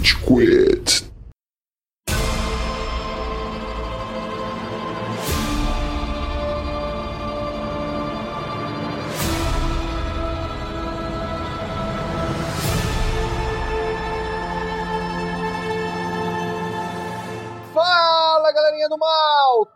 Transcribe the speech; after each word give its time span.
Rage 0.00 0.16
Quit. 0.24 1.09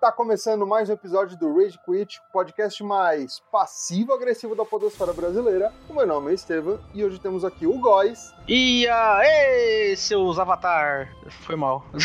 Tá 0.05 0.13
começando 0.13 0.67
mais 0.67 0.91
um 0.91 0.93
episódio 0.93 1.35
do 1.39 1.57
Rage 1.57 1.81
Quit, 1.83 2.21
podcast 2.31 2.85
mais 2.85 3.41
passivo-agressivo 3.51 4.55
da 4.55 4.63
podosfera 4.63 5.15
brasileira. 5.15 5.73
O 5.89 5.95
meu 5.95 6.07
nome 6.07 6.31
é 6.31 6.35
Estevam 6.35 6.79
e 6.93 7.03
hoje 7.03 7.19
temos 7.19 7.43
aqui 7.43 7.67
o 7.67 7.79
Góis. 7.79 8.31
E 8.47 8.87
aí, 8.87 9.97
seus 9.97 10.39
avatar. 10.39 11.11
Foi 11.47 11.57
mal. 11.57 11.87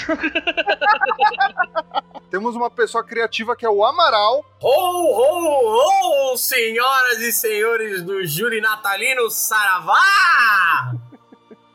Temos 2.32 2.56
uma 2.56 2.72
pessoa 2.72 3.04
criativa 3.04 3.54
que 3.54 3.66
é 3.66 3.70
o 3.70 3.84
Amaral. 3.84 4.46
Ho, 4.62 4.70
ho, 4.70 6.32
ho, 6.32 6.38
senhoras 6.38 7.20
e 7.20 7.34
senhores 7.34 8.02
do 8.02 8.26
Júri 8.26 8.62
Natalino 8.62 9.30
Saravá! 9.30 10.94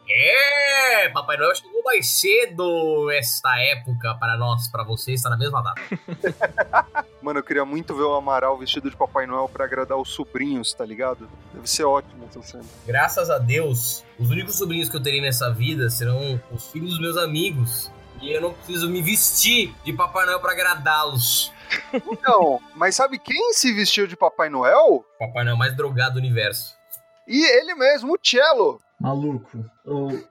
É, 0.08 1.08
Papai 1.08 1.36
Noel 1.36 1.54
chegou 1.54 1.82
mais 1.82 2.08
cedo 2.08 3.10
esta 3.10 3.58
época 3.58 4.14
para 4.16 4.36
nós, 4.36 4.68
para 4.68 4.84
vocês, 4.84 5.20
está 5.20 5.30
na 5.30 5.36
mesma 5.36 5.62
data. 5.62 5.80
Mano, 7.22 7.38
eu 7.38 7.42
queria 7.42 7.64
muito 7.64 7.94
ver 7.96 8.02
o 8.02 8.14
Amaral 8.14 8.58
vestido 8.58 8.90
de 8.90 8.96
Papai 8.96 9.26
Noel 9.26 9.48
pra 9.48 9.64
agradar 9.64 9.96
os 9.96 10.10
sobrinhos, 10.10 10.74
tá 10.74 10.84
ligado? 10.84 11.28
Deve 11.54 11.68
ser 11.68 11.84
ótimo 11.84 12.26
essa 12.28 12.42
cena. 12.42 12.64
Graças 12.86 13.30
a 13.30 13.38
Deus, 13.38 14.04
os 14.18 14.28
únicos 14.28 14.58
sobrinhos 14.58 14.90
que 14.90 14.96
eu 14.96 15.02
terei 15.02 15.22
nessa 15.22 15.50
vida 15.50 15.88
serão 15.88 16.38
os 16.52 16.66
filhos 16.70 16.90
dos 16.90 17.00
meus 17.00 17.16
amigos. 17.16 17.90
E 18.20 18.30
eu 18.30 18.40
não 18.40 18.52
preciso 18.52 18.88
me 18.90 19.00
vestir 19.00 19.74
de 19.84 19.92
Papai 19.92 20.26
Noel 20.26 20.40
para 20.40 20.52
agradá-los. 20.52 21.52
Então, 21.94 22.60
mas 22.76 22.94
sabe 22.94 23.18
quem 23.18 23.52
se 23.52 23.72
vestiu 23.72 24.06
de 24.06 24.16
Papai 24.16 24.48
Noel? 24.48 25.04
Papai 25.18 25.44
Noel 25.44 25.56
mais 25.56 25.74
drogado 25.76 26.14
do 26.14 26.18
universo. 26.18 26.76
E 27.26 27.42
ele 27.58 27.74
mesmo, 27.74 28.12
o 28.12 28.18
Cello. 28.22 28.80
Maluco, 29.04 29.62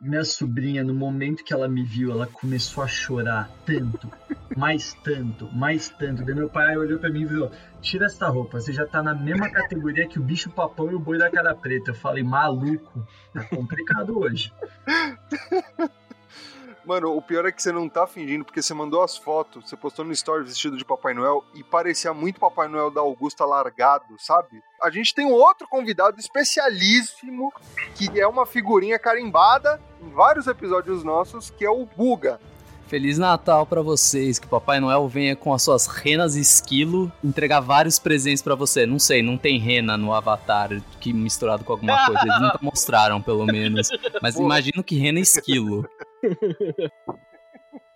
minha 0.01 0.25
sobrinha, 0.25 0.83
no 0.83 0.95
momento 0.95 1.43
que 1.43 1.53
ela 1.53 1.67
me 1.67 1.83
viu, 1.83 2.11
ela 2.11 2.25
começou 2.25 2.83
a 2.83 2.87
chorar 2.87 3.47
tanto, 3.67 4.11
mais 4.57 4.95
tanto, 5.03 5.47
mais 5.53 5.89
tanto. 5.89 6.25
Daí 6.25 6.33
meu 6.33 6.49
pai 6.49 6.75
olhou 6.75 6.97
pra 6.97 7.11
mim 7.11 7.21
e 7.21 7.27
falou: 7.27 7.51
Tira 7.81 8.07
essa 8.07 8.27
roupa, 8.27 8.59
você 8.59 8.73
já 8.73 8.83
tá 8.83 9.03
na 9.03 9.13
mesma 9.13 9.47
categoria 9.51 10.07
que 10.07 10.17
o 10.17 10.23
bicho 10.23 10.49
papão 10.49 10.91
e 10.91 10.95
o 10.95 10.99
boi 10.99 11.19
da 11.19 11.29
cara 11.29 11.53
preta. 11.53 11.91
Eu 11.91 11.95
falei: 11.95 12.23
Maluco, 12.23 13.07
tá 13.31 13.43
complicado 13.43 14.17
hoje. 14.17 14.51
Mano, 16.85 17.15
o 17.15 17.21
pior 17.21 17.45
é 17.45 17.51
que 17.51 17.63
você 17.63 17.71
não 17.71 17.87
tá 17.87 18.05
fingindo, 18.05 18.43
porque 18.43 18.61
você 18.61 18.73
mandou 18.73 19.01
as 19.01 19.15
fotos, 19.15 19.69
você 19.69 19.77
postou 19.77 20.03
no 20.03 20.11
story 20.11 20.43
vestido 20.43 20.75
de 20.75 20.83
Papai 20.83 21.13
Noel 21.13 21.43
e 21.53 21.63
parecia 21.63 22.13
muito 22.13 22.41
Papai 22.41 22.67
Noel 22.67 22.91
da 22.91 22.99
Augusta 22.99 23.45
largado, 23.45 24.15
sabe? 24.19 24.61
A 24.81 24.89
gente 24.89 25.15
tem 25.15 25.25
um 25.25 25.31
outro 25.31 25.65
convidado 25.67 26.19
especialíssimo, 26.19 27.53
que 27.95 28.19
é 28.19 28.27
uma 28.27 28.45
figurinha 28.45 28.99
carimbada 28.99 29.81
em 30.01 30.09
vários 30.09 30.47
episódios 30.47 31.05
nossos, 31.05 31.49
que 31.49 31.65
é 31.65 31.69
o 31.69 31.85
Buga. 31.85 32.39
Feliz 32.93 33.17
Natal 33.17 33.65
pra 33.65 33.81
vocês, 33.81 34.37
que 34.37 34.45
Papai 34.45 34.79
Noel 34.79 35.07
venha 35.07 35.35
com 35.35 35.51
as 35.51 35.63
suas 35.63 35.87
renas 35.87 36.35
esquilo 36.35 37.11
entregar 37.23 37.59
vários 37.59 37.97
presentes 37.97 38.43
pra 38.43 38.53
você. 38.53 38.85
Não 38.85 38.99
sei, 38.99 39.23
não 39.23 39.35
tem 39.35 39.57
rena 39.57 39.97
no 39.97 40.13
Avatar 40.13 40.79
que 40.99 41.11
misturado 41.11 41.63
com 41.63 41.73
alguma 41.73 42.05
coisa, 42.05 42.21
eles 42.21 42.39
nunca 42.39 42.59
mostraram 42.61 43.19
pelo 43.19 43.47
menos. 43.47 43.89
Mas 44.21 44.35
imagino 44.35 44.83
que 44.83 44.95
rena 44.95 45.19
esquilo. 45.19 45.89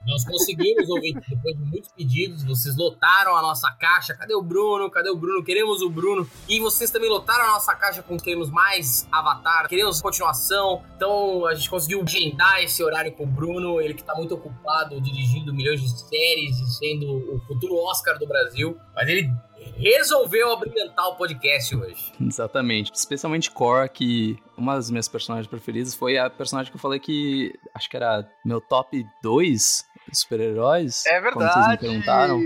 Nós 0.08 0.24
conseguimos, 0.24 0.90
ouvinte, 0.90 1.20
depois 1.28 1.58
de 1.58 1.66
muitos 1.66 1.92
pedidos, 1.92 2.44
vocês 2.46 2.78
lotaram 2.78 3.36
a 3.36 3.42
nossa 3.42 3.70
caixa. 3.72 4.14
Cadê 4.14 4.34
o 4.34 4.42
Bruno? 4.42 4.90
Cadê 4.90 5.10
o 5.10 5.18
Bruno? 5.18 5.44
Queremos 5.44 5.82
o 5.82 5.90
Bruno. 5.90 6.26
E 6.48 6.62
vocês 6.62 6.90
também 6.90 7.10
lotaram 7.10 7.44
a 7.44 7.52
nossa 7.52 7.76
caixa 7.76 8.02
com 8.02 8.18
queremos 8.18 8.50
mais 8.50 9.06
Avatar, 9.12 9.68
queremos 9.68 10.02
continuação. 10.02 10.82
Então 10.96 11.46
a 11.46 11.54
gente 11.54 11.70
conseguiu 11.70 12.02
agendar 12.02 12.64
esse 12.64 12.82
horário 12.82 13.12
com 13.12 13.26
o 13.26 13.28
Bruno, 13.28 13.82
ele 13.82 13.94
que 13.94 14.04
tá 14.04 14.16
muito 14.16 14.34
ocupado 14.34 15.02
dirigindo 15.02 15.54
milhões 15.54 15.82
de 15.82 16.00
séries 16.00 16.58
e 16.58 16.72
sendo 16.78 17.36
o 17.36 17.42
futuro 17.42 17.76
Oscar 17.76 18.18
do 18.18 18.26
Brasil. 18.26 18.78
Mas 18.96 19.10
ele 19.10 19.30
resolveu 19.76 20.54
abrilhantar 20.54 21.08
o 21.10 21.16
podcast 21.16 21.76
hoje. 21.76 22.14
Exatamente. 22.20 22.92
Especialmente 22.94 23.52
Cor, 23.52 23.88
que 23.90 24.38
uma 24.58 24.76
das 24.76 24.90
minhas 24.90 25.08
personagens 25.08 25.48
preferidas 25.48 25.94
foi 25.94 26.18
a 26.18 26.30
personagem 26.30 26.72
que 26.72 26.78
eu 26.78 26.82
falei 26.82 27.00
que 27.00 27.54
acho 27.74 27.90
que 27.90 27.96
era 27.96 28.28
meu 28.44 28.60
top 28.60 29.06
2 29.22 29.86
super-heróis. 30.14 31.06
É 31.06 31.20
Quando 31.22 31.36
vocês 31.36 31.56
me 31.56 31.62
verdade. 31.62 31.80
perguntaram. 31.80 32.38
Não, 32.40 32.44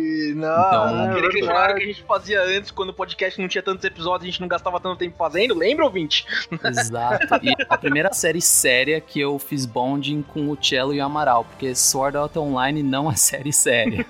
Então- 0.67 1.03
aquele 1.11 1.27
É 1.27 1.29
questionário 1.29 1.57
verdade. 1.59 1.73
que 1.79 1.83
a 1.83 1.93
gente 1.93 2.03
fazia 2.03 2.41
antes, 2.43 2.71
quando 2.71 2.89
o 2.89 2.93
podcast 2.93 3.39
não 3.41 3.47
tinha 3.47 3.61
tantos 3.61 3.83
episódios, 3.83 4.23
a 4.23 4.31
gente 4.31 4.41
não 4.41 4.47
gastava 4.47 4.79
tanto 4.79 4.97
tempo 4.97 5.15
fazendo. 5.17 5.53
Lembra, 5.55 5.85
ouvinte? 5.85 6.25
Exato. 6.63 7.27
E 7.43 7.53
a 7.69 7.77
primeira 7.77 8.13
série 8.13 8.41
séria 8.41 8.99
que 9.01 9.19
eu 9.19 9.37
fiz 9.39 9.65
bonding 9.65 10.21
com 10.21 10.49
o 10.49 10.57
Cello 10.63 10.93
e 10.93 10.99
o 10.99 11.05
Amaral, 11.05 11.45
porque 11.45 11.73
Sword 11.75 12.17
Art 12.17 12.35
Online 12.37 12.83
não 12.83 13.09
é 13.11 13.15
série 13.15 13.51
séria. 13.53 14.05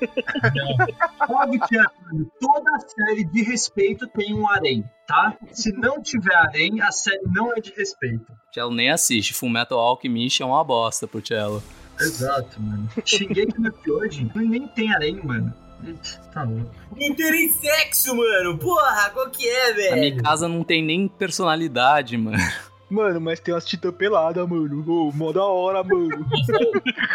Óbvio 1.30 1.60
que 1.68 1.78
é, 1.78 1.84
mano, 1.84 2.32
toda 2.40 2.72
série 2.80 3.24
de 3.24 3.44
respeito 3.44 4.08
tem 4.08 4.34
um 4.34 4.48
harém, 4.50 4.84
tá? 5.08 5.36
Se 5.52 5.72
não 5.74 6.02
tiver 6.02 6.36
harém, 6.36 6.82
a 6.82 6.92
série 6.92 7.22
não 7.26 7.52
é 7.56 7.60
de 7.60 7.72
respeito. 7.76 8.24
O 8.32 8.54
Cello 8.54 8.74
nem 8.74 8.90
assiste. 8.92 9.34
Full 9.34 9.50
Metal 9.50 9.78
Alchemist 9.80 10.42
é 10.42 10.46
uma 10.46 10.64
bosta 10.64 11.08
pro 11.08 11.26
Cello. 11.26 11.64
Exato, 12.02 12.62
mano. 12.62 12.90
Xinguei 13.06 13.46
que 13.46 13.60
no 13.60 13.72
hoje 13.96 14.30
nem 14.36 14.68
tem 14.68 14.94
harém, 14.94 15.16
mano. 15.24 15.54
Tá 16.34 16.44
louco. 16.44 16.70
Não 16.96 17.16
terem 17.16 17.52
sexo, 17.54 18.16
mano. 18.16 18.58
Porra, 18.58 19.10
qual 19.10 19.30
que 19.30 19.48
é, 19.48 19.72
A 19.72 19.74
velho? 19.74 19.96
minha 19.96 20.24
casa 20.24 20.48
não 20.48 20.64
tem 20.64 20.84
nem 20.84 21.08
personalidade, 21.08 22.18
mano. 22.18 22.38
Mano, 22.90 23.22
mas 23.22 23.40
tem 23.40 23.54
umas 23.54 23.66
titã 23.66 23.92
pelada, 23.92 24.46
mano. 24.46 24.84
Ô, 24.86 25.12
mó 25.14 25.32
da 25.32 25.44
hora, 25.46 25.82
mano. 25.84 26.10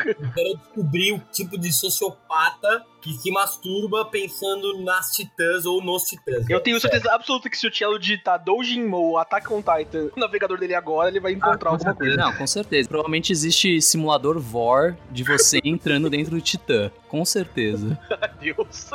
Eu 0.07 0.33
quero 0.33 0.57
descobrir 0.59 1.13
o 1.13 1.19
tipo 1.31 1.59
de 1.59 1.71
sociopata 1.73 2.83
que 3.07 3.13
se 3.13 3.31
masturba 3.31 4.05
pensando 4.05 4.81
nas 4.83 5.13
titãs 5.13 5.65
ou 5.65 5.81
nos 5.81 6.03
titãs. 6.03 6.51
Eu 6.51 6.61
tenho 6.61 6.81
certeza 6.81 7.13
absoluta 7.13 7.49
que 7.49 7.57
se 7.57 7.67
o 7.69 7.73
Cello 7.73 8.01
digitar 8.01 8.43
Doujin 8.43 8.91
ou 8.91 9.17
Attack 9.17 9.53
on 9.53 9.63
Titan 9.63 10.11
no 10.17 10.23
navegador 10.23 10.59
dele 10.59 10.75
agora, 10.75 11.09
ele 11.09 11.21
vai 11.21 11.33
encontrar 11.33 11.71
com 11.71 11.77
alguma 11.77 11.95
coisa. 11.95 12.17
Não, 12.17 12.33
com 12.33 12.47
certeza. 12.47 12.89
Provavelmente 12.89 13.31
existe 13.31 13.81
simulador 13.81 14.41
vor 14.41 14.97
de 15.13 15.23
você 15.23 15.61
entrando 15.65 16.11
dentro 16.11 16.33
do 16.33 16.41
Titã. 16.41 16.91
Com 17.09 17.25
certeza. 17.25 17.97
Deus. 18.41 18.91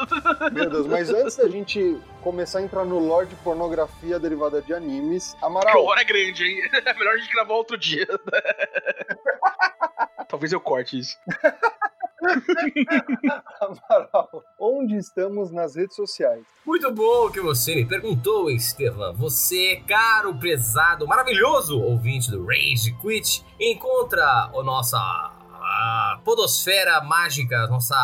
Meu 0.51 0.69
Deus, 0.69 0.87
mas 0.87 1.09
antes 1.09 1.37
da 1.37 1.47
gente 1.47 1.97
começar 2.21 2.59
a 2.59 2.61
entrar 2.63 2.83
no 2.83 2.99
lore 2.99 3.27
de 3.27 3.35
pornografia 3.35 4.19
derivada 4.19 4.61
de 4.61 4.73
animes, 4.73 5.33
Que 5.35 5.45
Amaral, 5.45 5.85
hora 5.85 6.01
é 6.01 6.03
grande, 6.03 6.43
hein? 6.43 6.69
É 6.85 6.93
melhor 6.93 7.13
a 7.13 7.17
gente 7.17 7.31
gravar 7.31 7.53
outro 7.53 7.77
dia. 7.77 8.05
Talvez 10.27 10.51
eu 10.51 10.59
corte 10.59 10.99
isso. 10.99 11.17
Amaral, 13.59 14.43
onde 14.59 14.95
estamos 14.95 15.51
nas 15.51 15.75
redes 15.75 15.95
sociais? 15.95 16.45
Muito 16.65 16.91
bom 16.93 17.31
que 17.31 17.41
você 17.41 17.75
me 17.75 17.85
perguntou, 17.85 18.49
Estevam. 18.49 19.13
Você, 19.15 19.83
caro, 19.87 20.35
prezado, 20.35 21.07
maravilhoso 21.07 21.79
ouvinte 21.79 22.29
do 22.29 22.45
Rage 22.45 22.95
Quit, 23.01 23.43
encontra 23.59 24.23
a 24.23 24.63
nossa 24.63 24.97
a 25.63 26.19
podosfera 26.25 27.01
mágica, 27.01 27.67
nossa 27.67 27.95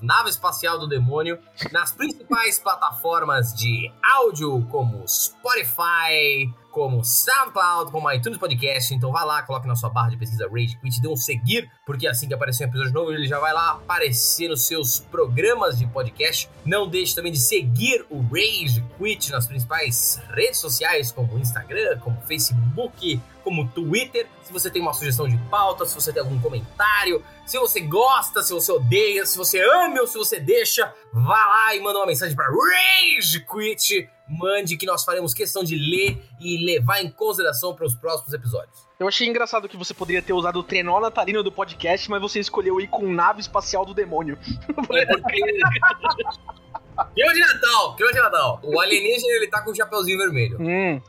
nave 0.00 0.30
espacial 0.30 0.78
do 0.78 0.86
demônio, 0.86 1.38
nas 1.72 1.90
principais 1.92 2.58
plataformas 2.60 3.52
de 3.54 3.90
áudio 4.02 4.64
como 4.70 5.06
Spotify, 5.08 6.52
como 6.76 7.02
SoundCloud, 7.02 7.90
como 7.90 8.12
iTunes 8.12 8.36
Podcast. 8.36 8.92
Então 8.92 9.10
vá 9.10 9.24
lá, 9.24 9.42
coloque 9.42 9.66
na 9.66 9.74
sua 9.74 9.88
barra 9.88 10.10
de 10.10 10.18
pesquisa 10.18 10.46
Rage 10.46 10.76
Quit, 10.76 11.00
dê 11.00 11.08
um 11.08 11.16
seguir, 11.16 11.70
porque 11.86 12.06
assim 12.06 12.28
que 12.28 12.34
aparecer 12.34 12.66
um 12.66 12.68
episódio 12.68 12.92
novo, 12.92 13.12
ele 13.12 13.26
já 13.26 13.40
vai 13.40 13.50
lá 13.54 13.70
aparecer 13.70 14.48
nos 14.48 14.66
seus 14.66 15.00
programas 15.00 15.78
de 15.78 15.86
podcast. 15.86 16.50
Não 16.66 16.86
deixe 16.86 17.14
também 17.14 17.32
de 17.32 17.38
seguir 17.38 18.04
o 18.10 18.20
Rage 18.20 18.84
Quit 18.98 19.32
nas 19.32 19.46
principais 19.46 20.20
redes 20.28 20.58
sociais, 20.58 21.10
como 21.10 21.38
Instagram, 21.38 21.98
como 22.00 22.20
Facebook, 22.26 23.22
como 23.46 23.68
Twitter. 23.68 24.26
Se 24.42 24.52
você 24.52 24.68
tem 24.68 24.82
uma 24.82 24.92
sugestão 24.92 25.28
de 25.28 25.38
pauta, 25.48 25.86
se 25.86 25.94
você 25.94 26.12
tem 26.12 26.20
algum 26.20 26.40
comentário, 26.40 27.24
se 27.46 27.56
você 27.56 27.80
gosta, 27.80 28.42
se 28.42 28.52
você 28.52 28.72
odeia, 28.72 29.24
se 29.24 29.38
você 29.38 29.60
ama 29.60 30.00
ou 30.00 30.06
se 30.08 30.18
você 30.18 30.40
deixa, 30.40 30.92
vá 31.12 31.46
lá 31.46 31.76
e 31.76 31.80
manda 31.80 32.00
uma 32.00 32.06
mensagem 32.06 32.34
para 32.34 32.48
Rage 32.48 33.46
Quit. 33.46 34.10
Mande 34.28 34.76
que 34.76 34.84
nós 34.84 35.04
faremos 35.04 35.32
questão 35.32 35.62
de 35.62 35.76
ler 35.76 36.20
e 36.40 36.66
levar 36.66 37.00
em 37.00 37.08
consideração 37.08 37.72
para 37.72 37.86
os 37.86 37.94
próximos 37.94 38.34
episódios. 38.34 38.84
Eu 38.98 39.06
achei 39.06 39.28
engraçado 39.28 39.68
que 39.68 39.76
você 39.76 39.94
poderia 39.94 40.20
ter 40.20 40.32
usado 40.32 40.58
o 40.58 40.64
trenó 40.64 40.98
natalino 40.98 41.44
do 41.44 41.52
podcast, 41.52 42.10
mas 42.10 42.20
você 42.20 42.40
escolheu 42.40 42.80
ir 42.80 42.88
com 42.88 43.06
nave 43.06 43.40
espacial 43.40 43.86
do 43.86 43.94
demônio. 43.94 44.36
É 44.68 44.72
porque 44.72 44.90
Clima 47.04 47.32
de 47.32 47.40
Natal, 47.40 47.96
clima 47.96 48.12
de 48.12 48.20
Natal. 48.20 48.60
O 48.62 48.80
alienígena, 48.80 49.32
ele 49.34 49.48
tá 49.48 49.62
com 49.62 49.70
o 49.70 49.74
chapeuzinho 49.74 50.18
vermelho. 50.18 50.58
Hum. 50.60 51.00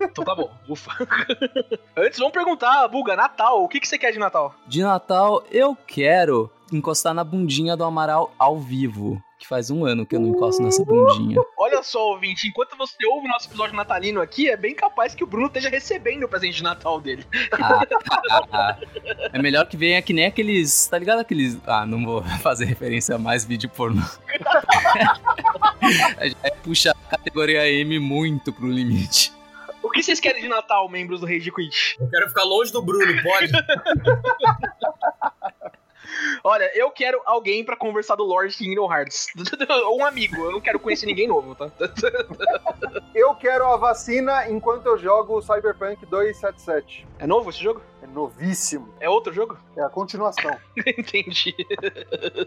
Então 0.00 0.24
tá 0.24 0.34
bom, 0.34 0.50
ufa. 0.68 0.90
Antes, 1.96 2.18
vamos 2.18 2.32
perguntar, 2.32 2.88
Buga, 2.88 3.14
Natal, 3.16 3.62
o 3.62 3.68
que, 3.68 3.80
que 3.80 3.88
você 3.88 3.98
quer 3.98 4.12
de 4.12 4.18
Natal? 4.18 4.54
De 4.66 4.82
Natal, 4.82 5.44
eu 5.50 5.76
quero 5.86 6.50
encostar 6.72 7.14
na 7.14 7.24
bundinha 7.24 7.76
do 7.76 7.84
Amaral 7.84 8.32
ao 8.38 8.58
vivo. 8.58 9.22
Que 9.38 9.46
faz 9.46 9.70
um 9.70 9.84
ano 9.84 10.04
que 10.04 10.16
eu 10.16 10.20
não 10.20 10.30
encosto 10.30 10.62
nessa 10.62 10.84
bundinha. 10.84 11.40
Olha 11.56 11.82
só, 11.82 12.10
ouvinte, 12.10 12.48
enquanto 12.48 12.76
você 12.76 12.96
ouve 13.06 13.26
o 13.26 13.30
nosso 13.30 13.48
episódio 13.48 13.76
natalino 13.76 14.20
aqui, 14.20 14.48
é 14.48 14.56
bem 14.56 14.74
capaz 14.74 15.14
que 15.14 15.22
o 15.22 15.26
Bruno 15.26 15.46
esteja 15.46 15.68
recebendo 15.68 16.24
o 16.24 16.28
presente 16.28 16.56
de 16.56 16.62
Natal 16.64 17.00
dele. 17.00 17.24
Ah, 17.52 17.82
ah, 18.30 18.42
ah. 18.52 18.76
É 19.32 19.40
melhor 19.40 19.66
que 19.66 19.76
venha 19.76 20.02
que 20.02 20.12
nem 20.12 20.26
aqueles. 20.26 20.88
Tá 20.88 20.98
ligado? 20.98 21.20
Aqueles. 21.20 21.56
Ah, 21.66 21.86
não 21.86 22.04
vou 22.04 22.22
fazer 22.42 22.64
referência 22.64 23.14
a 23.14 23.18
mais 23.18 23.44
vídeo 23.44 23.70
pornô. 23.70 24.02
é 26.42 26.50
puxar 26.50 26.90
a 26.90 27.10
categoria 27.10 27.70
M 27.70 27.98
muito 28.00 28.52
pro 28.52 28.66
limite. 28.66 29.32
O 29.82 29.90
que 29.90 30.02
vocês 30.02 30.18
querem 30.18 30.42
de 30.42 30.48
Natal, 30.48 30.88
membros 30.88 31.20
do 31.20 31.26
Rage 31.26 31.52
Quit? 31.52 31.96
Eu 32.00 32.08
quero 32.08 32.28
ficar 32.28 32.42
longe 32.42 32.72
do 32.72 32.82
Bruno, 32.82 33.22
pode? 33.22 33.52
Olha, 36.42 36.70
eu 36.74 36.90
quero 36.90 37.20
alguém 37.24 37.64
pra 37.64 37.76
conversar 37.76 38.16
do 38.16 38.24
Lord 38.24 38.54
Kingdom 38.56 38.92
Hearts. 38.92 39.28
Ou 39.86 39.98
um 40.00 40.04
amigo, 40.04 40.36
eu 40.36 40.52
não 40.52 40.60
quero 40.60 40.78
conhecer 40.78 41.06
ninguém 41.06 41.26
novo, 41.26 41.54
tá? 41.54 41.70
Eu 43.14 43.34
quero 43.34 43.66
a 43.66 43.76
vacina 43.76 44.48
enquanto 44.48 44.86
eu 44.86 44.96
jogo 44.96 45.42
Cyberpunk 45.42 46.06
277. 46.06 47.06
É 47.18 47.26
novo 47.26 47.50
esse 47.50 47.60
jogo? 47.60 47.82
É 48.02 48.06
novíssimo. 48.06 48.94
É 49.00 49.08
outro 49.08 49.32
jogo? 49.32 49.58
É 49.76 49.82
a 49.82 49.88
continuação. 49.88 50.56
Entendi. 50.86 51.54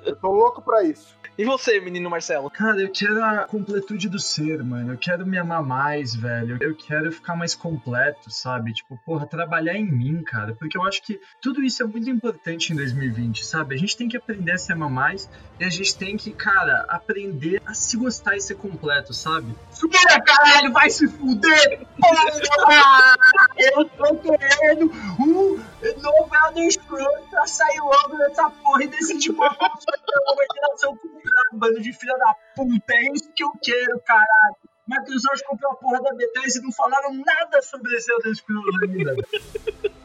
Eu 0.06 0.16
tô 0.16 0.32
louco 0.32 0.62
pra 0.62 0.84
isso. 0.84 1.16
E 1.38 1.46
você, 1.46 1.80
menino 1.80 2.10
Marcelo? 2.10 2.50
Cara, 2.50 2.82
eu 2.82 2.90
quero 2.92 3.24
a 3.24 3.46
completude 3.46 4.10
do 4.10 4.20
ser, 4.20 4.64
mano. 4.64 4.94
Eu 4.94 4.98
quero 4.98 5.26
me 5.26 5.38
amar 5.38 5.64
mais, 5.64 6.14
velho. 6.14 6.58
Eu 6.62 6.76
quero 6.76 7.12
ficar 7.12 7.36
mais 7.36 7.56
completo, 7.56 8.30
sabe? 8.30 8.74
Tipo, 8.74 9.00
porra, 9.06 9.26
trabalhar 9.26 9.76
em 9.76 9.90
mim, 9.90 10.22
cara. 10.24 10.54
Porque 10.54 10.78
eu 10.78 10.84
acho 10.84 11.02
que 11.02 11.20
tudo 11.42 11.64
isso 11.64 11.82
é 11.82 11.86
muito 11.86 12.10
importante 12.10 12.74
em 12.74 12.76
2020, 12.76 13.46
sabe? 13.46 13.76
A 13.76 13.78
gente 13.78 13.96
tem 13.96 14.10
que 14.10 14.18
aprender 14.18 14.52
a 14.52 14.58
se 14.58 14.72
amar 14.72 14.90
mais 14.90 15.30
e 15.60 15.64
a 15.64 15.70
gente 15.70 15.96
tem 15.96 16.18
que, 16.18 16.32
cara, 16.32 16.86
aprender 16.90 17.62
a 17.66 17.74
se 17.74 17.98
gostar 17.98 18.36
e 18.36 18.42
ser 18.42 18.56
completo, 18.56 19.14
sabe? 19.14 19.56
Supera, 19.72 20.22
caralho, 20.22 20.72
vai 20.74 20.90
se 20.90 21.08
fuder! 21.08 21.88
Porra! 21.98 23.16
Eu 23.58 23.86
tô 23.86 24.16
querendo 24.16 24.92
um 25.20 25.41
novo 26.02 26.32
Elder 26.48 26.72
Scrolls 26.72 27.30
pra 27.30 27.48
sair 27.48 27.80
logo 27.80 28.18
dessa 28.18 28.50
porra 28.50 28.84
e 28.84 28.88
decidir 28.88 29.34
qual 29.34 29.50
ter 29.50 29.60
uma 29.60 30.46
geração 30.54 30.98
comprada, 30.98 31.50
bando 31.54 31.82
de 31.82 31.94
filha 31.94 32.18
da 32.18 32.36
puta. 32.56 32.94
É 32.94 33.12
isso 33.14 33.32
que 33.34 33.44
eu 33.44 33.52
quero, 33.62 34.00
caralho. 34.02 34.56
Microsoft 34.88 35.44
comprou 35.46 35.72
a 35.72 35.76
porra 35.76 36.02
da 36.02 36.14
Bethesda 36.14 36.60
e 36.60 36.64
não 36.64 36.72
falaram 36.72 37.14
nada 37.14 37.62
sobre 37.62 37.96
esse 37.96 38.12
Elder 38.12 38.36
Scrolls 38.36 38.78
ainda. 38.84 39.16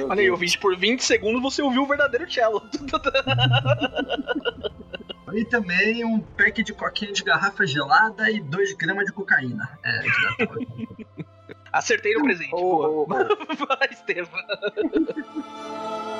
Olha 0.09 0.21
aí, 0.21 0.31
ouvinte, 0.31 0.59
por 0.59 0.77
20 0.77 1.03
segundos 1.03 1.43
você 1.43 1.63
ouviu 1.63 1.83
o 1.83 1.87
verdadeiro 1.87 2.31
cello. 2.31 2.63
E 5.35 5.45
também 5.45 6.05
um 6.05 6.21
pack 6.21 6.63
de 6.63 6.73
coquinha 6.73 7.13
de 7.13 7.23
garrafa 7.23 7.67
gelada 7.67 8.31
e 8.31 8.41
2 8.41 8.73
gramas 8.75 9.05
de 9.05 9.13
cocaína. 9.13 9.69
É, 9.85 10.01
Acertei 11.77 12.15
no 12.15 12.23
presente. 12.23 12.55
Oh, 12.55 13.03
oh, 13.03 13.07
boa. 13.07 13.29
Vai, 13.69 13.89
Estevam. 13.91 14.41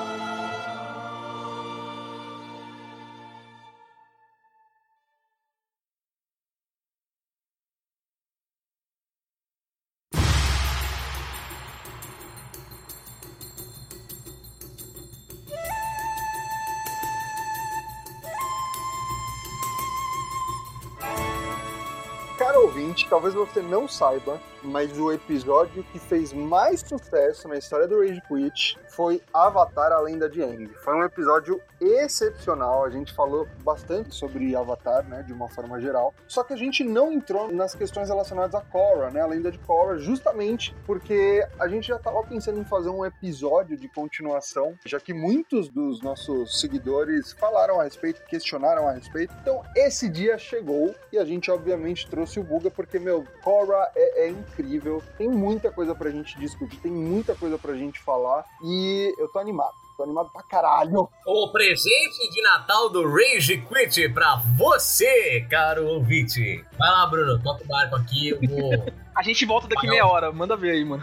talvez 23.17 23.33
você 23.33 23.63
não 23.63 23.87
saiba, 23.87 24.39
mas 24.61 24.95
o 24.99 25.11
episódio 25.11 25.83
que 25.85 25.97
fez 25.97 26.31
mais 26.33 26.81
sucesso 26.81 27.47
na 27.47 27.57
história 27.57 27.87
do 27.87 27.99
Rage 27.99 28.21
Quit 28.27 28.77
foi 28.89 29.23
Avatar 29.33 29.91
A 29.91 29.99
Lenda 29.99 30.29
de 30.29 30.43
Aang. 30.43 30.67
Foi 30.83 30.93
um 30.93 31.03
episódio 31.03 31.59
excepcional, 31.81 32.83
a 32.83 32.89
gente 32.89 33.13
falou 33.13 33.47
bastante 33.63 34.13
sobre 34.13 34.55
Avatar, 34.55 35.03
né, 35.07 35.23
de 35.23 35.33
uma 35.33 35.49
forma 35.49 35.79
geral, 35.79 36.13
só 36.27 36.43
que 36.43 36.53
a 36.53 36.57
gente 36.57 36.83
não 36.83 37.11
entrou 37.11 37.51
nas 37.51 37.73
questões 37.73 38.09
relacionadas 38.09 38.53
a 38.53 38.61
Korra, 38.61 39.09
né, 39.09 39.21
a 39.21 39.27
lenda 39.27 39.51
de 39.51 39.59
Korra, 39.59 39.97
justamente 39.97 40.75
porque 40.85 41.47
a 41.59 41.67
gente 41.67 41.87
já 41.87 41.95
estava 41.95 42.21
pensando 42.23 42.59
em 42.59 42.65
fazer 42.65 42.89
um 42.89 43.05
episódio 43.05 43.77
de 43.77 43.87
continuação, 43.89 44.75
já 44.85 44.99
que 44.99 45.13
muitos 45.13 45.69
dos 45.69 46.01
nossos 46.01 46.59
seguidores 46.59 47.31
falaram 47.33 47.79
a 47.79 47.83
respeito, 47.83 48.23
questionaram 48.25 48.87
a 48.87 48.91
respeito, 48.91 49.33
então 49.41 49.63
esse 49.75 50.07
dia 50.07 50.37
chegou 50.37 50.93
e 51.11 51.17
a 51.17 51.25
gente 51.25 51.49
obviamente 51.49 52.07
trouxe 52.07 52.39
o 52.39 52.43
Buga 52.43 52.71
porque, 52.71 52.99
meu, 53.07 53.25
Korra 53.41 53.89
é, 53.95 54.25
é 54.25 54.29
incrível, 54.29 55.01
tem 55.17 55.29
muita 55.29 55.71
coisa 55.71 55.95
pra 55.95 56.11
gente 56.11 56.37
discutir, 56.37 56.81
tem 56.81 56.91
muita 56.91 57.33
coisa 57.35 57.57
pra 57.57 57.73
gente 57.73 57.99
falar 58.01 58.45
e 58.61 59.15
eu 59.17 59.29
tô 59.29 59.39
animado. 59.39 59.86
Tô 59.97 60.03
animado 60.03 60.29
pra 60.31 60.43
caralho. 60.43 61.09
O 61.25 61.51
presente 61.51 62.29
de 62.29 62.39
Natal 62.43 62.87
do 62.87 63.03
Rage 63.09 63.57
Quit 63.57 64.09
pra 64.09 64.35
você, 64.55 65.41
caro 65.49 65.87
ouvinte. 65.87 66.63
Vai 66.77 66.91
lá, 66.91 67.07
Bruno, 67.07 67.41
toca 67.41 67.63
o 67.63 67.67
barco 67.67 67.95
aqui, 67.95 68.29
eu 68.29 68.39
vou... 68.47 68.85
A 69.17 69.23
gente 69.23 69.43
volta 69.47 69.67
daqui 69.67 69.87
meia 69.87 70.05
hora. 70.05 70.31
Manda 70.31 70.55
ver 70.55 70.73
aí, 70.73 70.85
mano. 70.85 71.01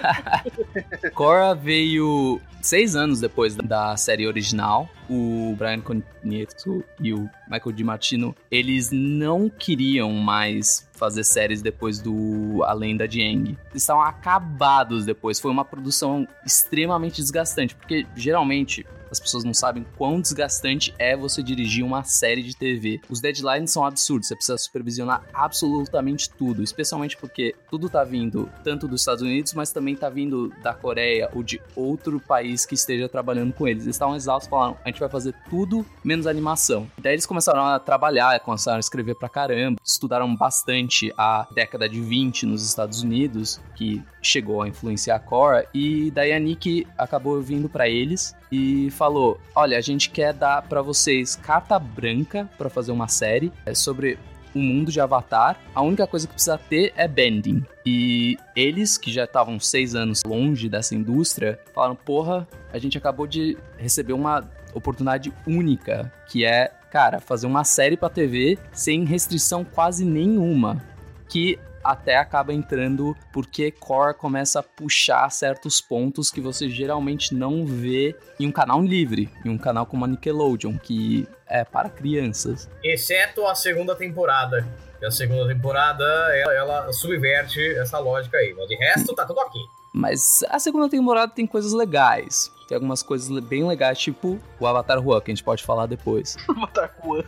Korra 1.12 1.54
veio 1.54 2.40
seis 2.62 2.96
anos 2.96 3.20
depois 3.20 3.54
da 3.54 3.94
série 3.94 4.26
original. 4.26 4.88
O 5.10 5.54
Brian 5.58 5.82
Konietzko 5.82 6.82
e 6.98 7.12
o 7.12 7.28
Michael 7.46 7.72
DiMartino, 7.72 8.34
eles 8.50 8.90
não 8.90 9.50
queriam 9.50 10.10
mais 10.12 10.88
fazer 10.94 11.24
séries 11.24 11.60
depois 11.60 11.98
do 11.98 12.62
A 12.64 12.72
Lenda 12.72 13.06
de 13.06 13.20
Aang. 13.20 13.58
Estavam 13.74 14.02
acabados 14.02 15.04
depois. 15.04 15.40
Foi 15.40 15.50
uma 15.50 15.64
produção 15.64 16.26
extremamente 16.46 17.20
desgastante, 17.20 17.74
porque 17.74 18.06
geralmente 18.16 18.86
as 19.10 19.20
pessoas 19.20 19.44
não 19.44 19.54
sabem 19.54 19.86
quão 19.96 20.20
desgastante 20.20 20.94
é 20.98 21.16
você 21.16 21.42
dirigir 21.42 21.84
uma 21.84 22.04
série 22.04 22.42
de 22.42 22.56
TV. 22.56 23.00
Os 23.08 23.20
deadlines 23.20 23.70
são 23.70 23.84
absurdos, 23.84 24.28
você 24.28 24.34
precisa 24.34 24.58
supervisionar 24.58 25.22
absolutamente 25.32 26.30
tudo, 26.30 26.62
especialmente 26.62 27.16
porque 27.16 27.54
tudo 27.70 27.88
tá 27.88 28.04
vindo 28.04 28.50
tanto 28.62 28.88
dos 28.88 29.00
Estados 29.00 29.22
Unidos, 29.22 29.54
mas 29.54 29.72
também 29.72 29.94
tá 29.94 30.08
vindo 30.08 30.52
da 30.62 30.74
Coreia 30.74 31.30
ou 31.32 31.42
de 31.42 31.60
outro 31.74 32.20
país 32.20 32.66
que 32.66 32.74
esteja 32.74 33.08
trabalhando 33.08 33.52
com 33.52 33.66
eles. 33.66 33.84
Eles 33.84 33.96
estavam 33.96 34.16
exaustos, 34.16 34.48
falaram: 34.48 34.76
a 34.84 34.88
gente 34.88 35.00
vai 35.00 35.08
fazer 35.08 35.34
tudo 35.48 35.84
menos 36.04 36.26
animação. 36.26 36.86
Daí 36.98 37.14
eles 37.14 37.26
começaram 37.26 37.64
a 37.64 37.78
trabalhar, 37.78 38.38
começaram 38.40 38.76
a 38.76 38.80
escrever 38.80 39.14
pra 39.14 39.28
caramba, 39.28 39.80
estudaram 39.84 40.34
bastante 40.34 41.12
a 41.16 41.46
década 41.52 41.88
de 41.88 42.00
20 42.00 42.46
nos 42.46 42.66
Estados 42.66 43.02
Unidos, 43.02 43.60
que 43.74 44.02
chegou 44.22 44.62
a 44.62 44.68
influenciar 44.68 45.16
a 45.16 45.20
Korra, 45.20 45.64
e 45.72 46.10
daí 46.10 46.32
a 46.32 46.38
Nick 46.38 46.86
acabou 46.96 47.40
vindo 47.40 47.68
para 47.68 47.88
eles 47.88 48.34
e 48.54 48.90
falou: 48.90 49.40
"Olha, 49.54 49.76
a 49.76 49.80
gente 49.80 50.10
quer 50.10 50.32
dar 50.32 50.62
para 50.62 50.80
vocês 50.80 51.34
carta 51.34 51.78
branca 51.78 52.48
para 52.56 52.70
fazer 52.70 52.92
uma 52.92 53.08
série 53.08 53.52
é 53.66 53.74
sobre 53.74 54.18
o 54.54 54.58
mundo 54.60 54.92
de 54.92 55.00
Avatar. 55.00 55.58
A 55.74 55.82
única 55.82 56.06
coisa 56.06 56.28
que 56.28 56.32
precisa 56.34 56.56
ter 56.56 56.92
é 56.96 57.08
bending." 57.08 57.64
E 57.84 58.36
eles, 58.54 58.96
que 58.96 59.12
já 59.12 59.24
estavam 59.24 59.58
seis 59.58 59.94
anos 59.94 60.22
longe 60.24 60.68
dessa 60.68 60.94
indústria, 60.94 61.58
falaram: 61.74 61.96
"Porra, 61.96 62.46
a 62.72 62.78
gente 62.78 62.96
acabou 62.96 63.26
de 63.26 63.56
receber 63.76 64.12
uma 64.12 64.48
oportunidade 64.72 65.32
única, 65.46 66.12
que 66.28 66.44
é, 66.44 66.72
cara, 66.90 67.20
fazer 67.20 67.46
uma 67.46 67.64
série 67.64 67.96
para 67.96 68.08
TV 68.08 68.58
sem 68.72 69.04
restrição 69.04 69.64
quase 69.64 70.04
nenhuma." 70.04 70.82
Que 71.28 71.58
até 71.84 72.16
acaba 72.16 72.52
entrando 72.52 73.14
porque 73.32 73.70
Core 73.70 74.14
começa 74.14 74.60
a 74.60 74.62
puxar 74.62 75.30
certos 75.30 75.80
pontos 75.80 76.30
que 76.30 76.40
você 76.40 76.68
geralmente 76.68 77.34
não 77.34 77.66
vê 77.66 78.16
em 78.40 78.46
um 78.46 78.52
canal 78.52 78.82
livre, 78.82 79.28
em 79.44 79.50
um 79.50 79.58
canal 79.58 79.84
como 79.84 80.04
a 80.04 80.08
Nickelodeon, 80.08 80.78
que 80.78 81.28
é 81.46 81.62
para 81.64 81.90
crianças. 81.90 82.68
Exceto 82.82 83.46
a 83.46 83.54
segunda 83.54 83.94
temporada. 83.94 84.66
E 85.00 85.06
a 85.06 85.10
segunda 85.10 85.46
temporada, 85.46 86.04
ela, 86.34 86.54
ela 86.54 86.92
subverte 86.92 87.60
essa 87.76 87.98
lógica 87.98 88.38
aí. 88.38 88.54
Mas 88.54 88.68
de 88.68 88.76
resto, 88.76 89.14
tá 89.14 89.26
tudo 89.26 89.40
ok. 89.40 89.60
Mas 89.92 90.42
a 90.48 90.58
segunda 90.58 90.88
temporada 90.88 91.32
tem 91.32 91.46
coisas 91.46 91.72
legais. 91.72 92.50
Tem 92.68 92.76
algumas 92.76 93.02
coisas 93.02 93.28
bem 93.40 93.66
legais, 93.66 93.98
tipo 93.98 94.40
o 94.58 94.66
Avatar 94.66 95.00
Juan, 95.02 95.20
que 95.20 95.30
a 95.30 95.34
gente 95.34 95.44
pode 95.44 95.62
falar 95.62 95.86
depois. 95.86 96.36
Avatar 96.48 96.94
Juan. 97.02 97.24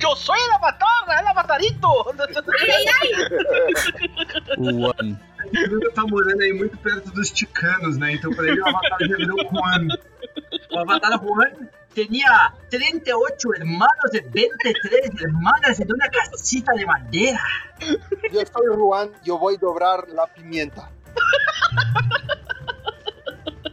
Eu 0.00 0.16
sou 0.16 0.34
el 0.34 0.52
Avatar, 0.54 1.20
el 1.20 1.26
Avatarito! 1.28 1.88
O. 4.58 4.88
O 5.44 5.68
Bruno 5.68 5.92
tá 5.92 6.02
morando 6.06 6.40
aí 6.40 6.52
muito 6.52 6.76
perto 6.78 7.10
dos 7.10 7.30
ticanos, 7.30 7.96
né? 7.98 8.12
Então 8.12 8.32
pra 8.32 8.46
ele 8.46 8.60
o 8.60 8.68
Avatar 8.68 8.98
já 9.00 9.16
virou 9.16 9.38
Juan. 9.50 9.88
O 10.70 10.78
Avatar 10.78 11.20
Juan 11.20 11.68
Tenía 11.94 12.54
38 12.70 13.54
hermanos 13.54 14.10
de 14.12 14.20
23 14.22 15.20
hermanas 15.20 15.78
en 15.78 15.92
una 15.92 16.08
casita 16.08 16.72
de 16.72 16.86
madera. 16.86 17.42
Yo 18.32 18.40
soy 18.46 18.74
Juan, 18.74 19.10
yo 19.22 19.36
voy 19.36 19.56
a 19.56 19.58
dobrar 19.58 20.08
la 20.08 20.26
pimienta. 20.26 20.88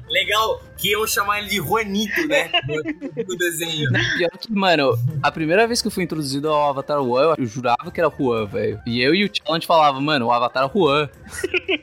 Legal 0.10 0.62
que 0.78 0.90
iam 0.92 1.06
chamar 1.06 1.40
ele 1.40 1.50
de 1.50 1.58
Juanito, 1.58 2.28
né? 2.28 2.50
No, 2.68 3.24
no 3.28 3.38
desenho. 3.38 3.90
Pior 4.18 4.32
que, 4.40 4.52
mano, 4.52 4.98
a 5.22 5.32
primeira 5.32 5.68
vez 5.68 5.82
que 5.82 5.88
eu 5.88 5.92
fui 5.92 6.04
introduzido 6.04 6.50
ao 6.50 6.70
Avatar 6.70 7.02
Juan, 7.04 7.36
eu 7.38 7.46
jurava 7.46 7.92
que 7.92 8.00
era 8.00 8.10
Juan, 8.10 8.46
velho. 8.46 8.82
E 8.86 9.02
eu 9.02 9.14
e 9.14 9.26
o 9.26 9.30
Challenge 9.32 9.66
falava, 9.66 10.00
mano, 10.00 10.28
o 10.28 10.32
Avatar 10.32 10.66
é 10.66 10.72
Juan. 10.72 11.10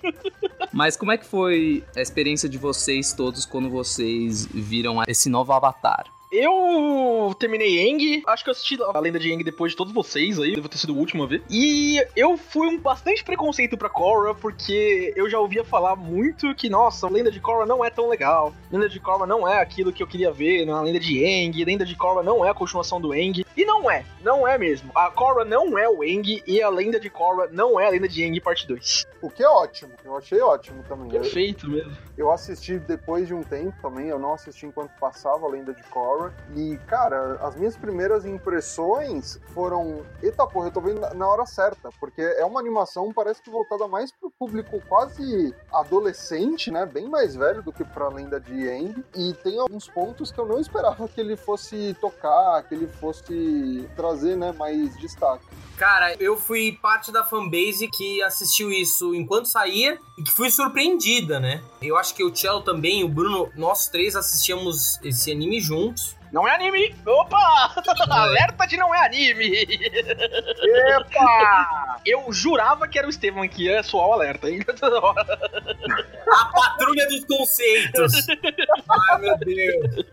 Mas 0.73 0.97
como 0.97 1.11
é 1.13 1.17
que 1.17 1.25
foi 1.25 1.83
a 1.97 2.01
experiência 2.01 2.49
de 2.49 2.59
vocês 2.59 3.13
todos 3.13 3.47
quando 3.47 3.71
vocês 3.71 4.47
viram 4.47 5.03
esse 5.09 5.29
novo 5.29 5.53
Avatar? 5.53 6.05
Eu 6.31 7.35
terminei 7.39 7.89
Eng, 7.89 8.23
acho 8.27 8.43
que 8.43 8.51
eu 8.51 8.53
assisti 8.53 8.79
a 8.83 8.99
lenda 8.99 9.19
de 9.19 9.33
Eng 9.33 9.43
depois 9.45 9.73
de 9.73 9.77
todos 9.77 9.93
vocês 9.93 10.39
aí, 10.39 10.55
devo 10.55 10.69
ter 10.69 10.79
sido 10.79 10.95
o 10.95 10.99
último 10.99 11.23
a 11.23 11.27
ver. 11.27 11.43
E 11.49 12.05
eu 12.17 12.37
fui 12.37 12.69
um 12.69 12.79
bastante 12.79 13.23
preconceito 13.23 13.77
pra 13.77 13.89
Korra, 13.89 14.35
porque 14.35 15.13
eu 15.17 15.31
já 15.31 15.39
ouvia 15.39 15.65
falar 15.65 15.95
muito 15.95 16.55
que, 16.55 16.69
nossa, 16.69 17.07
a 17.07 17.11
lenda 17.11 17.31
de 17.31 17.41
Korra 17.41 17.65
não 17.65 17.85
é 17.85 17.91
tão 17.91 18.09
legal. 18.09 18.53
A 18.71 18.75
lenda 18.75 18.89
de 18.89 18.99
Korra 18.99 19.27
não 19.27 19.47
é 19.47 19.61
aquilo 19.61 19.93
que 19.93 20.03
eu 20.03 20.07
queria 20.07 20.33
ver 20.33 20.67
na 20.67 20.81
lenda 20.83 20.99
de 20.99 21.25
Eng, 21.25 21.65
lenda 21.65 21.85
de 21.85 21.95
Korra 21.95 22.23
não 22.23 22.45
é 22.45 22.51
a 22.51 22.55
continuação 22.55 23.01
do 23.01 23.15
Eng. 23.15 23.45
E 23.57 23.65
não 23.65 23.91
é, 23.91 24.05
não 24.23 24.47
é 24.47 24.59
mesmo. 24.59 24.91
A 24.95 25.11
Korra 25.11 25.45
não 25.45 25.79
é 25.79 25.89
o 25.89 26.03
Eng 26.03 26.43
e 26.47 26.61
a 26.61 26.69
lenda 26.69 26.99
de 26.99 27.09
Korra 27.09 27.49
não 27.53 27.79
é 27.79 27.87
a 27.87 27.91
lenda 27.91 28.09
de 28.09 28.23
Eng 28.23 28.39
parte 28.41 28.67
2. 28.67 29.07
O 29.27 29.31
que 29.31 29.43
é 29.43 29.49
ótimo, 29.49 29.93
eu 30.05 30.17
achei 30.17 30.41
ótimo 30.41 30.85
também. 30.85 31.13
Eu, 31.13 31.21
Perfeito 31.23 31.69
mesmo. 31.69 31.93
eu 32.17 32.31
assisti 32.31 32.79
depois 32.79 33.27
de 33.27 33.35
um 33.35 33.43
tempo 33.43 33.75
também, 33.83 34.07
eu 34.07 34.21
não 34.21 34.35
assisti 34.35 34.67
enquanto 34.67 34.93
passava 35.01 35.45
a 35.47 35.49
lenda 35.51 35.75
de 35.75 35.83
Korra. 35.85 36.33
E, 36.55 36.77
cara, 36.87 37.33
as 37.43 37.57
minhas 37.57 37.77
primeiras 37.77 38.25
impressões 38.25 39.41
foram. 39.53 40.03
Eita 40.23 40.47
porra, 40.47 40.69
eu 40.69 40.71
tô 40.71 40.81
vendo 40.81 41.01
na- 41.01 41.13
na 41.13 41.29
hora 41.29 41.45
certa, 41.45 41.91
porque 41.99 42.23
é 42.23 42.45
uma 42.45 42.61
animação, 42.61 43.13
parece 43.13 43.43
que 43.43 43.51
voltada 43.51 43.89
mais 43.89 44.13
pro 44.13 44.31
público 44.31 44.81
quase 44.89 45.53
adolescente, 45.73 46.71
né? 46.71 46.87
Bem 46.87 47.09
mais 47.09 47.35
velho 47.35 47.63
do 47.65 47.73
que 47.73 47.85
pra 47.85 48.09
lenda 48.09 48.39
de 48.39 48.69
Aang. 48.69 49.05
E 49.17 49.35
tem 49.43 49.59
alguns 49.59 49.89
pontos 49.89 50.31
que 50.31 50.39
eu 50.39 50.47
não 50.47 50.61
esperava 50.61 51.09
que 51.09 51.21
ele 51.21 51.37
fosse 51.37 51.97
tocar, 52.01 52.63
que 52.63 52.75
ele 52.77 52.87
fosse 52.87 53.89
trazer, 53.97 54.37
né, 54.37 54.53
mais 54.53 54.97
destaque. 54.99 55.45
Cara, 55.77 56.15
eu 56.19 56.37
fui 56.39 56.73
parte 56.81 57.13
da 57.13 57.25
fanbase 57.25 57.89
que 57.89 58.23
assistiu 58.23 58.73
isso 58.73 59.15
enquanto 59.15 59.47
saía 59.47 59.99
e 60.17 60.23
que 60.23 60.33
fui 60.33 60.51
surpreendida, 60.51 61.39
né? 61.39 61.63
Eu 61.83 61.99
acho 61.99 62.15
que 62.15 62.25
o 62.25 62.35
Cello 62.35 62.63
também, 62.63 63.05
o 63.05 63.09
Bruno, 63.09 63.51
nós 63.55 63.87
três 63.87 64.17
assistíamos 64.17 64.99
esse 65.05 65.31
anime 65.31 65.61
juntos. 65.61 66.17
Não 66.33 66.47
é 66.49 66.55
anime! 66.55 66.95
Opa! 67.07 67.75
Alerta 68.11 68.67
de 68.67 68.77
não 68.77 68.95
é 68.95 69.07
anime! 69.07 69.67
Epa! 70.99 72.01
Eu 72.05 72.33
jurava 72.33 72.87
que 72.89 72.99
era 72.99 73.07
o 73.07 73.11
Estevam 73.11 73.47
que 73.49 73.65
ia 73.65 73.83
soar 73.83 74.09
o 74.09 74.13
alerta, 74.13 74.49
hein? 74.51 74.61
A 76.29 76.45
patrulha 76.53 77.07
dos 77.09 77.25
conceitos! 77.25 78.13
Ai, 79.11 79.21
meu 79.21 79.39
Deus! 79.39 80.07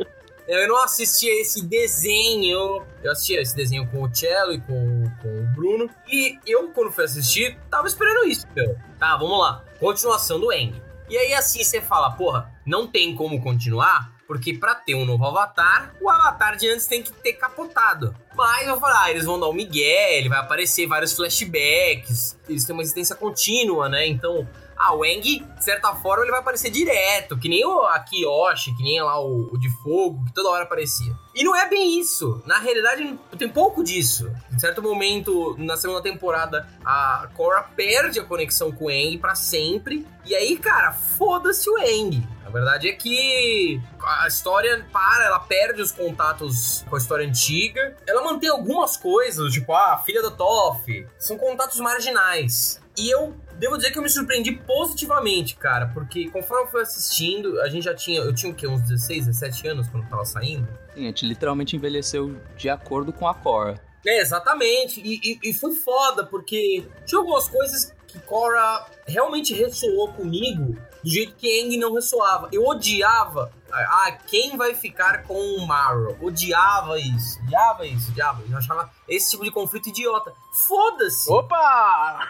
Eu 0.47 0.67
não 0.67 0.83
assistia 0.83 1.41
esse 1.41 1.65
desenho. 1.65 2.83
Eu 3.01 3.11
assistia 3.11 3.41
esse 3.41 3.55
desenho 3.55 3.87
com 3.87 4.03
o 4.03 4.13
Cello 4.13 4.53
e 4.53 4.61
com, 4.61 5.03
com 5.21 5.27
o 5.27 5.43
Bruno. 5.55 5.89
E 6.07 6.37
eu, 6.45 6.69
quando 6.69 6.91
fui 6.91 7.05
assistir, 7.05 7.57
tava 7.69 7.87
esperando 7.87 8.27
isso, 8.27 8.45
meu. 8.55 8.75
Tá, 8.99 9.15
vamos 9.15 9.39
lá. 9.39 9.63
Continuação 9.79 10.39
do 10.39 10.51
Eng. 10.51 10.81
E 11.09 11.17
aí, 11.17 11.33
assim, 11.33 11.63
você 11.63 11.81
fala, 11.81 12.11
porra, 12.11 12.51
não 12.65 12.87
tem 12.87 13.15
como 13.15 13.41
continuar, 13.41 14.13
porque 14.25 14.53
pra 14.53 14.73
ter 14.73 14.95
um 14.95 15.05
novo 15.05 15.25
Avatar, 15.25 15.93
o 16.01 16.09
Avatar 16.09 16.55
de 16.55 16.69
antes 16.69 16.87
tem 16.87 17.03
que 17.03 17.11
ter 17.11 17.33
capotado. 17.33 18.15
Mas 18.35 18.67
eu 18.67 18.79
falei, 18.79 18.97
ah, 18.99 19.11
eles 19.11 19.25
vão 19.25 19.39
dar 19.39 19.47
o 19.47 19.53
Miguel, 19.53 20.11
ele 20.11 20.29
vai 20.29 20.39
aparecer 20.39 20.87
vários 20.87 21.13
flashbacks, 21.13 22.37
eles 22.47 22.63
têm 22.63 22.73
uma 22.73 22.81
existência 22.81 23.15
contínua, 23.15 23.89
né? 23.89 24.07
Então, 24.07 24.47
ah, 24.77 24.93
o 24.93 25.05
Eng, 25.05 25.21
de 25.21 25.63
certa 25.63 25.93
forma, 25.95 26.23
ele 26.23 26.31
vai 26.31 26.39
aparecer 26.39 26.69
direto, 26.69 27.37
que 27.37 27.49
nem 27.49 27.65
o 27.65 27.81
Akiyoshi, 27.83 28.75
que 28.75 28.83
nem 28.83 29.01
lá 29.01 29.19
o, 29.19 29.49
o 29.51 29.57
de 29.57 29.69
fogo, 29.81 30.25
que 30.25 30.33
toda 30.33 30.49
hora 30.49 30.63
aparecia. 30.63 31.13
E 31.35 31.43
não 31.43 31.55
é 31.55 31.67
bem 31.67 31.99
isso. 31.99 32.41
Na 32.45 32.59
realidade, 32.59 33.17
tem 33.37 33.49
pouco 33.49 33.83
disso. 33.83 34.31
Em 34.51 34.59
certo 34.59 34.81
momento, 34.81 35.55
na 35.57 35.75
segunda 35.77 36.01
temporada, 36.01 36.67
a 36.85 37.27
Korra 37.35 37.63
perde 37.75 38.19
a 38.19 38.23
conexão 38.23 38.71
com 38.71 38.85
o 38.85 38.91
Eng 38.91 39.17
pra 39.17 39.35
sempre. 39.35 40.07
E 40.25 40.35
aí, 40.35 40.57
cara, 40.57 40.91
foda-se 40.91 41.69
o 41.69 41.77
Eng. 41.79 42.27
A 42.45 42.49
verdade 42.49 42.87
é 42.87 42.93
que 42.93 43.81
a 43.99 44.27
história 44.27 44.85
para, 44.91 45.25
ela 45.25 45.39
perde 45.39 45.81
os 45.81 45.91
contatos 45.91 46.85
com 46.87 46.95
a 46.95 46.99
história 46.99 47.27
antiga. 47.27 47.95
Ela 48.05 48.23
mantém 48.23 48.49
algumas 48.49 48.95
coisas, 48.95 49.51
tipo, 49.51 49.73
ah, 49.73 49.93
a 49.93 49.97
filha 49.97 50.21
da 50.21 50.29
Toff. 50.29 51.07
São 51.17 51.37
contatos 51.37 51.79
marginais. 51.79 52.79
E 52.95 53.09
eu 53.09 53.35
devo 53.57 53.77
dizer 53.77 53.91
que 53.91 53.97
eu 53.97 54.03
me 54.03 54.09
surpreendi 54.09 54.51
positivamente, 54.51 55.55
cara, 55.55 55.87
porque 55.87 56.29
conforme 56.29 56.65
eu 56.65 56.71
fui 56.71 56.81
assistindo, 56.81 57.61
a 57.61 57.69
gente 57.69 57.83
já 57.83 57.93
tinha, 57.93 58.21
eu 58.21 58.33
tinha 58.33 58.51
o 58.51 58.55
quê, 58.55 58.67
uns 58.67 58.81
16, 58.81 59.27
17 59.27 59.67
anos 59.67 59.87
quando 59.87 60.07
tava 60.07 60.25
saindo. 60.25 60.67
Sim, 60.93 61.03
a 61.03 61.07
gente 61.07 61.25
literalmente 61.25 61.75
envelheceu 61.75 62.35
de 62.57 62.69
acordo 62.69 63.11
com 63.11 63.27
a 63.27 63.33
Korra. 63.33 63.79
É, 64.05 64.19
exatamente. 64.19 65.01
E, 65.01 65.19
e, 65.23 65.49
e 65.49 65.53
foi 65.53 65.73
foda, 65.75 66.25
porque 66.25 66.83
tinha 67.05 67.19
algumas 67.19 67.47
coisas 67.47 67.93
que 68.07 68.19
Korra 68.19 68.85
realmente 69.07 69.53
ressoou 69.53 70.09
comigo 70.09 70.77
do 71.03 71.09
jeito 71.09 71.35
que 71.35 71.61
Aang 71.61 71.77
não 71.77 71.93
ressoava. 71.93 72.49
Eu 72.51 72.65
odiava. 72.65 73.51
Ah, 73.73 74.11
quem 74.27 74.55
vai 74.55 74.75
ficar 74.75 75.23
com 75.23 75.33
o 75.33 75.65
Marrow? 75.65 76.15
Odiava 76.21 76.99
isso. 76.99 77.41
Odiava 77.41 77.87
isso, 77.87 78.11
odiava. 78.11 78.43
Eu 78.47 78.57
achava 78.57 78.89
esse 79.07 79.31
tipo 79.31 79.43
de 79.43 79.49
conflito 79.49 79.89
idiota. 79.89 80.31
Foda-se! 80.67 81.31
Opa! 81.31 82.29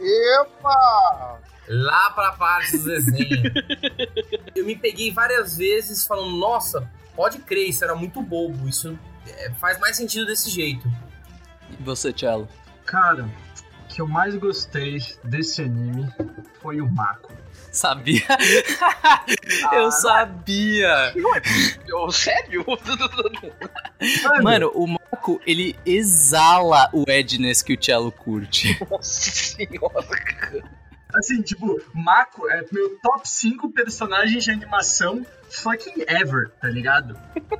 Epa! 0.00 1.40
Lá 1.68 2.10
pra 2.10 2.32
parte 2.32 2.78
do 2.78 2.84
desenho. 2.84 3.52
eu 4.56 4.64
me 4.64 4.74
peguei 4.74 5.12
várias 5.12 5.58
vezes 5.58 6.06
falando, 6.06 6.36
nossa, 6.38 6.90
pode 7.14 7.38
crer, 7.38 7.68
isso 7.68 7.84
era 7.84 7.94
muito 7.94 8.22
bobo. 8.22 8.66
Isso 8.66 8.98
é, 9.28 9.50
faz 9.52 9.78
mais 9.78 9.96
sentido 9.96 10.24
desse 10.24 10.48
jeito. 10.48 10.90
E 11.70 11.82
você, 11.82 12.12
Cello? 12.12 12.48
Cara, 12.86 13.24
o 13.84 13.88
que 13.88 14.00
eu 14.00 14.08
mais 14.08 14.34
gostei 14.36 14.98
desse 15.22 15.62
anime 15.62 16.10
foi 16.62 16.80
o 16.80 16.90
Mako. 16.90 17.30
Sabia? 17.70 18.26
eu 19.72 19.90
sabia! 19.92 21.12
Eu, 21.86 22.10
sério? 22.10 22.64
Mano, 24.42 24.70
o 24.74 24.86
Marco, 24.86 25.40
ele 25.46 25.76
exala 25.86 26.90
o 26.92 27.04
Edness 27.08 27.62
que 27.62 27.74
o 27.74 27.78
Cello 27.80 28.10
curte. 28.10 28.76
Nossa 28.90 29.30
senhora. 29.30 30.70
Assim, 31.14 31.42
tipo, 31.42 31.80
Mako 31.94 32.48
é 32.48 32.64
meu 32.72 32.98
top 33.00 33.28
5 33.28 33.70
personagens 33.70 34.44
de 34.44 34.50
animação 34.50 35.24
fucking 35.50 36.04
ever, 36.06 36.50
tá 36.60 36.68
ligado? 36.68 37.18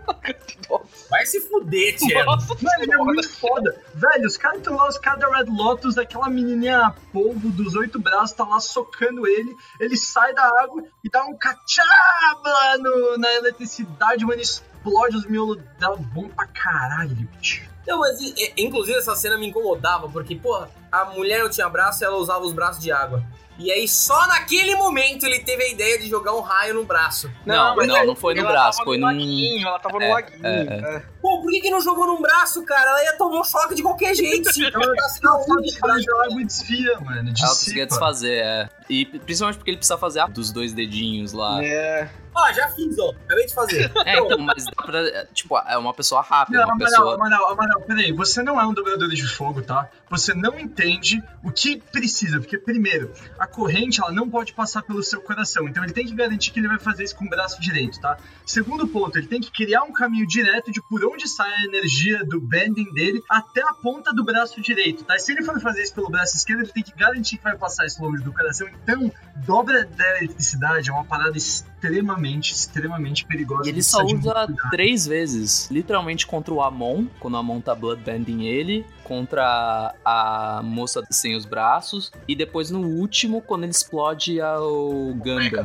Vai 1.11 1.27
se 1.27 1.41
fuder, 1.41 1.97
Tia. 1.97 2.25
Nossa 2.25 2.55
Mano, 2.55 2.83
ele 2.83 2.93
é 2.93 2.97
muito 2.97 3.29
foda. 3.29 3.77
Velho, 3.95 4.27
os 4.27 4.37
caras 4.37 4.59
estão 4.59 4.77
lá, 4.77 4.89
os 4.89 4.99
caras 4.99 5.21
da 5.21 5.29
Red 5.29 5.47
Lotus, 5.47 5.99
aquela 5.99 6.31
menininha 6.31 6.95
polvo 7.13 7.51
dos 7.51 7.75
oito 7.75 7.99
braços, 7.99 8.37
tá 8.37 8.45
lá 8.45 8.61
socando 8.61 9.27
ele. 9.27 9.55
Ele 9.81 9.97
sai 9.97 10.33
da 10.33 10.45
água 10.63 10.85
e 11.05 11.11
dá 11.11 11.25
um 11.25 11.37
cachaba 11.37 12.79
no, 12.79 13.19
na 13.19 13.33
eletricidade, 13.35 14.25
mano, 14.25 14.41
explode 14.41 15.17
os 15.17 15.27
miolos 15.27 15.59
dela. 15.79 15.97
Bom 15.97 16.29
pra 16.29 16.47
caralho, 16.47 17.29
tio. 17.41 17.69
Não, 17.91 17.99
mas 18.01 18.21
e- 18.21 18.53
inclusive 18.57 18.97
essa 18.99 19.15
cena 19.15 19.37
me 19.37 19.47
incomodava, 19.49 20.09
porque, 20.09 20.35
porra, 20.37 20.71
a 20.91 21.07
mulher 21.07 21.41
não 21.43 21.51
tinha 21.51 21.69
braço 21.69 22.03
e 22.03 22.07
ela 22.07 22.17
usava 22.17 22.45
os 22.45 22.53
braços 22.53 22.83
de 22.83 22.91
água. 22.93 23.23
E 23.59 23.71
aí, 23.71 23.87
só 23.87 24.27
naquele 24.27 24.75
momento 24.75 25.27
ele 25.27 25.41
teve 25.41 25.63
a 25.63 25.69
ideia 25.69 25.99
de 25.99 26.09
jogar 26.09 26.33
um 26.35 26.41
raio 26.41 26.73
no 26.73 26.83
braço. 26.85 27.31
Não, 27.45 27.77
não, 27.77 27.83
ela- 27.85 28.07
não 28.07 28.17
foi 28.17 28.33
no 28.33 28.41
ela 28.41 28.51
braço, 28.53 28.83
foi 28.83 28.97
no 28.97 29.07
num- 29.07 29.13
laguinho, 29.13 29.69
ela 29.69 29.79
tava 29.79 29.99
no 29.99 30.03
É, 30.05 30.13
laguinho. 30.15 30.47
é, 30.47 30.61
é. 30.97 31.03
Pô, 31.21 31.43
por 31.43 31.51
que, 31.51 31.61
que 31.61 31.69
não 31.71 31.79
jogou 31.83 32.07
num 32.07 32.23
braço, 32.23 32.65
cara? 32.65 32.89
Ela 32.89 33.05
ia 33.05 33.19
tomar 33.19 33.39
um 33.41 33.45
choque 33.45 33.75
de 33.75 33.83
qualquer 33.83 34.15
jeito. 34.15 34.51
Se 34.51 34.65
Ela 34.65 34.83
jogasse 34.83 35.23
no 35.23 35.31
água 35.31 36.41
e 36.41 36.45
desfia, 36.47 37.01
mano. 37.01 37.19
Ela 37.19 37.23
Dissipa. 37.33 37.49
conseguia 37.51 37.87
desfazer, 37.87 38.43
é. 38.43 38.69
E 38.89 39.05
principalmente 39.05 39.59
porque 39.59 39.71
ele 39.73 39.77
precisa 39.77 39.99
fazer 39.99 40.21
a 40.21 40.27
dos 40.27 40.51
dois 40.51 40.73
dedinhos 40.73 41.35
lá. 41.35 41.63
É. 41.63 42.09
Ó, 42.41 42.53
já 42.53 42.69
fiz, 42.69 42.99
ó. 42.99 43.11
Acabei 43.11 43.47
de 43.47 43.55
fazer. 43.55 43.91
É, 44.07 44.19
então, 44.19 44.39
mas 44.39 44.65
dá 44.65 44.83
pra. 44.83 45.27
Tipo, 45.27 45.59
é 45.59 45.77
uma 45.77 45.93
pessoa 45.93 46.23
rápida, 46.23 46.59
Não, 46.59 46.65
uma 46.65 46.75
Amaral, 46.75 46.91
pessoa. 46.91 47.15
Amaral, 47.15 47.53
Amaral, 47.53 47.81
peraí. 47.83 48.13
Você 48.13 48.43
não 48.43 48.61
é 48.61 48.67
um 48.67 48.73
dobrador 48.73 49.09
de 49.09 49.27
fogo, 49.27 49.63
tá? 49.63 49.89
Você 50.09 50.35
não 50.35 50.59
entende 50.59 51.23
o 51.45 51.51
que 51.51 51.77
precisa. 51.77 52.41
Porque, 52.41 52.59
primeiro, 52.59 53.13
a 53.39 53.47
corrente, 53.47 54.01
ela 54.01 54.11
não 54.11 54.29
pode 54.29 54.53
passar 54.53 54.83
pelo 54.83 55.03
seu 55.03 55.21
coração. 55.21 55.69
Então, 55.69 55.85
ele 55.85 55.93
tem 55.93 56.07
que 56.07 56.15
garantir 56.15 56.51
que 56.51 56.59
ele 56.59 56.69
vai 56.69 56.79
fazer 56.79 57.05
isso 57.05 57.15
com 57.15 57.27
o 57.27 57.29
braço 57.29 57.61
direito, 57.61 58.01
tá? 58.01 58.17
Segundo 58.45 58.89
ponto, 58.89 59.19
ele 59.19 59.27
tem 59.27 59.41
que 59.41 59.51
criar 59.53 59.83
um 59.83 59.93
caminho 59.93 60.27
direto 60.27 60.73
de 60.73 60.81
por 60.89 61.05
onde 61.05 61.29
sai 61.29 61.53
a 61.53 61.65
energia 61.65 62.25
do 62.25 62.41
bending 62.41 62.93
dele 62.93 63.23
até 63.29 63.63
a 63.63 63.75
ponta 63.75 64.13
do 64.13 64.25
braço 64.25 64.61
direito, 64.61 65.05
tá? 65.05 65.17
E 65.17 65.21
se 65.21 65.33
ele 65.33 65.43
for 65.43 65.61
fazer 65.61 65.83
isso 65.83 65.95
pelo 65.95 66.11
braço 66.11 66.37
esquerdo, 66.37 66.61
ele 66.61 66.73
tem 66.73 66.83
que 66.83 66.97
garantir 66.97 67.37
que 67.37 67.45
vai 67.45 67.57
passar 67.57 67.87
isso 67.87 68.03
longe 68.03 68.23
do 68.25 68.33
coração. 68.33 68.67
Então, 68.83 69.13
dobra 69.47 69.85
da 69.85 70.19
eletricidade 70.19 70.91
é 70.91 70.93
uma 70.93 71.05
parada 71.05 71.37
extremamente, 71.81 72.53
extremamente 72.53 73.25
perigosa. 73.25 73.67
E 73.67 73.73
ele 73.73 73.83
só 73.83 74.05
usa 74.05 74.47
três 74.71 75.07
vezes. 75.07 75.69
Literalmente 75.71 76.27
contra 76.27 76.53
o 76.53 76.63
Amon, 76.63 77.07
quando 77.19 77.35
o 77.35 77.37
Amon 77.39 77.61
tá 77.61 77.75
bloodbanding 77.75 78.45
ele. 78.45 78.85
Contra 79.05 79.95
a 80.05 80.61
moça 80.63 81.03
sem 81.11 81.35
os 81.35 81.45
braços. 81.45 82.13
E 82.29 82.37
depois 82.37 82.71
no 82.71 82.81
último, 82.81 83.41
quando 83.43 83.65
ele 83.65 83.73
explode 83.73 84.41
o 84.41 85.15
Gundam. 85.17 85.65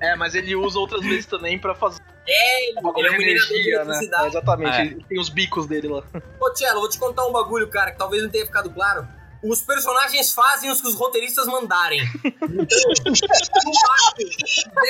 É, 0.00 0.14
mas 0.16 0.34
ele 0.34 0.54
usa 0.54 0.78
outras 0.78 1.02
vezes 1.02 1.24
também 1.26 1.58
pra 1.58 1.74
fazer 1.74 2.02
É, 2.28 2.68
ele, 2.68 2.78
é 2.78 2.80
um 2.80 2.92
minerador 2.92 3.18
de 3.18 3.24
energia, 3.30 3.76
né? 3.76 3.80
É, 3.80 3.84
eletricidade. 3.84 4.26
exatamente, 4.26 4.76
É. 4.76 4.86
ele 4.86 5.04
tem 5.08 5.20
os 5.20 5.28
bicos 5.28 5.66
dele 5.66 5.88
lá. 5.88 6.02
Ô, 6.40 6.50
Tchelo, 6.52 6.80
vou 6.80 6.88
te 6.88 6.98
contar 6.98 7.26
um 7.26 7.32
bagulho, 7.32 7.68
cara, 7.68 7.92
que 7.92 7.98
talvez 7.98 8.22
não 8.22 8.30
tenha 8.30 8.44
ficado 8.44 8.68
claro. 8.70 9.06
Os 9.44 9.60
personagens 9.60 10.32
fazem 10.32 10.70
os 10.70 10.80
que 10.80 10.88
os 10.88 10.94
roteiristas 10.94 11.46
mandarem. 11.46 12.00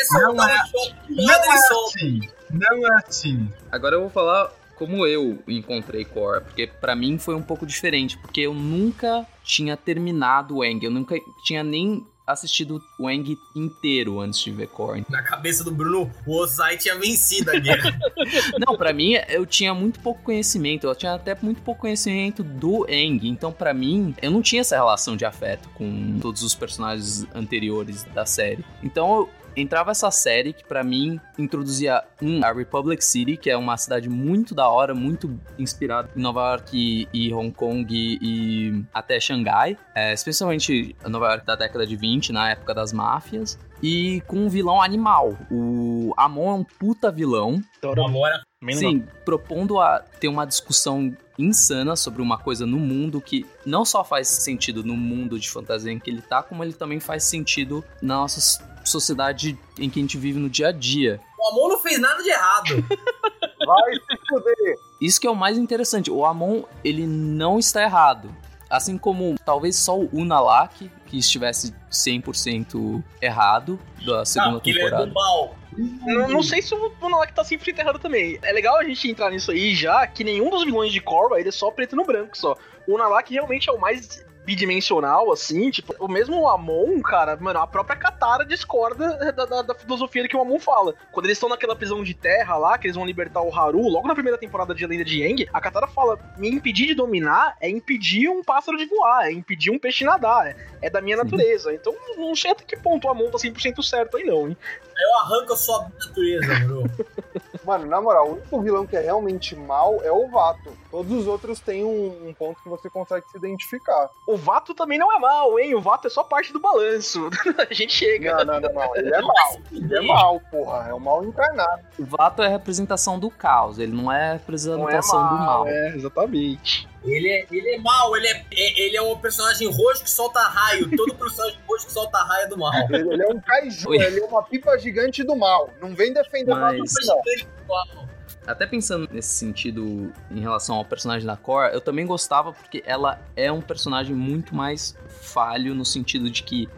Então, 0.06 0.34
Não 0.34 0.48
é- 0.48 0.58
choque, 0.66 1.00
Não 1.10 1.34
é 1.34 1.48
assim. 1.54 2.20
Não 2.50 2.86
é 2.86 3.00
assim. 3.06 3.52
Agora 3.70 3.96
eu 3.96 4.00
vou 4.02 4.10
falar 4.10 4.52
como 4.76 5.06
eu 5.06 5.42
encontrei 5.48 6.04
Korra, 6.04 6.40
porque 6.40 6.66
pra 6.66 6.94
mim 6.96 7.18
foi 7.18 7.34
um 7.34 7.42
pouco 7.42 7.64
diferente, 7.66 8.18
porque 8.18 8.40
eu 8.42 8.52
nunca 8.54 9.26
tinha 9.42 9.76
terminado 9.76 10.56
o 10.56 10.64
Eng, 10.64 10.82
eu 10.84 10.90
nunca 10.90 11.16
tinha 11.44 11.62
nem 11.62 12.04
assistido 12.26 12.82
o 12.98 13.10
Eng 13.10 13.38
inteiro 13.54 14.20
antes 14.20 14.40
de 14.40 14.50
ver 14.50 14.68
Korra. 14.68 15.04
Na 15.08 15.22
cabeça 15.22 15.62
do 15.62 15.70
Bruno, 15.70 16.10
o 16.26 16.36
Ozai 16.36 16.76
tinha 16.76 16.96
vencido 16.98 17.50
a 17.50 17.58
guerra. 17.58 17.98
Não, 18.58 18.76
pra 18.76 18.92
mim 18.92 19.14
eu 19.28 19.44
tinha 19.44 19.74
muito 19.74 20.00
pouco 20.00 20.22
conhecimento, 20.22 20.86
eu 20.86 20.94
tinha 20.94 21.14
até 21.14 21.36
muito 21.40 21.60
pouco 21.62 21.82
conhecimento 21.82 22.42
do 22.42 22.86
Eng, 22.88 23.28
então 23.28 23.52
pra 23.52 23.74
mim 23.74 24.14
eu 24.22 24.30
não 24.30 24.40
tinha 24.40 24.60
essa 24.60 24.76
relação 24.76 25.16
de 25.16 25.24
afeto 25.24 25.68
com 25.70 26.18
todos 26.20 26.42
os 26.42 26.54
personagens 26.54 27.26
anteriores 27.34 28.04
da 28.14 28.24
série. 28.24 28.64
Então 28.82 29.16
eu 29.16 29.30
entrava 29.56 29.90
essa 29.90 30.10
série 30.10 30.52
que 30.52 30.64
pra 30.64 30.82
mim 30.82 31.20
introduzia 31.38 32.02
um, 32.20 32.44
a 32.44 32.52
Republic 32.52 33.04
City, 33.04 33.36
que 33.36 33.50
é 33.50 33.56
uma 33.56 33.76
cidade 33.76 34.08
muito 34.08 34.54
da 34.54 34.68
hora, 34.68 34.94
muito 34.94 35.38
inspirada 35.58 36.08
em 36.16 36.20
Nova 36.20 36.50
York 36.50 36.76
e, 36.76 37.08
e 37.12 37.32
Hong 37.32 37.52
Kong 37.52 37.86
e, 37.88 38.18
e 38.20 38.84
até 38.92 39.18
Xangai, 39.20 39.76
é, 39.94 40.12
especialmente 40.12 40.94
Nova 41.06 41.28
York 41.28 41.46
da 41.46 41.54
década 41.54 41.86
de 41.86 41.96
20, 41.96 42.32
na 42.32 42.50
época 42.50 42.74
das 42.74 42.92
máfias. 42.92 43.58
E 43.86 44.22
com 44.22 44.46
um 44.46 44.48
vilão 44.48 44.80
animal. 44.80 45.36
O 45.50 46.14
Amon 46.16 46.50
é 46.50 46.54
um 46.54 46.64
puta 46.64 47.12
vilão. 47.12 47.62
O 47.82 48.02
amor 48.02 48.28
era 48.28 48.42
Sim, 48.72 49.04
propondo 49.26 49.78
a 49.78 49.98
ter 49.98 50.28
uma 50.28 50.46
discussão 50.46 51.14
insana 51.38 51.94
sobre 51.94 52.22
uma 52.22 52.38
coisa 52.38 52.64
no 52.64 52.78
mundo 52.78 53.20
que 53.20 53.44
não 53.66 53.84
só 53.84 54.02
faz 54.02 54.28
sentido 54.28 54.82
no 54.82 54.96
mundo 54.96 55.38
de 55.38 55.50
fantasia 55.50 55.92
em 55.92 55.98
que 55.98 56.08
ele 56.08 56.22
tá, 56.22 56.42
como 56.42 56.64
ele 56.64 56.72
também 56.72 56.98
faz 56.98 57.24
sentido 57.24 57.84
na 58.00 58.14
nossa 58.16 58.64
sociedade 58.84 59.58
em 59.78 59.90
que 59.90 59.98
a 59.98 60.02
gente 60.02 60.16
vive 60.16 60.38
no 60.38 60.48
dia 60.48 60.68
a 60.68 60.72
dia. 60.72 61.20
O 61.38 61.48
Amon 61.48 61.68
não 61.68 61.78
fez 61.78 62.00
nada 62.00 62.22
de 62.22 62.30
errado. 62.30 62.84
Vai 63.66 63.94
se 63.94 64.26
fuder. 64.26 64.76
Isso 64.98 65.20
que 65.20 65.26
é 65.26 65.30
o 65.30 65.36
mais 65.36 65.58
interessante. 65.58 66.10
O 66.10 66.24
Amon, 66.24 66.62
ele 66.82 67.06
não 67.06 67.58
está 67.58 67.82
errado. 67.82 68.34
Assim 68.70 68.96
como 68.96 69.34
talvez 69.44 69.76
só 69.76 69.98
o 69.98 70.08
Unalak, 70.10 70.90
que 71.14 71.20
estivesse 71.20 71.72
100% 71.92 73.02
errado 73.22 73.78
da 74.04 74.24
segunda 74.24 74.58
é 74.58 74.60
temporada. 74.60 75.06
do 75.06 75.14
mal. 75.14 75.56
Não, 75.76 76.28
não 76.28 76.42
sei 76.42 76.60
se 76.60 76.74
o 76.74 76.92
Monark 77.00 77.32
tá 77.32 77.44
sempre 77.44 77.70
errado 77.70 78.00
também. 78.00 78.38
É 78.42 78.52
legal 78.52 78.78
a 78.78 78.84
gente 78.84 79.08
entrar 79.08 79.30
nisso 79.30 79.52
aí 79.52 79.74
já, 79.74 80.06
que 80.08 80.24
nenhum 80.24 80.50
dos 80.50 80.64
vilões 80.64 80.92
de 80.92 81.00
Korra, 81.00 81.38
ele 81.38 81.48
é 81.48 81.52
só 81.52 81.70
preto 81.70 81.94
no 81.94 82.04
branco 82.04 82.36
só. 82.36 82.56
O 82.86 82.98
Nalak 82.98 83.32
realmente 83.32 83.70
é 83.70 83.72
o 83.72 83.80
mais 83.80 84.24
bidimensional, 84.44 85.32
assim, 85.32 85.70
tipo, 85.70 85.94
o 85.98 86.06
mesmo 86.08 86.46
Amon, 86.48 87.00
cara, 87.00 87.36
mano, 87.36 87.58
a 87.60 87.66
própria 87.66 87.96
Katara 87.96 88.44
discorda 88.44 89.32
da, 89.32 89.44
da- 89.44 89.62
da 89.62 89.74
filosofia 89.74 90.28
que 90.28 90.36
o 90.36 90.40
Amon 90.40 90.58
fala. 90.58 90.94
Quando 91.12 91.26
eles 91.26 91.36
estão 91.36 91.48
naquela 91.48 91.74
prisão 91.74 92.02
de 92.04 92.14
terra 92.14 92.56
lá, 92.56 92.76
que 92.78 92.86
eles 92.86 92.96
vão 92.96 93.06
libertar 93.06 93.40
o 93.42 93.54
Haru, 93.54 93.88
logo 93.88 94.06
na 94.06 94.14
primeira 94.14 94.38
temporada 94.38 94.74
de 94.74 94.84
A 94.84 94.88
Lenda 94.88 95.04
de 95.04 95.22
Aang, 95.24 95.48
a 95.52 95.60
Katara 95.60 95.86
fala, 95.86 96.18
me 96.36 96.48
impedir 96.50 96.86
de 96.88 96.94
dominar 96.94 97.56
é 97.60 97.68
impedir 97.68 98.28
um 98.28 98.42
pássaro 98.42 98.76
de 98.76 98.84
voar, 98.86 99.26
é 99.26 99.32
impedir 99.32 99.70
um 99.70 99.78
peixe 99.78 100.04
nadar, 100.04 100.46
é, 100.46 100.56
é 100.82 100.90
da 100.90 101.00
minha 101.00 101.16
Sim. 101.16 101.24
natureza. 101.24 101.72
Então, 101.74 101.94
não 102.16 102.36
sei 102.36 102.50
até 102.50 102.64
que 102.64 102.76
ponto 102.76 103.06
o 103.06 103.10
Amon 103.10 103.30
tá 103.30 103.38
100% 103.38 103.82
certo 103.82 104.16
aí 104.16 104.24
não, 104.24 104.48
hein. 104.48 104.56
Eu 104.96 105.18
arranco 105.20 105.52
a 105.52 105.56
sua 105.56 105.88
natureza, 105.98 106.54
Bruno. 106.66 106.90
Mano, 107.64 107.86
na 107.86 108.00
moral, 108.00 108.28
o 108.28 108.32
único 108.32 108.60
vilão 108.60 108.86
que 108.86 108.96
é 108.96 109.00
realmente 109.00 109.56
mal 109.56 110.00
é 110.02 110.12
o 110.12 110.28
Vato. 110.28 110.70
Todos 110.90 111.12
os 111.12 111.26
outros 111.26 111.60
têm 111.60 111.84
um, 111.84 112.28
um 112.28 112.34
ponto 112.34 112.62
que 112.62 112.68
você 112.68 112.90
consegue 112.90 113.28
se 113.30 113.36
identificar. 113.36 114.10
O 114.26 114.36
Vato 114.36 114.74
também 114.74 114.98
não 114.98 115.12
é 115.12 115.18
mal, 115.18 115.58
hein? 115.58 115.74
O 115.74 115.80
Vato 115.80 116.06
é 116.06 116.10
só 116.10 116.22
parte 116.22 116.52
do 116.52 116.60
balanço. 116.60 117.30
a 117.70 117.72
gente 117.72 117.92
chega. 117.92 118.44
Não, 118.44 118.54
não, 118.54 118.60
não, 118.60 118.72
não. 118.72 118.96
Ele 118.96 119.14
é 119.14 119.20
mal. 119.20 119.56
Ele 119.72 119.96
é 119.96 120.00
mal, 120.00 120.40
porra. 120.50 120.88
É 120.88 120.94
o 120.94 121.00
mal 121.00 121.24
encarnado. 121.24 121.82
O 121.98 122.04
Vato 122.04 122.42
é 122.42 122.46
a 122.46 122.50
representação 122.50 123.18
do 123.18 123.30
caos, 123.30 123.78
ele 123.78 123.92
não 123.92 124.10
é 124.12 124.16
a 124.16 124.26
Não 124.26 124.30
é 124.30 124.32
representação 124.34 125.28
do 125.28 125.34
mal. 125.34 125.66
É, 125.66 125.88
exatamente. 125.96 126.88
Ele 127.04 127.28
é, 127.28 127.46
ele 127.50 127.74
é 127.74 127.78
mal, 127.80 128.16
ele 128.16 128.26
é, 128.26 128.44
é- 128.52 128.80
ele 128.82 128.96
é 128.96 129.02
um 129.02 129.16
personagem 129.18 129.68
roxo 129.70 130.02
que 130.04 130.10
solta 130.10 130.40
raio. 130.40 130.88
Todo 130.96 131.14
personagem 131.14 131.58
roxo 131.68 131.86
que 131.86 131.92
solta 131.92 132.18
raio 132.18 132.44
é 132.44 132.48
do 132.48 132.56
mal. 132.58 132.72
Ele, 132.90 133.12
ele 133.12 133.22
é 133.22 133.28
um 133.28 133.40
kaiju, 133.40 133.90
Oi. 133.90 133.98
ele 133.98 134.20
é 134.20 134.24
uma 134.24 134.42
pipa 134.42 134.76
gigante 134.78 135.22
do 135.22 135.36
mal. 135.36 135.70
Não 135.80 135.94
vem 135.94 136.12
defender 136.14 136.54
nada 136.54 136.76
Mas- 136.78 136.90
disso, 136.92 137.06
não. 137.06 138.04
Até 138.46 138.66
pensando 138.66 139.08
nesse 139.10 139.28
sentido 139.34 140.12
em 140.30 140.40
relação 140.40 140.76
ao 140.76 140.84
personagem 140.84 141.26
da 141.26 141.34
Cor, 141.36 141.64
eu 141.72 141.80
também 141.80 142.04
gostava 142.06 142.52
porque 142.52 142.82
ela 142.86 143.18
é 143.34 143.50
um 143.50 143.60
personagem 143.62 144.14
muito 144.14 144.54
mais 144.54 144.94
falho 145.08 145.74
no 145.74 145.84
sentido 145.84 146.28
de 146.30 146.42
que 146.42 146.68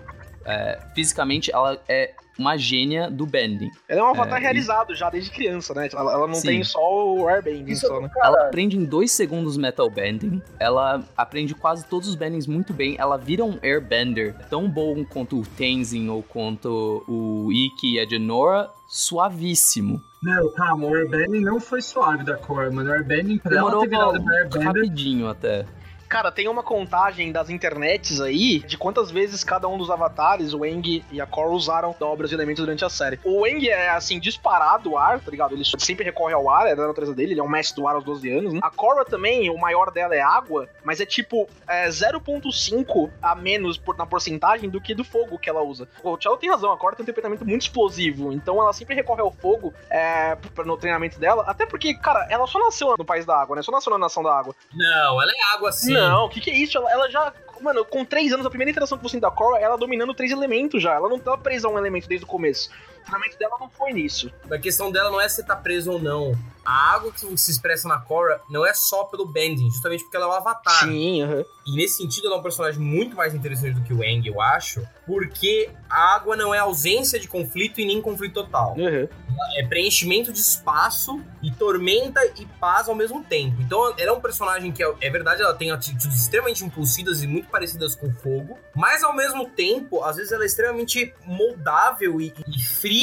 é, 0.44 0.78
fisicamente 0.94 1.50
ela 1.52 1.76
é 1.88 2.14
uma 2.38 2.57
gênia 2.57 3.11
do 3.11 3.27
bending. 3.27 3.70
Ela 3.88 4.01
é 4.01 4.05
um 4.05 4.09
avatar 4.09 4.37
É, 4.37 4.40
e- 4.40 4.42
realizado 4.42 4.94
já 4.94 5.09
desde 5.11 5.31
criança, 5.31 5.72
né? 5.75 5.88
Ela, 5.92 6.12
ela 6.12 6.27
não 6.27 6.35
Sim. 6.35 6.49
tem 6.49 6.64
só 6.64 7.14
o 7.14 7.29
airbending, 7.29 7.72
Isso 7.72 7.87
só, 7.87 8.01
né? 8.01 8.11
Ela 8.22 8.46
aprende 8.49 8.77
em 8.77 8.85
dois 8.85 9.11
segundos 9.12 9.57
metal 9.57 9.88
bending. 9.90 10.42
Ela 10.59 11.03
aprende 11.16 11.55
quase 11.55 11.85
todos 11.87 12.09
os 12.09 12.14
bendings 12.14 12.46
muito 12.46 12.72
bem. 12.72 12.96
Ela 12.99 13.16
vira 13.16 13.44
um 13.44 13.59
airbender 13.62 14.35
tão 14.49 14.68
bom 14.68 15.05
quanto 15.05 15.40
o 15.40 15.46
Tenzin 15.46 16.09
ou 16.09 16.22
quanto 16.22 17.03
o 17.09 17.51
Ikki 17.53 17.94
e 17.94 18.01
a 18.01 18.07
Genora, 18.07 18.70
suavíssimo. 18.87 20.01
Não, 20.22 20.51
calma, 20.55 20.87
o 20.87 20.94
Airbending 20.94 21.40
não 21.40 21.61
foi 21.61 21.81
suave 21.81 22.25
da 22.25 22.37
Cor, 22.37 22.70
mano. 22.72 22.90
O 22.90 22.92
Airbending, 22.92 23.38
pra 23.38 23.53
ela 23.53 23.61
Demorou 23.70 23.83
ter 23.83 23.88
virado 23.90 24.18
uma 24.20 24.33
Airbender, 24.35 24.66
rapidinho 24.66 25.29
até. 25.29 25.64
Cara, 26.08 26.30
tem 26.30 26.48
uma 26.48 26.62
contagem 26.62 27.32
das 27.32 27.50
internets 27.50 28.20
aí 28.20 28.60
de 28.60 28.78
quantas 28.78 29.10
vezes 29.10 29.42
cada 29.42 29.66
um 29.68 29.76
dos 29.76 29.90
avatares, 29.90 30.52
o 30.54 30.64
Eng 30.64 31.04
e 31.10 31.20
a 31.20 31.26
Korra, 31.26 31.50
usaram 31.50 31.94
obras 32.00 32.30
e 32.30 32.34
elementos 32.34 32.64
durante 32.64 32.84
a 32.84 32.88
série. 32.88 33.18
O 33.24 33.46
Eng 33.46 33.68
é, 33.68 33.90
assim, 33.90 34.20
disparado 34.20 34.92
o 34.92 34.98
ar, 34.98 35.20
tá 35.20 35.30
ligado? 35.30 35.54
Ele 35.54 35.64
sempre 35.64 36.04
recorre 36.04 36.32
ao 36.34 36.48
ar, 36.48 36.66
é 36.68 36.76
da 36.76 36.86
natureza 36.86 37.14
dele, 37.14 37.32
ele 37.32 37.40
é 37.40 37.42
um 37.42 37.48
mestre 37.48 37.76
do 37.80 37.88
ar 37.88 37.96
aos 37.96 38.04
12 38.04 38.30
anos, 38.30 38.52
né? 38.52 38.60
A 38.62 38.70
Korra 38.70 39.04
também, 39.04 39.50
o 39.50 39.58
maior 39.58 39.90
dela 39.90 40.14
é 40.14 40.20
água, 40.20 40.68
mas 40.84 41.00
é 41.00 41.06
tipo 41.06 41.48
é 41.66 41.88
0.5 41.88 43.10
a 43.20 43.34
menos 43.34 43.76
por- 43.76 43.96
na 43.96 44.06
porcentagem 44.06 44.70
do 44.70 44.80
que 44.80 44.94
do 44.94 45.04
fogo 45.04 45.38
que 45.38 45.50
ela 45.50 45.62
usa. 45.62 45.88
O 46.02 46.16
Tchelo 46.16 46.36
tem 46.36 46.50
razão, 46.50 46.70
a 46.72 46.76
Korra 46.76 46.94
tem 46.96 47.02
um 47.02 47.06
temperamento 47.06 47.44
muito 47.44 47.62
explosivo, 47.62 48.32
então 48.32 48.60
ela 48.60 48.72
sempre 48.72 48.94
recorre 48.94 49.20
ao 49.22 49.32
fogo 49.32 49.72
é, 49.90 50.36
no 50.64 50.76
treinamento 50.76 51.18
dela, 51.18 51.44
até 51.46 51.66
porque, 51.66 51.94
cara, 51.94 52.26
ela 52.30 52.46
só 52.46 52.58
nasceu 52.58 52.94
no 52.96 53.04
país 53.04 53.24
da 53.24 53.36
água, 53.40 53.56
né? 53.56 53.62
Só 53.62 53.72
nasceu 53.72 53.90
na 53.90 53.98
nação 53.98 54.22
da 54.22 54.32
água. 54.32 54.54
Não, 54.72 55.20
ela 55.22 55.32
é 55.32 55.54
água 55.54 55.72
sim. 55.72 55.95
Não, 55.96 56.26
o 56.26 56.28
que, 56.28 56.40
que 56.40 56.50
é 56.50 56.54
isso? 56.54 56.76
Ela, 56.78 56.90
ela 56.92 57.11
já. 57.11 57.32
Mano, 57.61 57.85
com 57.85 58.04
três 58.04 58.32
anos, 58.32 58.44
a 58.44 58.50
primeira 58.50 58.70
interação 58.70 58.98
que 58.98 59.04
você 59.04 59.12
tem 59.12 59.20
da 59.20 59.30
Korra, 59.30 59.59
ela 59.59 59.78
dominando 59.78 60.12
três 60.12 60.30
elementos 60.30 60.82
já. 60.82 60.94
Ela 60.94 61.09
não 61.09 61.18
tá 61.18 61.37
presa 61.38 61.68
a 61.68 61.70
um 61.70 61.78
elemento 61.78 62.06
desde 62.06 62.24
o 62.24 62.28
começo. 62.28 62.70
O 63.06 63.08
treinamento 63.08 63.38
dela 63.38 63.56
não 63.60 63.70
foi 63.70 63.92
nisso. 63.92 64.32
A 64.50 64.58
questão 64.58 64.90
dela 64.90 65.10
não 65.10 65.20
é 65.20 65.28
se 65.28 65.44
tá 65.46 65.54
preso 65.54 65.92
ou 65.92 66.02
não. 66.02 66.36
A 66.64 66.94
água 66.94 67.12
que 67.12 67.20
se 67.38 67.50
expressa 67.52 67.86
na 67.86 68.00
Korra 68.00 68.40
não 68.50 68.66
é 68.66 68.74
só 68.74 69.04
pelo 69.04 69.24
bending, 69.24 69.70
justamente 69.70 70.02
porque 70.02 70.16
ela 70.16 70.26
é 70.26 70.28
um 70.30 70.32
avatar. 70.32 70.84
Sim, 70.84 71.22
aham. 71.22 71.44
E 71.64 71.76
nesse 71.76 71.98
sentido, 71.98 72.26
ela 72.26 72.36
é 72.36 72.38
um 72.40 72.42
personagem 72.42 72.80
muito 72.80 73.14
mais 73.14 73.34
interessante 73.34 73.74
do 73.74 73.82
que 73.82 73.94
o 73.94 74.02
Aang, 74.02 74.26
eu 74.26 74.40
acho, 74.40 74.84
porque 75.06 75.70
a 75.88 76.16
água 76.16 76.34
não 76.34 76.52
é 76.52 76.58
ausência 76.58 77.20
de 77.20 77.28
conflito 77.28 77.80
e 77.80 77.84
nem 77.84 78.02
conflito 78.02 78.34
total. 78.34 78.72
Aham. 78.72 79.08
É 79.56 79.66
preenchimento 79.66 80.32
de 80.32 80.40
espaço 80.40 81.20
e 81.42 81.52
tormenta 81.52 82.20
e 82.36 82.46
paz 82.58 82.88
ao 82.88 82.94
mesmo 82.94 83.22
tempo. 83.22 83.60
Então, 83.60 83.94
ela 83.96 84.10
é 84.10 84.12
um 84.12 84.20
personagem 84.20 84.72
que, 84.72 84.82
é, 84.82 84.92
é 85.00 85.10
verdade, 85.10 85.42
ela 85.42 85.54
tem 85.54 85.70
atitudes 85.70 86.18
extremamente 86.18 86.64
impulsivas 86.64 87.22
e 87.22 87.26
muito 87.26 87.48
parecidas 87.48 87.94
com 87.94 88.08
o 88.08 88.12
fogo, 88.12 88.58
mas 88.74 89.04
ao 89.04 89.14
mesmo 89.14 89.48
tempo, 89.50 90.02
às 90.02 90.16
vezes 90.16 90.32
ela 90.32 90.42
é 90.42 90.46
extremamente 90.46 91.14
moldável 91.24 92.20
e, 92.20 92.34
e 92.48 92.62
fria 92.62 92.95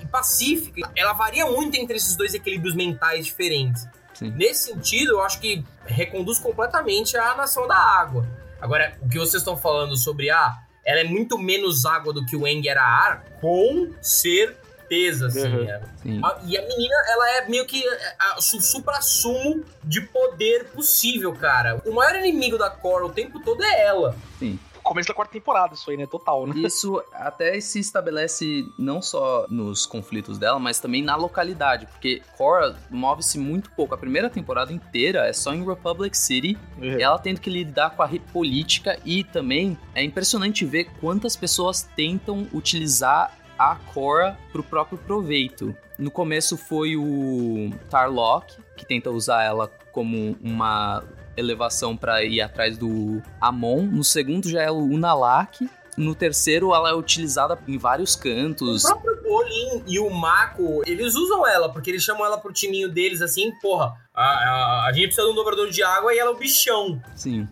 e 0.00 0.06
pacífica. 0.06 0.90
Ela 0.96 1.12
varia 1.12 1.46
muito 1.46 1.76
entre 1.76 1.96
esses 1.96 2.16
dois 2.16 2.34
equilíbrios 2.34 2.74
mentais 2.74 3.26
diferentes. 3.26 3.86
Sim. 4.14 4.30
Nesse 4.36 4.72
sentido, 4.72 5.12
eu 5.12 5.22
acho 5.22 5.38
que 5.40 5.64
reconduz 5.86 6.38
completamente 6.38 7.16
a 7.16 7.34
nação 7.36 7.66
da 7.68 7.76
água. 7.76 8.26
Agora, 8.60 8.96
o 9.00 9.08
que 9.08 9.18
vocês 9.18 9.34
estão 9.42 9.56
falando 9.56 9.96
sobre 9.96 10.28
ah, 10.30 10.56
ela 10.84 11.00
é 11.00 11.04
muito 11.04 11.38
menos 11.38 11.84
água 11.84 12.12
do 12.12 12.24
que 12.26 12.34
o 12.34 12.46
Eng 12.46 12.66
era 12.66 12.82
ar, 12.82 13.22
com 13.40 13.92
certeza, 14.00 15.26
assim. 15.28 15.46
Uhum. 15.54 15.68
é. 15.68 15.80
Sim. 16.02 16.20
A- 16.24 16.38
E 16.44 16.56
a 16.58 16.62
menina, 16.62 16.94
ela 17.10 17.30
é 17.36 17.48
meio 17.48 17.64
que 17.66 17.86
é, 17.86 18.14
a- 18.18 18.38
o 18.38 18.42
supra-sumo 18.42 19.62
de 19.84 20.00
poder 20.00 20.64
possível, 20.70 21.32
cara. 21.34 21.80
O 21.86 21.92
maior 21.92 22.16
inimigo 22.16 22.58
da 22.58 22.70
Korra 22.70 23.04
o 23.04 23.10
tempo 23.12 23.38
todo 23.40 23.62
é 23.62 23.84
ela. 23.84 24.16
O 24.40 24.58
começo 24.88 25.08
da 25.08 25.14
quarta 25.14 25.32
temporada, 25.32 25.74
isso 25.74 25.90
aí, 25.90 25.96
né? 25.96 26.06
Total, 26.06 26.46
né? 26.46 26.54
Isso 26.66 27.02
até 27.12 27.60
se 27.60 27.78
estabelece 27.78 28.66
não 28.78 29.00
só 29.02 29.46
nos 29.48 29.84
conflitos 29.86 30.38
dela, 30.38 30.58
mas 30.58 30.80
também 30.80 31.02
na 31.02 31.14
localidade, 31.16 31.86
porque 31.86 32.22
Cora 32.36 32.76
move-se 32.90 33.38
muito 33.38 33.70
pouco. 33.72 33.94
A 33.94 33.98
primeira 33.98 34.28
temporada 34.30 34.72
inteira 34.72 35.26
é 35.26 35.32
só 35.32 35.52
em 35.54 35.64
Republic 35.64 36.16
City, 36.16 36.56
É. 36.80 37.02
ela 37.02 37.18
tendo 37.18 37.40
que 37.40 37.50
lidar 37.50 37.90
com 37.90 38.02
a 38.02 38.08
política 38.32 38.98
e 39.04 39.22
também 39.22 39.78
é 39.94 40.02
impressionante 40.02 40.64
ver 40.64 40.84
quantas 41.00 41.36
pessoas 41.36 41.82
tentam 41.94 42.46
utilizar 42.52 43.36
a 43.58 43.76
Cora 43.92 44.38
pro 44.52 44.62
próprio 44.62 44.96
proveito. 44.98 45.74
No 45.98 46.10
começo 46.10 46.56
foi 46.56 46.96
o 46.96 47.70
Tarlock, 47.90 48.56
que 48.76 48.86
tenta 48.86 49.10
usar 49.10 49.42
ela 49.42 49.68
como 49.92 50.36
uma 50.40 51.02
elevação 51.38 51.96
para 51.96 52.22
ir 52.24 52.40
atrás 52.40 52.76
do 52.76 53.22
Amon. 53.40 53.82
No 53.82 54.02
segundo 54.04 54.48
já 54.48 54.62
é 54.62 54.70
o 54.70 54.78
Unalak. 54.78 55.68
No 55.96 56.14
terceiro, 56.14 56.72
ela 56.74 56.90
é 56.90 56.94
utilizada 56.94 57.58
em 57.66 57.76
vários 57.76 58.14
O 58.14 58.20
cantos. 58.20 58.82
próprio 58.84 59.18
Olin 59.26 59.82
e 59.86 59.98
o 59.98 60.08
Mako, 60.08 60.82
eles 60.86 61.16
usam 61.16 61.44
ela, 61.46 61.68
porque 61.72 61.90
eles 61.90 62.04
chamam 62.04 62.24
ela 62.24 62.38
pro 62.38 62.52
timinho 62.52 62.88
deles 62.88 63.20
assim, 63.20 63.50
porra, 63.60 63.92
a, 64.14 64.22
a, 64.22 64.86
a 64.86 64.92
gente 64.92 65.06
precisa 65.06 65.26
de 65.26 65.32
um 65.32 65.34
dobrador 65.34 65.68
de 65.70 65.82
água 65.82 66.14
e 66.14 66.18
ela 66.18 66.30
é 66.30 66.34
o 66.34 66.36
bichão. 66.38 67.02
Sim. 67.16 67.48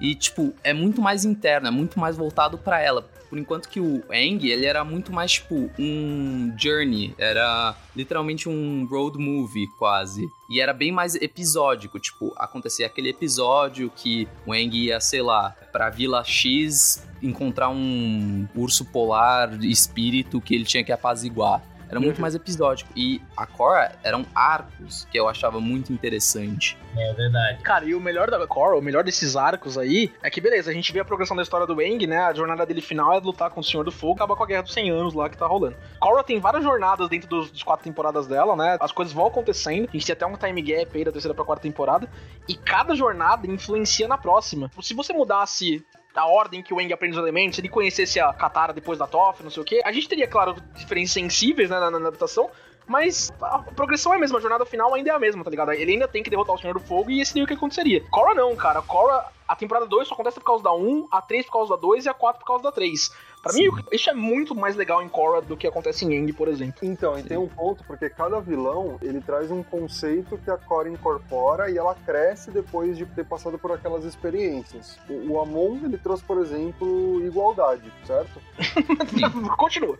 E, 0.00 0.12
tipo, 0.16 0.52
é 0.64 0.72
muito 0.72 1.00
mais 1.00 1.24
interno, 1.24 1.68
é 1.68 1.70
muito 1.70 2.00
mais 2.00 2.16
voltado 2.16 2.58
pra 2.58 2.80
ela. 2.80 3.08
Por 3.34 3.40
enquanto 3.40 3.68
que 3.68 3.80
o 3.80 4.00
Aang, 4.12 4.48
ele 4.48 4.64
era 4.64 4.84
muito 4.84 5.12
mais, 5.12 5.32
tipo, 5.32 5.68
um 5.76 6.54
journey. 6.56 7.12
Era 7.18 7.74
literalmente 7.96 8.48
um 8.48 8.86
road 8.88 9.18
movie, 9.18 9.66
quase. 9.76 10.30
E 10.48 10.60
era 10.60 10.72
bem 10.72 10.92
mais 10.92 11.16
episódico. 11.16 11.98
Tipo, 11.98 12.32
acontecia 12.36 12.86
aquele 12.86 13.08
episódio 13.08 13.90
que 13.90 14.28
o 14.46 14.52
Aang 14.52 14.72
ia, 14.76 15.00
sei 15.00 15.20
lá, 15.20 15.50
pra 15.72 15.90
Vila 15.90 16.22
X 16.22 17.04
encontrar 17.20 17.70
um 17.70 18.46
urso 18.54 18.84
polar 18.84 19.52
espírito 19.64 20.40
que 20.40 20.54
ele 20.54 20.64
tinha 20.64 20.84
que 20.84 20.92
apaziguar. 20.92 21.60
Era 21.88 22.00
muito 22.00 22.16
Uhum. 22.16 22.22
mais 22.22 22.34
episódico. 22.34 22.90
E 22.96 23.20
a 23.36 23.46
Korra 23.46 23.92
eram 24.02 24.24
arcos, 24.34 25.06
que 25.10 25.18
eu 25.18 25.28
achava 25.28 25.60
muito 25.60 25.92
interessante. 25.92 26.76
É 26.96 27.12
verdade. 27.12 27.62
Cara, 27.62 27.84
e 27.84 27.94
o 27.94 28.00
melhor 28.00 28.30
da 28.30 28.46
Korra, 28.46 28.76
o 28.76 28.80
melhor 28.82 29.04
desses 29.04 29.36
arcos 29.36 29.76
aí, 29.76 30.12
é 30.22 30.30
que 30.30 30.40
beleza, 30.40 30.70
a 30.70 30.74
gente 30.74 30.92
vê 30.92 31.00
a 31.00 31.04
progressão 31.04 31.36
da 31.36 31.42
história 31.42 31.66
do 31.66 31.78
Aang, 31.80 32.06
né? 32.06 32.18
A 32.18 32.32
jornada 32.34 32.64
dele 32.64 32.80
final 32.80 33.12
é 33.12 33.18
lutar 33.20 33.50
com 33.50 33.60
o 33.60 33.64
Senhor 33.64 33.84
do 33.84 33.92
Fogo, 33.92 34.14
acabar 34.14 34.36
com 34.36 34.42
a 34.44 34.46
Guerra 34.46 34.62
dos 34.62 34.72
100 34.72 34.90
Anos 34.90 35.14
lá 35.14 35.28
que 35.28 35.36
tá 35.36 35.46
rolando. 35.46 35.76
Korra 36.00 36.22
tem 36.24 36.38
várias 36.40 36.62
jornadas 36.64 37.08
dentro 37.08 37.28
dos, 37.28 37.50
dos 37.50 37.62
quatro 37.62 37.84
temporadas 37.84 38.26
dela, 38.26 38.56
né? 38.56 38.76
As 38.80 38.92
coisas 38.92 39.12
vão 39.14 39.26
acontecendo, 39.26 39.88
a 39.88 39.92
gente 39.92 40.06
tem 40.06 40.12
até 40.12 40.26
um 40.26 40.36
time 40.36 40.62
gap 40.62 40.96
aí 40.96 41.04
da 41.04 41.12
terceira 41.12 41.34
pra 41.34 41.44
quarta 41.44 41.62
temporada, 41.62 42.08
e 42.48 42.54
cada 42.54 42.94
jornada 42.94 43.46
influencia 43.46 44.06
na 44.08 44.16
próxima. 44.18 44.70
Se 44.82 44.94
você 44.94 45.12
mudasse 45.12 45.84
a 46.14 46.26
ordem 46.26 46.62
que 46.62 46.72
o 46.72 46.78
Aang 46.78 46.92
aprende 46.92 47.16
os 47.16 47.22
elementos, 47.22 47.56
se 47.56 47.60
ele 47.60 47.68
conhecesse 47.68 48.20
a 48.20 48.32
Katara 48.32 48.72
depois 48.72 48.98
da 48.98 49.06
Toph, 49.06 49.40
não 49.40 49.50
sei 49.50 49.62
o 49.62 49.66
quê, 49.66 49.82
a 49.84 49.92
gente 49.92 50.08
teria, 50.08 50.26
claro, 50.26 50.56
diferenças 50.74 51.12
sensíveis 51.12 51.70
né, 51.70 51.78
na, 51.78 51.90
na 51.90 51.98
adaptação, 51.98 52.50
mas 52.86 53.32
a 53.40 53.58
progressão 53.58 54.12
é 54.12 54.16
a 54.16 54.20
mesma, 54.20 54.38
a 54.38 54.40
jornada 54.40 54.64
final 54.66 54.94
ainda 54.94 55.10
é 55.10 55.14
a 55.14 55.18
mesma, 55.18 55.42
tá 55.42 55.50
ligado? 55.50 55.72
Ele 55.72 55.92
ainda 55.92 56.06
tem 56.06 56.22
que 56.22 56.30
derrotar 56.30 56.54
o 56.54 56.58
Senhor 56.58 56.74
do 56.74 56.80
Fogo 56.80 57.10
e 57.10 57.20
esse 57.20 57.32
seria 57.32 57.44
o 57.44 57.46
que 57.46 57.54
aconteceria. 57.54 58.02
Korra 58.10 58.34
não, 58.34 58.54
cara. 58.54 58.82
Korra, 58.82 59.32
a 59.48 59.56
temporada 59.56 59.86
2 59.86 60.06
só 60.06 60.14
acontece 60.14 60.38
por 60.38 60.46
causa 60.46 60.62
da 60.62 60.72
1, 60.72 61.08
a 61.10 61.22
3 61.22 61.46
por 61.46 61.52
causa 61.52 61.74
da 61.74 61.80
2 61.80 62.04
e 62.04 62.08
a 62.08 62.14
4 62.14 62.40
por 62.40 62.46
causa 62.46 62.62
da 62.62 62.72
3. 62.72 63.10
Pra 63.44 63.52
Sim. 63.52 63.70
mim, 63.70 63.84
isso 63.92 64.08
é 64.08 64.14
muito 64.14 64.54
mais 64.54 64.74
legal 64.74 65.02
em 65.02 65.08
Korra 65.08 65.42
do 65.42 65.54
que 65.54 65.66
acontece 65.66 66.06
em 66.06 66.18
Aang, 66.18 66.32
por 66.32 66.48
exemplo. 66.48 66.76
Então, 66.82 67.18
e 67.18 67.22
tem 67.22 67.36
um 67.36 67.46
ponto, 67.46 67.84
porque 67.84 68.08
cada 68.08 68.40
vilão, 68.40 68.98
ele 69.02 69.20
traz 69.20 69.50
um 69.50 69.62
conceito 69.62 70.38
que 70.38 70.50
a 70.50 70.56
Cora 70.56 70.88
incorpora 70.88 71.70
e 71.70 71.76
ela 71.76 71.94
cresce 72.06 72.50
depois 72.50 72.96
de 72.96 73.04
ter 73.04 73.26
passado 73.26 73.58
por 73.58 73.70
aquelas 73.70 74.02
experiências. 74.04 74.98
O, 75.10 75.32
o 75.32 75.40
Amon, 75.42 75.76
ele 75.84 75.98
trouxe, 75.98 76.24
por 76.24 76.38
exemplo, 76.38 77.22
igualdade, 77.22 77.92
certo? 78.06 78.40
Continua. 79.58 79.98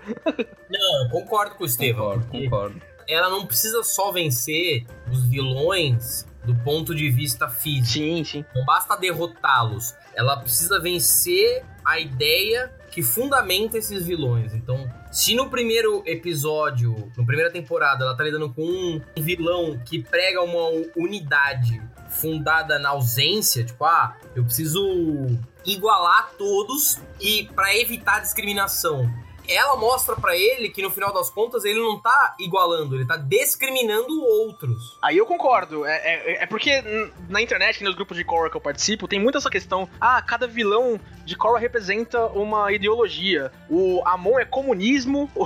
Não, 0.70 1.04
eu 1.04 1.10
concordo 1.10 1.54
com 1.56 1.64
o 1.64 1.66
Estevam. 1.66 2.14
Concordo, 2.20 2.26
concordo. 2.28 2.82
Ela 3.06 3.28
não 3.28 3.44
precisa 3.44 3.82
só 3.82 4.10
vencer 4.10 4.86
os 5.12 5.28
vilões 5.28 6.26
do 6.44 6.54
ponto 6.54 6.94
de 6.94 7.10
vista 7.10 7.48
físico. 7.48 7.92
Sim, 7.92 8.24
sim. 8.24 8.44
Não 8.54 8.64
basta 8.64 8.96
derrotá-los. 8.96 9.94
Ela 10.14 10.38
precisa 10.38 10.80
vencer 10.80 11.62
a 11.84 12.00
ideia 12.00 12.72
que 12.94 13.02
fundamenta 13.02 13.76
esses 13.76 14.06
vilões. 14.06 14.54
Então, 14.54 14.88
se 15.10 15.34
no 15.34 15.50
primeiro 15.50 16.04
episódio, 16.06 17.10
na 17.16 17.24
primeira 17.24 17.50
temporada, 17.50 18.04
ela 18.04 18.16
tá 18.16 18.22
lidando 18.22 18.54
com 18.54 18.62
um 18.62 19.00
vilão 19.20 19.76
que 19.84 20.00
prega 20.00 20.40
uma 20.40 20.70
unidade 20.96 21.82
fundada 22.08 22.78
na 22.78 22.90
ausência, 22.90 23.64
tipo, 23.64 23.84
ah, 23.84 24.16
eu 24.36 24.44
preciso 24.44 24.80
igualar 25.66 26.30
todos 26.38 27.00
e 27.20 27.50
para 27.52 27.76
evitar 27.76 28.20
discriminação. 28.20 29.12
Ela 29.48 29.76
mostra 29.76 30.16
pra 30.16 30.36
ele 30.36 30.70
que 30.70 30.82
no 30.82 30.90
final 30.90 31.12
das 31.12 31.30
contas 31.30 31.64
ele 31.64 31.78
não 31.78 31.98
tá 31.98 32.34
igualando, 32.38 32.94
ele 32.94 33.06
tá 33.06 33.16
discriminando 33.16 34.22
outros. 34.22 34.96
Aí 35.02 35.16
eu 35.18 35.26
concordo. 35.26 35.84
É, 35.84 35.96
é, 35.96 36.42
é 36.42 36.46
porque 36.46 36.82
na 37.28 37.40
internet, 37.40 37.82
nos 37.84 37.94
grupos 37.94 38.16
de 38.16 38.24
Korra 38.24 38.50
que 38.50 38.56
eu 38.56 38.60
participo, 38.60 39.08
tem 39.08 39.20
muita 39.20 39.38
essa 39.38 39.50
questão. 39.50 39.88
Ah, 40.00 40.20
cada 40.22 40.46
vilão 40.46 41.00
de 41.24 41.36
Korra 41.36 41.58
representa 41.58 42.26
uma 42.26 42.72
ideologia. 42.72 43.50
O 43.68 44.02
Amon 44.04 44.38
é 44.38 44.44
comunismo, 44.44 45.30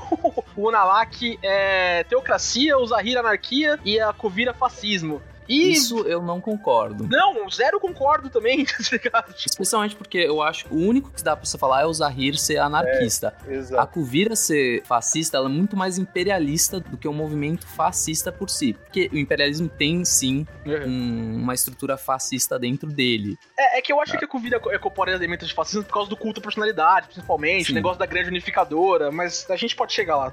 o 0.56 0.68
Unalak 0.68 1.38
é 1.42 2.04
teocracia, 2.04 2.78
o 2.78 2.87
Zahir 2.87 3.18
anarquia 3.18 3.78
e 3.84 3.98
a 4.00 4.12
Kuvira 4.12 4.52
fascismo. 4.52 5.22
E. 5.48 5.72
Isso 5.72 6.00
eu 6.00 6.20
não 6.22 6.40
concordo. 6.40 7.06
Não, 7.08 7.48
zero 7.50 7.80
concordo 7.80 8.28
também, 8.28 8.64
tá 8.66 8.74
ligado? 8.92 9.34
Especialmente 9.37 9.96
porque 9.96 10.18
eu 10.18 10.42
acho 10.42 10.66
que 10.66 10.74
o 10.74 10.76
único 10.78 11.11
que 11.11 11.22
dá 11.22 11.34
pra 11.37 11.44
você 11.46 11.56
falar 11.56 11.82
é 11.82 11.87
o 11.87 11.92
Zahir 11.92 12.38
ser 12.38 12.58
anarquista. 12.58 13.34
A 13.46 13.50
Exato. 13.50 13.92
Kuvira 13.92 14.37
ser 14.37 14.82
fascista, 14.84 15.37
ela 15.37 15.46
é 15.46 15.52
muito 15.52 15.76
mais 15.76 15.96
imperialista 15.98 16.80
do 16.80 16.96
que 16.96 17.08
um 17.08 17.12
movimento 17.12 17.66
fascista 17.66 18.30
por 18.30 18.50
si. 18.50 18.74
Porque 18.74 19.08
o 19.12 19.16
imperialismo 19.18 19.68
tem, 19.68 20.04
sim, 20.04 20.46
um- 20.66 21.37
uma 21.42 21.54
estrutura 21.54 21.96
fascista 21.96 22.58
dentro 22.58 22.88
dele. 22.90 23.38
É, 23.58 23.78
é 23.78 23.82
que 23.82 23.92
eu 23.92 24.00
acho 24.00 24.18
que 24.18 24.24
a 24.24 24.28
Kuvira 24.28 24.61
é 24.70 24.78
corpórea 24.78 25.12
elementos 25.12 25.48
de 25.48 25.54
fascismo 25.54 25.84
por 25.84 25.92
causa 25.94 26.11
do 26.11 26.16
culto 26.16 26.40
à 26.40 26.42
personalidade, 26.42 27.06
principalmente, 27.08 27.66
Sim. 27.66 27.72
o 27.72 27.74
negócio 27.74 27.98
da 27.98 28.06
grande 28.06 28.28
unificadora, 28.28 29.11
mas 29.11 29.48
a 29.50 29.56
gente 29.56 29.74
pode 29.74 29.92
chegar 29.92 30.16
lá. 30.16 30.32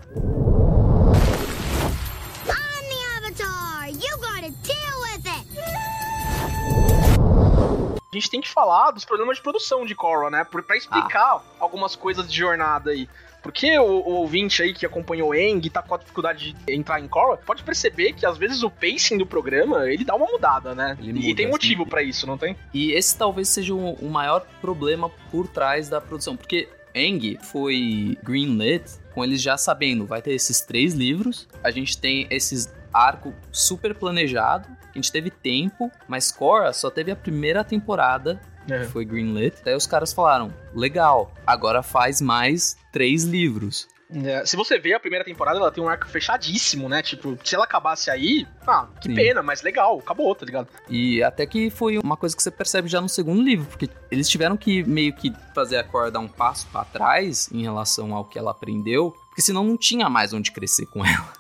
A 8.16 8.20
gente 8.20 8.30
tem 8.30 8.40
que 8.40 8.48
falar 8.48 8.92
dos 8.92 9.04
problemas 9.04 9.36
de 9.36 9.44
produção 9.44 9.86
de 9.86 9.94
Korra, 9.94 10.30
né? 10.30 10.46
Pra 10.46 10.78
explicar 10.78 11.44
algumas 11.60 11.98
coisas 11.98 12.32
de 12.32 12.38
jornada 12.38 12.92
aí. 12.92 13.10
Porque 13.44 13.78
o, 13.78 13.84
o 13.84 14.12
ouvinte 14.14 14.64
aí 14.64 14.74
que 14.74 14.86
acompanhou 14.86 15.36
Eng 15.36 15.62
e 15.66 15.70
tá 15.70 15.82
com 15.82 15.96
a 15.96 15.98
dificuldade 15.98 16.54
de 16.54 16.74
entrar 16.74 17.02
em 17.02 17.10
Korra, 17.10 17.38
pode 17.38 17.62
perceber 17.62 18.14
que 18.14 18.26
às 18.26 18.38
vezes 18.38 18.64
o 18.64 18.72
pacing 18.72 19.18
do 19.18 19.26
programa, 19.26 19.92
ele 19.92 20.06
dá 20.06 20.16
uma 20.16 20.28
mudada, 20.28 20.74
né? 20.74 20.98
Ele 21.00 21.10
e 21.10 21.14
muda, 21.14 21.36
tem 21.36 21.48
motivo 21.50 21.84
sim. 21.84 21.90
pra 21.90 22.02
isso, 22.02 22.26
não 22.26 22.38
tem? 22.38 22.56
E 22.74 22.94
esse 22.94 23.18
talvez 23.18 23.50
seja 23.50 23.74
o, 23.74 23.96
o 23.96 24.10
maior 24.10 24.48
problema 24.62 25.12
por 25.30 25.50
trás 25.50 25.90
da 25.90 26.00
produção. 26.00 26.38
Porque 26.38 26.70
Eng 26.94 27.38
foi 27.42 28.18
greenlit 28.24 28.86
com 29.14 29.26
eles 29.26 29.42
já 29.42 29.58
sabendo, 29.58 30.06
vai 30.06 30.22
ter 30.22 30.32
esses 30.32 30.62
três 30.62 30.94
livros, 30.94 31.48
a 31.62 31.70
gente 31.70 31.98
tem 31.98 32.28
esses 32.30 32.74
arco 32.94 33.34
super 33.52 33.94
planejado, 33.94 34.70
a 34.96 35.02
gente 35.02 35.12
teve 35.12 35.30
tempo, 35.30 35.92
mas 36.08 36.32
Korra 36.32 36.72
só 36.72 36.90
teve 36.90 37.12
a 37.12 37.16
primeira 37.16 37.64
temporada 37.64 38.40
que 38.66 38.86
foi 38.86 39.06
greenlit. 39.06 39.58
Daí 39.64 39.76
os 39.76 39.86
caras 39.86 40.12
falaram, 40.12 40.54
legal, 40.74 41.32
agora 41.46 41.84
faz 41.84 42.22
mais 42.22 42.78
três 42.92 43.24
livros. 43.24 43.88
É, 44.24 44.46
se 44.46 44.56
você 44.56 44.80
vê 44.80 44.94
a 44.94 45.00
primeira 45.00 45.26
temporada, 45.26 45.58
ela 45.58 45.72
tem 45.72 45.84
um 45.84 45.90
arco 45.90 46.08
fechadíssimo, 46.08 46.88
né? 46.88 47.02
Tipo, 47.02 47.38
se 47.44 47.56
ela 47.56 47.66
acabasse 47.66 48.10
aí, 48.12 48.48
ah, 48.66 48.88
que 49.02 49.10
Sim. 49.10 49.16
pena, 49.16 49.42
mas 49.42 49.64
legal, 49.64 49.98
acabou, 49.98 50.34
tá 50.36 50.46
ligado? 50.46 50.68
E 50.88 51.24
até 51.24 51.46
que 51.46 51.70
foi 51.70 51.98
uma 51.98 52.16
coisa 52.16 52.36
que 52.36 52.42
você 52.42 52.52
percebe 52.52 52.88
já 52.88 53.02
no 53.02 53.10
segundo 53.10 53.42
livro, 53.42 53.66
porque 53.66 53.90
eles 54.12 54.30
tiveram 54.30 54.56
que 54.56 54.84
meio 54.84 55.14
que 55.14 55.34
fazer 55.54 55.78
a 55.78 55.84
Cora 55.84 56.12
dar 56.12 56.20
um 56.20 56.28
passo 56.28 56.68
pra 56.68 56.86
trás 56.86 57.50
em 57.52 57.64
relação 57.64 58.14
ao 58.14 58.24
que 58.24 58.38
ela 58.38 58.52
aprendeu, 58.52 59.12
porque 59.30 59.42
senão 59.42 59.64
não 59.64 59.76
tinha 59.76 60.08
mais 60.08 60.34
onde 60.34 60.52
crescer 60.52 60.86
com 60.86 61.04
ela. 61.04 61.34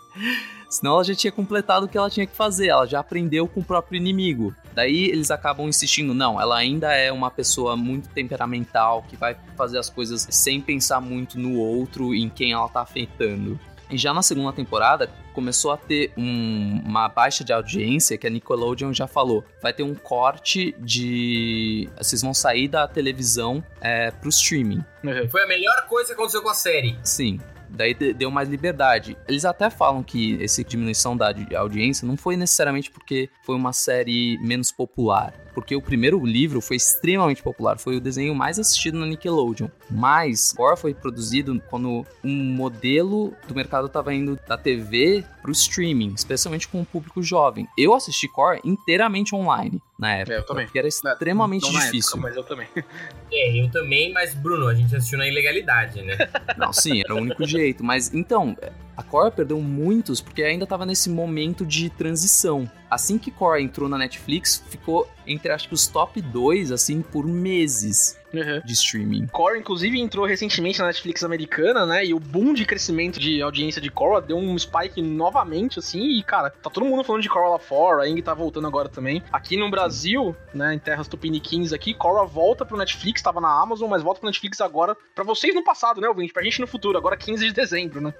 Senão 0.70 0.94
ela 0.94 1.04
já 1.04 1.16
tinha 1.16 1.32
completado 1.32 1.86
o 1.86 1.90
que 1.90 1.98
ela 1.98 2.10
tinha 2.10 2.26
que 2.26 2.36
fazer, 2.36 2.68
ela 2.68 2.86
já 2.86 3.00
aprendeu 3.00 3.48
com 3.48 3.60
o 3.60 3.64
próprio 3.64 3.98
inimigo. 3.98 4.54
Daí 4.74 5.06
eles 5.06 5.32
acabam 5.32 5.68
insistindo, 5.70 6.14
não, 6.14 6.40
ela 6.40 6.58
ainda 6.58 6.92
é 6.94 7.12
uma 7.12 7.32
pessoa 7.32 7.78
muito 7.78 8.10
temperamental, 8.10 9.04
que 9.08 9.16
vai 9.16 9.36
fazer 9.56 9.78
as 9.80 9.90
coisas 9.90 10.28
sem 10.30 10.60
pensar 10.60 11.00
muito 11.00 11.40
no 11.40 11.56
outro 11.58 12.14
e 12.14 12.22
em 12.22 12.30
quem 12.30 12.52
ela 12.52 12.68
tá 12.68 12.82
afetando. 12.82 13.58
E 13.90 13.98
já 13.98 14.12
na 14.14 14.24
segunda 14.24 14.52
temporada, 14.52 15.10
começou 15.32 15.72
a 15.72 15.78
ter 15.78 16.12
um- 16.18 16.82
uma 16.84 17.08
baixa 17.08 17.44
de 17.44 17.54
audiência 17.54 18.18
que 18.18 18.26
a 18.26 18.30
Nickelodeon 18.32 18.92
já 18.92 19.06
falou. 19.06 19.46
Vai 19.62 19.72
ter 19.74 19.84
um 19.84 19.94
corte 19.94 20.76
de. 20.80 21.88
Vocês 21.98 22.22
vão 22.22 22.34
sair 22.34 22.68
da 22.68 22.88
televisão 22.88 23.64
é, 23.80 24.10
pro 24.10 24.30
streaming. 24.30 24.84
Foi 25.30 25.44
a 25.44 25.48
melhor 25.48 25.86
coisa 25.88 26.08
que 26.08 26.14
aconteceu 26.14 26.42
com 26.42 26.50
a 26.50 26.54
série. 26.56 26.98
Sim. 27.04 27.40
Daí 27.76 27.94
de- 27.94 28.14
deu 28.14 28.32
mais 28.32 28.50
liberdade. 28.50 29.18
Eles 29.28 29.46
até 29.46 29.70
falam 29.70 30.02
que 30.02 30.42
essa 30.44 30.64
diminuição 30.64 31.16
da 31.16 31.34
audiência 31.58 32.08
não 32.08 32.16
foi 32.18 32.36
necessariamente 32.38 32.90
porque 32.90 33.30
foi 33.44 33.56
uma 33.56 33.74
série 33.74 34.38
menos 34.42 34.72
popular. 34.72 35.34
Porque 35.56 35.76
o 35.76 35.82
primeiro 35.82 36.24
livro 36.26 36.60
foi 36.62 36.76
extremamente 36.76 37.42
popular, 37.42 37.80
foi 37.80 37.96
o 37.96 38.02
desenho 38.02 38.36
mais 38.36 38.60
assistido 38.60 39.00
na 39.00 39.06
Nickelodeon. 39.08 39.70
Mas 39.90 40.52
Core 40.52 40.78
foi 40.78 40.94
produzido 40.94 41.60
quando 41.70 42.06
um 42.24 42.34
modelo 42.54 43.34
do 43.48 43.56
mercado 43.56 43.88
estava 43.88 44.14
indo 44.14 44.38
da 44.48 44.58
TV 44.58 45.24
pro 45.42 45.52
streaming, 45.54 46.14
especialmente 46.14 46.68
com 46.68 46.82
o 46.82 46.86
público 46.86 47.24
jovem. 47.24 47.68
Eu 47.78 47.94
assisti 47.96 48.28
Core 48.28 48.60
inteiramente 48.66 49.34
online 49.34 49.82
na 49.98 50.14
época, 50.18 50.34
É, 50.34 50.38
eu 50.40 50.46
também. 50.46 50.66
porque 50.66 50.78
era 50.78 50.88
extremamente 50.90 51.72
na 51.72 51.80
difícil. 51.80 52.18
época, 52.18 52.28
mas 52.28 52.36
eu 52.36 52.44
também. 52.44 52.68
É, 53.32 53.62
eu 53.62 53.70
também, 53.72 54.14
mas 54.14 54.34
Bruno, 54.36 54.68
a 54.68 54.74
gente 54.76 54.96
assistiu 54.96 55.18
na 55.18 55.28
ilegalidade, 55.28 56.02
né? 56.02 56.16
Não, 56.58 56.72
sim, 56.72 57.02
era 57.02 57.14
o 57.16 57.18
único 57.18 57.46
jeito. 57.46 57.84
Mas 57.84 58.14
então, 58.14 58.56
a 58.98 59.04
Core 59.04 59.32
perdeu 59.32 59.60
muitos 59.62 60.22
porque 60.22 60.44
ainda 60.44 60.66
tava 60.66 60.86
nesse 60.86 61.10
momento 61.10 61.66
de 61.66 61.90
transição. 61.90 62.70
Assim 62.90 63.18
que 63.18 63.32
Core 63.32 63.64
entrou 63.64 63.90
na 63.90 63.98
Netflix, 63.98 64.64
ficou 64.70 65.08
entre 65.28 65.52
acho 65.52 65.68
que 65.68 65.74
os 65.74 65.88
top 65.88 66.22
2, 66.22 66.72
assim, 66.72 67.02
por 67.02 67.26
meses 67.26 68.18
de 68.44 68.74
streaming. 68.74 69.28
Core, 69.28 69.60
inclusive, 69.60 70.00
entrou 70.00 70.26
recentemente 70.26 70.80
na 70.80 70.88
Netflix 70.88 71.24
americana, 71.24 71.86
né? 71.86 72.06
E 72.06 72.14
o 72.14 72.20
boom 72.20 72.54
de 72.54 72.66
crescimento 72.66 73.20
de 73.20 73.42
audiência 73.42 73.82
de 73.82 73.90
Korra 73.90 74.22
deu 74.22 74.38
um 74.38 74.58
spike 74.58 75.02
novamente, 75.02 75.80
assim. 75.80 76.18
E, 76.18 76.24
cara, 76.24 76.50
tá 76.50 76.70
todo 76.70 76.86
mundo 76.86 77.04
falando 77.04 77.22
de 77.22 77.30
Korra 77.30 77.50
lá 77.50 77.60
fora. 77.60 78.04
A 78.04 78.08
Ing 78.08 78.22
tá 78.22 78.34
voltando 78.34 78.68
agora 78.68 78.90
também. 78.90 79.22
Aqui 79.32 79.58
no 79.58 79.70
Brasil, 79.70 80.36
né? 80.54 80.74
Em 80.74 80.80
terras 80.80 81.08
tupiniquins 81.08 81.74
aqui, 81.74 81.94
Korra 81.94 82.26
volta 82.26 82.66
pro 82.66 82.78
Netflix. 82.78 83.22
Tava 83.22 83.40
na 83.40 83.62
Amazon, 83.62 83.90
mas 83.90 84.04
volta 84.04 84.20
pro 84.20 84.28
Netflix 84.28 84.62
agora. 84.62 84.96
Pra 85.14 85.24
vocês 85.24 85.54
no 85.54 85.64
passado, 85.64 86.02
né, 86.02 86.08
ouvinte? 86.08 86.34
Pra 86.34 86.44
gente 86.44 86.60
no 86.60 86.68
futuro. 86.68 86.98
Agora 86.98 87.18
15 87.18 87.46
de 87.46 87.54
dezembro, 87.54 88.02
né? 88.02 88.14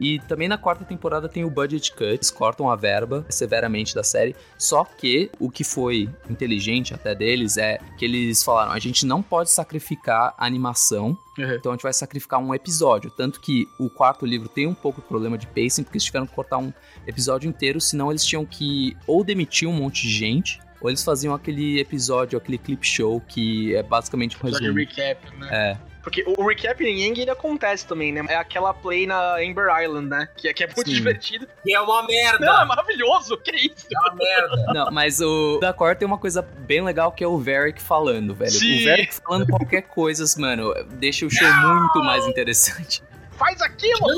E 0.00 0.18
também 0.20 0.48
na 0.48 0.58
quarta 0.58 0.84
temporada 0.84 1.28
tem 1.28 1.44
o 1.44 1.50
budget 1.50 1.92
cut, 1.92 2.04
eles 2.04 2.30
cortam 2.30 2.68
a 2.68 2.74
verba 2.74 3.24
severamente 3.28 3.94
da 3.94 4.02
série. 4.02 4.34
Só 4.58 4.84
que 4.84 5.30
o 5.38 5.48
que 5.50 5.62
foi 5.62 6.08
inteligente 6.28 6.92
até 6.92 7.14
deles 7.14 7.56
é 7.56 7.78
que 7.96 8.04
eles 8.04 8.42
falaram: 8.42 8.72
a 8.72 8.78
gente 8.78 9.06
não 9.06 9.22
pode 9.32 9.50
sacrificar 9.50 10.34
a 10.36 10.44
animação, 10.44 11.16
então 11.38 11.72
a 11.72 11.74
gente 11.74 11.82
vai 11.82 11.92
sacrificar 11.94 12.38
um 12.38 12.54
episódio. 12.54 13.10
Tanto 13.10 13.40
que 13.40 13.66
o 13.78 13.88
quarto 13.88 14.26
livro 14.26 14.46
tem 14.46 14.66
um 14.66 14.74
pouco 14.74 15.00
de 15.00 15.08
problema 15.08 15.38
de 15.38 15.46
pacing, 15.46 15.84
porque 15.84 15.96
eles 15.96 16.04
tiveram 16.04 16.26
que 16.26 16.34
cortar 16.34 16.58
um 16.58 16.70
episódio 17.06 17.48
inteiro, 17.48 17.80
senão 17.80 18.10
eles 18.10 18.26
tinham 18.26 18.44
que 18.44 18.94
ou 19.06 19.24
demitir 19.24 19.66
um 19.66 19.72
monte 19.72 20.02
de 20.02 20.10
gente. 20.10 20.60
Ou 20.82 20.90
eles 20.90 21.02
faziam 21.02 21.32
aquele 21.32 21.80
episódio, 21.80 22.36
aquele 22.36 22.58
clip 22.58 22.86
show 22.86 23.22
que 23.22 23.74
é 23.74 23.82
basicamente 23.82 24.36
um 24.36 24.46
resumo. 24.46 24.74
recap, 24.74 25.34
né? 25.38 25.48
É, 25.50 25.78
Porque 26.02 26.24
o, 26.26 26.46
recap 26.46 26.84
em 26.84 27.02
Yang 27.04 27.20
ele 27.22 27.30
acontece 27.30 27.86
também, 27.86 28.12
né? 28.12 28.24
É 28.28 28.34
aquela 28.36 28.74
play 28.74 29.06
na 29.06 29.36
Amber 29.36 29.68
Island, 29.82 30.08
né? 30.08 30.28
Que, 30.36 30.48
é- 30.48 30.52
que 30.52 30.64
é 30.64 30.66
muito 30.66 30.88
Sim. 30.90 30.96
divertido. 30.96 31.46
Que 31.62 31.74
é 31.74 31.80
uma 31.80 32.02
merda! 32.04 32.44
Não, 32.44 32.62
é 32.62 32.64
maravilhoso. 32.64 33.36
Que 33.38 33.52
isso? 33.52 33.86
É 33.90 33.98
uma 34.00 34.14
merda! 34.16 34.56
Não, 34.74 34.90
mas 34.90 35.20
o 35.20 35.58
da 35.60 35.72
Core 35.72 35.96
tem 35.96 36.06
uma 36.06 36.18
coisa 36.18 36.42
bem 36.42 36.82
legal 36.82 37.12
que 37.12 37.22
é 37.22 37.26
o 37.26 37.38
Varric 37.38 37.80
falando, 37.80 38.34
velho. 38.34 38.50
Sim. 38.50 38.82
O 38.82 38.84
Varric 38.90 39.14
falando 39.14 39.46
qualquer 39.46 39.82
coisa, 39.82 40.24
mano, 40.40 40.74
deixa 40.90 41.24
o 41.24 41.30
show 41.30 41.48
muito 41.52 42.02
mais 42.02 42.26
interessante. 42.26 43.02
Faz 43.38 43.60
aquilo! 43.62 44.08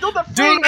Do 0.00 0.12
the 0.12 0.24
thing! 0.34 0.60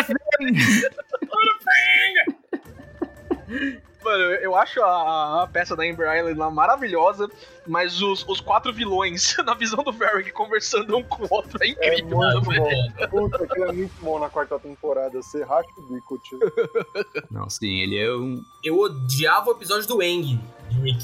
Mano, 4.10 4.24
eu 4.34 4.56
acho 4.56 4.82
a, 4.82 5.42
a 5.42 5.46
peça 5.46 5.76
da 5.76 5.84
Amber 5.84 6.12
Island 6.16 6.36
lá 6.38 6.50
maravilhosa, 6.50 7.28
mas 7.66 8.02
os, 8.02 8.26
os 8.28 8.40
quatro 8.40 8.72
vilões, 8.72 9.36
na 9.46 9.54
visão 9.54 9.84
do 9.84 9.92
Varric, 9.92 10.32
conversando 10.32 10.96
um 10.96 11.02
com 11.04 11.24
o 11.24 11.28
outro, 11.30 11.56
é 11.62 11.66
É 11.66 11.70
incrível. 11.70 12.18
muito 12.18 12.42
velho. 12.50 12.62
bom. 12.62 13.08
Puta, 13.08 13.44
aquilo 13.44 13.64
é 13.66 13.72
muito 13.72 13.92
bom 14.02 14.18
na 14.18 14.28
quarta 14.28 14.58
temporada. 14.58 15.22
Você 15.22 15.44
racha 15.44 15.68
o 15.76 15.82
bico, 15.82 16.18
tio. 16.18 16.38
Não, 17.30 17.48
sim, 17.48 17.80
ele 17.80 17.98
é 17.98 18.12
um. 18.12 18.42
Eu 18.64 18.78
odiava 18.80 19.50
o 19.50 19.52
episódio 19.52 19.86
do 19.86 20.02
Eng. 20.02 20.40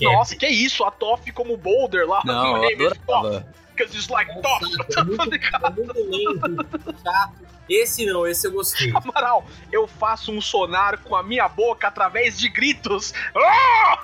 Nossa, 0.02 0.34
que 0.36 0.46
isso? 0.48 0.82
A 0.84 0.90
Toff 0.90 1.30
como 1.32 1.56
Boulder 1.56 2.08
lá. 2.08 2.22
Não, 2.24 2.56
eu 2.70 2.88
adorava. 2.88 3.46
Because 3.76 3.94
it's 3.94 4.08
like. 4.08 4.30
É 4.30 5.04
muito, 5.04 5.34
é 5.34 5.70
muito 5.70 5.98
lento, 6.08 6.94
chato. 7.02 7.46
Esse 7.68 8.06
não, 8.06 8.26
esse 8.26 8.46
eu 8.46 8.52
gostei. 8.52 8.92
Amaral, 8.94 9.44
eu 9.72 9.86
faço 9.86 10.30
um 10.30 10.40
sonar 10.40 10.98
com 11.02 11.16
a 11.16 11.22
minha 11.22 11.48
boca 11.48 11.88
através 11.88 12.38
de 12.38 12.48
gritos. 12.48 13.12
Ah! 13.36 14.00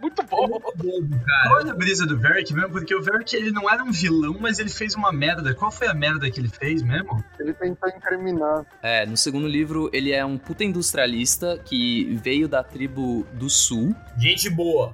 Muito 0.00 0.22
bom. 0.24 0.48
Cara. 0.48 1.48
Qual 1.48 1.66
é 1.66 1.70
a 1.70 1.74
brisa 1.74 2.06
do 2.06 2.18
Varric 2.18 2.52
mesmo? 2.52 2.70
Porque 2.70 2.94
o 2.94 3.02
Varric 3.02 3.34
ele 3.34 3.50
não 3.50 3.70
era 3.70 3.82
um 3.82 3.92
vilão, 3.92 4.36
mas 4.40 4.58
ele 4.58 4.68
fez 4.68 4.94
uma 4.94 5.12
merda. 5.12 5.54
Qual 5.54 5.70
foi 5.70 5.86
a 5.86 5.94
merda 5.94 6.30
que 6.30 6.40
ele 6.40 6.48
fez 6.48 6.82
mesmo? 6.82 7.24
Ele 7.38 7.52
tentou 7.54 7.88
incriminar. 7.88 8.66
É, 8.82 9.06
no 9.06 9.16
segundo 9.16 9.46
livro, 9.46 9.88
ele 9.92 10.12
é 10.12 10.24
um 10.24 10.36
puta 10.36 10.64
industrialista 10.64 11.58
que 11.64 12.14
veio 12.22 12.48
da 12.48 12.62
tribo 12.62 13.26
do 13.32 13.48
sul. 13.48 13.94
Gente 14.18 14.50
boa. 14.50 14.92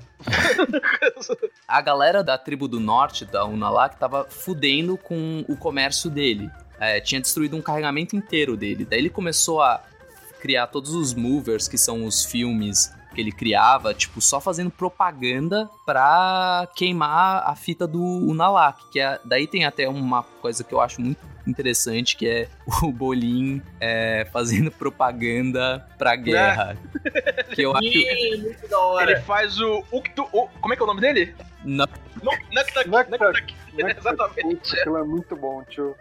A 1.67 1.81
galera 1.81 2.23
da 2.23 2.37
tribo 2.37 2.69
do 2.69 2.79
norte, 2.79 3.25
da 3.25 3.45
Unalak, 3.61 3.97
tava 3.99 4.27
fudendo 4.29 4.97
com 4.97 5.45
o 5.47 5.57
comércio 5.57 6.11
dele. 6.11 6.51
É, 6.79 7.01
tinha 7.01 7.21
destruído 7.21 7.57
um 7.57 7.63
carregamento 7.63 8.17
inteiro 8.17 8.57
dele. 8.57 8.87
Daí 8.89 8.99
ele 8.99 9.11
começou 9.11 9.61
a 9.61 9.83
criar 10.41 10.67
todos 10.69 10.95
os 10.95 11.13
movers, 11.13 11.69
que 11.69 11.77
são 11.77 12.05
os 12.05 12.25
filmes 12.25 12.93
que 13.15 13.21
ele 13.21 13.33
criava, 13.33 13.93
tipo, 13.93 14.21
só 14.21 14.41
fazendo 14.41 14.71
propaganda 14.71 15.69
pra 15.85 16.69
queimar 16.75 17.43
a 17.45 17.55
fita 17.57 17.87
do 17.87 18.03
Unalak. 18.03 18.83
Que 18.91 19.01
é, 19.01 19.19
daí 19.25 19.47
tem 19.47 19.65
até 19.65 19.89
uma 19.89 20.23
coisa 20.23 20.63
que 20.63 20.73
eu 20.73 20.81
acho 20.81 21.01
muito 21.01 21.21
interessante, 21.47 22.17
que 22.17 22.29
é 22.29 22.49
o 22.83 22.93
Bolim 22.93 23.61
é, 23.81 24.29
fazendo 24.33 24.71
propaganda 24.71 25.85
pra 25.99 26.15
guerra. 26.15 26.77
Que 27.55 27.63
eu 27.63 27.75
acho... 27.75 27.85
Ih, 27.87 28.37
muito 28.43 28.69
da 28.69 28.79
hora. 28.79 29.11
Ele 29.11 29.21
faz 29.23 29.59
o, 29.61 29.85
Uktu- 29.93 30.29
o. 30.33 30.49
Como 30.61 30.73
é 30.73 30.77
que 30.77 30.83
é 30.83 30.85
o 30.85 30.87
nome 30.87 31.01
dele? 31.01 31.35
Nuktak. 31.65 32.01
Nuktak. 32.23 32.89
Nuktak. 33.11 33.55
Exatamente. 33.77 34.43
Puta, 34.43 34.77
aquilo 34.77 34.97
é 34.99 35.05
muito 35.05 35.35
bom, 35.37 35.63
tio. 35.65 35.95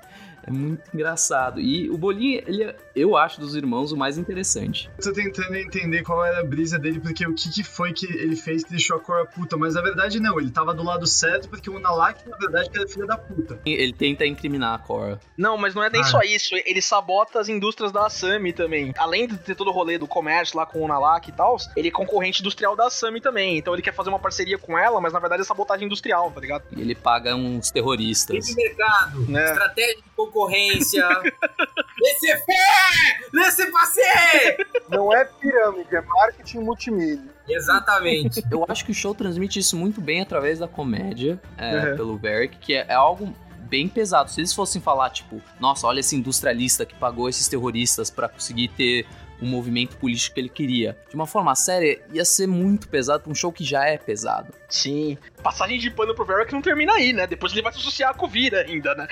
É 0.46 0.52
muito 0.52 0.82
engraçado. 0.94 1.60
E 1.60 1.90
o 1.90 1.98
Bolinha, 1.98 2.44
ele 2.46 2.64
é, 2.64 2.76
eu 2.96 3.16
acho, 3.18 3.40
dos 3.40 3.56
irmãos, 3.56 3.92
o 3.92 3.98
mais 3.98 4.18
interessante. 4.18 4.90
Eu 4.98 5.04
tô 5.04 5.14
tentando 5.14 5.56
entender 5.56 6.04
qual 6.04 6.24
era 6.26 6.40
a 6.40 6.44
brisa 6.44 6.78
dele, 6.80 7.00
porque 7.00 7.26
o 7.26 7.34
que, 7.34 7.50
que 7.50 7.64
foi 7.64 7.94
que 7.94 8.06
ele 8.06 8.36
fez 8.36 8.64
que 8.64 8.72
deixou 8.72 8.98
a 8.98 9.00
Korra 9.00 9.26
puta. 9.26 9.58
Mas 9.58 9.76
na 9.76 9.82
verdade 9.82 10.20
não, 10.20 10.40
ele 10.40 10.50
tava 10.52 10.74
do 10.74 10.84
lado 10.84 11.06
certo, 11.08 11.50
porque 11.50 11.70
o 11.70 11.80
Nalak, 11.80 12.28
na 12.30 12.38
verdade, 12.38 12.70
era 12.74 12.88
filha 12.88 13.06
da 13.06 13.18
puta. 13.18 13.60
Ele 13.66 13.94
tenta 13.94 14.26
incriminar 14.26 14.76
a 14.76 14.80
Korra. 14.80 15.20
Não, 15.38 15.58
mas 15.58 15.74
não 15.76 15.84
é 15.84 15.90
nem 15.90 16.02
Ah. 16.02 16.06
só 16.06 16.22
isso. 16.22 16.56
Ele 16.66 16.82
sabota 16.82 17.40
as 17.40 17.50
indústrias 17.50 17.92
da 17.92 18.06
Asami 18.06 18.54
também. 18.54 18.94
Além 18.98 19.28
de 19.28 19.38
ter 19.38 19.56
todo 19.56 19.70
o 19.70 19.74
rolê 19.74 19.98
do 19.98 20.08
comércio 20.08 20.58
lá 20.58 20.66
com 20.66 20.82
o 20.84 20.88
Nalak 20.88 21.30
e 21.30 21.34
tal, 21.34 21.58
ele 21.76 21.88
é 21.88 21.92
concorrente 21.92 22.42
industrial 22.42 22.76
da 22.76 22.88
Asami 22.88 23.22
também. 23.22 23.58
Então 23.58 23.74
ele 23.74 23.82
quer 23.82 23.94
fazer 23.94 24.10
uma 24.10 24.20
parceria 24.20 24.58
com 24.58 24.78
ela, 24.78 25.00
mas 25.02 25.14
na 25.14 25.20
verdade 25.20 25.42
é 25.42 25.46
sabotagem 25.46 25.86
industrial, 25.86 26.32
tá 26.32 26.40
ligado? 26.42 26.64
E 26.76 26.82
ele 26.82 26.96
paga 26.96 27.36
uns 27.36 27.72
terroristas. 27.72 28.36
Esse 28.50 28.56
mercado, 28.56 29.22
Né? 29.30 29.46
estratégia 29.52 29.96
de 29.98 30.04
concorrência. 30.30 31.08
Laissez 32.02 32.44
faire! 32.46 33.30
Laissez 33.34 33.72
passer! 33.72 34.68
Não 34.90 35.14
é 35.14 35.26
pirâmide, 35.26 35.96
é 35.96 36.02
marketing 36.02 36.60
multimídia. 36.60 37.30
Exatamente. 37.48 38.44
Eu 38.52 38.66
acho 38.68 38.86
que 38.86 38.92
o 38.92 38.94
show 38.96 39.14
transmite 39.14 39.60
isso 39.60 39.76
muito 39.76 40.00
bem 40.00 40.22
através 40.22 40.60
da 40.60 40.68
comédia, 40.68 41.40
é, 41.58 41.90
Uhum. 41.90 41.96
pelo 41.98 42.18
Varric, 42.18 42.58
que 42.58 42.74
é, 42.74 42.86
é 42.88 42.94
algo 42.94 43.34
bem 43.62 43.88
pesado. 43.88 44.32
Se 44.32 44.40
eles 44.40 44.54
fossem 44.54 44.82
falar, 44.82 45.10
tipo, 45.12 45.42
nossa, 45.60 45.86
olha 45.88 46.00
esse 46.00 46.16
industrialista 46.16 46.86
que 46.86 46.96
pagou 46.96 47.28
esses 47.30 47.48
terroristas 47.48 48.10
pra 48.10 48.28
conseguir 48.30 48.68
ter 48.70 49.06
o 49.42 49.46
movimento 49.46 49.96
político 49.98 50.36
que 50.36 50.42
ele 50.42 50.50
queria. 50.50 50.98
De 51.10 51.16
uma 51.16 51.26
forma 51.26 51.54
séria, 51.56 52.02
ia 52.12 52.26
ser 52.26 52.48
muito 52.48 52.88
pesado 52.90 53.24
pra 53.24 53.32
um 53.32 53.36
show 53.36 53.52
que 53.52 53.64
já 53.64 53.86
é 53.86 53.98
pesado. 53.98 54.54
Sim. 54.68 55.18
Passagem 55.42 55.80
de 55.80 55.90
pano 55.90 56.14
pro 56.14 56.26
Varric 56.26 56.52
não 56.54 56.62
termina 56.62 56.94
aí, 56.94 57.14
né? 57.14 57.26
Depois 57.26 57.52
ele 57.54 57.62
vai 57.62 57.72
se 57.74 57.80
associar 57.80 58.14
com 58.16 58.26
o 58.26 58.30
Vira 58.30 58.62
ainda, 58.62 58.94
né? 58.96 59.08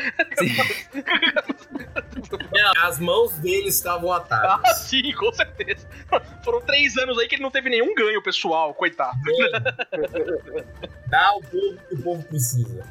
Não, 2.51 2.83
as 2.85 2.99
mãos 2.99 3.33
dele 3.39 3.67
estavam 3.69 4.11
Ah, 4.11 4.17
atadas. 4.17 4.77
sim, 4.79 5.11
com 5.13 5.31
certeza. 5.31 5.87
Foram 6.43 6.61
três 6.61 6.97
anos 6.97 7.17
aí 7.17 7.27
que 7.27 7.35
ele 7.35 7.43
não 7.43 7.51
teve 7.51 7.69
nenhum 7.69 7.93
ganho, 7.95 8.21
pessoal, 8.21 8.73
coitado. 8.73 9.17
Dá 11.07 11.27
ao 11.27 11.41
povo 11.41 11.77
que 11.87 11.95
o 11.95 12.01
povo 12.03 12.23
precisa. 12.23 12.83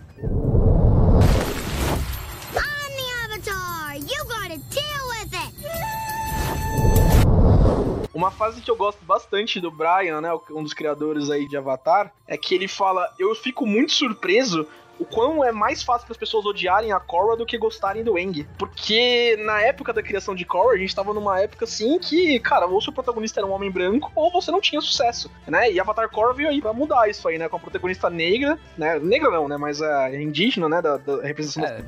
Uma 8.16 8.30
fase 8.30 8.62
que 8.62 8.70
eu 8.70 8.76
gosto 8.76 9.04
bastante 9.04 9.60
do 9.60 9.70
Brian, 9.70 10.22
né, 10.22 10.30
um 10.50 10.62
dos 10.62 10.72
criadores 10.72 11.28
aí 11.28 11.46
de 11.46 11.54
Avatar, 11.54 12.10
é 12.26 12.38
que 12.38 12.54
ele 12.54 12.66
fala: 12.66 13.12
"Eu 13.18 13.34
fico 13.34 13.66
muito 13.66 13.92
surpreso 13.92 14.66
o 14.98 15.04
quão 15.04 15.44
é 15.44 15.52
mais 15.52 15.82
fácil 15.82 16.06
para 16.06 16.14
as 16.14 16.18
pessoas 16.18 16.46
odiarem 16.46 16.92
a 16.92 16.98
Korra 16.98 17.36
do 17.36 17.44
que 17.44 17.58
gostarem 17.58 18.02
do 18.02 18.16
Aang. 18.16 18.48
Porque 18.58 19.36
na 19.44 19.60
época 19.60 19.92
da 19.92 20.02
criação 20.02 20.34
de 20.34 20.46
Korra, 20.46 20.72
a 20.72 20.78
gente 20.78 20.94
tava 20.94 21.12
numa 21.12 21.38
época 21.38 21.66
assim 21.66 21.98
que, 21.98 22.40
cara, 22.40 22.66
ou 22.66 22.80
seu 22.80 22.90
protagonista 22.92 23.40
era 23.40 23.46
um 23.46 23.52
homem 23.52 23.70
branco, 23.70 24.10
ou 24.14 24.32
você 24.32 24.50
não 24.50 24.60
tinha 24.60 24.80
sucesso, 24.80 25.30
né? 25.46 25.70
E 25.70 25.78
Avatar 25.78 26.08
Korra 26.08 26.32
veio 26.32 26.48
aí 26.48 26.62
pra 26.62 26.72
mudar 26.72 27.10
isso 27.10 27.28
aí, 27.28 27.36
né? 27.36 27.48
Com 27.50 27.56
a 27.56 27.60
protagonista 27.60 28.08
negra, 28.08 28.58
né? 28.78 28.98
Negra 28.98 29.30
não, 29.30 29.46
né? 29.46 29.58
Mas 29.58 29.82
é 29.82 30.22
indígena, 30.22 30.68
né? 30.68 30.80
Da, 30.80 30.96
da 30.96 31.22
representação 31.22 31.64
É, 31.64 31.84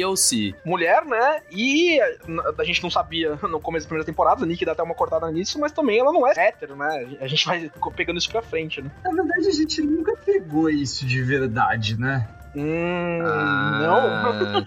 POC. 0.00 0.54
mulher, 0.64 1.04
né? 1.04 1.42
E 1.50 2.00
a, 2.58 2.64
gente 2.64 2.82
não 2.82 2.90
sabia 2.90 3.36
no 3.42 3.60
começo 3.60 3.86
da 3.86 3.88
primeira 3.88 4.06
temporada, 4.06 4.44
a 4.44 4.46
Nick 4.46 4.64
dá 4.64 4.72
até 4.72 4.82
uma 4.82 4.94
cortada 4.94 5.30
nisso, 5.30 5.60
mas 5.60 5.72
também 5.72 5.98
ela 5.98 6.12
não 6.12 6.26
é 6.26 6.32
hétero, 6.36 6.74
né? 6.76 7.16
A 7.20 7.26
gente 7.26 7.44
vai 7.44 7.70
pegando 7.94 8.18
isso 8.18 8.30
pra 8.30 8.40
frente, 8.42 8.80
né? 8.80 8.90
Na 9.04 9.10
verdade, 9.10 9.48
a 9.48 9.52
gente 9.52 9.82
nunca 9.82 10.16
pegou 10.16 10.70
isso 10.70 11.04
de 11.04 11.22
verdade, 11.22 11.98
né? 11.98 12.26
Hum, 12.54 13.20
Ah, 13.22 14.62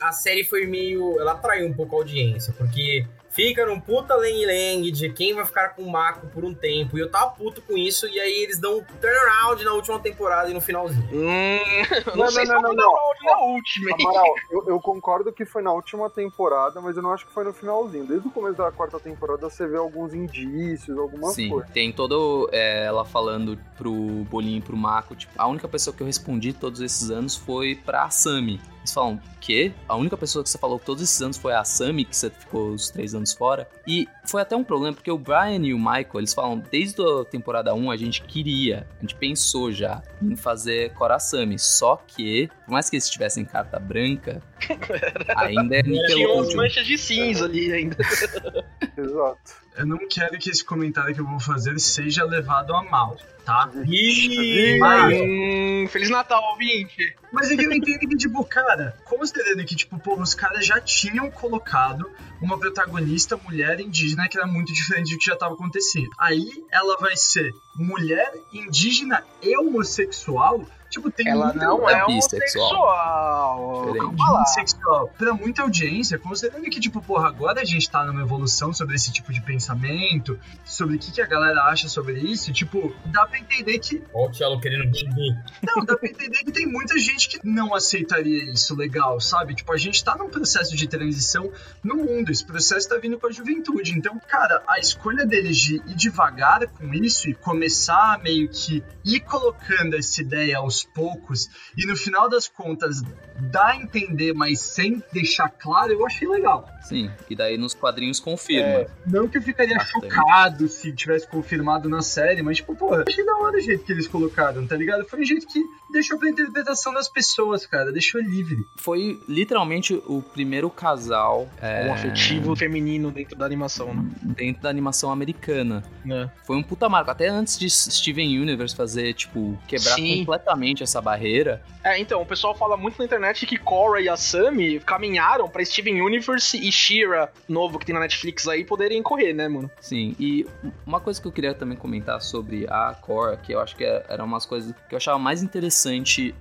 A 0.00 0.12
série 0.12 0.44
foi 0.44 0.66
meio. 0.66 1.20
Ela 1.20 1.32
atraiu 1.32 1.66
um 1.66 1.72
pouco 1.72 1.96
a 1.96 1.98
audiência, 1.98 2.54
porque 2.56 3.04
fica 3.30 3.64
num 3.64 3.80
puta 3.80 4.14
leng-leng 4.16 4.90
de 4.90 5.08
quem 5.10 5.34
vai 5.34 5.46
ficar 5.46 5.70
com 5.70 5.82
o 5.82 5.90
Mako 5.90 6.26
por 6.28 6.44
um 6.44 6.52
tempo. 6.52 6.98
E 6.98 7.00
eu 7.00 7.10
tava 7.10 7.30
puto 7.30 7.62
com 7.62 7.76
isso, 7.78 8.06
e 8.08 8.18
aí 8.20 8.42
eles 8.42 8.58
dão 8.58 8.78
um 8.78 8.84
turnaround 9.00 9.64
na 9.64 9.72
última 9.72 9.98
temporada 10.00 10.50
e 10.50 10.54
no 10.54 10.60
finalzinho. 10.60 11.08
não. 11.10 11.18
Hum, 11.20 11.58
não, 12.06 12.16
Não, 12.16 12.30
sei 12.30 12.44
não, 12.44 12.56
se 12.56 12.62
não, 12.62 12.68
foi 12.68 12.76
não, 12.76 12.92
na 13.24 13.30
na 13.32 13.38
última? 13.40 13.94
Amaral, 14.00 14.34
eu, 14.50 14.64
eu 14.68 14.80
concordo 14.80 15.32
que 15.32 15.44
foi 15.44 15.62
na 15.62 15.72
última 15.72 16.10
temporada, 16.10 16.80
mas 16.80 16.96
eu 16.96 17.02
não 17.02 17.12
acho 17.12 17.26
que 17.26 17.32
foi 17.32 17.44
no 17.44 17.52
finalzinho. 17.52 18.06
Desde 18.06 18.26
o 18.26 18.30
começo 18.30 18.56
da 18.58 18.72
quarta 18.72 18.98
temporada 18.98 19.48
você 19.48 19.66
vê 19.66 19.76
alguns 19.76 20.12
indícios, 20.14 20.96
alguma 20.98 21.30
Sim, 21.30 21.50
coisa. 21.50 21.68
tem 21.72 21.92
todo 21.92 22.48
é, 22.52 22.84
ela 22.86 23.04
falando 23.04 23.58
pro 23.76 23.92
Bolinho 24.30 24.58
e 24.58 24.62
pro 24.62 24.76
Mako, 24.76 25.14
tipo, 25.14 25.32
a 25.36 25.46
única 25.46 25.68
pessoa 25.68 25.94
que 25.94 26.02
eu 26.02 26.06
respondi 26.06 26.52
todos 26.52 26.80
esses 26.80 27.10
anos 27.10 27.36
foi 27.36 27.74
pra 27.76 28.08
Sami. 28.10 28.60
Eles 28.80 28.94
falam, 28.94 29.14
o 29.14 29.20
quê? 29.40 29.72
A 29.86 29.94
única 29.94 30.16
pessoa 30.16 30.42
que 30.42 30.48
você 30.48 30.58
falou 30.58 30.78
todos 30.78 31.02
esses 31.02 31.20
anos 31.20 31.36
foi 31.36 31.52
a 31.52 31.62
Sami, 31.64 32.04
que 32.04 32.16
você 32.16 32.30
ficou 32.30 32.70
os 32.70 32.90
três 32.90 33.14
anos 33.14 33.32
fora. 33.32 33.68
E 33.86 34.08
foi 34.26 34.40
até 34.40 34.56
um 34.56 34.64
problema, 34.64 34.94
porque 34.94 35.10
o 35.10 35.18
Brian 35.18 35.60
e 35.62 35.74
o 35.74 35.78
Michael, 35.78 36.08
eles 36.16 36.32
falam, 36.32 36.62
desde 36.70 37.02
a 37.02 37.24
temporada 37.24 37.74
1 37.74 37.90
a 37.90 37.96
gente 37.96 38.22
queria, 38.22 38.86
a 38.98 39.00
gente 39.00 39.14
pensou 39.14 39.70
já 39.70 40.02
em 40.22 40.34
fazer 40.34 40.92
Cora 40.94 41.18
Sami. 41.18 41.58
Só 41.58 41.96
que, 41.96 42.48
por 42.64 42.72
mais 42.72 42.88
que 42.88 42.96
eles 42.96 43.08
tivessem 43.08 43.44
carta 43.44 43.78
branca, 43.78 44.42
ainda 45.36 45.76
é 45.76 45.82
Tinha 45.82 45.94
umas 46.00 46.08
Nickelodeon. 46.16 46.56
manchas 46.56 46.86
de 46.86 46.96
cinza 46.96 47.44
ali 47.44 47.72
ainda. 47.72 47.96
Exato. 48.96 49.60
Eu 49.76 49.86
não 49.86 49.98
quero 50.08 50.38
que 50.38 50.50
esse 50.50 50.64
comentário 50.64 51.14
que 51.14 51.20
eu 51.20 51.26
vou 51.26 51.40
fazer 51.40 51.78
seja 51.78 52.24
levado 52.24 52.74
a 52.74 52.82
mal, 52.82 53.16
tá? 53.44 53.70
Ih, 53.86 54.78
Mas- 54.78 55.14
Hum, 55.20 55.86
Feliz 55.88 56.10
Natal, 56.10 56.42
ouvinte. 56.52 57.14
Mas 57.32 57.50
é 57.50 57.56
que 57.56 57.64
eu 57.64 57.72
entendo 57.72 58.00
que, 58.00 58.16
tipo, 58.16 58.44
cara, 58.44 58.96
considerando 59.04 59.64
que, 59.64 59.74
tipo, 59.74 59.98
pô, 59.98 60.20
os 60.20 60.34
caras 60.34 60.66
já 60.66 60.80
tinham 60.80 61.30
colocado 61.30 62.10
uma 62.42 62.58
protagonista 62.58 63.36
mulher 63.36 63.80
indígena 63.80 64.28
que 64.28 64.36
era 64.36 64.46
muito 64.46 64.72
diferente 64.72 65.12
do 65.14 65.18
que 65.18 65.24
já 65.26 65.36
tava 65.36 65.54
acontecendo. 65.54 66.10
Aí 66.18 66.48
ela 66.70 66.96
vai 66.98 67.16
ser 67.16 67.52
mulher 67.76 68.32
indígena 68.52 69.22
e 69.42 69.56
homossexual. 69.56 70.66
Tipo, 70.90 71.10
tem 71.10 71.28
Ela 71.28 71.52
não 71.54 71.88
é 71.88 72.04
bissexual. 72.06 72.66
homossexual. 72.68 73.86
Diferente. 73.92 74.16
Calma 74.16 74.42
bissexual 74.42 75.08
pra 75.16 75.34
muita 75.34 75.62
audiência, 75.62 76.18
considerando 76.18 76.64
que, 76.64 76.80
tipo, 76.80 77.00
porra, 77.00 77.28
agora 77.28 77.60
a 77.60 77.64
gente 77.64 77.88
tá 77.88 78.04
numa 78.04 78.22
evolução 78.22 78.72
sobre 78.72 78.96
esse 78.96 79.12
tipo 79.12 79.32
de 79.32 79.40
pensamento, 79.40 80.38
sobre 80.64 80.96
o 80.96 80.98
que, 80.98 81.12
que 81.12 81.22
a 81.22 81.26
galera 81.26 81.62
acha 81.64 81.88
sobre 81.88 82.18
isso, 82.18 82.52
tipo, 82.52 82.94
dá 83.06 83.26
pra 83.26 83.38
entender 83.38 83.78
que. 83.78 84.02
Ó 84.12 84.26
o 84.26 84.30
Tchelo 84.30 84.60
querendo 84.60 84.84
vender. 84.92 85.36
Não, 85.62 85.84
dá 85.84 85.96
pra 85.96 86.08
entender 86.08 86.38
que 86.38 86.52
tem 86.52 86.66
muita 86.66 86.98
gente 86.98 87.28
que 87.28 87.40
não 87.46 87.74
aceitaria 87.74 88.50
isso 88.50 88.74
legal, 88.74 89.20
sabe? 89.20 89.54
Tipo, 89.54 89.72
a 89.72 89.78
gente 89.78 90.02
tá 90.02 90.16
num 90.16 90.28
processo 90.28 90.76
de 90.76 90.88
transição 90.88 91.50
no 91.82 91.96
mundo, 91.96 92.30
esse 92.30 92.44
processo 92.44 92.88
tá 92.88 92.96
vindo 92.98 93.18
com 93.18 93.26
a 93.26 93.30
juventude. 93.32 93.92
Então, 93.96 94.20
cara, 94.28 94.62
a 94.66 94.78
escolha 94.78 95.24
deles 95.24 95.56
de 95.56 95.76
ir 95.76 95.94
devagar 95.94 96.66
com 96.66 96.92
isso 96.94 97.28
e 97.30 97.34
começar 97.34 98.14
a 98.14 98.18
meio 98.18 98.48
que 98.48 98.82
ir 99.04 99.20
colocando 99.20 99.94
essa 99.96 100.20
ideia 100.20 100.58
aos 100.58 100.79
poucos 100.84 101.48
e 101.76 101.86
no 101.86 101.96
final 101.96 102.28
das 102.28 102.48
contas 102.48 103.02
dar 103.50 103.70
a 103.70 103.76
entender, 103.76 104.32
mas 104.32 104.60
sem 104.60 105.02
deixar 105.12 105.48
claro, 105.48 105.92
eu 105.92 106.06
achei 106.06 106.28
legal. 106.28 106.68
Sim, 106.82 107.10
e 107.28 107.36
daí 107.36 107.56
nos 107.56 107.74
quadrinhos 107.74 108.20
confirma. 108.20 108.68
É, 108.68 108.90
não 109.06 109.28
que 109.28 109.38
eu 109.38 109.42
ficaria 109.42 109.76
Bastante. 109.76 110.12
chocado 110.12 110.68
se 110.68 110.92
tivesse 110.92 111.26
confirmado 111.28 111.88
na 111.88 112.02
série, 112.02 112.42
mas, 112.42 112.58
tipo, 112.58 112.74
porra, 112.74 113.04
achei 113.06 113.24
da 113.24 113.36
hora 113.36 113.56
o 113.56 113.60
jeito 113.60 113.84
que 113.84 113.92
eles 113.92 114.08
colocaram, 114.08 114.66
tá 114.66 114.76
ligado? 114.76 115.04
Foi 115.04 115.20
um 115.20 115.24
jeito 115.24 115.46
que 115.46 115.60
deixou 115.90 116.18
pra 116.18 116.28
interpretação 116.28 116.92
das 116.92 117.08
pessoas, 117.08 117.66
cara, 117.66 117.92
deixou 117.92 118.20
livre. 118.20 118.64
Foi 118.76 119.20
literalmente 119.28 119.94
o 120.06 120.22
primeiro 120.22 120.68
casal 120.70 121.48
é, 121.60 121.86
Um 121.88 121.92
afetivo 121.92 122.54
feminino 122.56 123.10
dentro 123.10 123.36
da 123.36 123.44
animação, 123.46 123.94
né? 123.94 124.10
dentro 124.22 124.62
da 124.62 124.68
animação 124.68 125.10
americana. 125.10 125.82
É. 126.08 126.28
Foi 126.46 126.56
um 126.56 126.62
puta 126.62 126.88
marco. 126.88 127.10
Até 127.10 127.28
antes 127.28 127.58
de 127.58 127.68
Steven 127.70 128.38
Universe 128.38 128.74
fazer, 128.74 129.14
tipo, 129.14 129.58
quebrar 129.66 129.94
Sim. 129.94 130.18
completamente 130.20 130.82
essa 130.82 131.00
barreira. 131.00 131.62
É, 131.82 131.98
então, 131.98 132.20
o 132.20 132.26
pessoal 132.26 132.54
fala 132.54 132.76
muito 132.76 132.98
na 132.98 133.04
internet 133.04 133.46
que 133.46 133.56
Korra 133.56 134.00
e 134.00 134.08
a 134.08 134.16
Sami 134.16 134.78
caminharam 134.80 135.48
pra 135.48 135.64
Steven 135.64 136.02
Universe 136.02 136.56
e 136.56 136.70
Shira, 136.70 137.32
novo 137.48 137.78
que 137.78 137.86
tem 137.86 137.94
na 137.94 138.00
Netflix 138.00 138.46
aí, 138.46 138.64
poderem 138.64 139.02
correr, 139.02 139.32
né, 139.32 139.48
mano? 139.48 139.70
Sim, 139.80 140.14
e 140.20 140.46
uma 140.86 141.00
coisa 141.00 141.20
que 141.20 141.26
eu 141.26 141.32
queria 141.32 141.54
também 141.54 141.76
comentar 141.76 142.20
sobre 142.20 142.66
a 142.68 142.94
Cora, 143.00 143.36
que 143.36 143.52
eu 143.52 143.60
acho 143.60 143.74
que 143.76 143.84
é- 143.84 144.04
eram 144.08 144.26
umas 144.26 144.44
coisas 144.44 144.74
que 144.88 144.94
eu 144.94 144.96
achava 144.98 145.18
mais 145.18 145.42
interessante 145.42 145.79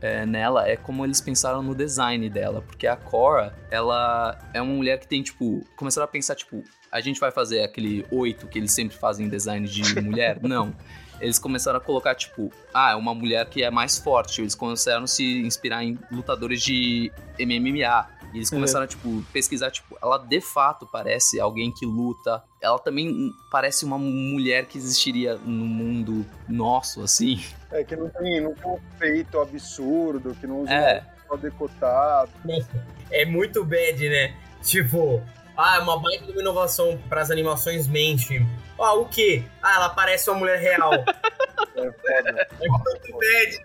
é, 0.01 0.25
nela, 0.25 0.67
é 0.67 0.75
como 0.75 1.05
eles 1.05 1.21
pensaram 1.21 1.61
no 1.61 1.75
design 1.75 2.29
dela. 2.29 2.61
Porque 2.61 2.87
a 2.87 2.95
Cora, 2.95 3.55
ela 3.71 4.37
é 4.53 4.61
uma 4.61 4.73
mulher 4.73 4.99
que 4.99 5.07
tem, 5.07 5.21
tipo, 5.21 5.65
começaram 5.75 6.05
a 6.05 6.07
pensar, 6.07 6.35
tipo, 6.35 6.63
a 6.91 6.99
gente 7.01 7.19
vai 7.19 7.31
fazer 7.31 7.63
aquele 7.63 8.05
oito 8.11 8.47
que 8.47 8.57
eles 8.57 8.71
sempre 8.71 8.97
fazem 8.97 9.27
em 9.27 9.29
design 9.29 9.67
de 9.67 9.83
mulher? 10.01 10.39
Não. 10.41 10.75
Eles 11.21 11.37
começaram 11.37 11.77
a 11.77 11.81
colocar, 11.81 12.15
tipo, 12.15 12.51
ah, 12.73 12.91
é 12.91 12.95
uma 12.95 13.13
mulher 13.13 13.45
que 13.49 13.61
é 13.61 13.69
mais 13.69 13.97
forte. 13.97 14.41
Eles 14.41 14.55
começaram 14.55 15.03
a 15.03 15.07
se 15.07 15.41
inspirar 15.41 15.83
em 15.83 15.99
lutadores 16.11 16.61
de 16.61 17.11
MMA. 17.37 18.07
E 18.33 18.37
eles 18.37 18.49
começaram 18.49 18.85
a, 18.85 18.87
tipo, 18.87 19.23
pesquisar, 19.33 19.71
tipo, 19.71 19.97
ela 20.01 20.17
de 20.17 20.39
fato 20.41 20.87
parece 20.91 21.39
alguém 21.39 21.71
que 21.71 21.85
luta. 21.85 22.43
Ela 22.61 22.77
também 22.77 23.31
parece 23.51 23.85
uma 23.85 23.97
mulher 23.97 24.65
que 24.65 24.77
existiria 24.77 25.35
no 25.35 25.65
mundo 25.65 26.25
nosso, 26.47 27.01
assim. 27.01 27.43
É 27.71 27.83
que 27.83 27.95
não 27.95 28.09
tem, 28.09 28.41
não 28.41 28.53
tem 28.55 28.71
um 28.71 28.79
feito 28.97 29.39
absurdo, 29.39 30.35
que 30.41 30.47
não 30.47 30.61
usa 30.63 30.73
É. 30.73 31.03
só 31.27 31.35
decotado. 31.35 32.31
É 33.11 33.25
muito 33.25 33.63
bad, 33.63 34.09
né? 34.09 34.35
Tipo, 34.63 35.21
ah, 35.55 35.75
é 35.77 35.79
uma 35.79 35.99
baita 35.99 36.25
de 36.25 36.31
uma 36.31 36.41
inovação 36.41 36.99
pras 37.07 37.29
animações 37.29 37.87
mainstream. 37.87 38.47
Ah, 38.79 38.93
o 38.95 39.05
quê? 39.05 39.43
Ah, 39.61 39.75
ela 39.75 39.89
parece 39.89 40.29
uma 40.31 40.39
mulher 40.39 40.59
real. 40.59 40.91
É 41.75 41.91
foda. 41.91 42.47
É 42.59 42.67
muito 42.67 43.19
bad. 43.19 43.59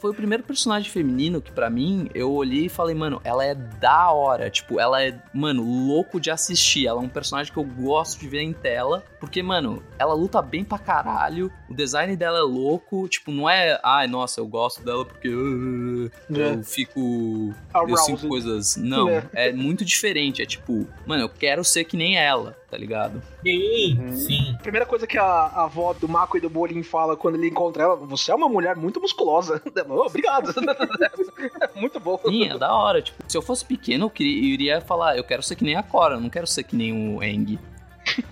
Foi 0.00 0.10
o 0.10 0.14
primeiro 0.14 0.42
personagem 0.42 0.90
feminino 0.90 1.40
que, 1.40 1.50
pra 1.50 1.68
mim, 1.68 2.08
eu 2.14 2.32
olhei 2.32 2.66
e 2.66 2.68
falei, 2.68 2.94
mano, 2.94 3.20
ela 3.24 3.44
é 3.44 3.54
da 3.54 4.10
hora. 4.12 4.48
Tipo, 4.48 4.78
ela 4.78 5.02
é, 5.02 5.18
mano, 5.32 5.62
louco 5.62 6.20
de 6.20 6.30
assistir. 6.30 6.86
Ela 6.86 7.00
é 7.00 7.04
um 7.04 7.08
personagem 7.08 7.52
que 7.52 7.58
eu 7.58 7.64
gosto 7.64 8.20
de 8.20 8.28
ver 8.28 8.42
em 8.42 8.52
tela. 8.52 9.04
Porque, 9.20 9.42
mano, 9.42 9.82
ela 9.98 10.14
luta 10.14 10.40
bem 10.40 10.62
pra 10.62 10.78
caralho. 10.78 11.50
O 11.68 11.74
design 11.74 12.14
dela 12.16 12.38
é 12.38 12.42
louco. 12.42 13.08
Tipo, 13.08 13.32
não 13.32 13.50
é, 13.50 13.78
ai, 13.82 14.06
nossa, 14.06 14.40
eu 14.40 14.46
gosto 14.46 14.80
dela 14.84 15.04
porque 15.04 15.28
uh, 15.28 16.10
eu 16.30 16.62
fico. 16.62 17.00
Eu 17.74 17.96
sinto 17.96 18.26
Aroused. 18.26 18.28
coisas. 18.28 18.76
Não, 18.76 19.08
É. 19.08 19.24
é 19.34 19.52
muito 19.52 19.84
diferente. 19.84 20.40
É 20.40 20.46
tipo, 20.46 20.86
mano, 21.06 21.22
eu 21.24 21.28
quero 21.28 21.64
ser 21.64 21.82
que 21.84 21.96
nem 21.96 22.16
ela, 22.16 22.56
tá 22.70 22.76
ligado? 22.76 23.20
Sim, 23.42 23.98
Uhum. 23.98 24.12
sim. 24.16 24.54
A 24.54 24.62
primeira 24.62 24.86
coisa 24.86 25.04
que 25.06 25.18
a, 25.18 25.24
a 25.24 25.64
avó 25.64 25.92
do 25.92 26.08
Mako 26.08 26.36
e 26.36 26.40
do 26.40 26.48
Bolin 26.50 26.82
fala 26.84 27.16
quando 27.16 27.34
ele 27.34 27.48
encontra 27.48 27.82
ela, 27.82 27.96
você 27.96 28.30
é 28.30 28.34
uma 28.34 28.48
mulher 28.48 28.76
muito 28.76 29.00
musculosa. 29.00 29.60
Oh, 29.88 30.06
obrigado. 30.06 30.52
muito 31.74 31.98
bom. 32.00 32.20
Sim, 32.26 32.48
é 32.50 32.58
da 32.58 32.72
hora. 32.74 33.00
Tipo, 33.02 33.22
se 33.26 33.36
eu 33.36 33.42
fosse 33.42 33.64
pequeno, 33.64 34.06
eu, 34.06 34.10
queria, 34.10 34.38
eu 34.42 34.44
iria 34.54 34.80
falar, 34.80 35.16
eu 35.16 35.24
quero 35.24 35.42
ser 35.42 35.56
que 35.56 35.64
nem 35.64 35.76
a 35.76 35.82
Cora, 35.82 36.14
eu 36.16 36.20
não 36.20 36.28
quero 36.30 36.46
ser 36.46 36.62
que 36.64 36.76
nem 36.76 36.92
o 37.16 37.22
Eng. 37.22 37.58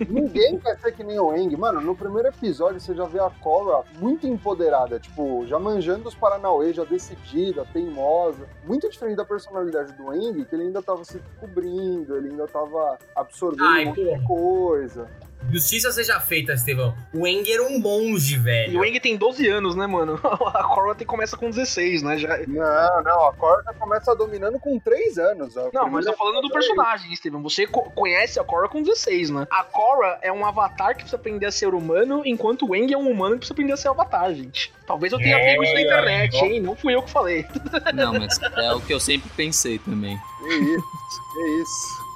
Ninguém 0.08 0.58
quer 0.58 0.78
ser 0.78 0.92
que 0.92 1.04
nem 1.04 1.18
o 1.18 1.34
Eng. 1.34 1.56
Mano, 1.56 1.80
no 1.80 1.96
primeiro 1.96 2.28
episódio 2.28 2.80
você 2.80 2.94
já 2.94 3.04
vê 3.04 3.20
a 3.20 3.30
Cora 3.30 3.84
muito 3.98 4.26
empoderada, 4.26 4.98
tipo, 4.98 5.44
já 5.46 5.58
manjando 5.58 6.08
os 6.08 6.14
Paranauê, 6.14 6.72
já 6.72 6.84
decidida, 6.84 7.66
teimosa. 7.72 8.46
Muito 8.64 8.88
diferente 8.88 9.16
da 9.16 9.24
personalidade 9.24 9.92
do 9.92 10.12
Eng, 10.14 10.44
que 10.44 10.54
ele 10.54 10.64
ainda 10.64 10.82
tava 10.82 11.04
se 11.04 11.20
cobrindo, 11.40 12.16
ele 12.16 12.30
ainda 12.30 12.46
tava 12.46 12.98
absorvendo 13.14 13.64
Ai, 13.64 13.92
de 13.92 14.26
coisa. 14.26 15.08
Justiça 15.50 15.92
seja 15.92 16.18
feita, 16.18 16.54
Estevão. 16.54 16.92
O 17.14 17.24
Eng 17.26 17.48
era 17.48 17.62
um 17.62 17.78
monge, 17.78 18.34
E 18.34 18.38
velho. 18.38 18.80
o 18.80 18.84
Eng 18.84 18.98
tem 18.98 19.16
12 19.16 19.46
anos, 19.48 19.76
né, 19.76 19.86
mano? 19.86 20.18
A 20.52 20.64
Korra 20.64 20.94
tem, 20.96 21.06
começa 21.06 21.36
com 21.36 21.48
16, 21.50 22.02
né? 22.02 22.18
Já... 22.18 22.36
Não, 22.48 23.02
não, 23.04 23.28
a 23.28 23.32
Cora 23.32 23.62
já 23.64 23.72
começa 23.74 24.14
dominando 24.16 24.58
com 24.58 24.76
3 24.78 25.16
anos. 25.18 25.56
A 25.56 25.68
Não, 25.72 25.88
mas 25.88 26.04
eu 26.04 26.12
tô 26.12 26.18
falando 26.18 26.40
do 26.40 26.48
é 26.48 26.52
personagem, 26.52 27.14
Steven. 27.14 27.40
Você 27.42 27.64
co- 27.66 27.90
conhece 27.94 28.40
a 28.40 28.44
Korra 28.44 28.68
com 28.68 28.82
16, 28.82 29.30
né? 29.30 29.46
A 29.50 29.62
Korra 29.62 30.18
é 30.20 30.32
um 30.32 30.44
avatar 30.44 30.88
que 30.90 31.02
precisa 31.02 31.16
aprender 31.16 31.46
a 31.46 31.52
ser 31.52 31.74
humano, 31.74 32.22
enquanto 32.26 32.68
o 32.68 32.74
Eng 32.74 32.92
é 32.92 32.98
um 32.98 33.08
humano 33.08 33.34
que 33.34 33.38
precisa 33.40 33.54
aprender 33.54 33.72
a 33.74 33.76
ser 33.76 33.88
avatar, 33.88 34.34
gente. 34.34 34.72
Talvez 34.84 35.12
eu 35.12 35.18
tenha 35.18 35.36
É, 35.38 35.44
pego 35.52 35.62
isso 35.62 35.74
na 35.74 35.80
internet, 35.82 36.36
ó. 36.36 36.44
hein? 36.44 36.60
Não 36.60 36.74
fui 36.74 36.94
eu 36.94 37.02
que 37.02 37.10
falei. 37.10 37.46
Não, 37.94 38.12
mas 38.14 38.36
é 38.56 38.72
o 38.72 38.80
que 38.80 38.92
eu 38.92 38.98
sempre 39.00 39.30
pensei 39.36 39.78
também. 39.78 40.18
Que 40.40 40.54
isso, 40.54 41.32
que 41.34 41.62
isso. 41.62 42.06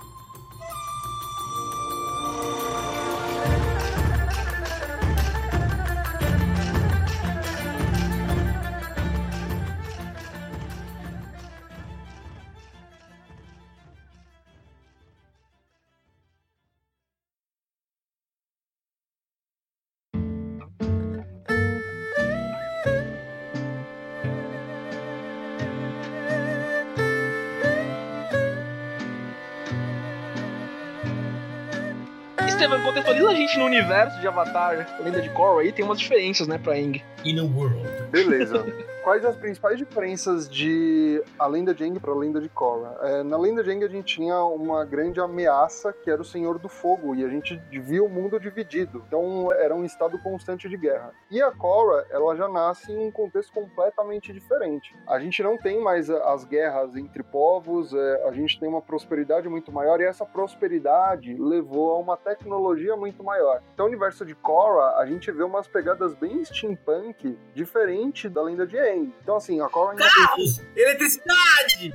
Estevam, 32.70 32.86
contextualiza 32.86 33.28
a 33.30 33.34
gente 33.34 33.58
no 33.58 33.64
universo 33.64 34.20
de 34.20 34.28
Avatar, 34.28 34.86
Lenda 35.00 35.20
de 35.20 35.28
Korra, 35.30 35.62
aí 35.62 35.72
tem 35.72 35.84
umas 35.84 35.98
diferenças, 35.98 36.46
né, 36.46 36.56
pra 36.56 36.74
Aang. 36.74 37.02
In 37.24 37.40
a 37.40 37.42
world. 37.42 37.82
Beleza. 38.12 38.64
Quais 39.02 39.24
as 39.24 39.34
principais 39.34 39.78
diferenças 39.78 40.48
de 40.48 41.22
a 41.38 41.46
lenda 41.46 41.74
de 41.74 41.82
Aang 41.82 41.98
para 41.98 42.12
a 42.12 42.14
lenda 42.14 42.38
de 42.38 42.50
Korra? 42.50 42.98
É, 43.02 43.22
na 43.22 43.38
lenda 43.38 43.64
de 43.64 43.70
Aang 43.70 43.82
a 43.82 43.88
gente 43.88 44.16
tinha 44.16 44.44
uma 44.44 44.84
grande 44.84 45.18
ameaça 45.18 45.90
que 45.90 46.10
era 46.10 46.20
o 46.20 46.24
Senhor 46.24 46.58
do 46.58 46.68
Fogo 46.68 47.14
e 47.14 47.24
a 47.24 47.28
gente 47.28 47.58
via 47.70 48.04
o 48.04 48.10
mundo 48.10 48.38
dividido. 48.38 49.02
Então 49.06 49.48
era 49.52 49.74
um 49.74 49.86
estado 49.86 50.18
constante 50.18 50.68
de 50.68 50.76
guerra. 50.76 51.12
E 51.30 51.40
a 51.40 51.50
Korra, 51.50 52.04
ela 52.10 52.36
já 52.36 52.46
nasce 52.46 52.92
em 52.92 52.98
um 52.98 53.10
contexto 53.10 53.52
completamente 53.54 54.34
diferente. 54.34 54.94
A 55.08 55.18
gente 55.18 55.42
não 55.42 55.56
tem 55.56 55.80
mais 55.80 56.10
as 56.10 56.44
guerras 56.44 56.94
entre 56.94 57.22
povos, 57.22 57.94
é, 57.94 58.28
a 58.28 58.32
gente 58.32 58.60
tem 58.60 58.68
uma 58.68 58.82
prosperidade 58.82 59.48
muito 59.48 59.72
maior 59.72 59.98
e 60.00 60.04
essa 60.04 60.26
prosperidade 60.26 61.34
levou 61.38 61.92
a 61.92 61.98
uma 61.98 62.18
tecnologia 62.18 62.59
muito 62.96 63.22
maior. 63.22 63.62
Então, 63.74 63.86
no 63.86 63.90
universo 63.90 64.24
de 64.24 64.34
Korra, 64.34 64.96
a 64.98 65.06
gente 65.06 65.30
vê 65.30 65.42
umas 65.42 65.66
pegadas 65.66 66.14
bem 66.14 66.44
steampunk, 66.44 67.36
diferente 67.54 68.28
da 68.28 68.42
lenda 68.42 68.66
de 68.66 68.78
Aang. 68.78 69.12
Então, 69.22 69.36
assim, 69.36 69.60
a 69.60 69.68
Korra 69.68 69.92
ainda 69.92 70.02
tem 70.02 70.26
Carros! 70.26 70.60
Eletricidade! 70.76 71.94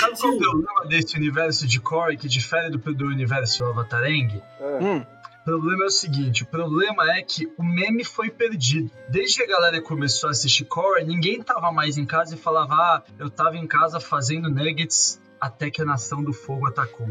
Sabe 0.00 0.18
qual 0.18 0.32
é 0.32 0.36
o 0.36 0.38
Rádio! 0.38 0.38
problema 0.38 0.86
desse 0.88 1.16
universo 1.16 1.66
de 1.66 1.80
Korra 1.80 2.16
que 2.16 2.28
difere 2.28 2.70
do, 2.70 2.78
do 2.78 3.06
universo 3.06 3.64
Avatar 3.64 4.02
Aang? 4.02 4.42
É. 4.60 4.78
Hum. 4.82 5.06
O 5.42 5.44
problema 5.44 5.84
é 5.84 5.86
o 5.86 5.90
seguinte, 5.90 6.42
o 6.42 6.46
problema 6.46 7.08
é 7.16 7.22
que 7.22 7.46
o 7.56 7.62
meme 7.62 8.02
foi 8.02 8.30
perdido. 8.30 8.90
Desde 9.08 9.36
que 9.36 9.42
a 9.44 9.46
galera 9.46 9.80
começou 9.80 10.26
a 10.26 10.32
assistir 10.32 10.64
Korra, 10.64 11.04
ninguém 11.04 11.40
tava 11.40 11.70
mais 11.70 11.96
em 11.96 12.04
casa 12.04 12.34
e 12.34 12.38
falava, 12.38 12.74
ah, 12.74 13.02
eu 13.16 13.30
tava 13.30 13.56
em 13.56 13.66
casa 13.66 14.00
fazendo 14.00 14.50
nuggets 14.50 15.20
até 15.40 15.70
que 15.70 15.82
a 15.82 15.84
Nação 15.84 16.22
do 16.22 16.32
Fogo 16.32 16.66
atacou. 16.66 17.06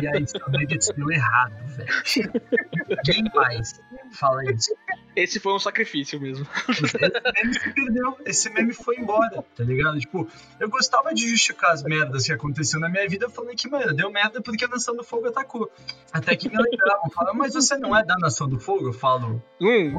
E 0.00 0.06
aí, 0.06 0.26
seu 0.26 0.40
nuggets 0.48 0.90
deu 0.96 1.10
errado, 1.10 1.54
velho. 1.66 1.88
Ninguém 3.06 3.30
mais 3.34 3.80
fala 4.12 4.44
isso. 4.50 4.74
Esse 5.16 5.40
foi 5.40 5.54
um 5.54 5.58
sacrifício 5.58 6.20
mesmo. 6.20 6.46
Esse 6.68 6.98
meme 6.98 7.54
se 7.54 7.72
perdeu, 7.72 8.16
esse 8.26 8.50
meme 8.50 8.72
foi 8.74 8.96
embora, 8.96 9.42
tá 9.56 9.64
ligado? 9.64 9.98
Tipo, 9.98 10.28
eu 10.60 10.68
gostava 10.68 11.14
de 11.14 11.26
justificar 11.28 11.72
as 11.72 11.82
merdas 11.82 12.26
que 12.26 12.32
aconteciam 12.32 12.80
na 12.80 12.88
minha 12.88 13.08
vida 13.08 13.28
falando 13.30 13.56
que, 13.56 13.68
mano, 13.68 13.94
deu 13.94 14.10
merda 14.10 14.42
porque 14.42 14.64
a 14.64 14.68
Nação 14.68 14.94
do 14.94 15.02
Fogo 15.02 15.26
atacou. 15.28 15.70
Até 16.12 16.36
que 16.36 16.48
me 16.48 16.56
lembravam, 16.56 17.10
falavam, 17.10 17.38
mas 17.38 17.54
você 17.54 17.76
não 17.78 17.96
é 17.96 18.04
da 18.04 18.16
Nação 18.18 18.48
do 18.48 18.60
Fogo? 18.60 18.88
Eu 18.88 18.92
falo, 18.92 19.42
Hum. 19.60 19.98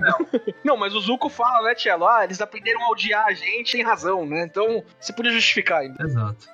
Não, 0.64 0.78
mas 0.78 0.94
o 0.94 1.00
Zuko 1.00 1.30
fala, 1.30 1.68
né, 1.68 1.76
Tielo? 1.76 2.08
Ah, 2.08 2.24
eles 2.24 2.40
aprenderam 2.40 2.84
a 2.84 2.90
odiar 2.90 3.26
a 3.26 3.34
gente, 3.34 3.72
tem 3.72 3.84
razão, 3.84 4.26
né? 4.26 4.44
Então, 4.44 4.84
você 5.00 5.12
podia 5.14 5.32
justificar 5.32 5.82
ainda. 5.82 6.04
exato. 6.04 6.48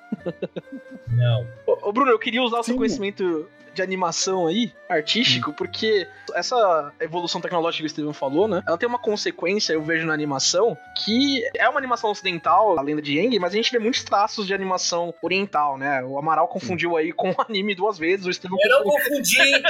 Não. 1.08 1.46
Ô, 1.66 1.92
Bruno, 1.92 2.10
eu 2.10 2.18
queria 2.18 2.42
usar 2.42 2.60
o 2.60 2.62
seu 2.62 2.76
conhecimento 2.76 3.48
de 3.74 3.82
animação 3.82 4.46
aí, 4.46 4.72
artístico, 4.88 5.52
porque 5.52 6.06
essa 6.34 6.92
evolução 7.00 7.40
tecnológica 7.40 7.82
que 7.82 7.86
o 7.86 7.90
Steven 7.90 8.12
falou, 8.12 8.48
né? 8.48 8.62
Ela 8.66 8.78
tem 8.78 8.88
uma 8.88 8.98
consequência, 8.98 9.72
eu 9.72 9.82
vejo 9.82 10.06
na 10.06 10.14
animação, 10.14 10.76
que 11.04 11.42
é 11.56 11.68
uma 11.68 11.78
animação 11.78 12.10
ocidental, 12.10 12.78
a 12.78 12.82
lenda 12.82 13.02
de 13.02 13.18
Aang, 13.18 13.38
mas 13.38 13.52
a 13.52 13.56
gente 13.56 13.70
vê 13.70 13.78
muitos 13.78 14.04
traços 14.04 14.46
de 14.46 14.54
animação 14.54 15.12
oriental, 15.22 15.76
né? 15.76 16.02
O 16.04 16.18
Amaral 16.18 16.48
confundiu 16.48 16.96
aí 16.96 17.12
com 17.12 17.30
o 17.30 17.36
anime 17.46 17.74
duas 17.74 17.98
vezes, 17.98 18.26
o 18.26 18.32
Steven 18.32 18.58
Eu 18.62 18.70
não 18.70 18.84
confundi. 18.84 19.62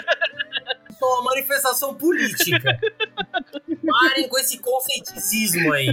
Foi 0.98 1.08
uma 1.08 1.24
manifestação 1.24 1.94
política. 1.94 2.78
Parem 3.92 4.28
com 4.28 4.38
esse 4.38 4.58
conceiticismo 4.58 5.72
aí. 5.72 5.88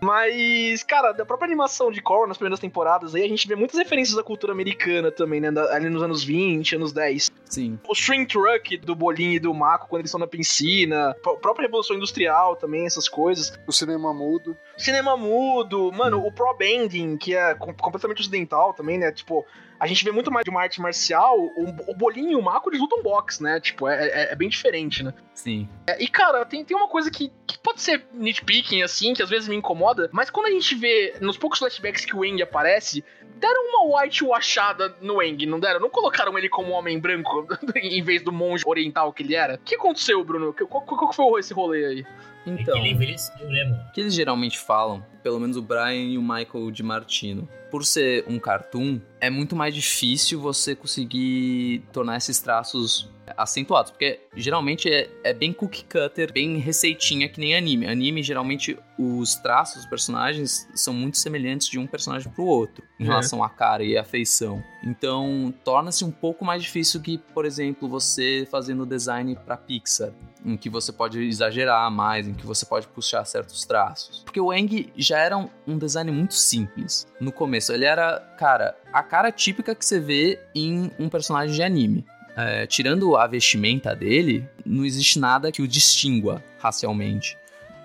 Mas, 0.00 0.82
cara, 0.82 1.12
da 1.12 1.24
própria 1.24 1.46
animação 1.46 1.90
de 1.90 2.00
Korra 2.00 2.26
nas 2.26 2.36
primeiras 2.36 2.60
temporadas 2.60 3.14
aí, 3.14 3.22
a 3.24 3.28
gente 3.28 3.46
vê 3.48 3.54
muitas 3.56 3.78
referências 3.78 4.16
da 4.16 4.22
cultura 4.22 4.52
americana 4.52 5.10
também, 5.10 5.40
né? 5.40 5.50
da- 5.50 5.74
Ali 5.74 5.88
nos 5.88 6.02
anos 6.02 6.22
20, 6.22 6.76
anos 6.76 6.92
10. 6.92 7.30
Sim. 7.44 7.78
O 7.88 7.92
string 7.92 8.26
truck 8.26 8.76
do 8.78 8.94
Bolinho 8.94 9.32
e 9.32 9.38
do 9.38 9.52
Mako 9.54 9.88
quando 9.88 10.00
eles 10.00 10.10
estão 10.10 10.20
na 10.20 10.26
piscina. 10.26 11.10
A 11.10 11.14
própria 11.36 11.64
Revolução 11.66 11.96
Industrial 11.96 12.56
também, 12.56 12.86
essas 12.86 13.08
coisas. 13.08 13.58
o 13.66 13.72
cinema 13.72 14.12
mudo. 14.12 14.56
Cinema 14.76 15.16
mudo, 15.16 15.90
mano, 15.92 16.24
o 16.24 16.32
pro 16.32 16.54
bending, 16.56 17.16
que 17.16 17.34
é 17.34 17.54
com- 17.54 17.74
completamente 17.74 18.20
ocidental 18.20 18.72
também, 18.74 18.98
né? 18.98 19.10
Tipo, 19.12 19.44
a 19.78 19.86
gente 19.86 20.04
vê 20.04 20.10
muito 20.10 20.30
mais 20.30 20.44
de 20.44 20.50
uma 20.50 20.60
arte 20.62 20.80
marcial. 20.80 21.38
O, 21.38 21.90
o 21.90 21.94
Bolinho 21.94 22.32
e 22.32 22.36
o 22.36 22.42
Mako, 22.42 22.70
eles 22.70 22.80
lutam 22.80 23.02
boxe, 23.02 23.42
né? 23.42 23.60
Tipo, 23.60 23.88
é, 23.88 24.06
é- 24.08 24.32
é 24.32 24.34
bem 24.36 24.48
diferente, 24.48 25.02
né? 25.02 25.12
Sim. 25.34 25.68
É, 25.86 26.02
e, 26.02 26.08
cara, 26.08 26.44
tem, 26.46 26.64
tem 26.64 26.76
uma 26.76 26.88
coisa 26.88 27.10
que, 27.10 27.30
que 27.46 27.58
pode 27.58 27.80
ser 27.82 28.06
nitpicking, 28.12 28.82
assim, 28.82 29.12
que 29.12 29.22
às 29.22 29.28
vezes 29.30 29.48
me 29.48 29.56
incomoda, 29.56 30.08
mas 30.12 30.30
quando 30.30 30.46
a 30.46 30.50
gente 30.50 30.74
vê 30.74 31.14
nos 31.20 31.36
poucos 31.36 31.58
flashbacks 31.58 32.04
que 32.04 32.16
o 32.16 32.24
Eng 32.24 32.40
aparece, 32.42 33.04
deram 33.38 33.62
uma 33.68 34.00
whitewashada 34.02 34.96
no 35.00 35.22
Eng, 35.22 35.44
não 35.46 35.60
deram? 35.60 35.80
Não 35.80 35.90
colocaram 35.90 36.36
ele 36.38 36.48
como 36.48 36.70
um 36.70 36.72
homem 36.74 36.98
branco 36.98 37.46
em 37.76 38.02
vez 38.02 38.22
do 38.22 38.32
monge 38.32 38.64
oriental 38.66 39.12
que 39.12 39.22
ele 39.22 39.34
era? 39.34 39.54
O 39.54 39.58
que 39.58 39.74
aconteceu, 39.74 40.24
Bruno? 40.24 40.52
Que- 40.52 40.64
Qual, 40.64 40.82
qual 40.82 41.08
que 41.10 41.16
foi 41.16 41.40
esse 41.40 41.52
rolê 41.54 41.84
aí? 41.84 42.06
Então, 42.48 42.76
Ele 42.76 42.90
envelheceu, 42.90 43.34
né, 43.48 43.64
mano? 43.64 43.82
o 43.88 43.92
que 43.92 44.00
eles 44.00 44.14
geralmente 44.14 44.56
falam, 44.56 45.04
pelo 45.20 45.40
menos 45.40 45.56
o 45.56 45.62
Brian 45.62 45.94
e 45.94 46.16
o 46.16 46.22
Michael 46.22 46.70
de 46.70 46.80
Martino, 46.80 47.48
por 47.72 47.84
ser 47.84 48.24
um 48.28 48.38
cartoon, 48.38 49.00
é 49.20 49.28
muito 49.28 49.56
mais 49.56 49.74
difícil 49.74 50.40
você 50.40 50.76
conseguir 50.76 51.82
tornar 51.92 52.16
esses 52.18 52.38
traços 52.40 53.10
acentuados, 53.36 53.90
porque 53.90 54.20
geralmente 54.34 54.88
é, 54.88 55.08
é 55.24 55.32
bem 55.32 55.52
cookie 55.52 55.84
cutter, 55.84 56.32
bem 56.32 56.58
receitinha 56.58 57.28
que 57.28 57.40
nem 57.40 57.56
anime. 57.56 57.86
Anime, 57.86 58.22
geralmente, 58.22 58.78
os 58.98 59.34
traços 59.36 59.76
dos 59.82 59.86
personagens 59.86 60.68
são 60.74 60.92
muito 60.94 61.18
semelhantes 61.18 61.68
de 61.68 61.78
um 61.78 61.86
personagem 61.86 62.30
pro 62.32 62.44
outro, 62.44 62.84
em 63.00 63.04
É. 63.04 63.06
relação 63.06 63.42
à 63.42 63.48
cara 63.48 63.82
e 63.84 63.96
à 63.96 64.04
feição. 64.04 64.62
Então, 64.84 65.52
torna-se 65.64 66.04
um 66.04 66.10
pouco 66.10 66.44
mais 66.44 66.62
difícil 66.62 67.00
que, 67.00 67.18
por 67.18 67.44
exemplo, 67.44 67.88
você 67.88 68.46
fazendo 68.50 68.86
design 68.86 69.36
pra 69.44 69.56
Pixar, 69.56 70.12
em 70.44 70.56
que 70.56 70.70
você 70.70 70.92
pode 70.92 71.18
exagerar 71.20 71.90
mais, 71.90 72.28
em 72.28 72.32
que 72.34 72.46
você 72.46 72.64
pode 72.64 72.86
puxar 72.88 73.24
certos 73.24 73.64
traços. 73.64 74.22
Porque 74.24 74.40
o 74.40 74.52
Eng 74.52 74.92
já 74.96 75.18
era 75.18 75.36
um, 75.36 75.48
um 75.66 75.76
design 75.76 76.10
muito 76.12 76.34
simples 76.34 77.06
no 77.20 77.32
começo. 77.32 77.72
Ele 77.72 77.84
era, 77.84 78.20
cara, 78.38 78.76
a 78.92 79.02
cara 79.02 79.32
típica 79.32 79.74
que 79.74 79.84
você 79.84 79.98
vê 79.98 80.38
em 80.54 80.90
um 81.00 81.08
personagem 81.08 81.54
de 81.54 81.62
anime. 81.62 82.04
É, 82.36 82.66
tirando 82.66 83.16
a 83.16 83.26
vestimenta 83.26 83.96
dele, 83.96 84.46
não 84.64 84.84
existe 84.84 85.18
nada 85.18 85.50
que 85.50 85.62
o 85.62 85.68
distingua 85.68 86.44
racialmente. 86.58 87.38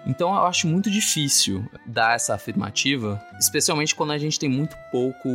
Então 0.06 0.34
eu 0.34 0.46
acho 0.46 0.68
muito 0.68 0.90
difícil 0.90 1.66
dar 1.86 2.16
essa 2.16 2.34
afirmativa, 2.34 3.22
especialmente 3.40 3.96
quando 3.96 4.12
a 4.12 4.18
gente 4.18 4.40
tem 4.40 4.50
muito 4.50 4.76
pouco, 4.92 5.30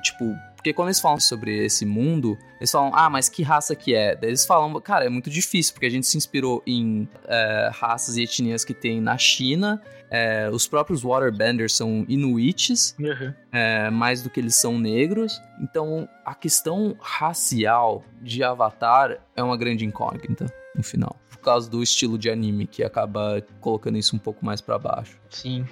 tipo, 0.00 0.34
porque 0.62 0.72
quando 0.72 0.88
eles 0.88 1.00
falam 1.00 1.18
sobre 1.18 1.64
esse 1.64 1.84
mundo, 1.84 2.38
eles 2.60 2.70
falam, 2.70 2.92
ah, 2.94 3.10
mas 3.10 3.28
que 3.28 3.42
raça 3.42 3.74
que 3.74 3.96
é? 3.96 4.14
Daí 4.14 4.30
eles 4.30 4.46
falam, 4.46 4.80
cara, 4.80 5.04
é 5.04 5.08
muito 5.08 5.28
difícil, 5.28 5.74
porque 5.74 5.86
a 5.86 5.90
gente 5.90 6.06
se 6.06 6.16
inspirou 6.16 6.62
em 6.64 7.08
é, 7.26 7.68
raças 7.74 8.16
e 8.16 8.22
etnias 8.22 8.64
que 8.64 8.72
tem 8.72 9.00
na 9.00 9.18
China, 9.18 9.82
é, 10.08 10.48
os 10.52 10.68
próprios 10.68 11.02
Waterbenders 11.02 11.74
são 11.74 12.04
Inuits, 12.08 12.94
é, 13.50 13.90
mais 13.90 14.22
do 14.22 14.30
que 14.30 14.38
eles 14.38 14.54
são 14.54 14.78
negros. 14.78 15.42
Então, 15.60 16.08
a 16.24 16.32
questão 16.32 16.96
racial 17.00 18.04
de 18.20 18.44
Avatar 18.44 19.18
é 19.34 19.42
uma 19.42 19.56
grande 19.56 19.84
incógnita 19.84 20.46
no 20.76 20.84
final. 20.84 21.16
Por 21.28 21.38
causa 21.38 21.68
do 21.68 21.82
estilo 21.82 22.16
de 22.16 22.30
anime 22.30 22.68
que 22.68 22.84
acaba 22.84 23.44
colocando 23.60 23.98
isso 23.98 24.14
um 24.14 24.18
pouco 24.20 24.46
mais 24.46 24.60
pra 24.60 24.78
baixo. 24.78 25.18
Sim. 25.28 25.66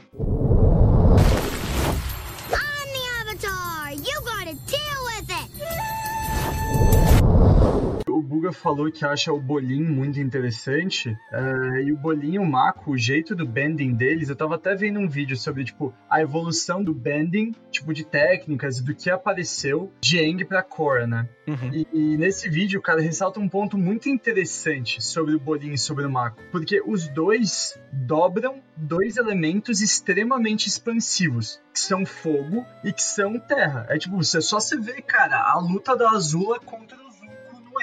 O 8.40 8.42
Buga 8.42 8.52
falou 8.52 8.90
que 8.90 9.04
acha 9.04 9.30
o 9.30 9.38
Bolim 9.38 9.82
muito 9.82 10.18
interessante. 10.18 11.14
é, 11.30 11.82
e 11.82 11.92
o 11.92 11.96
Bolim 11.96 12.36
e 12.36 12.38
o 12.38 12.44
Mako, 12.44 12.92
o 12.92 12.96
jeito 12.96 13.36
do 13.36 13.46
bending 13.46 13.92
deles, 13.92 14.30
eu 14.30 14.36
tava 14.36 14.54
até 14.54 14.74
vendo 14.74 14.98
um 14.98 15.06
vídeo 15.06 15.36
sobre, 15.36 15.62
tipo, 15.62 15.92
a 16.08 16.22
evolução 16.22 16.82
do 16.82 16.94
bending, 16.94 17.52
tipo, 17.70 17.92
de 17.92 18.02
técnicas 18.02 18.78
e 18.78 18.82
do 18.82 18.94
que 18.94 19.10
apareceu 19.10 19.92
de 20.00 20.18
Aang 20.18 20.42
pra 20.46 20.62
Korra, 20.62 21.06
né? 21.06 21.28
Uhum. 21.46 21.70
E, 21.70 21.86
e 21.92 22.16
nesse 22.16 22.48
vídeo, 22.48 22.80
cara 22.80 23.02
ressalta 23.02 23.38
um 23.38 23.48
ponto 23.48 23.76
muito 23.76 24.08
interessante 24.08 25.02
sobre 25.02 25.34
o 25.34 25.40
Bolim 25.40 25.72
e 25.72 25.78
sobre 25.78 26.06
o 26.06 26.10
Mako. 26.10 26.40
Porque 26.50 26.82
os 26.86 27.08
dois 27.08 27.78
dobram 27.92 28.62
dois 28.74 29.18
elementos 29.18 29.82
extremamente 29.82 30.66
expansivos, 30.66 31.60
que 31.74 31.80
são 31.80 32.06
fogo 32.06 32.64
e 32.82 32.90
que 32.90 33.02
são 33.02 33.38
terra. 33.38 33.84
É 33.90 33.98
tipo, 33.98 34.16
você 34.16 34.40
só 34.40 34.58
você 34.58 34.78
vê, 34.78 35.02
cara, 35.02 35.38
a 35.38 35.58
luta 35.58 35.94
da 35.94 36.10
Azula 36.10 36.58
contra 36.58 36.96
o 36.96 37.09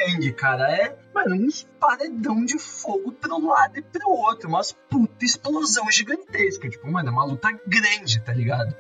Eng, 0.06 0.32
cara. 0.34 0.72
É, 0.72 0.98
mano, 1.14 1.36
uns 1.36 1.64
paredão 1.80 2.44
de 2.46 2.58
fogo 2.60 3.12
pro 3.12 3.46
lado 3.46 3.78
e 3.78 3.82
pro 3.82 4.10
outro. 4.10 4.50
Umas 4.50 4.72
puta 4.72 5.26
explosão 5.26 5.90
gigantesca. 5.92 6.70
Tipo, 6.70 6.92
mano, 6.92 7.10
é 7.10 7.12
uma 7.12 7.26
luta 7.26 7.52
grande, 7.66 8.20
tá 8.22 8.34
ligado? 8.34 8.76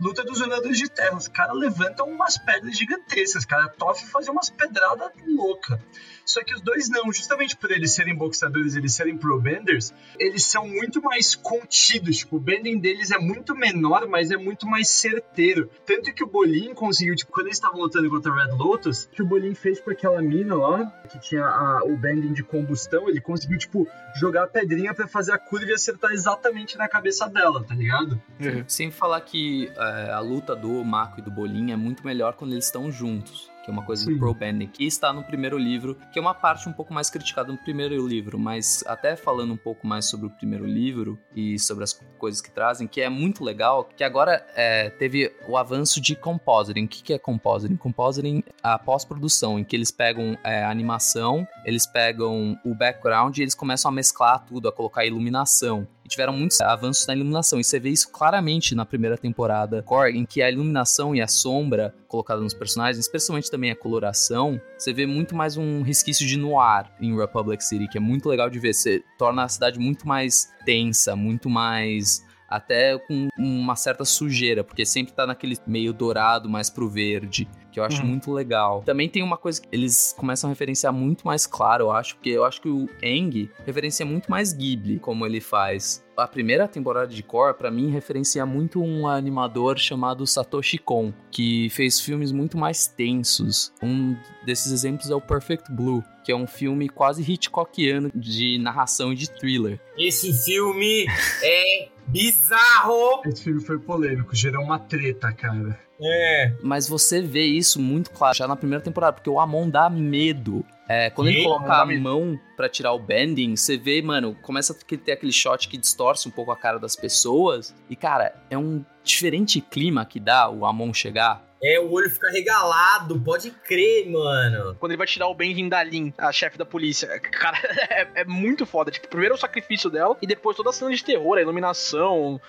Luta 0.00 0.24
dos 0.24 0.40
olhadores 0.40 0.78
de 0.78 0.88
terra. 0.88 1.16
Os 1.16 1.28
caras 1.28 1.56
levantam 1.56 2.08
umas 2.08 2.36
pedras 2.38 2.76
gigantescas, 2.76 3.44
cara. 3.44 3.68
Toff 3.68 4.04
fazer 4.06 4.30
umas 4.30 4.50
pedradas 4.50 5.10
loucas. 5.26 5.80
Só 6.24 6.42
que 6.42 6.54
os 6.54 6.60
dois 6.60 6.88
não, 6.88 7.12
justamente 7.12 7.56
por 7.56 7.70
eles 7.70 7.92
serem 7.92 8.14
boxadores, 8.14 8.74
eles 8.74 8.94
serem 8.94 9.16
pro-benders, 9.16 9.92
eles 10.18 10.44
são 10.44 10.66
muito 10.66 11.02
mais 11.02 11.34
contidos. 11.34 12.18
Tipo, 12.18 12.36
o 12.36 12.40
bending 12.40 12.78
deles 12.78 13.10
é 13.10 13.18
muito 13.18 13.54
menor, 13.54 14.06
mas 14.08 14.30
é 14.30 14.36
muito 14.36 14.66
mais 14.66 14.88
certeiro. 14.88 15.70
Tanto 15.86 16.12
que 16.12 16.24
o 16.24 16.26
Bolin 16.26 16.74
conseguiu, 16.74 17.14
tipo, 17.14 17.32
quando 17.32 17.46
eles 17.46 17.56
estavam 17.56 17.80
lutando 17.80 18.08
contra 18.08 18.32
Red 18.32 18.56
Lotus, 18.56 19.08
que 19.12 19.22
o 19.22 19.26
Bolin 19.26 19.54
fez 19.54 19.80
com 19.80 19.90
aquela 19.90 20.22
mina 20.22 20.54
lá, 20.54 20.86
que 21.10 21.18
tinha 21.20 21.44
a, 21.44 21.82
o 21.84 21.96
bending 21.96 22.32
de 22.32 22.42
combustão, 22.42 23.08
ele 23.08 23.20
conseguiu, 23.20 23.58
tipo, 23.58 23.86
jogar 24.16 24.44
a 24.44 24.46
pedrinha 24.46 24.94
para 24.94 25.06
fazer 25.06 25.32
a 25.32 25.38
curva 25.38 25.66
e 25.66 25.74
acertar 25.74 26.12
exatamente 26.12 26.76
na 26.76 26.88
cabeça 26.88 27.28
dela, 27.28 27.62
tá 27.64 27.74
ligado? 27.74 28.20
Uhum. 28.40 28.64
Sem 28.66 28.90
falar 28.90 29.20
que 29.20 29.70
é, 29.76 30.10
a 30.12 30.20
luta 30.20 30.54
do 30.54 30.82
Mako 30.84 31.20
e 31.20 31.22
do 31.22 31.30
Bolinha 31.30 31.74
é 31.74 31.76
muito 31.76 32.04
melhor 32.04 32.34
quando 32.34 32.52
eles 32.52 32.64
estão 32.64 32.90
juntos 32.90 33.51
que 33.62 33.70
é 33.70 33.72
uma 33.72 33.84
coisa 33.84 34.04
Sim. 34.04 34.14
do 34.14 34.18
pro 34.18 34.34
bending, 34.34 34.66
que 34.66 34.84
está 34.84 35.12
no 35.12 35.22
primeiro 35.22 35.56
livro, 35.56 35.96
que 36.12 36.18
é 36.18 36.22
uma 36.22 36.34
parte 36.34 36.68
um 36.68 36.72
pouco 36.72 36.92
mais 36.92 37.08
criticada 37.08 37.52
no 37.52 37.58
primeiro 37.58 38.06
livro, 38.06 38.38
mas 38.38 38.82
até 38.86 39.16
falando 39.16 39.52
um 39.52 39.56
pouco 39.56 39.86
mais 39.86 40.06
sobre 40.06 40.26
o 40.26 40.30
primeiro 40.30 40.66
livro 40.66 41.18
e 41.34 41.58
sobre 41.58 41.84
as 41.84 41.92
coisas 42.18 42.40
que 42.40 42.50
trazem, 42.50 42.86
que 42.86 43.00
é 43.00 43.08
muito 43.08 43.44
legal, 43.44 43.84
que 43.84 44.04
agora 44.04 44.44
é, 44.54 44.90
teve 44.90 45.32
o 45.48 45.56
avanço 45.56 46.00
de 46.00 46.14
compositing. 46.16 46.84
O 46.84 46.88
que, 46.88 47.02
que 47.02 47.12
é 47.12 47.18
compositing? 47.18 47.76
Compositing 47.76 48.42
é 48.46 48.52
a 48.62 48.78
pós-produção, 48.78 49.58
em 49.58 49.64
que 49.64 49.76
eles 49.76 49.90
pegam 49.90 50.36
é, 50.44 50.64
a 50.64 50.70
animação, 50.70 51.46
eles 51.64 51.86
pegam 51.86 52.58
o 52.64 52.74
background 52.74 53.38
e 53.38 53.42
eles 53.42 53.54
começam 53.54 53.90
a 53.90 53.92
mesclar 53.92 54.44
tudo, 54.44 54.68
a 54.68 54.72
colocar 54.72 55.04
iluminação 55.06 55.86
tiveram 56.08 56.32
muitos 56.32 56.60
avanços 56.60 57.06
na 57.06 57.14
iluminação. 57.14 57.60
E 57.60 57.64
você 57.64 57.78
vê 57.78 57.90
isso 57.90 58.10
claramente 58.10 58.74
na 58.74 58.84
primeira 58.84 59.16
temporada 59.16 59.82
Core, 59.82 60.16
em 60.16 60.24
que 60.24 60.42
a 60.42 60.50
iluminação 60.50 61.14
e 61.14 61.20
a 61.20 61.28
sombra 61.28 61.94
colocada 62.08 62.40
nos 62.40 62.54
personagens, 62.54 62.98
especialmente 62.98 63.50
também 63.50 63.70
a 63.70 63.76
coloração, 63.76 64.60
você 64.76 64.92
vê 64.92 65.06
muito 65.06 65.34
mais 65.34 65.56
um 65.56 65.82
resquício 65.82 66.26
de 66.26 66.36
noir 66.36 66.90
em 67.00 67.16
Republic 67.16 67.64
City, 67.64 67.88
que 67.88 67.98
é 67.98 68.00
muito 68.00 68.28
legal 68.28 68.50
de 68.50 68.58
ver. 68.58 68.74
Você 68.74 69.02
torna 69.18 69.44
a 69.44 69.48
cidade 69.48 69.78
muito 69.78 70.06
mais 70.06 70.52
tensa, 70.64 71.16
muito 71.16 71.48
mais 71.48 72.22
até 72.48 72.98
com 72.98 73.28
uma 73.38 73.74
certa 73.74 74.04
sujeira, 74.04 74.62
porque 74.62 74.84
sempre 74.84 75.14
tá 75.14 75.26
naquele 75.26 75.56
meio 75.66 75.92
dourado 75.94 76.50
mais 76.50 76.68
pro 76.68 76.86
verde 76.86 77.48
que 77.72 77.80
eu 77.80 77.84
acho 77.84 78.02
uhum. 78.02 78.08
muito 78.08 78.30
legal. 78.30 78.82
Também 78.84 79.08
tem 79.08 79.22
uma 79.22 79.36
coisa 79.36 79.60
que 79.60 79.68
eles 79.72 80.14
começam 80.16 80.48
a 80.48 80.52
referenciar 80.52 80.92
muito 80.92 81.26
mais 81.26 81.46
claro, 81.46 81.84
eu 81.84 81.90
acho, 81.90 82.14
porque 82.16 82.30
eu 82.30 82.44
acho 82.44 82.60
que 82.60 82.68
o 82.68 82.88
Eng 83.02 83.50
referencia 83.64 84.04
muito 84.04 84.30
mais 84.30 84.52
Ghibli, 84.52 84.98
como 84.98 85.26
ele 85.26 85.40
faz. 85.40 86.04
A 86.14 86.28
primeira 86.28 86.68
temporada 86.68 87.06
de 87.06 87.22
Core, 87.22 87.54
para 87.54 87.70
mim, 87.70 87.90
referencia 87.90 88.44
muito 88.44 88.82
um 88.82 89.08
animador 89.08 89.78
chamado 89.78 90.26
Satoshi 90.26 90.76
Kon, 90.76 91.12
que 91.30 91.70
fez 91.70 92.00
filmes 92.00 92.30
muito 92.30 92.58
mais 92.58 92.86
tensos. 92.86 93.72
Um 93.82 94.14
desses 94.44 94.72
exemplos 94.72 95.10
é 95.10 95.14
o 95.14 95.20
Perfect 95.20 95.72
Blue, 95.72 96.04
que 96.22 96.30
é 96.30 96.36
um 96.36 96.46
filme 96.46 96.88
quase 96.88 97.22
Hitchcockiano 97.22 98.10
de 98.14 98.58
narração 98.58 99.12
e 99.12 99.16
de 99.16 99.30
thriller. 99.30 99.80
Esse 99.96 100.32
filme 100.32 101.06
é 101.42 101.88
bizarro! 102.06 103.22
Esse 103.26 103.44
filme 103.44 103.60
foi 103.60 103.78
polêmico, 103.78 104.34
gerou 104.34 104.64
uma 104.64 104.78
treta, 104.78 105.32
cara. 105.32 105.78
É. 106.00 106.52
Mas 106.62 106.88
você 106.88 107.20
vê 107.20 107.44
isso 107.44 107.80
muito 107.80 108.10
claro 108.10 108.36
já 108.36 108.48
na 108.48 108.56
primeira 108.56 108.82
temporada, 108.82 109.12
porque 109.12 109.30
o 109.30 109.38
Amon 109.38 109.68
dá 109.68 109.88
medo. 109.88 110.64
É, 110.88 111.08
quando 111.10 111.28
ele 111.28 111.44
coloca 111.44 111.72
a 111.72 111.86
mão 111.86 112.38
para 112.56 112.68
tirar 112.68 112.92
o 112.92 112.98
bending, 112.98 113.56
você 113.56 113.78
vê, 113.78 114.02
mano, 114.02 114.36
começa 114.42 114.72
a 114.74 114.96
ter 114.96 115.12
aquele 115.12 115.32
shot 115.32 115.68
que 115.68 115.78
distorce 115.78 116.28
um 116.28 116.30
pouco 116.30 116.50
a 116.50 116.56
cara 116.56 116.78
das 116.78 116.96
pessoas. 116.96 117.74
E, 117.88 117.96
cara, 117.96 118.34
é 118.50 118.58
um 118.58 118.84
diferente 119.02 119.60
clima 119.60 120.04
que 120.04 120.20
dá 120.20 120.48
o 120.48 120.64
Amon 120.64 120.92
chegar. 120.92 121.42
É, 121.64 121.78
o 121.78 121.92
olho 121.92 122.10
fica 122.10 122.28
regalado, 122.28 123.20
pode 123.20 123.52
crer, 123.52 124.10
mano. 124.10 124.74
Quando 124.80 124.90
ele 124.90 124.98
vai 124.98 125.06
tirar 125.06 125.28
o 125.28 125.34
Benjin 125.34 125.68
da 125.68 125.80
Lin, 125.80 126.12
a 126.18 126.32
chefe 126.32 126.58
da 126.58 126.66
polícia. 126.66 127.06
Cara, 127.30 127.56
é, 127.88 128.08
é, 128.22 128.24
muito 128.24 128.66
foda. 128.66 128.90
Tipo, 128.90 129.06
primeiro 129.06 129.36
o 129.36 129.38
sacrifício 129.38 129.88
dela 129.88 130.16
e 130.20 130.26
depois 130.26 130.56
toda 130.56 130.70
a 130.70 130.72
cena 130.72 130.90
de 130.90 131.04
terror, 131.04 131.38
a 131.38 131.42
iluminação, 131.42 132.40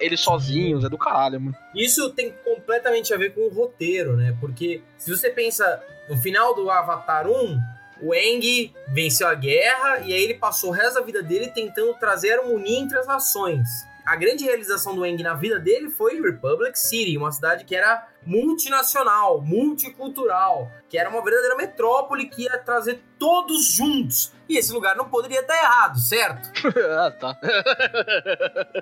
eles 0.00 0.20
sozinhos, 0.20 0.84
é 0.84 0.88
do 0.90 0.98
caralho, 0.98 1.40
mano. 1.40 1.56
Isso 1.74 2.10
tem 2.10 2.34
completamente 2.44 3.14
a 3.14 3.16
ver 3.16 3.32
com 3.32 3.40
o 3.40 3.48
roteiro, 3.48 4.16
né? 4.16 4.36
Porque 4.38 4.82
se 4.98 5.10
você 5.10 5.30
pensa 5.30 5.82
no 6.10 6.18
final 6.18 6.54
do 6.54 6.70
Avatar 6.70 7.26
1, 7.26 7.58
o 8.02 8.14
Eng 8.14 8.70
venceu 8.88 9.28
a 9.28 9.34
guerra 9.34 10.00
e 10.00 10.12
aí 10.12 10.22
ele 10.24 10.34
passou 10.34 10.70
o 10.70 10.72
resto 10.74 10.94
da 10.94 11.00
vida 11.00 11.22
dele 11.22 11.48
tentando 11.48 11.94
trazer 11.94 12.32
harmonia 12.32 12.78
entre 12.78 12.98
as 12.98 13.06
nações 13.06 13.87
a 14.08 14.16
grande 14.16 14.42
realização 14.42 14.94
do 14.94 15.04
Eng 15.04 15.22
na 15.22 15.34
vida 15.34 15.60
dele 15.60 15.90
foi 15.90 16.18
Republic 16.18 16.78
City, 16.78 17.18
uma 17.18 17.30
cidade 17.30 17.66
que 17.66 17.76
era 17.76 18.08
multinacional, 18.24 19.42
multicultural, 19.42 20.72
que 20.88 20.96
era 20.96 21.10
uma 21.10 21.22
verdadeira 21.22 21.54
metrópole 21.56 22.26
que 22.26 22.44
ia 22.44 22.56
trazer 22.56 23.02
todos 23.18 23.70
juntos. 23.70 24.32
E 24.48 24.56
esse 24.56 24.72
lugar 24.72 24.96
não 24.96 25.10
poderia 25.10 25.40
estar 25.40 25.54
errado, 25.54 25.98
certo? 25.98 26.50
ah, 26.98 27.10
tá. 27.10 27.38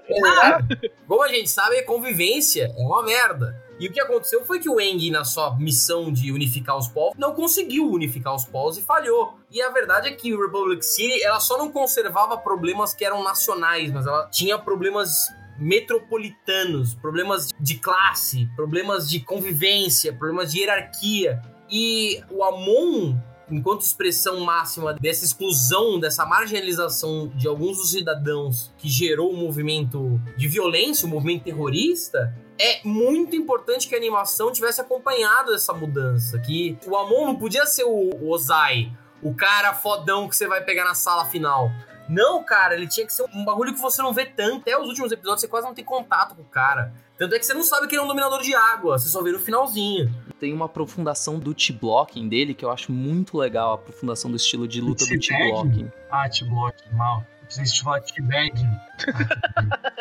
É, 0.09 0.89
como 1.09 1.24
a 1.24 1.29
gente 1.29 1.51
sabe, 1.51 1.77
a 1.77 1.85
convivência 1.85 2.72
é 2.79 2.83
uma 2.83 3.03
merda. 3.03 3.61
E 3.79 3.89
o 3.89 3.93
que 3.93 4.01
aconteceu 4.01 4.45
foi 4.45 4.59
que 4.59 4.68
o 4.68 4.81
Eng, 4.81 5.11
na 5.11 5.24
sua 5.24 5.57
missão 5.57 6.11
de 6.11 6.33
unificar 6.33 6.77
os 6.77 6.89
povos, 6.89 7.18
não 7.18 7.35
conseguiu 7.35 7.91
unificar 7.91 8.35
os 8.35 8.45
povos 8.45 8.79
e 8.79 8.83
falhou. 8.83 9.35
E 9.51 9.61
a 9.61 9.70
verdade 9.70 10.09
é 10.09 10.12
que 10.12 10.35
o 10.35 10.41
Republic 10.41 10.85
City, 10.85 11.22
ela 11.22 11.41
só 11.41 11.59
não 11.59 11.70
conservava 11.70 12.39
problemas 12.39 12.95
que 12.95 13.05
eram 13.05 13.22
nacionais, 13.22 13.93
mas 13.93 14.07
ela 14.07 14.29
tinha 14.29 14.59
problemas 14.59 15.29
metropolitanos, 15.59 16.95
problemas 16.95 17.49
de 17.61 17.79
classe, 17.79 18.49
problemas 18.57 19.09
de 19.09 19.20
convivência, 19.20 20.12
problemas 20.12 20.53
de 20.53 20.61
hierarquia. 20.61 21.43
E 21.70 22.22
o 22.31 22.43
Amon 22.43 23.14
enquanto 23.51 23.83
expressão 23.83 24.41
máxima 24.41 24.95
dessa 24.95 25.24
exclusão, 25.24 26.01
dessa 26.01 26.27
marginalização 26.27 27.29
de 27.29 27.47
alguns 27.47 27.77
dos 27.79 27.91
cidadãos 27.91 28.72
que 28.77 28.89
gerou 28.89 29.31
o 29.31 29.35
um 29.35 29.41
movimento 29.41 30.20
de 30.37 30.49
violência, 30.49 31.07
o 31.07 31.09
um 31.09 31.12
movimento 31.12 31.45
terrorista, 31.45 32.35
é 32.59 32.80
muito 32.84 33.36
importante 33.36 33.88
que 33.88 33.94
a 33.94 33.98
animação 33.98 34.52
tivesse 34.52 34.80
acompanhado 34.80 35.54
essa 35.54 35.72
mudança. 35.72 36.38
Que 36.38 36.78
o 36.86 36.96
Amon 36.96 37.26
não 37.26 37.36
podia 37.36 37.66
ser 37.66 37.84
o 37.84 38.28
Ozai, 38.28 38.90
o 39.22 39.34
cara 39.34 39.74
fodão 39.74 40.28
que 40.28 40.36
você 40.36 40.46
vai 40.46 40.62
pegar 40.62 40.84
na 40.84 40.94
sala 40.94 41.26
final. 41.26 41.70
Não, 42.09 42.42
cara, 42.44 42.74
ele 42.74 42.86
tinha 42.86 43.04
que 43.04 43.12
ser 43.12 43.24
um 43.34 43.44
bagulho 43.44 43.74
que 43.74 43.80
você 43.80 44.00
não 44.00 44.12
vê 44.12 44.24
tanto. 44.24 44.61
Até 44.61 44.78
os 44.78 44.88
últimos 44.88 45.11
episódios 45.11 45.40
você 45.40 45.48
quase 45.48 45.66
não 45.66 45.74
tem 45.74 45.84
contato 45.84 46.36
com 46.36 46.42
o 46.42 46.46
cara. 46.46 46.92
Tanto 47.18 47.34
é 47.34 47.38
que 47.38 47.46
você 47.46 47.54
não 47.54 47.62
sabe 47.62 47.88
que 47.88 47.94
ele 47.94 48.02
é 48.02 48.04
um 48.04 48.09
dominador 48.09 48.42
de 48.42 48.54
água, 48.54 48.98
você 48.98 49.09
só 49.09 49.22
vê 49.22 49.32
no 49.32 49.38
finalzinho. 49.38 50.14
Tem 50.38 50.52
uma 50.52 50.66
aprofundação 50.66 51.38
do 51.38 51.54
T-Blocking 51.54 52.28
dele 52.28 52.54
que 52.54 52.64
eu 52.64 52.70
acho 52.70 52.92
muito 52.92 53.38
legal, 53.38 53.72
a 53.72 53.74
aprofundação 53.74 54.30
do 54.30 54.36
estilo 54.36 54.68
de 54.68 54.80
luta 54.80 55.04
do 55.07 55.18
T-Blocking. 55.18 55.90
Ah, 56.11 56.28
T-Blocking, 56.28 56.90
mal. 56.92 57.24
Preciso 57.47 57.84
falar 57.84 58.01
T-Bagging. 58.01 58.70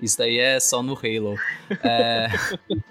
Isso 0.00 0.18
daí 0.18 0.38
é 0.38 0.58
só 0.58 0.82
no 0.82 0.94
Halo. 0.94 1.36
É, 1.84 2.26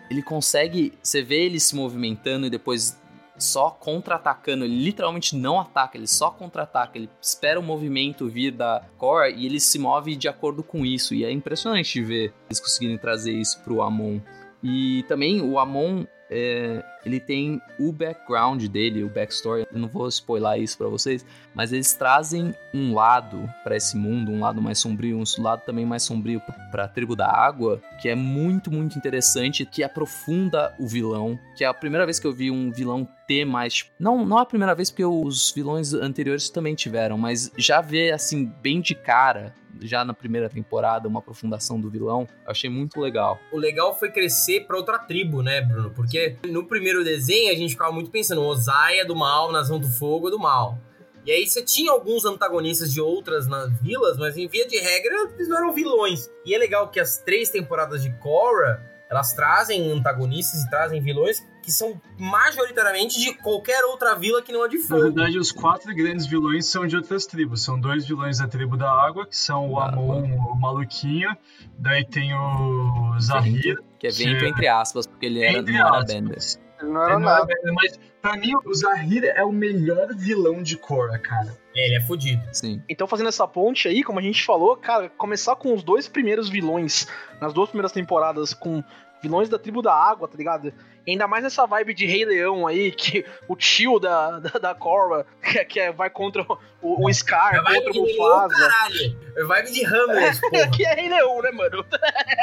ele 0.09 0.23
consegue. 0.23 0.93
Você 1.03 1.21
vê 1.21 1.45
ele 1.45 1.59
se 1.59 1.75
movimentando 1.75 2.47
e 2.47 2.49
depois 2.49 2.97
só 3.37 3.69
contra-atacando. 3.69 4.63
Ele 4.63 4.81
literalmente 4.81 5.35
não 5.35 5.59
ataca, 5.59 5.97
ele 5.97 6.07
só 6.07 6.31
contra-ataca. 6.31 6.97
Ele 6.97 7.09
espera 7.21 7.59
o 7.59 7.63
movimento 7.63 8.29
vir 8.29 8.51
da 8.51 8.85
core 8.97 9.33
e 9.35 9.45
ele 9.45 9.59
se 9.59 9.77
move 9.77 10.15
de 10.15 10.29
acordo 10.29 10.63
com 10.63 10.85
isso. 10.85 11.13
E 11.13 11.25
é 11.25 11.31
impressionante 11.31 12.01
ver 12.01 12.33
eles 12.47 12.61
conseguirem 12.61 12.97
trazer 12.97 13.33
isso 13.33 13.59
pro 13.61 13.81
Amon. 13.81 14.19
E 14.63 15.03
também 15.07 15.41
o 15.41 15.59
Amon 15.59 16.05
é, 16.31 16.81
ele 17.05 17.19
tem 17.19 17.61
o 17.77 17.91
background 17.91 18.65
dele, 18.67 19.03
o 19.03 19.09
backstory. 19.09 19.67
Eu 19.71 19.79
não 19.79 19.89
vou 19.89 20.07
spoiler 20.07 20.61
isso 20.61 20.77
para 20.77 20.87
vocês, 20.87 21.25
mas 21.53 21.73
eles 21.73 21.93
trazem 21.93 22.55
um 22.73 22.93
lado 22.93 23.49
para 23.63 23.75
esse 23.75 23.97
mundo, 23.97 24.31
um 24.31 24.39
lado 24.39 24.61
mais 24.61 24.79
sombrio, 24.79 25.17
um 25.17 25.41
lado 25.41 25.63
também 25.65 25.85
mais 25.85 26.03
sombrio 26.03 26.41
para 26.71 26.85
a 26.85 26.87
tribo 26.87 27.15
da 27.15 27.27
água, 27.27 27.81
que 28.01 28.07
é 28.07 28.15
muito, 28.15 28.71
muito 28.71 28.97
interessante, 28.97 29.65
que 29.65 29.83
aprofunda 29.83 30.73
o 30.79 30.87
vilão. 30.87 31.37
Que 31.57 31.65
é 31.65 31.67
a 31.67 31.73
primeira 31.73 32.05
vez 32.05 32.17
que 32.17 32.25
eu 32.25 32.33
vi 32.33 32.49
um 32.49 32.71
vilão 32.71 33.05
ter 33.27 33.43
mais. 33.43 33.73
Tipo, 33.73 33.91
não, 33.99 34.25
não 34.25 34.37
a 34.37 34.45
primeira 34.45 34.73
vez, 34.73 34.89
porque 34.89 35.03
os 35.03 35.51
vilões 35.51 35.93
anteriores 35.93 36.49
também 36.49 36.75
tiveram, 36.75 37.17
mas 37.17 37.51
já 37.57 37.81
ver 37.81 38.13
assim, 38.13 38.45
bem 38.61 38.79
de 38.79 38.95
cara 38.95 39.53
já 39.79 40.03
na 40.03 40.13
primeira 40.13 40.49
temporada, 40.49 41.07
uma 41.07 41.19
aprofundação 41.19 41.79
do 41.79 41.89
vilão. 41.89 42.27
Eu 42.45 42.51
achei 42.51 42.69
muito 42.69 42.99
legal. 42.99 43.39
O 43.51 43.57
legal 43.57 43.97
foi 43.97 44.11
crescer 44.11 44.65
pra 44.67 44.77
outra 44.77 44.99
tribo, 44.99 45.41
né, 45.41 45.61
Bruno? 45.61 45.91
Porque 45.91 46.37
no 46.45 46.65
primeiro 46.65 47.03
desenho 47.03 47.51
a 47.51 47.55
gente 47.55 47.71
ficava 47.71 47.91
muito 47.91 48.11
pensando, 48.11 48.41
Ozai 48.41 48.99
é 48.99 49.05
do 49.05 49.15
mal, 49.15 49.51
Nação 49.51 49.79
do 49.79 49.87
Fogo 49.87 50.27
é 50.27 50.31
do 50.31 50.39
mal. 50.39 50.77
E 51.23 51.31
aí 51.31 51.45
você 51.45 51.61
tinha 51.61 51.91
alguns 51.91 52.25
antagonistas 52.25 52.91
de 52.91 52.99
outras 52.99 53.47
nas 53.47 53.71
vilas, 53.79 54.17
mas 54.17 54.37
em 54.37 54.47
via 54.47 54.67
de 54.67 54.77
regra 54.77 55.29
eles 55.35 55.47
não 55.47 55.57
eram 55.57 55.73
vilões. 55.73 56.29
E 56.43 56.55
é 56.55 56.57
legal 56.57 56.89
que 56.89 56.99
as 56.99 57.19
três 57.19 57.49
temporadas 57.49 58.01
de 58.01 58.11
Korra, 58.17 58.83
elas 59.09 59.33
trazem 59.33 59.91
antagonistas 59.91 60.63
e 60.63 60.69
trazem 60.69 60.99
vilões 60.99 61.45
que 61.61 61.71
são 61.71 61.99
majoritariamente 62.17 63.19
de 63.19 63.33
qualquer 63.35 63.83
outra 63.85 64.15
vila 64.15 64.41
que 64.41 64.51
não 64.51 64.65
é 64.65 64.67
de 64.67 64.79
fogo. 64.79 64.99
Na 64.99 65.05
verdade, 65.05 65.37
os 65.37 65.51
quatro 65.51 65.93
grandes 65.95 66.25
vilões 66.25 66.65
são 66.65 66.87
de 66.87 66.95
outras 66.95 67.25
tribos. 67.25 67.63
São 67.63 67.79
dois 67.79 68.05
vilões 68.05 68.39
da 68.39 68.47
tribo 68.47 68.75
da 68.75 68.91
água, 68.91 69.25
que 69.27 69.37
são 69.37 69.71
o 69.71 69.79
Amon, 69.79 70.23
o 70.23 70.55
Maluquinho, 70.55 71.29
daí 71.77 72.05
tem 72.05 72.33
o 72.33 73.19
Zahir. 73.19 73.79
Que 73.99 74.07
é 74.07 74.11
vento 74.11 74.39
que... 74.39 74.45
entre 74.45 74.67
aspas, 74.67 75.05
porque 75.05 75.27
ele 75.27 75.43
era, 75.43 75.61
não 75.61 75.73
era 75.73 76.03
Bender. 76.03 76.37
Ele 76.81 76.91
não 76.91 77.03
era 77.03 77.13
Ele 77.13 77.23
não 77.23 77.29
era 77.29 77.39
nada. 77.47 77.53
mas 77.73 77.99
pra 78.21 78.35
mim 78.35 78.53
o 78.65 78.73
Zahir 78.73 79.25
é 79.25 79.43
o 79.43 79.51
melhor 79.51 80.07
vilão 80.15 80.63
de 80.63 80.75
Korra, 80.77 81.19
cara. 81.19 81.55
É, 81.75 81.85
ele 81.87 81.95
é 81.95 82.01
fodido. 82.01 82.41
Sim. 82.51 82.81
Então, 82.89 83.07
fazendo 83.07 83.29
essa 83.29 83.47
ponte 83.47 83.87
aí, 83.87 84.03
como 84.03 84.19
a 84.19 84.21
gente 84.21 84.43
falou, 84.43 84.75
cara, 84.75 85.09
começar 85.09 85.55
com 85.55 85.73
os 85.73 85.83
dois 85.83 86.07
primeiros 86.07 86.49
vilões 86.49 87.07
nas 87.39 87.53
duas 87.53 87.69
primeiras 87.69 87.91
temporadas, 87.91 88.53
com 88.53 88.83
vilões 89.21 89.47
da 89.47 89.59
tribo 89.59 89.81
da 89.81 89.93
água, 89.93 90.27
tá 90.27 90.37
ligado? 90.37 90.73
E 91.05 91.11
ainda 91.11 91.27
mais 91.27 91.43
nessa 91.43 91.65
vibe 91.65 91.93
de 91.95 92.05
Rei 92.05 92.23
Leão 92.25 92.67
aí, 92.67 92.91
que 92.91 93.25
o 93.47 93.55
tio 93.55 93.99
da, 93.99 94.39
da, 94.39 94.59
da 94.59 94.75
Korra, 94.75 95.25
que, 95.41 95.65
que 95.65 95.79
é- 95.79 95.91
vai 95.91 96.09
contra 96.11 96.45
o, 96.81 97.05
o 97.07 97.11
Scar, 97.13 97.55
É 97.55 97.61
vibe 97.61 97.75
contra 97.77 97.91
de 97.93 97.99
o 97.99 98.03
Leão, 98.03 98.17
Mufasa. 98.43 98.55
caralho. 98.69 99.17
É 99.35 99.43
vibe 99.43 99.71
de 99.71 99.85
Hamlet, 99.85 100.41
porra. 100.49 100.67
que 100.69 100.85
é 100.85 100.93
Rei 100.93 101.09
Leão, 101.09 101.41
né, 101.41 101.51
mano? 101.51 101.83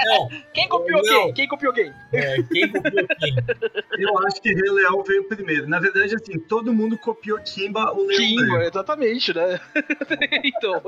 Não, 0.07 0.29
Quem 0.53 0.69
copiou 0.69 1.03
Não. 1.03 1.25
quem? 1.27 1.35
Quem 1.35 1.49
copiou 1.49 1.73
quem? 1.73 1.93
é, 2.13 2.43
quem 2.53 2.73
copiou 2.73 3.07
quem? 3.21 3.37
Eu 3.99 4.19
acho 4.27 4.43
que 4.43 4.53
Rei 4.53 4.71
Leão 4.71 5.03
veio 5.05 5.29
primeiro. 5.29 5.69
Na 5.69 5.79
verdade, 5.79 6.15
assim, 6.17 6.39
todo 6.39 6.73
mundo 6.73 6.99
copiou 6.99 7.39
Kimba, 7.39 7.93
o 7.93 8.07
Leão 8.07 8.19
Kimba, 8.19 8.65
exatamente, 8.65 9.33
né? 9.35 9.61
então. 10.43 10.83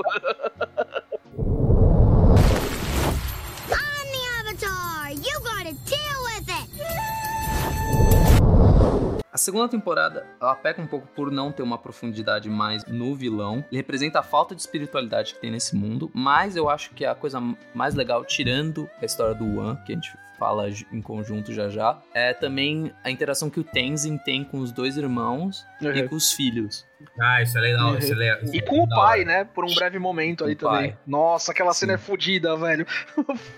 A 9.33 9.39
segunda 9.39 9.69
temporada, 9.69 10.27
ela 10.41 10.57
peca 10.57 10.83
um 10.83 10.87
pouco 10.89 11.07
por 11.15 11.31
não 11.31 11.53
ter 11.53 11.63
uma 11.63 11.79
profundidade 11.79 12.51
mais 12.51 12.85
no 12.87 13.15
vilão. 13.15 13.65
Ele 13.71 13.77
representa 13.77 14.19
a 14.19 14.23
falta 14.25 14.57
de 14.57 14.61
espiritualidade 14.61 15.35
que 15.35 15.41
tem 15.41 15.53
nesse 15.53 15.77
mundo, 15.77 16.11
mas 16.13 16.57
eu 16.57 16.69
acho 16.69 16.91
que 16.95 17.05
a 17.05 17.15
coisa 17.15 17.41
mais 17.73 17.95
legal, 17.95 18.25
tirando 18.25 18.91
a 19.01 19.05
história 19.05 19.35
do 19.35 19.57
Wan, 19.59 19.77
que 19.87 19.93
a 19.93 19.95
gente 19.95 20.13
fala 20.37 20.69
em 20.69 21.03
conjunto 21.03 21.53
já 21.53 21.69
já, 21.69 22.01
é 22.15 22.33
também 22.33 22.93
a 23.05 23.11
interação 23.11 23.51
que 23.51 23.61
o 23.61 23.65
Tenzin 23.65 24.17
tem 24.17 24.43
com 24.43 24.59
os 24.59 24.73
dois 24.73 24.97
irmãos 24.97 25.65
e 25.81 26.09
com 26.09 26.17
os 26.17 26.33
filhos. 26.33 26.85
Ah, 27.21 27.43
isso 27.43 27.57
é 27.57 27.61
legal. 27.61 27.97
Isso 27.99 28.13
é 28.13 28.17
legal. 28.17 28.39
isso 28.43 28.55
E 28.57 28.59
é 28.59 28.63
com 28.63 28.83
o 28.83 28.89
pai, 28.89 29.25
né? 29.25 29.45
Por 29.45 29.65
um 29.65 29.75
breve 29.75 29.99
momento 29.99 30.43
ali 30.45 30.57
Com 30.57 30.67
o 30.67 30.71
também. 30.71 30.91
pai. 30.93 30.99
Nossa, 31.07 31.53
aquela 31.53 31.73
cena 31.75 31.93
é 31.93 31.99
Sim. 31.99 32.05
fodida, 32.05 32.57
velho. 32.57 32.87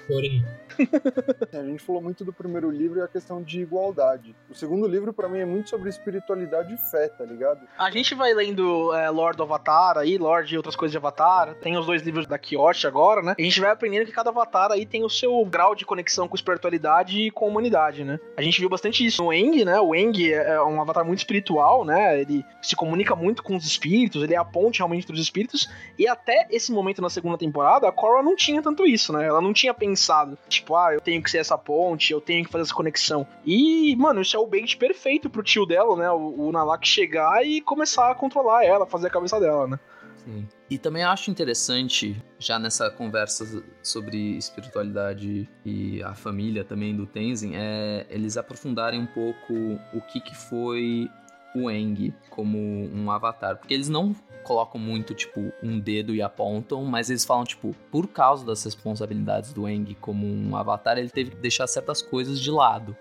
Chorei. 0.08 0.44
A 1.52 1.62
gente 1.62 1.82
falou 1.82 2.02
muito 2.02 2.24
do 2.24 2.32
primeiro 2.32 2.70
livro 2.70 2.98
e 2.98 3.02
a 3.02 3.08
questão 3.08 3.42
de 3.42 3.60
igualdade. 3.60 4.34
O 4.50 4.54
segundo 4.54 4.86
livro, 4.86 5.12
pra 5.12 5.28
mim, 5.28 5.38
é 5.38 5.44
muito 5.44 5.70
sobre 5.70 5.88
espiritualidade 5.88 6.74
e 6.74 6.78
fé, 6.90 7.08
tá 7.08 7.24
ligado? 7.24 7.60
A 7.78 7.90
gente 7.90 8.14
vai 8.14 8.32
lendo 8.34 8.92
é, 8.94 9.08
Lord 9.10 9.36
do 9.36 9.42
Avatar 9.42 9.98
aí, 9.98 10.18
Lord 10.18 10.52
e 10.52 10.56
outras 10.56 10.76
coisas 10.76 10.92
de 10.92 10.98
Avatar. 10.98 11.54
Tem 11.56 11.76
os 11.76 11.86
dois 11.86 12.02
livros 12.02 12.26
da 12.26 12.38
Kyoshi 12.38 12.86
agora, 12.86 13.22
né? 13.22 13.34
A 13.38 13.42
gente 13.42 13.60
vai 13.60 13.70
aprendendo 13.70 14.06
que 14.06 14.12
cada 14.12 14.30
Avatar 14.30 14.72
aí 14.72 14.86
tem 14.86 15.04
o 15.04 15.10
seu 15.10 15.44
grau 15.44 15.74
de 15.74 15.84
conexão 15.84 16.26
com 16.28 16.34
espiritualidade 16.34 17.20
e 17.20 17.30
com 17.30 17.44
a 17.44 17.48
humanidade, 17.48 18.04
né? 18.04 18.18
A 18.36 18.42
gente 18.42 18.58
viu 18.58 18.68
bastante 18.68 19.04
isso 19.04 19.22
no 19.22 19.32
Eng, 19.32 19.64
né? 19.64 19.80
O 19.80 19.94
Eng 19.94 20.32
é 20.32 20.62
um 20.62 20.80
Avatar 20.80 21.04
muito 21.04 21.18
espiritual, 21.18 21.84
né? 21.84 22.20
Ele 22.20 22.44
se 22.60 22.76
comunica 22.76 23.14
muito 23.14 23.42
com 23.42 23.56
os 23.56 23.66
espíritos, 23.66 24.22
ele 24.22 24.34
é 24.34 24.38
a 24.38 24.44
ponte 24.44 24.78
realmente 24.78 25.04
entre 25.04 25.14
os 25.14 25.22
espíritos. 25.22 25.68
E 25.98 26.08
até 26.08 26.46
esse 26.50 26.72
momento 26.72 27.02
na 27.02 27.10
segunda 27.10 27.38
temporada, 27.38 27.88
a 27.88 27.92
Korra 27.92 28.22
não 28.22 28.36
tinha 28.36 28.62
tanto 28.62 28.86
isso, 28.86 29.12
né? 29.12 29.26
Ela 29.26 29.40
não 29.40 29.52
tinha 29.52 29.74
pensado, 29.74 30.38
tipo, 30.48 30.71
ah, 30.76 30.92
eu 30.92 31.00
tenho 31.00 31.22
que 31.22 31.30
ser 31.30 31.38
essa 31.38 31.56
ponte, 31.56 32.12
eu 32.12 32.20
tenho 32.20 32.44
que 32.44 32.50
fazer 32.50 32.62
essa 32.62 32.74
conexão. 32.74 33.26
E, 33.44 33.94
mano, 33.96 34.20
isso 34.20 34.36
é 34.36 34.38
o 34.40 34.46
bait 34.46 34.76
perfeito 34.76 35.30
pro 35.30 35.42
tio 35.42 35.66
dela, 35.66 35.96
né? 35.96 36.10
O, 36.10 36.48
o 36.48 36.52
Nalak 36.52 36.86
chegar 36.86 37.44
e 37.44 37.60
começar 37.60 38.10
a 38.10 38.14
controlar 38.14 38.64
ela, 38.64 38.86
fazer 38.86 39.08
a 39.08 39.10
cabeça 39.10 39.38
dela, 39.40 39.66
né? 39.66 39.78
Sim. 40.24 40.46
E 40.70 40.78
também 40.78 41.02
acho 41.02 41.30
interessante, 41.30 42.16
já 42.38 42.58
nessa 42.58 42.90
conversa 42.90 43.62
sobre 43.82 44.36
espiritualidade 44.36 45.48
e 45.64 46.02
a 46.02 46.14
família 46.14 46.64
também 46.64 46.94
do 46.94 47.06
Tenzin, 47.06 47.52
é 47.54 48.06
eles 48.08 48.36
aprofundarem 48.36 49.00
um 49.00 49.06
pouco 49.06 49.52
o 49.92 50.00
que, 50.00 50.20
que 50.20 50.34
foi 50.34 51.10
o 51.54 51.70
Eng 51.70 52.14
como 52.30 52.58
um 52.58 53.10
avatar. 53.10 53.56
Porque 53.56 53.74
eles 53.74 53.88
não 53.88 54.14
colocam 54.42 54.80
muito, 54.80 55.14
tipo, 55.14 55.52
um 55.62 55.78
dedo 55.78 56.14
e 56.14 56.22
apontam, 56.22 56.84
mas 56.84 57.10
eles 57.10 57.24
falam, 57.24 57.44
tipo, 57.44 57.74
por 57.90 58.08
causa 58.08 58.44
das 58.44 58.64
responsabilidades 58.64 59.52
do 59.52 59.68
Eng 59.68 59.94
como 60.00 60.26
um 60.26 60.56
avatar, 60.56 60.98
ele 60.98 61.08
teve 61.08 61.30
que 61.30 61.36
deixar 61.36 61.66
certas 61.66 62.02
coisas 62.02 62.40
de 62.40 62.50
lado. 62.50 62.96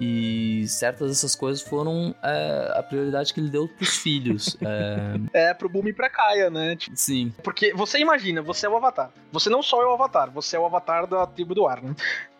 E 0.00 0.64
certas 0.68 1.08
dessas 1.08 1.34
coisas 1.34 1.62
foram 1.62 2.14
é, 2.22 2.72
a 2.76 2.82
prioridade 2.82 3.32
que 3.32 3.40
ele 3.40 3.50
deu 3.50 3.68
pros 3.68 3.96
filhos. 3.96 4.56
É, 5.32 5.50
É, 5.50 5.54
pro 5.54 5.68
Boom 5.68 5.88
e 5.88 5.92
pra 5.92 6.08
Kaia, 6.08 6.50
né? 6.50 6.74
Tipo, 6.76 6.96
sim, 6.96 7.32
Porque 7.42 7.72
você 7.74 7.98
imagina, 7.98 8.42
você 8.42 8.66
é 8.66 8.68
o 8.68 8.76
Avatar. 8.76 9.10
Você 9.30 9.48
não 9.50 9.62
só 9.62 9.82
é 9.82 9.86
o 9.86 9.92
Avatar, 9.92 10.30
você 10.30 10.56
é 10.56 10.58
o 10.58 10.64
Avatar 10.64 11.06
da 11.06 11.26
tribo 11.26 11.54
do 11.54 11.66
ar, 11.66 11.82
né? 11.82 11.94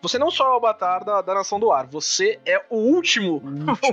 Você 0.05 0.19
não 0.19 0.31
só 0.31 0.49
é 0.49 0.51
o 0.51 0.57
Avatar 0.57 1.03
da, 1.03 1.23
da 1.23 1.33
nação 1.33 1.59
do 1.59 1.73
ar, 1.73 1.87
você 1.87 2.39
é 2.45 2.63
o 2.69 2.77
último, 2.77 3.43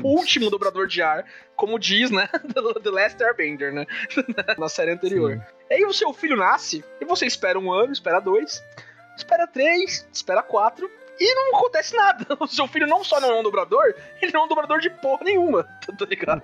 o 0.03 0.07
último 0.19 0.49
dobrador 0.49 0.85
de 0.85 1.01
ar, 1.01 1.25
como 1.55 1.79
diz, 1.79 2.11
né? 2.11 2.27
The 2.83 2.89
Last 2.89 3.23
Airbender, 3.23 3.73
né? 3.73 3.85
Na 4.59 4.67
série 4.67 4.91
anterior. 4.91 5.37
Sim. 5.37 5.41
E 5.69 5.73
aí 5.75 5.85
o 5.85 5.93
seu 5.93 6.11
filho 6.11 6.35
nasce, 6.35 6.83
e 6.99 7.05
você 7.05 7.25
espera 7.25 7.57
um 7.57 7.71
ano, 7.71 7.93
espera 7.93 8.19
dois, 8.19 8.61
espera 9.15 9.47
três, 9.47 10.05
espera 10.11 10.43
quatro, 10.43 10.91
e 11.21 11.35
não 11.35 11.55
acontece 11.55 11.95
nada. 11.95 12.25
O 12.41 12.47
seu 12.47 12.67
filho 12.67 12.87
não 12.87 13.03
só 13.03 13.19
não 13.19 13.29
é 13.29 13.39
um 13.39 13.43
dobrador, 13.43 13.93
ele 14.19 14.31
não 14.31 14.41
é 14.41 14.45
um 14.45 14.47
dobrador 14.47 14.79
de 14.79 14.89
porra 14.89 15.23
nenhuma, 15.23 15.63
tá 15.97 16.05
ligado? 16.05 16.43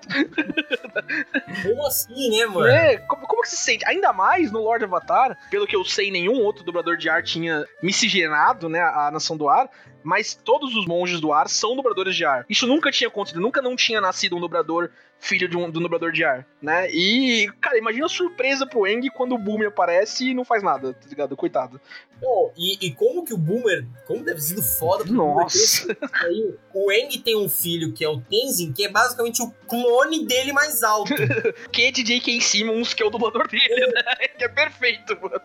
Como 1.64 1.88
assim, 1.88 2.38
né, 2.38 2.46
mano? 2.46 2.68
É, 2.68 2.98
como, 2.98 3.26
como 3.28 3.42
que 3.42 3.50
se 3.50 3.58
sente? 3.58 3.84
Ainda 3.88 4.14
mais 4.14 4.52
no 4.52 4.60
Lord 4.60 4.84
Avatar, 4.84 5.38
pelo 5.50 5.66
que 5.66 5.76
eu 5.76 5.84
sei, 5.84 6.12
nenhum 6.12 6.44
outro 6.44 6.64
dobrador 6.64 6.98
de 6.98 7.10
ar 7.10 7.24
tinha 7.24 7.66
miscigenado, 7.82 8.70
né, 8.70 8.80
a 8.82 9.10
nação 9.12 9.36
do 9.36 9.50
ar, 9.50 9.70
mas 10.04 10.36
todos 10.36 10.76
os 10.76 10.86
monges 10.86 11.20
do 11.20 11.34
ar 11.34 11.50
são 11.50 11.76
dobradores 11.76 12.16
de 12.16 12.24
ar. 12.24 12.46
Isso 12.48 12.68
nunca 12.68 12.92
tinha 12.92 13.08
acontecido, 13.08 13.42
nunca 13.42 13.62
não 13.62 13.76
tinha 13.76 14.00
nascido 14.00 14.38
um 14.38 14.40
dobrador 14.40 14.90
filho 15.20 15.47
de 15.47 15.57
um, 15.57 15.70
de 15.70 15.78
um 15.78 15.82
dobrador 15.82 16.11
de 16.11 16.24
ar, 16.24 16.45
né? 16.61 16.89
E, 16.91 17.49
cara, 17.59 17.78
imagina 17.78 18.05
a 18.05 18.09
surpresa 18.09 18.65
pro 18.65 18.88
Eng 18.88 19.09
quando 19.09 19.36
o 19.36 19.38
Boom 19.38 19.68
aparece 19.68 20.30
e 20.30 20.34
não 20.34 20.45
faz 20.45 20.63
nada, 20.63 20.93
tá 20.93 21.07
ligado? 21.09 21.36
Coitado. 21.36 21.82
Pô, 22.20 22.51
e, 22.57 22.88
e 22.88 22.91
como 22.93 23.24
que 23.24 23.34
o 23.34 23.38
Boomer, 23.38 23.86
como 24.05 24.24
deve 24.24 24.41
sido 24.41 24.61
foda 24.61 25.03
pro 25.03 25.13
Boomer 25.13 25.43
Nossa. 25.43 25.97
aí. 26.13 26.55
O 26.74 26.91
Eng 26.91 27.20
tem 27.20 27.38
um 27.38 27.47
filho 27.47 27.93
que 27.93 28.03
é 28.03 28.09
o 28.09 28.20
Tenzin, 28.20 28.74
que 28.74 28.86
é 28.86 28.89
basicamente 28.89 29.41
o 29.41 29.51
clone 29.68 30.26
dele 30.26 30.51
mais 30.53 30.82
alto. 30.84 31.13
Que 31.72 31.91
de 31.91 32.03
J.K. 32.03 32.41
Simmons, 32.41 32.93
que 32.93 33.03
é 33.03 33.05
o 33.05 33.09
dublador 33.09 33.47
dele, 33.47 33.88
né? 33.88 34.28
Que 34.38 34.43
é 34.43 34.47
perfeito, 34.47 35.15
mano. 35.22 35.41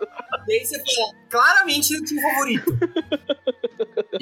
Daí 0.47 0.65
você 0.65 0.79
fala, 0.79 1.15
claramente 1.29 1.95
ele 1.95 2.05
tinha 2.05 2.21
um 2.21 2.31
favorito. 2.31 2.79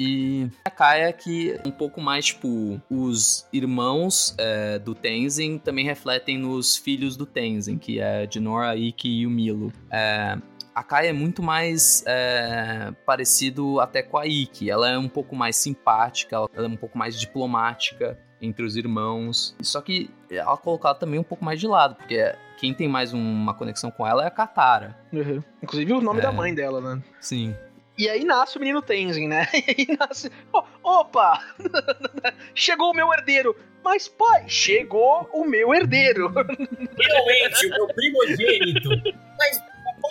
E 0.03 0.49
a 0.65 0.69
Kaia 0.71 1.13
que 1.13 1.59
um 1.63 1.69
pouco 1.69 2.01
mais, 2.01 2.25
tipo, 2.25 2.81
os 2.89 3.45
irmãos 3.53 4.33
é, 4.39 4.79
do 4.79 4.95
Tenzin 4.95 5.59
também 5.59 5.85
refletem 5.85 6.39
nos 6.39 6.75
filhos 6.75 7.15
do 7.15 7.25
Tenzin, 7.25 7.77
que 7.77 7.99
é 7.99 8.25
de 8.25 8.39
Nora, 8.39 8.75
Ikki 8.75 9.21
e 9.21 9.27
o 9.27 9.29
Milo. 9.29 9.71
É, 9.91 10.37
a 10.73 10.83
Kaia 10.83 11.09
é 11.09 11.13
muito 11.13 11.43
mais 11.43 12.03
é, 12.07 12.91
parecido 13.05 13.79
até 13.79 14.01
com 14.01 14.17
a 14.17 14.25
Ikki. 14.25 14.71
Ela 14.71 14.89
é 14.89 14.97
um 14.97 15.07
pouco 15.07 15.35
mais 15.35 15.55
simpática, 15.55 16.35
ela 16.35 16.65
é 16.65 16.69
um 16.69 16.77
pouco 16.77 16.97
mais 16.97 17.19
diplomática 17.19 18.17
entre 18.41 18.65
os 18.65 18.75
irmãos. 18.75 19.55
Só 19.61 19.81
que 19.81 20.09
ela 20.31 20.53
é 20.53 20.57
colocada 20.57 20.97
também 20.97 21.19
um 21.19 21.23
pouco 21.23 21.45
mais 21.45 21.59
de 21.59 21.67
lado, 21.67 21.93
porque 21.93 22.33
quem 22.57 22.73
tem 22.73 22.87
mais 22.87 23.13
uma 23.13 23.53
conexão 23.53 23.91
com 23.91 24.07
ela 24.07 24.23
é 24.23 24.27
a 24.27 24.31
Katara. 24.31 24.97
Uhum. 25.13 25.43
Inclusive 25.61 25.93
o 25.93 26.01
nome 26.01 26.19
É. 26.19 26.23
da 26.23 26.31
mãe 26.31 26.55
dela, 26.55 26.81
né? 26.81 27.03
Sim. 27.19 27.53
E 28.01 28.09
aí 28.09 28.23
nasce 28.23 28.57
o 28.57 28.59
menino 28.59 28.81
Tenzin, 28.81 29.27
né? 29.27 29.47
E 29.53 29.63
aí 29.77 29.97
nasce. 29.99 30.31
"Oh, 30.51 30.63
opa! 30.83 31.39
chegou 32.55 32.89
o 32.89 32.95
meu 32.95 33.13
herdeiro! 33.13 33.55
Mas, 33.83 34.07
pai, 34.07 34.45
chegou 34.47 35.29
o 35.31 35.45
meu 35.45 35.71
herdeiro! 35.71 36.27
Realmente, 36.29 37.67
o 37.67 37.69
meu 37.69 37.87
primogênito. 37.89 38.89
Mas, 39.37 39.61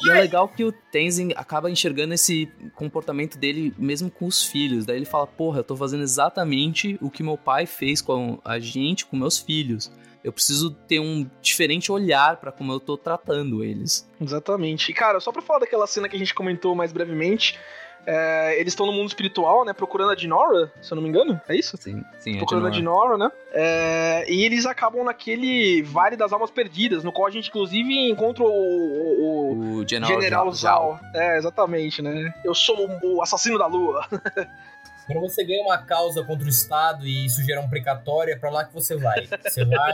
E 0.04 0.10
é 0.10 0.20
legal 0.20 0.48
que 0.48 0.62
o 0.62 0.70
Tenzin 0.70 1.32
acaba 1.34 1.68
enxergando 1.68 2.14
esse 2.14 2.48
comportamento 2.76 3.36
dele 3.36 3.74
mesmo 3.76 4.08
com 4.08 4.24
os 4.26 4.44
filhos. 4.44 4.86
Daí 4.86 4.96
ele 4.96 5.04
fala: 5.04 5.26
Porra, 5.26 5.58
eu 5.58 5.64
tô 5.64 5.74
fazendo 5.76 6.04
exatamente 6.04 6.96
o 7.02 7.10
que 7.10 7.24
meu 7.24 7.36
pai 7.36 7.66
fez 7.66 8.00
com 8.00 8.40
a 8.44 8.60
gente, 8.60 9.04
com 9.04 9.16
meus 9.16 9.36
filhos. 9.36 9.90
Eu 10.22 10.32
preciso 10.32 10.70
ter 10.70 11.00
um 11.00 11.28
diferente 11.40 11.90
olhar 11.90 12.36
pra 12.36 12.52
como 12.52 12.72
eu 12.72 12.78
tô 12.80 12.96
tratando 12.96 13.64
eles. 13.64 14.08
Exatamente. 14.20 14.90
E, 14.90 14.94
cara, 14.94 15.18
só 15.20 15.32
pra 15.32 15.40
falar 15.40 15.60
daquela 15.60 15.86
cena 15.86 16.08
que 16.08 16.16
a 16.16 16.18
gente 16.18 16.34
comentou 16.34 16.74
mais 16.74 16.92
brevemente, 16.92 17.58
é, 18.06 18.58
eles 18.60 18.72
estão 18.72 18.84
no 18.86 18.92
mundo 18.92 19.08
espiritual, 19.08 19.64
né? 19.64 19.72
Procurando 19.72 20.10
a 20.10 20.14
Dinora, 20.14 20.70
se 20.82 20.92
eu 20.92 20.96
não 20.96 21.02
me 21.02 21.08
engano. 21.08 21.40
É 21.48 21.54
isso? 21.56 21.76
Sim, 21.78 22.02
sim, 22.18 22.34
é 22.34 22.38
procurando 22.38 22.66
a 22.66 22.70
Dinora, 22.70 23.16
né? 23.16 23.30
É, 23.52 24.24
e 24.28 24.44
eles 24.44 24.66
acabam 24.66 25.04
naquele 25.04 25.82
Vale 25.82 26.16
das 26.16 26.32
Almas 26.32 26.50
Perdidas, 26.50 27.02
no 27.04 27.12
qual 27.12 27.26
a 27.26 27.30
gente, 27.30 27.48
inclusive, 27.48 28.10
encontra 28.10 28.42
o- 28.44 28.46
o- 28.46 29.76
o, 29.80 29.88
General, 29.88 30.20
General. 30.20 30.52
Zal. 30.52 31.00
É, 31.14 31.36
exatamente, 31.38 32.02
né? 32.02 32.34
Eu 32.44 32.54
sou 32.54 32.88
o 33.02 33.22
assassino 33.22 33.58
da 33.58 33.66
lua. 33.66 34.06
quando 35.06 35.20
você 35.20 35.44
ganha 35.44 35.62
uma 35.62 35.78
causa 35.78 36.24
contra 36.24 36.46
o 36.46 36.48
Estado 36.48 37.06
e 37.06 37.26
isso 37.26 37.42
gera 37.44 37.60
um 37.60 37.68
precatório, 37.68 38.32
é 38.32 38.36
pra 38.36 38.50
lá 38.50 38.64
que 38.64 38.72
você 38.72 38.96
vai. 38.96 39.26
Você 39.26 39.64
vai 39.64 39.92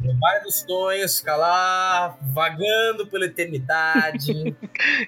no 0.00 0.18
Vale 0.18 0.40
dos 0.44 0.60
Sonhos, 0.60 1.18
fica 1.18 1.36
lá, 1.36 2.16
vagando 2.20 3.06
pela 3.06 3.26
eternidade. 3.26 4.56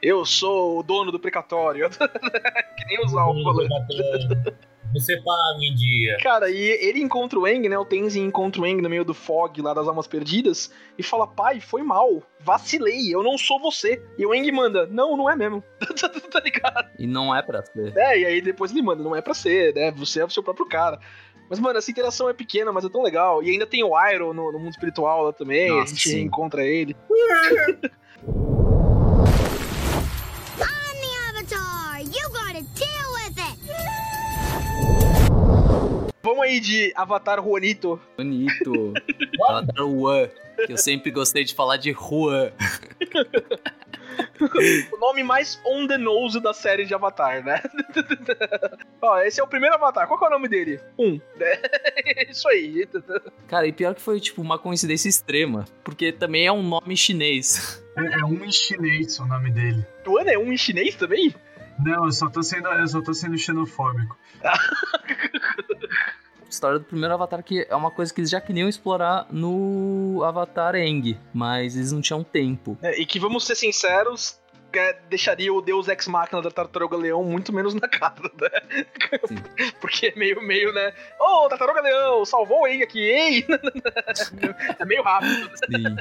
Eu 0.02 0.24
sou 0.24 0.78
o 0.78 0.82
dono 0.82 1.12
do 1.12 1.20
precatório. 1.20 1.88
que 1.90 2.86
nem 2.86 3.04
o 3.04 3.08
Zal 3.08 3.34
falando. 3.42 4.67
Você 4.92 5.16
paga 5.22 5.58
em 5.60 5.74
dia. 5.74 6.16
Cara, 6.22 6.50
e 6.50 6.60
ele 6.60 7.00
encontra 7.00 7.38
o 7.38 7.46
Eng, 7.46 7.68
né? 7.68 7.78
O 7.78 7.84
Tenzin 7.84 8.24
encontra 8.24 8.62
o 8.62 8.66
Eng 8.66 8.80
no 8.80 8.88
meio 8.88 9.04
do 9.04 9.12
fog 9.12 9.60
lá 9.60 9.74
das 9.74 9.86
almas 9.86 10.06
perdidas 10.06 10.70
e 10.96 11.02
fala: 11.02 11.26
Pai, 11.26 11.60
foi 11.60 11.82
mal, 11.82 12.22
vacilei, 12.40 13.14
eu 13.14 13.22
não 13.22 13.36
sou 13.36 13.60
você. 13.60 14.02
E 14.16 14.24
o 14.24 14.34
Eng 14.34 14.50
manda: 14.50 14.86
Não, 14.86 15.16
não 15.16 15.28
é 15.28 15.36
mesmo. 15.36 15.62
tá 16.30 16.40
ligado? 16.40 16.88
E 16.98 17.06
não 17.06 17.34
é 17.34 17.42
pra 17.42 17.62
ser. 17.62 17.96
É, 17.96 18.18
e 18.18 18.24
aí 18.24 18.40
depois 18.40 18.70
ele 18.70 18.82
manda: 18.82 19.02
Não 19.02 19.14
é 19.14 19.20
pra 19.20 19.34
ser, 19.34 19.74
né? 19.74 19.90
Você 19.92 20.20
é 20.20 20.24
o 20.24 20.30
seu 20.30 20.42
próprio 20.42 20.66
cara. 20.66 20.98
Mas, 21.50 21.58
mano, 21.58 21.78
essa 21.78 21.90
interação 21.90 22.28
é 22.28 22.34
pequena, 22.34 22.70
mas 22.70 22.84
é 22.84 22.90
tão 22.90 23.02
legal. 23.02 23.42
E 23.42 23.50
ainda 23.50 23.66
tem 23.66 23.82
o 23.82 23.98
Iroh 23.98 24.34
no, 24.34 24.52
no 24.52 24.58
mundo 24.58 24.72
espiritual 24.72 25.24
lá 25.24 25.32
também. 25.32 25.70
Nossa, 25.70 25.84
a 25.84 25.86
gente 25.86 26.10
sim. 26.10 26.20
encontra 26.20 26.66
ele. 26.66 26.94
Vamos 36.28 36.44
aí 36.44 36.60
de 36.60 36.92
Avatar 36.94 37.42
Juanito. 37.42 37.98
Bonito. 38.14 38.92
Avatar 39.48 39.86
Juan. 39.86 40.28
Que 40.66 40.74
eu 40.74 40.76
sempre 40.76 41.10
gostei 41.10 41.42
de 41.42 41.54
falar 41.54 41.78
de 41.78 41.90
Juan. 41.90 42.52
O 44.92 44.96
nome 44.98 45.22
mais 45.22 45.60
on 45.64 45.86
the 45.86 45.96
nose 45.96 46.40
da 46.40 46.52
série 46.52 46.84
de 46.84 46.94
Avatar, 46.94 47.44
né? 47.44 47.60
Ó, 49.00 49.20
esse 49.20 49.40
é 49.40 49.44
o 49.44 49.46
primeiro 49.46 49.74
Avatar. 49.76 50.06
Qual 50.08 50.18
que 50.18 50.24
é 50.24 50.28
o 50.28 50.30
nome 50.30 50.48
dele? 50.48 50.80
Um. 50.98 51.20
Isso 52.28 52.48
aí. 52.48 52.88
Cara, 53.46 53.66
e 53.66 53.72
pior 53.72 53.94
que 53.94 54.00
foi, 54.00 54.18
tipo, 54.18 54.40
uma 54.42 54.58
coincidência 54.58 55.08
extrema. 55.08 55.66
Porque 55.84 56.10
também 56.12 56.46
é 56.46 56.52
um 56.52 56.62
nome 56.62 56.96
chinês. 56.96 57.84
É, 57.96 58.20
é 58.20 58.24
um 58.24 58.44
em 58.44 58.50
chinês 58.50 59.18
o 59.20 59.26
nome 59.26 59.50
dele. 59.50 59.84
Ano 60.06 60.30
é 60.30 60.38
um 60.38 60.52
em 60.52 60.56
chinês 60.56 60.96
também? 60.96 61.32
Não, 61.78 62.06
eu 62.06 62.12
só 62.12 62.28
tô 62.28 62.42
sendo, 62.42 62.68
eu 62.68 62.88
só 62.88 63.00
tô 63.00 63.14
sendo 63.14 63.38
xenofóbico. 63.38 64.16
História 66.48 66.78
do 66.78 66.84
primeiro 66.84 67.14
Avatar 67.14 67.42
que 67.42 67.66
é 67.68 67.76
uma 67.76 67.90
coisa 67.90 68.12
que 68.12 68.20
eles 68.20 68.30
já 68.30 68.40
queriam 68.40 68.68
explorar 68.68 69.26
no 69.30 70.22
Avatar 70.24 70.74
Aang. 70.74 71.18
Mas 71.32 71.76
eles 71.76 71.92
não 71.92 72.00
tinham 72.00 72.24
tempo. 72.24 72.76
É, 72.82 72.98
e 73.00 73.04
que, 73.04 73.18
vamos 73.18 73.46
ser 73.46 73.54
sinceros, 73.54 74.40
é, 74.72 74.98
deixaria 75.08 75.52
o 75.52 75.60
Deus 75.60 75.88
Ex 75.88 76.06
Machina 76.06 76.42
da 76.42 76.50
Tartaruga 76.50 76.96
Leão 76.96 77.24
muito 77.24 77.52
menos 77.52 77.74
na 77.74 77.88
cara, 77.88 78.30
né? 78.40 78.82
Porque 79.80 80.08
é 80.08 80.14
meio, 80.18 80.42
meio, 80.42 80.72
né? 80.72 80.92
Ô, 81.18 81.48
Tartaruga 81.48 81.80
Leão, 81.80 82.24
salvou 82.24 82.62
o 82.62 82.66
Eng 82.66 82.82
aqui, 82.82 83.00
ei! 83.00 83.46
é 84.78 84.84
meio 84.84 85.02
rápido. 85.02 85.50
Sim. 85.56 85.96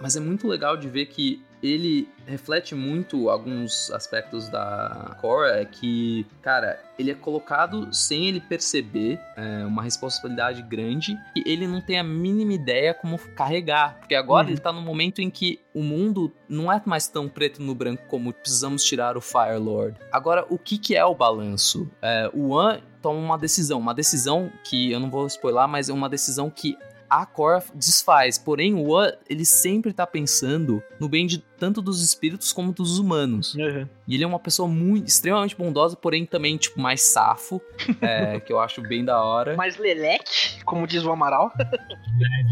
Mas 0.00 0.16
é 0.16 0.20
muito 0.20 0.48
legal 0.48 0.76
de 0.76 0.88
ver 0.88 1.06
que 1.06 1.44
ele 1.62 2.08
reflete 2.26 2.74
muito 2.74 3.28
alguns 3.30 3.90
aspectos 3.92 4.48
da 4.48 5.16
Korra, 5.20 5.60
é 5.60 5.64
que, 5.64 6.26
cara, 6.40 6.80
ele 6.98 7.10
é 7.10 7.14
colocado 7.14 7.92
sem 7.92 8.26
ele 8.26 8.40
perceber 8.40 9.18
é, 9.36 9.64
uma 9.64 9.82
responsabilidade 9.82 10.62
grande 10.62 11.16
e 11.36 11.42
ele 11.50 11.66
não 11.66 11.80
tem 11.80 11.98
a 11.98 12.04
mínima 12.04 12.52
ideia 12.52 12.92
como 12.94 13.18
carregar. 13.18 13.96
Porque 13.98 14.14
agora 14.14 14.46
Uhum. 14.46 14.52
ele 14.52 14.60
tá 14.60 14.72
no 14.72 14.80
momento 14.82 15.20
em 15.20 15.30
que 15.30 15.60
o 15.74 15.82
mundo 15.82 16.32
não 16.48 16.70
é 16.72 16.80
mais 16.84 17.06
tão 17.08 17.28
preto 17.28 17.62
no 17.62 17.74
branco 17.74 18.04
como 18.08 18.32
precisamos 18.32 18.84
tirar 18.84 19.16
o 19.16 19.20
Fire 19.20 19.58
Lord. 19.58 19.96
Agora, 20.12 20.44
o 20.48 20.58
que, 20.58 20.78
que 20.78 20.94
é 20.96 21.04
o 21.04 21.14
balanço? 21.14 21.90
É, 22.00 22.30
o 22.32 22.58
An 22.58 22.80
toma 23.00 23.18
uma 23.18 23.38
decisão, 23.38 23.78
uma 23.80 23.94
decisão 23.94 24.50
que 24.64 24.92
eu 24.92 25.00
não 25.00 25.10
vou 25.10 25.26
spoiler, 25.26 25.66
mas 25.66 25.88
é 25.88 25.92
uma 25.92 26.08
decisão 26.08 26.48
que 26.48 26.76
a 27.12 27.26
Korra 27.26 27.62
desfaz. 27.74 28.38
Porém, 28.38 28.74
o 28.74 28.96
An, 28.96 29.12
ele 29.28 29.44
sempre 29.44 29.92
tá 29.92 30.06
pensando 30.06 30.82
no 30.98 31.10
bem 31.10 31.26
de 31.26 31.38
tanto 31.38 31.82
dos 31.82 32.02
espíritos 32.02 32.52
como 32.54 32.72
dos 32.72 32.98
humanos. 32.98 33.54
E 34.08 34.14
ele 34.14 34.24
é 34.24 34.26
uma 34.26 34.38
pessoa 34.38 34.66
muito, 34.66 35.06
extremamente 35.06 35.54
bondosa, 35.54 35.94
porém 35.94 36.24
também, 36.24 36.56
tipo, 36.56 36.80
mais 36.80 37.02
safo, 37.02 37.60
é, 38.00 38.40
que 38.40 38.50
eu 38.50 38.58
acho 38.58 38.80
bem 38.80 39.04
da 39.04 39.22
hora. 39.22 39.54
Mas 39.56 39.76
Leleque, 39.76 40.64
como 40.64 40.86
diz 40.86 41.04
o 41.04 41.12
Amaral. 41.12 41.52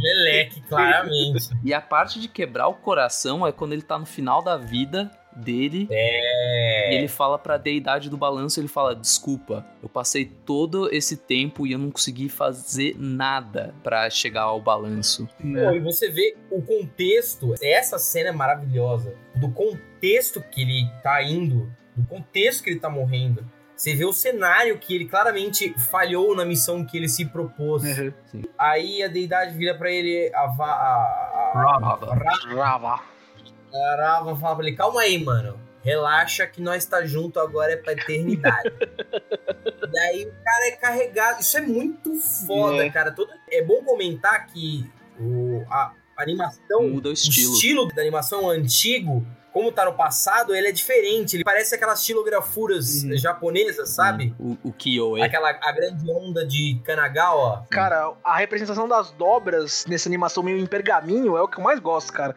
Leleque, 0.03 0.61
claramente. 0.63 1.49
E 1.65 1.73
a 1.73 1.81
parte 1.81 2.21
de 2.21 2.29
quebrar 2.29 2.69
o 2.69 2.75
coração 2.75 3.47
é 3.47 3.53
quando 3.53 3.73
ele 3.73 3.83
tá 3.83 3.99
no 3.99 4.07
final 4.07 4.43
da 4.45 4.59
vida 4.59 5.11
dele 5.37 5.87
É. 5.91 6.93
e 6.93 6.97
ele 6.99 7.09
fala 7.09 7.39
pra 7.39 7.57
deidade 7.57 8.11
do 8.11 8.17
balanço, 8.17 8.61
ele 8.61 8.69
fala, 8.69 8.95
desculpa, 8.95 9.67
eu 9.83 9.89
passei 9.89 10.25
todo 10.25 10.93
esse 10.93 11.17
tempo 11.17 11.67
e 11.67 11.73
eu 11.73 11.79
não 11.79 11.91
consegui 11.91 12.29
fazer 12.29 12.97
nada 12.99 13.75
pra 13.83 14.09
chegar 14.11 14.43
ao 14.43 14.61
balanço. 14.61 15.29
Pô, 15.41 15.71
e 15.75 15.81
você 15.81 16.11
vê 16.11 16.37
o 16.51 16.61
contexto, 16.63 17.55
essa 17.63 17.99
cena 17.99 18.31
é 18.31 18.33
maravilhosa. 18.33 19.15
Do 19.37 19.51
contexto 19.51 20.43
que 20.51 20.63
ele 20.63 20.89
tá 21.03 21.23
indo, 21.23 21.73
do 21.97 22.07
contexto 22.07 22.63
que 22.65 22.71
ele 22.71 22.81
tá 22.81 22.91
morrendo. 22.91 23.45
Você 23.77 23.95
vê 23.95 24.05
o 24.05 24.13
cenário 24.13 24.79
que 24.79 24.95
ele 24.95 25.07
claramente 25.07 25.73
falhou 25.79 26.37
na 26.37 26.45
missão 26.45 26.85
que 26.85 26.99
ele 26.99 27.09
se 27.09 27.25
propôs. 27.25 27.83
Aí 28.59 29.03
a 29.03 29.09
deidade 29.09 29.57
vira 29.57 29.75
pra 29.75 29.91
ele, 29.91 30.31
a, 30.35 30.47
va, 30.49 30.67
a, 30.67 31.53
a, 31.55 31.79
Rava. 31.79 32.15
Rava. 32.55 33.01
A 33.75 33.97
Rava 33.97 34.37
fala 34.37 34.57
pra 34.57 34.67
ele, 34.67 34.77
calma 34.77 35.01
aí, 35.03 35.23
mano. 35.23 35.59
Relaxa 35.83 36.47
que 36.47 36.61
nós 36.61 36.85
tá 36.85 37.05
junto 37.07 37.41
agora 37.41 37.73
é 37.73 37.77
pra 37.77 37.93
eternidade. 37.95 38.71
Daí 39.93 40.25
o 40.27 40.33
cara 40.45 40.67
é 40.69 40.71
carregado. 40.73 41.41
Isso 41.41 41.57
é 41.57 41.61
muito 41.63 42.15
foda, 42.47 42.85
É. 42.85 42.91
cara. 42.91 43.11
Todo... 43.13 43.31
É 43.51 43.63
bom 43.63 43.83
comentar 43.83 44.47
que 44.47 44.89
o, 45.19 45.65
a 45.71 45.93
animação 46.19 46.83
Muda 46.89 47.09
o 47.09 47.13
estilo. 47.13 47.51
o 47.51 47.55
estilo 47.55 47.89
da 47.89 48.03
animação 48.03 48.49
antigo, 48.51 49.27
como 49.55 49.73
tá 49.73 49.85
no 49.87 49.95
passado, 49.95 50.55
ele 50.55 50.69
é 50.69 50.73
diferente. 50.73 51.35
Ele 51.37 51.45
parece 51.45 51.75
aquelas 51.75 52.01
estilografuras 52.01 53.03
Uhum. 53.03 53.17
japonesas, 53.17 53.89
sabe? 53.89 54.35
O, 54.39 54.57
o 54.63 54.73
Kyoe. 54.75 55.23
Aquela 55.23 55.49
a 55.51 55.73
grande 55.73 56.09
onda 56.11 56.47
de 56.47 56.79
Kanagawa. 56.85 57.67
Cara, 57.71 58.13
a 58.23 58.37
representação 58.37 58.87
das 58.87 59.11
dobras 59.13 59.87
nessa 59.89 60.09
animação 60.11 60.43
meio 60.43 60.59
em 60.59 60.67
pergaminho 60.67 61.39
é 61.39 61.43
o 61.43 61.49
que 61.49 61.59
eu 61.59 61.65
mais 61.65 61.81
gosto, 61.81 62.13
cara. 62.13 62.37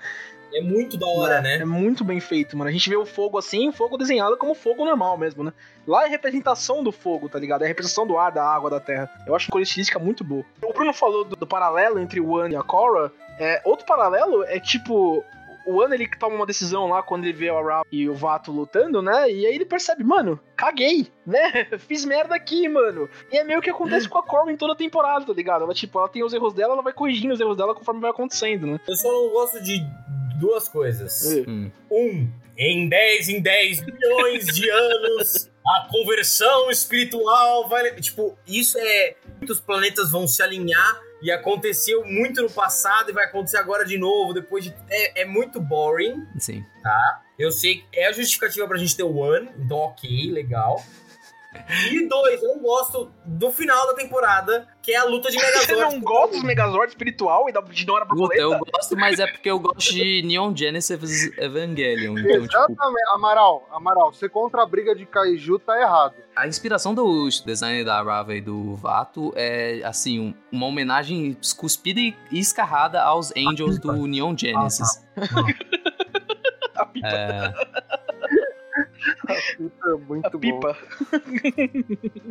É 0.54 0.62
muito 0.62 0.98
da 0.98 1.08
hora, 1.08 1.36
é, 1.36 1.42
né? 1.42 1.56
É 1.58 1.66
muito 1.66 2.04
bem 2.04 2.20
feito, 2.20 2.56
mano. 2.56 2.70
A 2.70 2.74
gente 2.74 2.90
vê 2.90 2.96
o 2.96 3.06
fogo 3.06 3.38
assim, 3.38 3.70
o 3.70 3.74
fogo 3.74 3.98
desenhado 3.98 4.38
como 4.38 4.54
fogo 4.54 4.86
normal 4.86 5.18
mesmo, 5.18 5.44
né? 5.44 5.52
Lá 5.88 6.04
é 6.04 6.06
a 6.06 6.10
representação 6.10 6.84
do 6.84 6.92
fogo, 6.92 7.28
tá 7.28 7.40
ligado? 7.40 7.64
É 7.64 7.66
a 7.66 7.68
representação 7.68 8.06
do 8.06 8.18
ar, 8.18 8.32
da 8.32 8.44
água, 8.44 8.70
da 8.70 8.80
terra. 8.80 9.10
Eu 9.26 9.36
acho 9.36 9.50
uma 9.52 9.62
estilística 9.62 10.00
muito 10.00 10.24
boa. 10.24 10.46
O 10.64 10.74
Bruno 10.74 10.94
falou 10.94 11.26
do, 11.26 11.36
do 11.36 11.48
paralelo 11.48 12.00
entre 12.00 12.20
o 12.20 12.38
An 12.38 12.50
e 12.50 12.56
a 12.56 12.64
Korra. 12.64 13.12
É, 13.40 13.62
outro 13.66 13.86
paralelo 13.86 14.44
é 14.44 14.60
tipo. 14.60 15.24
O 15.66 15.82
An 15.82 15.94
ele 15.94 16.08
toma 16.20 16.36
uma 16.36 16.46
decisão 16.46 16.88
lá 16.88 17.02
quando 17.02 17.26
ele 17.26 17.34
vê 17.34 17.50
o 17.50 17.62
Ra 17.62 17.84
e 17.92 18.10
o 18.10 18.14
Vato 18.14 18.52
lutando, 18.52 19.02
né? 19.02 19.32
E 19.32 19.46
aí 19.46 19.56
ele 19.56 19.66
percebe, 19.66 20.04
mano, 20.04 20.40
caguei, 20.56 21.08
né? 21.26 21.66
Fiz 21.80 22.06
merda 22.06 22.36
aqui, 22.36 22.68
mano. 22.68 23.10
E 23.32 23.38
é 23.38 23.44
meio 23.44 23.62
que 23.62 23.70
acontece 23.70 24.08
com 24.08 24.18
a 24.18 24.24
Korra 24.24 24.52
em 24.52 24.58
toda 24.58 24.74
a 24.74 24.76
temporada, 24.78 25.26
tá 25.26 25.34
ligado? 25.34 25.64
Ela, 25.64 25.74
tipo, 25.74 25.98
ela 25.98 26.10
tem 26.10 26.24
os 26.24 26.34
erros 26.34 26.54
dela, 26.54 26.74
ela 26.74 26.82
vai 26.82 26.94
corrigindo 26.94 27.34
os 27.34 27.40
erros 27.40 27.58
dela 27.58 27.74
conforme 27.76 28.02
vai 28.02 28.12
acontecendo, 28.12 28.68
né? 28.68 28.80
Eu 28.88 28.96
só 28.96 29.12
não 29.12 29.30
gosto 29.30 29.62
de 29.62 29.82
duas 30.40 30.68
coisas. 30.68 31.44
Hum. 31.48 31.72
Um, 31.90 32.30
em 32.58 32.90
10 32.90 33.30
em 33.30 33.42
10 33.42 33.86
milhões 33.86 34.46
de 34.48 34.70
anos, 34.70 35.50
a 35.66 35.88
conversão 35.90 36.70
espiritual 36.70 37.68
vai. 37.68 37.96
Tipo, 37.96 38.38
isso 38.46 38.78
é. 38.78 39.16
Muitos 39.38 39.60
planetas 39.60 40.12
vão 40.12 40.28
se 40.28 40.42
alinhar 40.42 41.02
e 41.24 41.32
aconteceu 41.32 42.06
muito 42.06 42.42
no 42.42 42.52
passado 42.52 43.10
e 43.10 43.14
vai 43.14 43.26
acontecer 43.26 43.58
agora 43.58 43.86
de 43.86 43.98
novo. 43.98 44.34
Depois 44.34 44.66
de. 44.66 44.76
É, 44.90 45.22
é 45.22 45.26
muito 45.26 45.60
boring. 45.60 46.28
Sim. 46.38 46.64
Eu 47.40 47.50
sei 47.50 47.76
que 47.76 47.86
é 47.94 48.08
a 48.08 48.12
justificativa 48.12 48.68
pra 48.68 48.78
gente 48.78 48.96
ter 48.96 49.04
o 49.04 49.16
One, 49.16 49.50
então 49.58 49.78
ok, 49.78 50.30
legal. 50.32 50.84
E 51.92 52.08
dois, 52.08 52.42
eu 52.44 52.56
não 52.56 52.62
gosto 52.62 53.12
do 53.26 53.52
final 53.52 53.88
da 53.88 53.94
temporada, 53.94 54.68
que 54.82 54.92
é 54.92 54.98
a 54.98 55.06
luta 55.06 55.30
de 55.32 55.38
Megazord. 55.42 55.66
Você 55.66 55.76
não 55.76 56.00
gosta 56.02 56.32
dos 56.36 56.44
Megazord 56.44 56.88
espiritual 56.90 57.48
e 57.50 57.52
da 57.54 57.62
de 57.62 57.86
Nora 57.88 58.06
Puta, 58.06 58.16
Borboleta? 58.16 58.42
eu 58.42 58.60
gosto, 58.60 58.96
mas 58.98 59.20
é 59.20 59.28
porque 59.28 59.50
eu 59.50 59.60
gosto 59.60 59.94
de 59.94 60.22
Neon 60.24 60.56
Genesis 60.56 61.38
Evangelion. 61.38 62.18
Então, 62.18 62.32
tipo, 62.42 62.46
Exatamente. 62.46 63.10
Amaral, 63.14 63.68
Amaral, 63.72 64.14
você 64.14 64.28
contra 64.28 64.64
a 64.64 64.66
briga 64.66 64.94
de 64.96 65.06
Kaiju 65.06 65.60
tá 65.60 65.80
errado. 65.80 66.16
a 66.36 66.48
inspiração 66.48 66.94
do 66.94 67.30
design 67.46 67.84
da 67.84 68.02
Rava 68.02 68.36
e 68.36 68.42
do 68.42 68.76
Vato 68.76 69.32
é, 69.36 69.82
assim, 69.86 70.20
um- 70.20 70.34
uma 70.52 70.66
homenagem 70.68 71.38
cuspida 71.58 72.00
e 72.00 72.14
escarrada 72.32 73.02
aos 73.02 73.32
Angels 73.38 73.80
do 73.80 74.06
Neon 74.08 74.36
Genesis. 74.38 75.04
A 76.76 76.86
pipa. 76.86 77.08
É, 77.14 77.54
Isso 79.60 79.72
é 79.90 79.96
muito 79.96 80.26
a 80.28 80.30
bom. 80.30 80.40
pipa. 80.40 80.78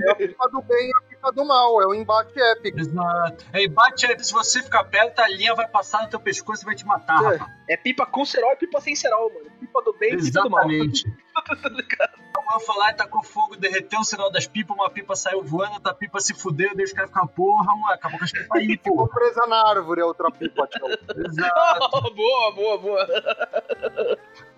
É 0.07 0.11
a 0.11 0.15
pipa 0.15 0.49
do 0.49 0.63
bem 0.63 0.89
e 0.89 0.97
a 0.97 1.01
pipa 1.09 1.33
do 1.33 1.45
mal. 1.45 1.83
É 1.83 1.87
o 1.87 1.95
embate 1.95 2.41
épico. 2.41 2.79
Exato. 2.81 3.45
Aí 3.53 3.69
bate, 3.69 4.07
aí, 4.07 4.19
se 4.25 4.33
você 4.33 4.63
ficar 4.63 4.85
perto, 4.85 5.21
a 5.21 5.29
linha 5.29 5.55
vai 5.55 5.69
passar 5.69 6.03
no 6.03 6.09
teu 6.11 6.21
pescoço 6.21 6.63
e 6.63 6.67
vai 6.67 6.75
te 6.75 6.85
matar, 6.87 7.23
É. 7.23 7.37
rapaz. 7.37 7.53
É 7.69 7.77
pipa 7.77 8.07
com 8.07 8.25
cerol 8.25 8.53
e 8.53 8.57
pipa 8.57 8.81
sem 8.81 8.95
cerol, 8.95 9.33
mano. 9.33 9.51
Pipa 9.61 9.83
do 9.83 9.93
bem 9.99 10.15
e 10.15 10.23
pipa 10.23 10.43
do 10.43 10.51
mal. 10.51 10.71
Exatamente. 10.71 11.05
Eu 12.35 12.59
vou 12.59 12.61
falar, 12.67 12.93
tacou 12.95 13.23
fogo, 13.23 13.57
derreteu 13.57 14.01
o 14.01 14.05
sinal 14.05 14.31
das 14.31 14.47
pipas, 14.47 14.77
uma 14.77 14.91
pipa 14.91 15.15
saiu 15.17 15.43
voando, 15.43 15.75
outra 15.75 15.95
pipa 15.95 16.21
se 16.21 16.35
fudeu, 16.35 16.75
daí 16.75 16.85
os 16.85 16.93
caras 16.93 17.09
ficam, 17.11 17.27
porra, 17.27 17.65
mano, 17.75 17.87
acabou 17.95 18.19
com 18.19 18.25
as 18.25 18.33
pipas 18.33 18.61
aí, 18.61 18.67
Ficou 18.77 18.97
porra. 18.97 19.09
presa 19.15 19.47
na 19.47 19.69
árvore 19.71 20.03
a 20.03 20.07
outra 20.07 20.31
pipa, 20.31 20.67
tchau. 20.67 20.89
Exato. 21.25 22.15
boa, 22.15 22.53
boa, 22.53 22.79
boa. 22.79 23.07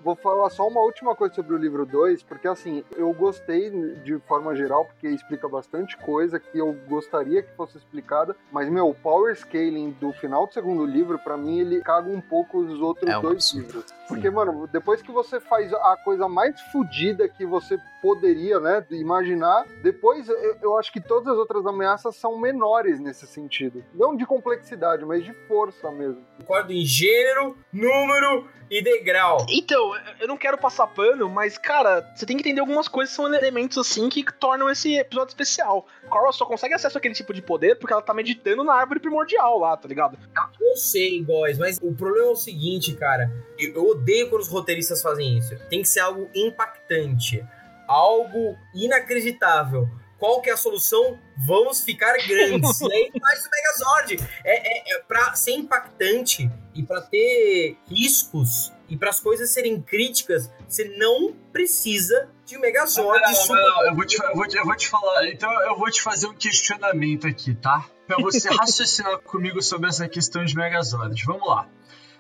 Vou 0.05 0.15
falar 0.15 0.51
só 0.51 0.69
uma 0.69 0.81
última 0.81 1.17
coisa 1.17 1.35
sobre 1.35 1.55
o 1.55 1.57
livro 1.57 1.87
2, 1.87 2.23
porque 2.25 2.47
assim, 2.47 2.85
eu 2.95 3.11
gostei 3.15 3.71
de 4.05 4.19
forma 4.21 4.55
geral, 4.55 4.85
porque 4.85 5.09
explica 5.09 5.49
bastante 5.49 5.97
coisa 5.97 6.39
que 6.39 6.59
eu 6.59 6.75
gostaria 6.87 7.43
que 7.43 7.51
fosse 7.57 7.79
explicada, 7.79 8.37
mas, 8.53 8.69
meu, 8.69 8.89
o 8.89 8.95
power 8.95 9.35
scaling 9.35 9.91
do 9.99 10.13
final 10.13 10.47
do 10.47 10.53
segundo 10.53 10.85
livro, 10.85 11.19
pra 11.19 11.37
mim, 11.39 11.61
ele 11.61 11.81
caga 11.81 12.11
um 12.11 12.21
pouco 12.21 12.59
os 12.59 12.81
outros 12.81 13.11
É 13.11 13.17
um 13.17 13.23
dois 13.23 13.37
absurdo. 13.37 13.63
livros. 13.67 13.95
Porque, 14.07 14.29
mano, 14.29 14.67
depois 14.67 15.01
que 15.01 15.11
você 15.11 15.41
faz 15.41 15.73
a 15.73 15.97
coisa 16.05 16.29
mais 16.29 16.61
fodida 16.71 17.27
que 17.27 17.47
você 17.47 17.79
poderia, 18.05 18.61
né, 18.61 18.85
imaginar, 18.91 19.65
depois 19.83 20.29
eu, 20.29 20.57
eu 20.61 20.79
acho 20.79 20.93
que 20.93 21.01
todas 21.01 21.29
as 21.29 21.39
outras 21.39 21.65
ameaças 21.65 22.15
são 22.17 22.39
menores 22.39 23.01
nesse 23.01 23.27
sentido. 23.27 23.83
Não 23.95 24.15
de 24.15 24.27
complexidade, 24.27 25.07
mas 25.07 25.25
de 25.25 25.33
força 25.49 25.91
mesmo. 25.91 26.23
Concordo 26.37 26.71
em 26.71 26.85
gênero, 26.85 27.57
número 27.73 28.49
e 28.71 28.83
degrau. 28.83 29.47
Então, 29.49 29.93
eu 30.21 30.27
não 30.27 30.37
quero 30.37 30.59
passar 30.59 30.87
pano, 30.89 31.29
mas, 31.29 31.57
cara, 31.57 32.03
você 32.15 32.27
tem 32.27 32.37
que 32.37 32.43
entender 32.43 32.61
algumas 32.61 32.89
coisas 32.89 33.15
que 33.15 33.17
são 33.17 33.33
elementos 33.33 33.79
assim 33.79 34.09
que 34.09 34.25
tornam 34.33 34.69
esse 34.69 34.97
episódio 34.97 35.31
especial. 35.31 35.87
Cora 36.09 36.33
só 36.33 36.45
consegue 36.45 36.75
acesso 36.75 36.99
àquele 36.99 37.15
tipo 37.15 37.33
de 37.33 37.41
poder 37.41 37.79
porque 37.79 37.93
ela 37.93 38.03
tá 38.03 38.13
meditando 38.13 38.65
na 38.65 38.75
árvore 38.75 39.01
primordial 39.01 39.59
lá, 39.59 39.77
tá 39.77 39.89
ligado? 39.89 40.19
Eu 40.61 40.77
sei, 40.77 41.23
boys, 41.23 41.59
mas 41.59 41.79
o 41.81 41.95
problema 41.95 42.29
é 42.29 42.31
o 42.31 42.37
seguinte, 42.37 42.95
cara. 42.95 43.31
Eu 43.59 43.75
eu 43.75 43.91
odeio 43.91 44.31
quando 44.31 44.43
os 44.43 44.49
roteiristas 44.49 45.03
fazem 45.03 45.37
isso. 45.37 45.57
Tem 45.69 45.83
que 45.83 45.89
ser 45.89 46.01
algo 46.01 46.29
impactante. 46.35 47.45
Algo 47.89 48.57
inacreditável. 48.75 49.89
Qual 50.19 50.41
que 50.41 50.49
é 50.49 50.53
a 50.53 50.57
solução? 50.57 51.19
Vamos 51.37 51.83
ficar 51.83 52.15
grandes. 52.27 52.81
e 52.81 52.93
aí 52.93 53.13
faz 53.21 53.45
o 53.45 53.51
Megazord. 53.51 54.29
É, 54.45 54.93
é, 54.93 54.97
é 54.97 54.99
pra 55.03 55.35
ser 55.35 55.53
impactante 55.53 56.51
e 56.75 56.83
pra 56.83 57.01
ter 57.03 57.77
riscos 57.89 58.73
e 58.89 58.97
para 58.97 59.11
as 59.11 59.19
coisas 59.21 59.51
serem 59.51 59.81
críticas, 59.83 60.51
você 60.69 60.85
não 60.99 61.35
precisa 61.53 62.29
de 62.47 62.57
um 62.57 62.61
Megazord. 62.61 63.21
Não, 63.21 63.29
não, 63.29 63.35
super- 63.35 63.55
não, 63.61 63.69
não, 63.77 63.87
eu, 63.87 63.95
vou 63.95 64.07
te, 64.07 64.23
eu, 64.23 64.35
vou 64.35 64.47
te, 64.49 64.57
eu 64.57 64.65
vou 64.65 64.77
te 64.77 64.89
falar. 64.89 65.27
Então 65.29 65.51
eu 65.63 65.77
vou 65.77 65.91
te 65.91 66.01
fazer 66.01 66.27
um 66.27 66.35
questionamento 66.35 67.27
aqui, 67.27 67.55
tá? 67.55 67.85
Pra 68.07 68.17
você 68.19 68.49
raciocinar 68.55 69.19
comigo 69.21 69.61
sobre 69.63 69.89
essa 69.89 70.09
questão 70.09 70.45
de 70.45 70.55
Megazord. 70.55 71.23
Vamos 71.25 71.47
lá. 71.49 71.69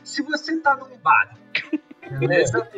Se 0.03 0.21
você 0.23 0.59
tá 0.61 0.77
num 0.77 0.97
bar, 0.99 1.39
beleza? 2.19 2.69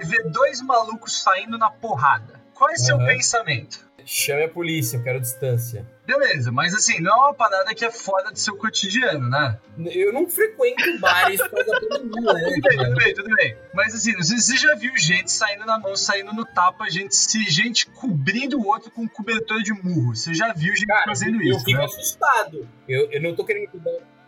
E 0.00 0.04
vê 0.04 0.22
dois 0.24 0.60
malucos 0.60 1.22
saindo 1.22 1.56
na 1.58 1.70
porrada, 1.70 2.40
qual 2.54 2.70
é 2.70 2.76
seu 2.76 2.96
Aham. 2.96 3.06
pensamento? 3.06 3.86
Chame 4.08 4.44
a 4.44 4.48
polícia, 4.48 4.98
eu 4.98 5.02
quero 5.02 5.20
distância. 5.20 5.84
Beleza, 6.06 6.52
mas 6.52 6.72
assim, 6.72 7.00
não 7.00 7.10
é 7.10 7.16
uma 7.16 7.34
parada 7.34 7.74
que 7.74 7.84
é 7.84 7.90
fora 7.90 8.30
do 8.30 8.38
seu 8.38 8.56
cotidiano, 8.56 9.28
né? 9.28 9.58
Eu 9.90 10.12
não 10.12 10.28
frequento 10.28 10.96
bares 11.00 11.40
causa 11.42 11.64
da 11.64 11.80
pandemia, 11.98 12.32
né? 12.32 12.44
Tudo 12.44 12.60
bem, 12.62 12.78
tudo 12.78 12.94
bem, 12.94 13.14
tudo 13.14 13.34
bem. 13.34 13.56
Mas 13.74 13.94
assim, 13.96 14.12
você 14.12 14.36
você 14.36 14.56
já 14.56 14.76
viu 14.76 14.96
gente 14.96 15.32
saindo 15.32 15.66
na 15.66 15.76
mão, 15.80 15.96
saindo 15.96 16.32
no 16.32 16.44
tapa, 16.44 16.88
gente, 16.88 17.16
gente 17.50 17.86
cobrindo 17.86 18.60
o 18.60 18.66
outro 18.68 18.92
com 18.92 19.02
um 19.02 19.08
cobertor 19.08 19.60
de 19.60 19.72
murro. 19.72 20.14
Você 20.14 20.32
já 20.32 20.52
viu 20.52 20.72
gente 20.76 20.86
Cara, 20.86 21.06
fazendo 21.06 21.42
eu 21.42 21.56
isso, 21.56 21.64
fico 21.64 21.78
né? 21.78 21.84
assustado. 21.84 22.68
Eu, 22.88 23.10
eu 23.10 23.20
não 23.20 23.34
tô 23.34 23.44
querendo 23.44 23.70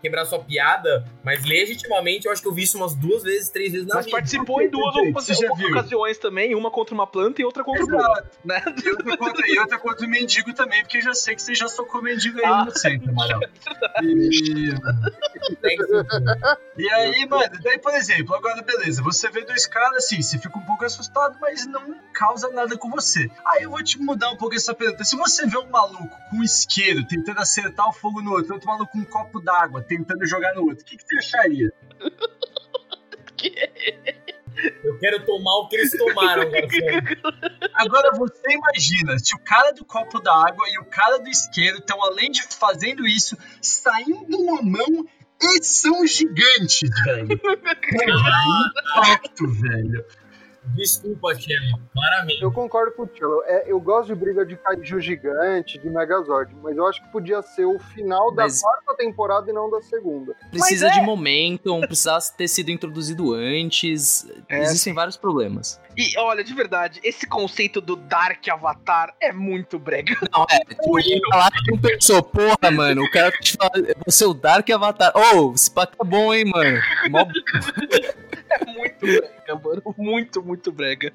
quebrar 0.02 0.24
sua 0.26 0.38
piada, 0.38 1.04
mas 1.24 1.44
legitimamente 1.44 2.26
eu 2.26 2.32
acho 2.32 2.40
que 2.40 2.48
eu 2.48 2.52
vi 2.54 2.62
isso 2.62 2.76
umas 2.76 2.94
duas 2.94 3.22
vezes, 3.22 3.48
três 3.50 3.72
vezes 3.72 3.86
na 3.86 3.96
Mas 3.96 4.04
vida. 4.06 4.16
participou 4.16 4.62
em 4.62 4.68
duas 4.70 4.94
Perfeito, 4.94 5.10
ocasi- 5.16 5.34
você 5.34 5.46
já 5.46 5.54
viu. 5.54 5.68
ocasiões 5.70 6.18
também, 6.18 6.54
uma 6.54 6.70
contra 6.70 6.94
uma 6.94 7.06
planta 7.06 7.42
e 7.42 7.44
outra 7.44 7.64
contra 7.64 7.84
o 7.84 7.88
Exato. 7.88 8.28
né? 8.44 8.62
E 8.84 8.90
outra, 8.90 9.16
contra, 9.16 9.48
e 9.48 9.58
outra 9.58 9.78
contra 9.78 10.06
o 10.06 10.08
mendigo 10.08 10.52
também, 10.54 10.82
porque 10.82 10.98
eu 10.98 11.02
já 11.02 11.14
sei 11.14 11.34
que 11.34 11.42
você 11.42 11.54
já 11.54 11.68
socou 11.68 12.00
mendigo 12.02 12.38
aí 12.38 12.44
Ah. 12.44 12.64
no 12.64 12.70
centro, 12.76 13.10
Amarelo. 13.10 13.40
E, 16.78 16.82
e 16.84 16.90
aí, 16.90 17.26
mano, 17.26 17.50
daí, 17.62 17.78
por 17.78 17.92
exemplo, 17.94 18.34
agora 18.34 18.62
beleza, 18.62 19.02
você 19.02 19.28
vê 19.30 19.44
dois 19.44 19.66
caras 19.66 20.04
assim, 20.04 20.20
você 20.22 20.38
fica 20.38 20.56
um 20.58 20.62
pouco 20.64 20.84
assustado, 20.84 21.36
mas 21.40 21.66
não 21.66 21.96
causa 22.12 22.48
nada 22.50 22.76
com 22.76 22.90
você. 22.90 23.30
Aí 23.44 23.62
eu 23.64 23.70
vou 23.70 23.82
te 23.82 23.98
mudar 23.98 24.30
um 24.30 24.36
pouco 24.36 24.54
essa 24.54 24.74
pergunta. 24.74 25.04
Se 25.04 25.16
você 25.16 25.46
vê 25.46 25.58
um 25.58 25.68
maluco 25.68 26.16
com 26.30 26.36
um 26.38 26.42
isqueiro 26.42 27.04
tentando 27.06 27.40
acertar 27.40 27.88
o 27.88 27.92
fogo 27.92 28.20
no 28.22 28.32
outro, 28.32 28.54
outro 28.54 28.68
maluco 28.68 28.92
com 28.92 28.98
um 28.98 29.04
copo 29.04 29.40
d'água 29.40 29.82
tentando 29.88 30.24
jogar 30.26 30.54
no 30.54 30.62
outro, 30.62 30.82
o 30.82 30.84
que, 30.84 30.96
que 30.96 31.02
você 31.02 31.16
acharia? 31.16 31.72
Eu 34.82 34.98
quero 34.98 35.24
tomar 35.24 35.54
o 35.58 35.68
que 35.68 35.76
eles 35.76 35.96
tomaram. 35.96 36.42
Agora 37.74 38.10
você 38.16 38.52
imagina, 38.52 39.18
se 39.18 39.34
o 39.34 39.38
cara 39.38 39.72
do 39.72 39.84
copo 39.84 40.18
d'água 40.18 40.66
e 40.68 40.78
o 40.80 40.84
cara 40.84 41.18
do 41.18 41.28
isqueiro 41.28 41.78
estão, 41.78 42.02
além 42.02 42.30
de 42.30 42.42
fazendo 42.42 43.06
isso, 43.06 43.36
saindo 43.62 44.44
na 44.44 44.62
mão 44.62 45.06
e 45.40 45.62
são 45.62 46.04
gigantes, 46.06 46.90
velho. 47.04 47.40
É 47.90 48.10
impacto, 48.10 49.46
velho. 49.48 50.04
Desculpa, 50.74 51.34
Chema, 51.34 51.80
claramente. 51.92 52.42
Eu 52.42 52.52
concordo 52.52 52.92
com 52.92 53.02
o 53.02 53.06
Tilo. 53.06 53.42
É, 53.46 53.64
eu 53.66 53.80
gosto 53.80 54.08
de 54.08 54.14
briga 54.14 54.44
de 54.46 54.56
kaiju 54.56 55.00
gigante, 55.00 55.78
de 55.78 55.88
Megazord, 55.90 56.54
mas 56.62 56.76
eu 56.76 56.86
acho 56.86 57.02
que 57.02 57.08
podia 57.10 57.42
ser 57.42 57.64
o 57.64 57.78
final 57.78 58.30
da 58.32 58.44
Mas- 58.44 58.60
quarta 58.60 58.96
temporada 58.96 59.50
e 59.50 59.52
não 59.52 59.70
da 59.70 59.80
segunda. 59.82 60.34
Precisa 60.50 60.88
é- 60.88 60.90
de 60.90 61.00
momentum, 61.00 61.80
precisava 61.80 62.18
ter 62.36 62.48
sido 62.48 62.70
introduzido 62.70 63.34
antes. 63.34 64.26
É, 64.48 64.62
Existem 64.62 64.94
vários 64.94 65.16
problemas. 65.16 65.80
E 65.96 66.16
olha, 66.18 66.44
de 66.44 66.54
verdade, 66.54 67.00
esse 67.02 67.26
conceito 67.26 67.80
do 67.80 67.96
Dark 67.96 68.46
Avatar 68.48 69.14
é 69.20 69.32
muito 69.32 69.78
brega. 69.80 70.16
Não, 70.32 70.46
é, 70.48 70.58
tipo, 70.64 71.30
falar 71.30 71.50
que 71.50 71.70
não 71.72 71.78
pensou, 71.78 72.22
porra, 72.22 72.70
mano, 72.72 73.02
o 73.02 73.10
cara 73.10 73.32
te 73.32 73.56
fala, 73.56 73.72
você 74.06 74.22
é 74.22 74.26
o 74.28 74.34
Dark 74.34 74.68
Avatar. 74.70 75.12
Ô, 75.16 75.52
esse 75.54 75.68
pack 75.70 75.92
é 76.00 76.04
bom, 76.04 76.32
hein, 76.32 76.44
mano. 76.46 76.78
Mó 77.10 77.24
muito 78.76 79.06
brega, 79.06 79.60
mano. 79.62 79.82
Muito, 79.96 80.42
muito 80.42 80.72
brega. 80.72 81.12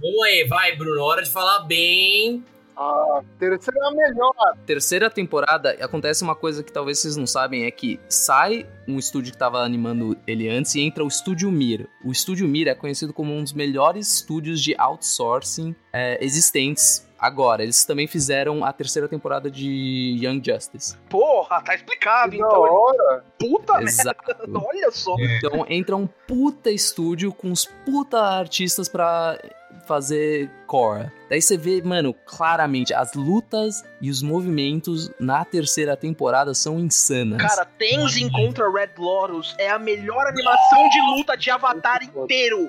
Vamos 0.00 0.22
aí, 0.24 0.46
vai, 0.48 0.76
Bruno. 0.76 1.02
Hora 1.02 1.22
de 1.22 1.30
falar 1.30 1.60
bem. 1.60 2.44
A 2.76 3.22
terceira 3.38 3.80
é 3.80 3.88
a 3.88 3.90
melhor. 3.90 4.32
terceira 4.66 5.10
temporada, 5.10 5.70
acontece 5.80 6.22
uma 6.22 6.34
coisa 6.34 6.62
que 6.62 6.70
talvez 6.70 6.98
vocês 6.98 7.16
não 7.16 7.26
sabem, 7.26 7.64
é 7.64 7.70
que 7.70 7.98
sai 8.06 8.66
um 8.86 8.98
estúdio 8.98 9.32
que 9.32 9.38
tava 9.38 9.60
animando 9.60 10.14
ele 10.26 10.46
antes 10.48 10.74
e 10.74 10.82
entra 10.82 11.02
o 11.02 11.08
Estúdio 11.08 11.50
Mir. 11.50 11.88
O 12.04 12.12
Estúdio 12.12 12.46
Mir 12.46 12.68
é 12.68 12.74
conhecido 12.74 13.14
como 13.14 13.32
um 13.32 13.42
dos 13.42 13.54
melhores 13.54 14.16
estúdios 14.16 14.62
de 14.62 14.74
outsourcing 14.78 15.74
é, 15.90 16.22
existentes 16.22 17.05
agora. 17.18 17.62
Eles 17.62 17.84
também 17.84 18.06
fizeram 18.06 18.64
a 18.64 18.72
terceira 18.72 19.08
temporada 19.08 19.50
de 19.50 20.18
Young 20.22 20.42
Justice. 20.44 20.96
Porra, 21.08 21.62
tá 21.62 21.74
explicado, 21.74 22.32
Que 22.32 22.38
da 22.38 22.46
então. 22.46 22.60
hora. 22.60 23.24
Puta 23.38 23.72
merda. 23.74 23.90
Exato. 23.90 24.22
Olha 24.66 24.90
só. 24.90 25.14
Então 25.18 25.64
entra 25.68 25.96
um 25.96 26.06
puta 26.26 26.70
estúdio 26.70 27.32
com 27.32 27.48
uns 27.48 27.64
puta 27.84 28.20
artistas 28.20 28.88
pra 28.88 29.38
fazer 29.86 30.50
core. 30.66 31.10
Daí 31.30 31.40
você 31.40 31.56
vê, 31.56 31.80
mano, 31.80 32.12
claramente 32.12 32.92
as 32.92 33.14
lutas 33.14 33.84
e 34.00 34.10
os 34.10 34.20
movimentos 34.20 35.10
na 35.20 35.44
terceira 35.44 35.96
temporada 35.96 36.54
são 36.54 36.80
insanas. 36.80 37.40
Cara, 37.40 37.64
Tenzin 37.78 38.28
contra 38.30 38.68
Red 38.70 38.90
Lotus 38.98 39.54
é 39.58 39.70
a 39.70 39.78
melhor 39.78 40.26
animação 40.26 40.88
de 40.88 41.00
luta 41.16 41.36
de 41.36 41.50
Avatar 41.50 42.02
inteiro. 42.02 42.68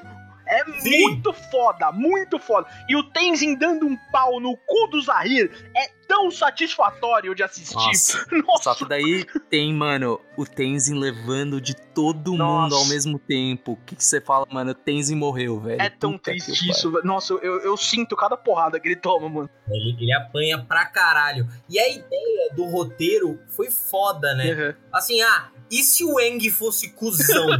É 0.50 0.64
Sim. 0.80 1.02
muito 1.02 1.34
foda, 1.34 1.91
muito 1.91 2.39
foda. 2.39 2.68
E 2.88 2.95
o 2.95 3.04
Tenzin 3.04 3.56
dando 3.56 3.86
um 3.86 3.98
pau 4.12 4.39
no 4.39 4.56
cu 4.58 4.88
do 4.88 5.02
Zahir 5.02 5.52
é 5.76 5.89
tão 6.08 6.32
satisfatório 6.32 7.36
de 7.36 7.43
assistir. 7.43 7.76
Nossa. 7.76 8.26
Nossa, 8.48 8.64
Só 8.64 8.76
que 8.76 8.86
daí 8.88 9.26
tem, 9.50 9.74
mano, 9.74 10.20
o 10.38 10.45
Tenzin 10.45 10.98
levando 10.98 11.60
de 11.60 11.76
todo 11.76 12.32
mundo 12.32 12.38
Nossa. 12.38 12.76
ao 12.78 12.86
mesmo 12.86 13.20
tempo. 13.20 13.74
O 13.74 13.78
que 13.86 13.95
você 14.02 14.22
fala, 14.22 14.45
mano? 14.50 14.72
O 14.72 14.76
Tenzin 14.76 15.16
morreu, 15.16 15.60
velho. 15.60 15.82
é 15.82 15.89
tão 15.89 16.14
Puta 16.14 16.32
triste 16.32 16.70
isso. 16.70 16.91
velho. 16.91 17.04
Nossa, 17.06 17.34
eu, 17.34 17.60
eu 17.62 17.76
sinto 17.76 18.16
cada 18.16 18.38
porrada 18.38 18.80
que 18.80 18.88
ele 18.88 18.95
toma, 18.95 19.28
mano. 19.28 19.50
Ele, 19.70 19.98
ele 20.00 20.14
apanha 20.14 20.58
pra 20.64 20.86
caralho. 20.86 21.48
E 21.70 21.78
a 21.78 21.89
ideia 21.89 22.54
do 22.56 22.66
roteiro 22.66 23.39
foi 23.50 23.70
foda, 23.70 24.34
né? 24.34 24.76
Assim, 24.93 25.22
ah, 25.22 25.50
e 25.72 25.84
se 25.84 26.03
o 26.03 26.20
Eng 26.20 26.49
fosse 26.49 26.89
cuzão? 26.91 27.47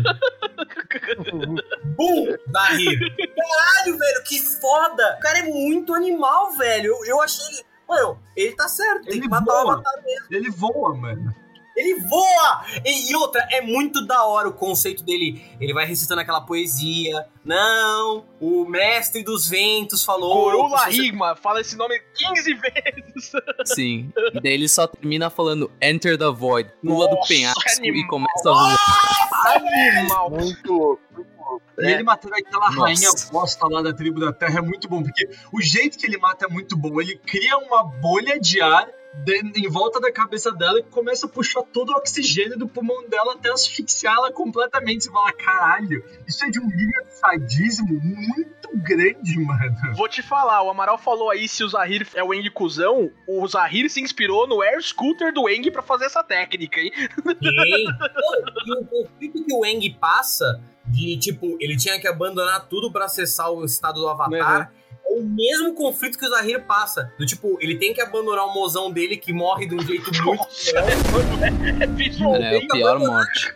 Bum! 1.98 2.36
Barrir. 2.48 3.00
Caralho, 3.00 3.98
velho, 3.98 4.24
que 4.24 4.40
foda! 4.40 5.16
O 5.18 5.22
cara 5.22 5.40
é 5.40 5.44
muito 5.44 5.94
animal, 5.94 6.52
velho. 6.52 6.88
Eu, 6.88 7.06
eu 7.06 7.22
achei 7.22 7.46
ele. 7.48 7.66
Mano, 7.88 8.20
ele 8.36 8.54
tá 8.54 8.68
certo, 8.68 9.06
tem 9.06 9.14
Ele 9.14 9.22
que 9.22 9.30
matar 9.30 9.54
o 9.54 9.64
voa. 9.64 9.74
Avatar 9.74 10.04
mesmo. 10.04 10.28
Ele 10.30 10.50
voa, 10.52 10.94
mano. 10.96 11.34
Ele 11.78 12.00
voa! 12.02 12.66
E, 12.84 13.12
e 13.12 13.16
outra, 13.16 13.48
é 13.52 13.62
muito 13.62 14.06
da 14.06 14.26
hora 14.26 14.48
o 14.50 14.54
conceito 14.54 15.04
dele. 15.04 15.42
Ele 15.62 15.74
vai 15.74 15.86
recitando 15.86 16.22
aquela 16.22 16.42
poesia. 16.42 17.26
Não, 17.46 18.26
o 18.42 18.66
mestre 18.66 19.24
dos 19.24 19.48
ventos 19.48 20.04
falou. 20.04 20.34
Corula 20.52 20.80
você- 20.80 20.90
Rigma, 20.90 21.36
fala 21.36 21.62
esse 21.62 21.78
nome 21.78 21.98
15 22.16 22.54
vezes. 22.56 23.32
Sim. 23.66 24.12
E 24.34 24.42
daí 24.42 24.54
ele 24.54 24.68
só 24.68 24.88
termina 24.88 25.30
falando 25.30 25.72
Enter 25.82 26.18
the 26.18 26.30
Void. 26.32 26.70
Pula 26.84 27.08
do 27.10 27.20
penhasco 27.28 27.62
e 27.84 27.90
animal. 27.90 28.08
começa 28.10 28.50
a 28.50 28.54
voar. 28.54 29.58
Animal. 29.96 30.30
Muito 30.32 30.74
louco, 30.74 31.02
muito 31.14 31.30
louco. 31.38 31.62
E 31.80 31.86
ele 31.86 32.04
matando 32.04 32.36
aquela 32.36 32.72
Nossa. 32.72 32.82
rainha 32.82 33.10
bosta 33.32 33.68
lá 33.68 33.82
da 33.82 33.94
tribo 33.94 34.20
da 34.20 34.34
terra 34.34 34.60
é 34.60 34.62
muito 34.62 34.90
bom, 34.90 35.02
porque 35.04 35.30
o 35.54 35.62
jeito 35.62 35.98
que 35.98 36.06
ele 36.06 36.18
mata 36.18 36.46
é 36.46 36.50
muito 36.50 36.76
bom. 36.76 37.00
Ele 37.00 37.16
cria 37.18 37.58
uma 37.58 37.84
bolha 37.84 38.40
de 38.40 38.60
ar 38.62 38.88
em 39.56 39.70
volta 39.70 40.00
da 40.00 40.12
cabeça 40.12 40.52
dela 40.52 40.80
e 40.80 40.84
começa 40.84 41.26
a 41.26 41.30
puxar 41.30 41.64
todo 41.64 41.90
o 41.90 41.94
oxigênio 41.94 42.58
do 42.58 42.68
pulmão 42.68 43.08
dela 43.10 43.34
até 43.34 43.50
asfixiar 43.52 44.16
ela 44.16 44.32
completamente. 44.32 45.06
Você 45.06 45.12
fala, 45.12 45.34
caralho, 45.34 46.04
isso 46.28 46.46
é 46.46 46.50
de 46.50 46.60
um 46.60 46.68
nível 46.68 47.04
de 47.04 47.14
sadismo 47.14 47.88
muito 47.88 48.70
grande, 48.76 49.40
mano. 49.40 49.76
Vou 49.96 50.08
te 50.08 50.22
falar, 50.22 50.62
o 50.64 50.70
Amaral 50.70 50.98
falou 50.98 51.30
aí 51.30 51.48
se 51.48 51.64
o 51.64 51.70
Zahir 51.70 52.08
é 52.14 52.24
o 52.24 52.34
Eng 52.34 52.50
cuzão, 52.52 53.10
o 53.28 53.48
Zahir 53.48 53.90
se 53.90 54.02
inspirou 54.02 54.48
no 54.48 54.62
Air 54.62 54.82
Scooter 54.82 55.34
do 55.34 55.50
Eng 55.50 55.72
pra 55.72 55.82
fazer 55.82 56.06
essa 56.06 56.24
técnica, 56.24 56.80
hein? 56.80 56.92
Sim. 56.96 57.86
E 58.66 58.74
o 58.74 58.86
conflito 58.86 59.44
que 59.44 59.54
o 59.54 59.66
Eng 59.66 59.90
passa 60.00 60.62
de, 60.86 61.18
tipo, 61.18 61.58
ele 61.60 61.76
tinha 61.76 62.00
que 62.00 62.08
abandonar 62.08 62.68
tudo 62.68 62.92
pra 62.92 63.06
acessar 63.06 63.52
o 63.52 63.66
estado 63.66 64.00
do 64.00 64.08
Avatar. 64.08 64.72
É 65.10 65.20
o 65.20 65.24
mesmo 65.24 65.74
conflito 65.74 66.18
que 66.18 66.26
o 66.26 66.30
Zahir 66.30 66.64
passa. 66.66 67.12
Do 67.18 67.26
tipo, 67.26 67.58
ele 67.62 67.78
tem 67.78 67.94
que 67.94 68.02
abandonar 68.02 68.46
o 68.46 68.54
mozão 68.54 68.92
dele 68.92 69.18
que 69.18 69.32
morre 69.32 69.66
de 69.66 69.76
um 69.76 69.82
jeito 69.82 70.12
muito. 70.24 70.44
Nossa, 70.44 70.72
é, 70.80 71.84
é 71.84 71.88
visualmente. 71.88 72.56
É 72.56 72.58
o 72.58 72.68
pior 72.68 73.00
morte. 73.00 73.54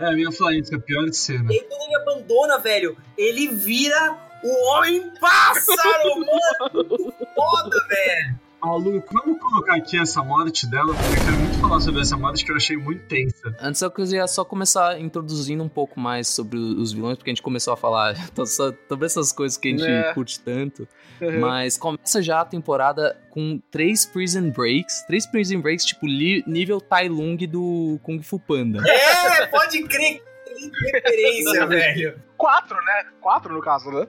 É, 0.00 0.12
eu 0.12 0.18
ia 0.18 0.32
falar 0.32 0.54
isso, 0.54 0.74
é 0.74 0.76
a 0.78 0.80
pior 0.80 1.12
cena. 1.12 1.52
E 1.52 1.58
aí 1.58 1.66
quando 1.68 1.82
ele 1.82 1.96
abandona, 1.96 2.58
velho, 2.58 2.96
ele 3.16 3.48
vira 3.48 4.16
o 4.42 4.70
homem 4.70 5.10
pássaro, 5.20 6.14
mano! 6.20 7.12
Foda, 7.34 7.86
velho! 7.88 8.47
Maluco, 8.60 9.06
vamos 9.12 9.40
colocar 9.40 9.76
aqui 9.76 9.96
essa 9.98 10.22
morte 10.22 10.66
dela, 10.68 10.92
porque 10.92 11.20
eu 11.20 11.24
quero 11.24 11.36
muito 11.38 11.58
falar 11.60 11.80
sobre 11.80 12.00
essa 12.00 12.16
morte 12.16 12.44
que 12.44 12.50
eu 12.50 12.56
achei 12.56 12.76
muito 12.76 13.06
tensa. 13.06 13.54
Antes 13.60 13.80
eu 13.80 13.90
queria 13.90 14.26
só 14.26 14.44
começar 14.44 15.00
introduzindo 15.00 15.62
um 15.62 15.68
pouco 15.68 16.00
mais 16.00 16.26
sobre 16.28 16.58
os 16.58 16.92
vilões, 16.92 17.16
porque 17.16 17.30
a 17.30 17.34
gente 17.34 17.42
começou 17.42 17.72
a 17.72 17.76
falar 17.76 18.14
sobre 18.44 19.06
essas 19.06 19.30
coisas 19.30 19.56
que 19.56 19.68
a 19.68 19.70
gente 19.70 19.84
É. 19.84 20.12
curte 20.12 20.40
tanto. 20.40 20.88
Uhum. 21.20 21.40
Mas 21.40 21.76
começa 21.78 22.20
já 22.20 22.40
a 22.40 22.44
temporada 22.44 23.16
com 23.30 23.60
três 23.70 24.04
Prison 24.04 24.50
Breaks. 24.50 25.02
Três 25.06 25.24
Prison 25.26 25.60
Breaks, 25.60 25.84
tipo, 25.84 26.06
nível 26.06 26.80
Tai 26.80 27.08
Lung 27.08 27.36
do 27.46 27.98
Kung 28.02 28.20
Fu 28.22 28.40
Panda. 28.40 28.82
É, 28.88 29.46
pode 29.46 29.82
crer! 29.84 30.20
Que 30.44 30.90
referência, 30.92 31.66
velho! 31.68 32.20
Quatro, 32.36 32.76
né? 32.76 33.04
Quatro 33.20 33.54
no 33.54 33.60
caso, 33.60 33.90
né? 33.90 34.06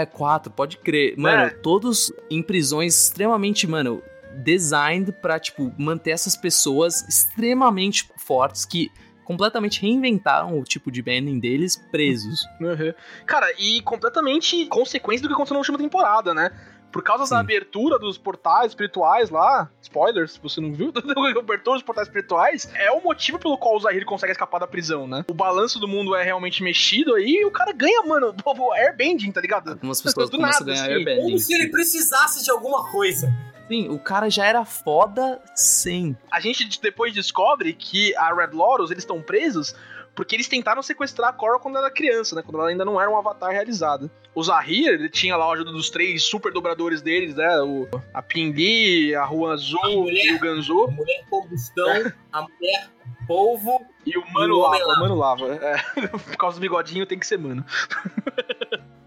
É, 0.00 0.06
quatro, 0.06 0.50
pode 0.50 0.78
crer. 0.78 1.14
Mano, 1.18 1.42
É. 1.42 1.50
todos 1.50 2.12
em 2.30 2.42
prisões 2.42 2.94
extremamente, 3.04 3.66
mano, 3.66 4.02
designed 4.42 5.12
pra, 5.20 5.38
tipo, 5.38 5.72
manter 5.78 6.10
essas 6.12 6.34
pessoas 6.36 7.06
extremamente 7.08 8.10
fortes 8.16 8.64
que 8.64 8.90
completamente 9.24 9.80
reinventaram 9.82 10.58
o 10.58 10.64
tipo 10.64 10.90
de 10.90 11.00
bending 11.02 11.38
deles 11.38 11.76
presos. 11.90 12.40
Uhum. 12.60 12.92
Cara, 13.26 13.52
e 13.58 13.80
completamente 13.82 14.66
consequência 14.66 15.22
do 15.22 15.28
que 15.28 15.34
aconteceu 15.34 15.54
na 15.54 15.60
última 15.60 15.78
temporada, 15.78 16.34
né? 16.34 16.50
Por 16.92 17.02
causa 17.02 17.24
Sim. 17.24 17.34
da 17.34 17.40
abertura 17.40 17.98
dos 17.98 18.18
portais 18.18 18.72
espirituais 18.72 19.30
lá, 19.30 19.70
spoilers, 19.80 20.32
se 20.32 20.40
você 20.40 20.60
não 20.60 20.72
viu, 20.72 20.92
a 20.94 21.38
abertura 21.38 21.76
dos 21.76 21.82
portais 21.82 22.06
espirituais 22.06 22.70
é 22.74 22.90
o 22.92 23.02
motivo 23.02 23.38
pelo 23.38 23.56
qual 23.56 23.76
o 23.76 23.80
Zahir 23.80 24.04
consegue 24.04 24.32
escapar 24.32 24.58
da 24.58 24.66
prisão, 24.66 25.06
né? 25.06 25.24
O 25.28 25.34
balanço 25.34 25.80
do 25.80 25.88
mundo 25.88 26.14
é 26.14 26.22
realmente 26.22 26.62
mexido 26.62 27.14
aí 27.14 27.40
e 27.40 27.44
o 27.46 27.50
cara 27.50 27.72
ganha, 27.72 28.02
mano, 28.02 28.34
o 28.44 28.72
airbending, 28.72 29.32
tá 29.32 29.40
ligado? 29.40 29.70
Algumas 29.70 30.02
pessoas 30.02 30.28
Do 30.28 30.38
nada, 30.38 30.56
a 30.56 30.62
ganhar 30.62 30.82
assim. 30.82 30.92
airbending. 30.92 31.22
Como 31.22 31.38
se 31.38 31.54
ele 31.54 31.68
precisasse 31.68 32.44
de 32.44 32.50
alguma 32.50 32.90
coisa. 32.90 33.32
Sim, 33.68 33.88
o 33.88 33.98
cara 33.98 34.28
já 34.28 34.44
era 34.44 34.64
foda 34.64 35.40
sem. 35.54 36.16
A 36.30 36.40
gente 36.40 36.80
depois 36.80 37.14
descobre 37.14 37.72
que 37.72 38.14
a 38.16 38.34
Red 38.34 38.50
Lotus, 38.52 38.90
eles 38.90 39.02
estão 39.02 39.22
presos 39.22 39.74
porque 40.14 40.36
eles 40.36 40.48
tentaram 40.48 40.82
sequestrar 40.82 41.30
a 41.30 41.32
Korra 41.32 41.58
quando 41.58 41.76
ela 41.76 41.86
era 41.86 41.94
criança, 41.94 42.36
né? 42.36 42.42
Quando 42.42 42.58
ela 42.60 42.68
ainda 42.68 42.84
não 42.84 43.00
era 43.00 43.10
um 43.10 43.16
avatar 43.16 43.50
realizado. 43.50 44.10
O 44.34 44.42
Zahir, 44.42 44.88
ele 44.88 45.08
tinha 45.08 45.36
lá 45.36 45.46
a 45.46 45.52
ajuda 45.52 45.72
dos 45.72 45.90
três 45.90 46.24
super 46.24 46.52
dobradores 46.52 47.00
deles, 47.02 47.34
né? 47.34 47.60
O, 47.62 47.88
a 48.12 48.22
Pindi, 48.22 49.14
a 49.14 49.24
Ruan 49.24 49.52
A 49.52 49.54
Azul 49.54 50.02
mulher. 50.02 50.26
e 50.26 50.34
o 50.34 50.38
Ganzo. 50.38 50.84
A 50.84 50.90
mulher 50.90 51.24
combustão, 51.30 52.12
a 52.32 52.42
mulher 52.42 52.90
polvo. 53.26 53.80
E 54.04 54.18
o 54.18 54.32
Mano 54.32 54.54
E 54.54 54.56
o 54.56 54.60
Lava. 54.60 54.78
Lava. 54.78 54.92
O 54.92 55.00
Mano 55.00 55.14
Lava. 55.14 55.54
É, 55.54 56.08
por 56.08 56.36
causa 56.36 56.58
do 56.58 56.60
bigodinho 56.60 57.06
tem 57.06 57.18
que 57.18 57.26
ser 57.26 57.38
Mano. 57.38 57.64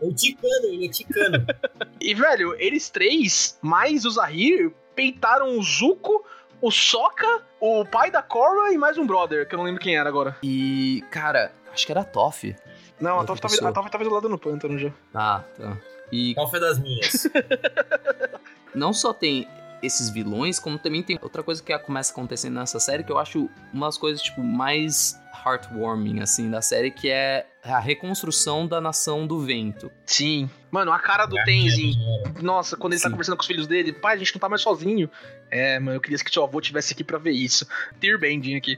O 0.01 0.13
ticano, 0.13 0.65
ele 0.65 0.85
é 0.85 0.89
ticano. 0.89 1.45
E, 2.01 2.13
velho, 2.13 2.53
eles 2.59 2.87
três, 2.89 3.57
mais 3.63 4.05
o 4.05 4.11
Zahir, 4.11 4.71
peitaram 4.93 5.57
o 5.57 5.63
Zuko, 5.63 6.23
o 6.65 6.71
Sokka, 6.71 7.43
o 7.61 7.85
pai 7.85 8.09
da 8.09 8.23
Korra 8.23 8.71
e 8.73 8.77
mais 8.77 8.97
um 8.97 9.05
brother, 9.05 9.47
que 9.47 9.53
eu 9.53 9.57
não 9.57 9.65
lembro 9.65 9.79
quem 9.79 9.95
era 9.95 10.09
agora. 10.09 10.35
E, 10.41 11.03
cara, 11.11 11.51
acho 11.71 11.85
que 11.85 11.91
era 11.91 12.01
a 12.01 12.03
Toff. 12.03 12.55
Não, 12.99 13.19
a 13.19 13.23
Toph 13.23 13.39
tava, 13.39 13.69
a 13.69 13.71
Toph 13.71 13.87
tava 13.87 14.03
do 14.03 14.09
lado 14.09 14.27
no 14.27 14.39
pântano 14.39 14.79
já. 14.79 14.91
Ah, 15.13 15.43
tá. 15.55 15.77
E 16.11 16.33
Qual 16.33 16.49
foi 16.49 16.59
das 16.59 16.79
minhas? 16.79 17.27
não 18.73 18.91
só 18.93 19.13
tem 19.13 19.47
esses 19.79 20.09
vilões, 20.09 20.57
como 20.57 20.79
também 20.79 21.03
tem 21.03 21.19
outra 21.21 21.43
coisa 21.43 21.61
que 21.61 21.77
começa 21.77 22.11
acontecendo 22.11 22.55
nessa 22.55 22.79
série 22.79 23.03
que 23.03 23.11
eu 23.11 23.19
acho 23.19 23.47
uma 23.71 23.85
das 23.85 23.99
coisas, 23.99 24.19
tipo, 24.19 24.41
mais 24.41 25.21
heartwarming, 25.45 26.21
assim, 26.21 26.49
da 26.49 26.63
série, 26.63 26.89
que 26.89 27.11
é 27.11 27.45
a 27.73 27.79
reconstrução 27.79 28.67
da 28.67 28.79
nação 28.79 29.25
do 29.25 29.39
vento. 29.39 29.91
Sim. 30.05 30.49
Mano, 30.69 30.91
a 30.91 30.99
cara 30.99 31.25
do 31.25 31.35
Tenzin. 31.43 31.97
Nossa, 32.41 32.77
quando 32.77 32.93
ele 32.93 33.01
tá 33.01 33.07
Sim. 33.07 33.13
conversando 33.13 33.37
com 33.37 33.41
os 33.41 33.47
filhos 33.47 33.65
dele, 33.65 33.91
pai, 33.91 34.15
a 34.15 34.17
gente 34.17 34.33
não 34.35 34.39
tá 34.39 34.47
mais 34.47 34.61
sozinho. 34.61 35.09
É, 35.49 35.79
mano, 35.79 35.97
eu 35.97 36.01
queria 36.01 36.17
que 36.17 36.31
seu 36.31 36.43
avô 36.43 36.61
tivesse 36.61 36.93
aqui 36.93 37.03
pra 37.03 37.17
ver 37.17 37.31
isso. 37.31 37.67
Tear 37.99 38.19
Bending 38.19 38.55
aqui. 38.55 38.77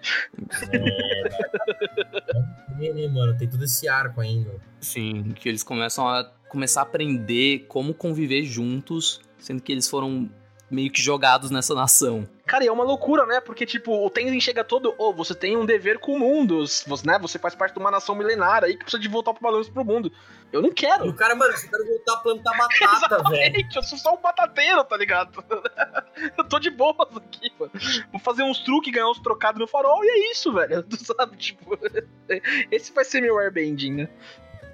É, 2.80 2.94
né, 2.94 3.08
mano? 3.08 3.38
Tem 3.38 3.48
todo 3.48 3.64
esse 3.64 3.88
arco 3.90 4.22
ainda. 4.22 4.52
Sim, 4.80 5.34
que 5.36 5.50
eles 5.50 5.64
começam 5.64 6.08
a 6.08 6.24
começar 6.48 6.82
a 6.82 6.84
aprender 6.84 7.66
como 7.68 7.94
conviver 7.94 8.44
juntos, 8.44 9.20
sendo 9.40 9.62
que 9.62 9.72
eles 9.72 9.90
foram 9.90 10.30
meio 10.70 10.92
que 10.92 11.02
jogados 11.02 11.50
nessa 11.50 11.74
nação. 11.74 12.28
Cara, 12.48 12.64
e 12.64 12.68
é 12.68 12.72
uma 12.72 12.84
loucura, 12.84 13.26
né? 13.26 13.42
Porque, 13.42 13.66
tipo, 13.66 14.06
o 14.06 14.10
Tenzin 14.10 14.40
chega 14.40 14.64
todo, 14.64 14.96
ô, 14.98 15.14
você 15.14 15.36
tem 15.36 15.58
um 15.58 15.66
dever 15.66 16.00
com 16.00 16.14
o 16.14 16.20
mundo, 16.20 16.66
você, 16.66 17.06
né? 17.06 17.20
Você 17.20 17.38
faz 17.38 17.54
parte 17.54 17.74
de 17.74 17.80
uma 17.80 17.92
nação 17.92 18.16
milenária 18.16 18.68
aí 18.68 18.74
que 18.74 18.84
precisa 18.84 19.02
de 19.02 19.08
voltar 19.10 19.34
pro 19.34 19.44
balanço 19.44 19.72
pro 19.72 19.84
mundo. 19.84 20.12
Eu 20.52 20.62
não 20.62 20.70
E 20.70 20.74
quero. 20.74 21.10
o 21.10 21.14
cara, 21.14 21.36
mano, 21.36 21.54
eu 21.54 21.70
quero 21.70 21.86
voltar 21.86 22.14
a 22.14 22.18
plantar 22.18 22.52
batata, 22.58 22.78
velho. 23.30 23.36
Exatamente, 23.36 23.76
eu 23.76 23.84
sou 23.84 23.98
só 23.98 24.14
um 24.16 24.22
batateiro, 24.22 24.84
tá 24.86 24.96
ligado? 24.96 25.44
eu 26.38 26.44
tô 26.46 26.58
de 26.58 26.70
boas 26.70 26.96
aqui, 27.18 27.52
mano. 27.60 27.72
Vou 28.12 28.20
fazer 28.22 28.44
uns 28.44 28.60
truques, 28.60 28.94
ganhar 28.94 29.10
uns 29.10 29.20
trocados 29.20 29.60
no 29.60 29.68
farol 29.68 30.04
e 30.06 30.08
é 30.08 30.32
isso, 30.32 30.54
velho. 30.54 30.82
Tu 30.84 30.96
sabe, 31.04 31.36
tipo... 31.36 31.78
Esse 32.72 32.94
vai 32.94 33.04
ser 33.04 33.20
meu 33.20 33.38
airbending, 33.38 33.94
né? 33.94 34.10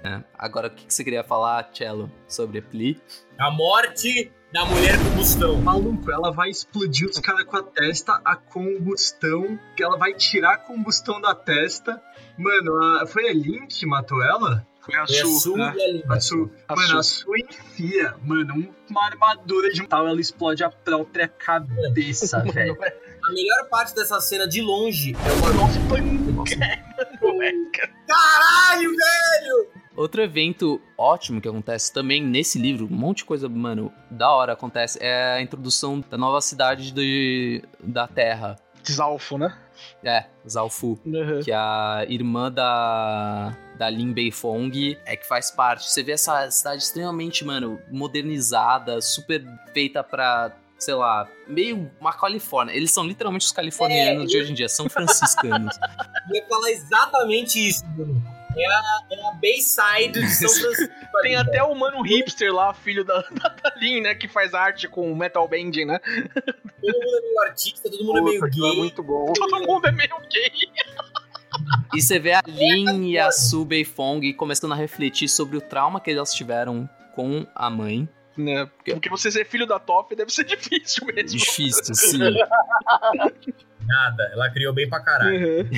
Né? 0.04 0.22
Agora, 0.38 0.68
o 0.68 0.70
que 0.70 0.86
que 0.86 0.94
você 0.94 1.02
queria 1.02 1.24
falar, 1.24 1.70
Cello, 1.72 2.10
sobre 2.28 2.58
a 2.58 2.62
Pli? 2.62 3.00
A 3.38 3.50
morte 3.50 4.30
da 4.52 4.64
mulher 4.66 4.96
combustão. 4.98 5.56
Maluco, 5.60 6.10
ela 6.12 6.30
vai 6.30 6.50
explodir 6.50 7.08
os 7.08 7.18
caras 7.18 7.44
com 7.44 7.56
a 7.56 7.62
testa, 7.62 8.20
a 8.24 8.36
combustão, 8.36 9.58
que 9.76 9.82
ela 9.82 9.96
vai 9.96 10.14
tirar 10.14 10.52
a 10.54 10.58
combustão 10.58 11.20
da 11.20 11.34
testa. 11.34 12.00
Mano, 12.38 13.00
a- 13.00 13.06
foi 13.06 13.28
a 13.28 13.32
Lin 13.32 13.66
que 13.66 13.84
matou 13.86 14.22
ela? 14.22 14.64
Foi 14.80 14.94
a 14.96 15.06
Foi 15.06 15.18
a 15.18 15.24
Su, 15.24 15.40
Su 15.40 15.56
né? 15.56 15.74
e 15.76 16.04
a 16.08 16.20
Su. 16.20 16.50
A 16.68 16.76
mano, 16.76 16.88
Su. 16.88 16.98
a 16.98 17.02
Su 17.02 17.36
enfia, 17.36 18.14
mano, 18.22 18.68
uma 18.90 19.06
armadura 19.06 19.70
de 19.70 19.80
metal, 19.80 20.06
ela 20.06 20.20
explode 20.20 20.62
a 20.62 20.68
própria 20.70 21.26
cabeça, 21.26 22.40
velho. 22.44 22.76
A 23.24 23.32
melhor 23.32 23.68
parte 23.70 23.94
dessa 23.94 24.20
cena 24.20 24.46
de 24.46 24.60
longe 24.60 25.12
é. 25.16 25.46
Mano, 25.90 27.42
é, 27.42 27.52
cara. 27.72 27.92
Caralho, 28.06 28.90
velho! 28.90 29.83
Outro 29.96 30.22
evento 30.22 30.80
ótimo 30.98 31.40
que 31.40 31.48
acontece 31.48 31.92
também 31.92 32.22
nesse 32.22 32.58
livro, 32.58 32.86
um 32.86 32.96
monte 32.96 33.18
de 33.18 33.24
coisa, 33.26 33.48
mano, 33.48 33.92
da 34.10 34.30
hora 34.30 34.52
acontece, 34.54 34.98
é 35.00 35.34
a 35.34 35.40
introdução 35.40 36.02
da 36.10 36.18
nova 36.18 36.40
cidade 36.40 36.90
de, 36.90 37.62
da 37.80 38.06
Terra. 38.08 38.56
Zalfo, 38.90 39.38
né? 39.38 39.56
É, 40.02 40.26
Zalfu. 40.48 40.98
que 41.42 41.50
é 41.50 41.54
a 41.54 42.04
irmã 42.08 42.50
da, 42.50 43.56
da 43.78 43.88
Lin 43.88 44.12
Beifong 44.12 44.98
é 45.04 45.16
que 45.16 45.26
faz 45.26 45.50
parte. 45.50 45.88
Você 45.88 46.02
vê 46.02 46.12
essa 46.12 46.50
cidade 46.50 46.82
extremamente, 46.82 47.44
mano, 47.44 47.80
modernizada, 47.90 49.00
super 49.00 49.42
feita 49.72 50.02
pra, 50.02 50.54
sei 50.78 50.94
lá, 50.94 51.28
meio 51.48 51.90
uma 52.00 52.12
Califórnia. 52.12 52.74
Eles 52.74 52.90
são 52.90 53.04
literalmente 53.04 53.46
os 53.46 53.52
californianos 53.52 54.24
É, 54.24 54.26
de 54.26 54.38
hoje 54.38 54.52
em 54.52 54.54
dia, 54.54 54.68
são 54.68 54.88
franciscanos. 54.88 55.76
Eu 56.30 56.36
ia 56.36 56.46
falar 56.46 56.70
exatamente 56.70 57.68
isso, 57.68 57.84
Bruno. 57.86 58.33
É 58.56 58.66
a, 58.66 59.00
é 59.10 59.28
a 59.28 59.32
Bayside 59.32 60.20
de 60.20 60.30
São 60.30 60.48
Francisco. 60.60 60.94
Tem 61.22 61.36
até 61.36 61.62
o 61.62 61.74
mano 61.74 62.02
hipster 62.02 62.52
lá, 62.52 62.72
filho 62.74 63.04
da, 63.04 63.20
da, 63.32 63.48
da 63.48 63.74
Lin, 63.76 64.00
né? 64.00 64.14
Que 64.14 64.28
faz 64.28 64.54
arte 64.54 64.88
com 64.88 65.14
metal 65.14 65.46
bending, 65.48 65.84
né? 65.84 65.98
Todo 65.98 67.00
mundo 67.00 67.16
é 67.16 67.20
meio 67.20 67.40
artista, 67.42 67.90
todo 67.90 68.04
mundo 68.04 68.18
é 68.18 68.22
meio 68.22 68.44
é 68.44 68.50
gay. 68.50 68.76
muito 68.76 69.02
bom. 69.02 69.32
Todo 69.34 69.66
mundo 69.66 69.86
é 69.86 69.92
meio 69.92 70.16
gay. 70.30 70.52
e 71.94 72.02
você 72.02 72.18
vê 72.18 72.32
a 72.32 72.42
Lin 72.46 73.10
e 73.10 73.18
a 73.18 73.30
Su 73.30 73.64
Beifong 73.64 74.32
começando 74.34 74.72
a 74.72 74.76
refletir 74.76 75.28
sobre 75.28 75.56
o 75.56 75.60
trauma 75.60 76.00
que 76.00 76.10
elas 76.10 76.34
tiveram 76.34 76.88
com 77.14 77.46
a 77.54 77.70
mãe. 77.70 78.08
Né? 78.36 78.68
Porque 78.84 79.08
você 79.08 79.30
ser 79.30 79.46
filho 79.46 79.66
da 79.66 79.78
Top 79.78 80.14
deve 80.14 80.32
ser 80.32 80.44
difícil 80.44 81.06
mesmo. 81.06 81.38
Difícil, 81.38 81.94
sim. 81.94 82.18
Nada, 83.86 84.30
ela 84.32 84.50
criou 84.50 84.72
bem 84.72 84.88
pra 84.88 85.00
caralho. 85.00 85.60
Uhum. 85.60 85.70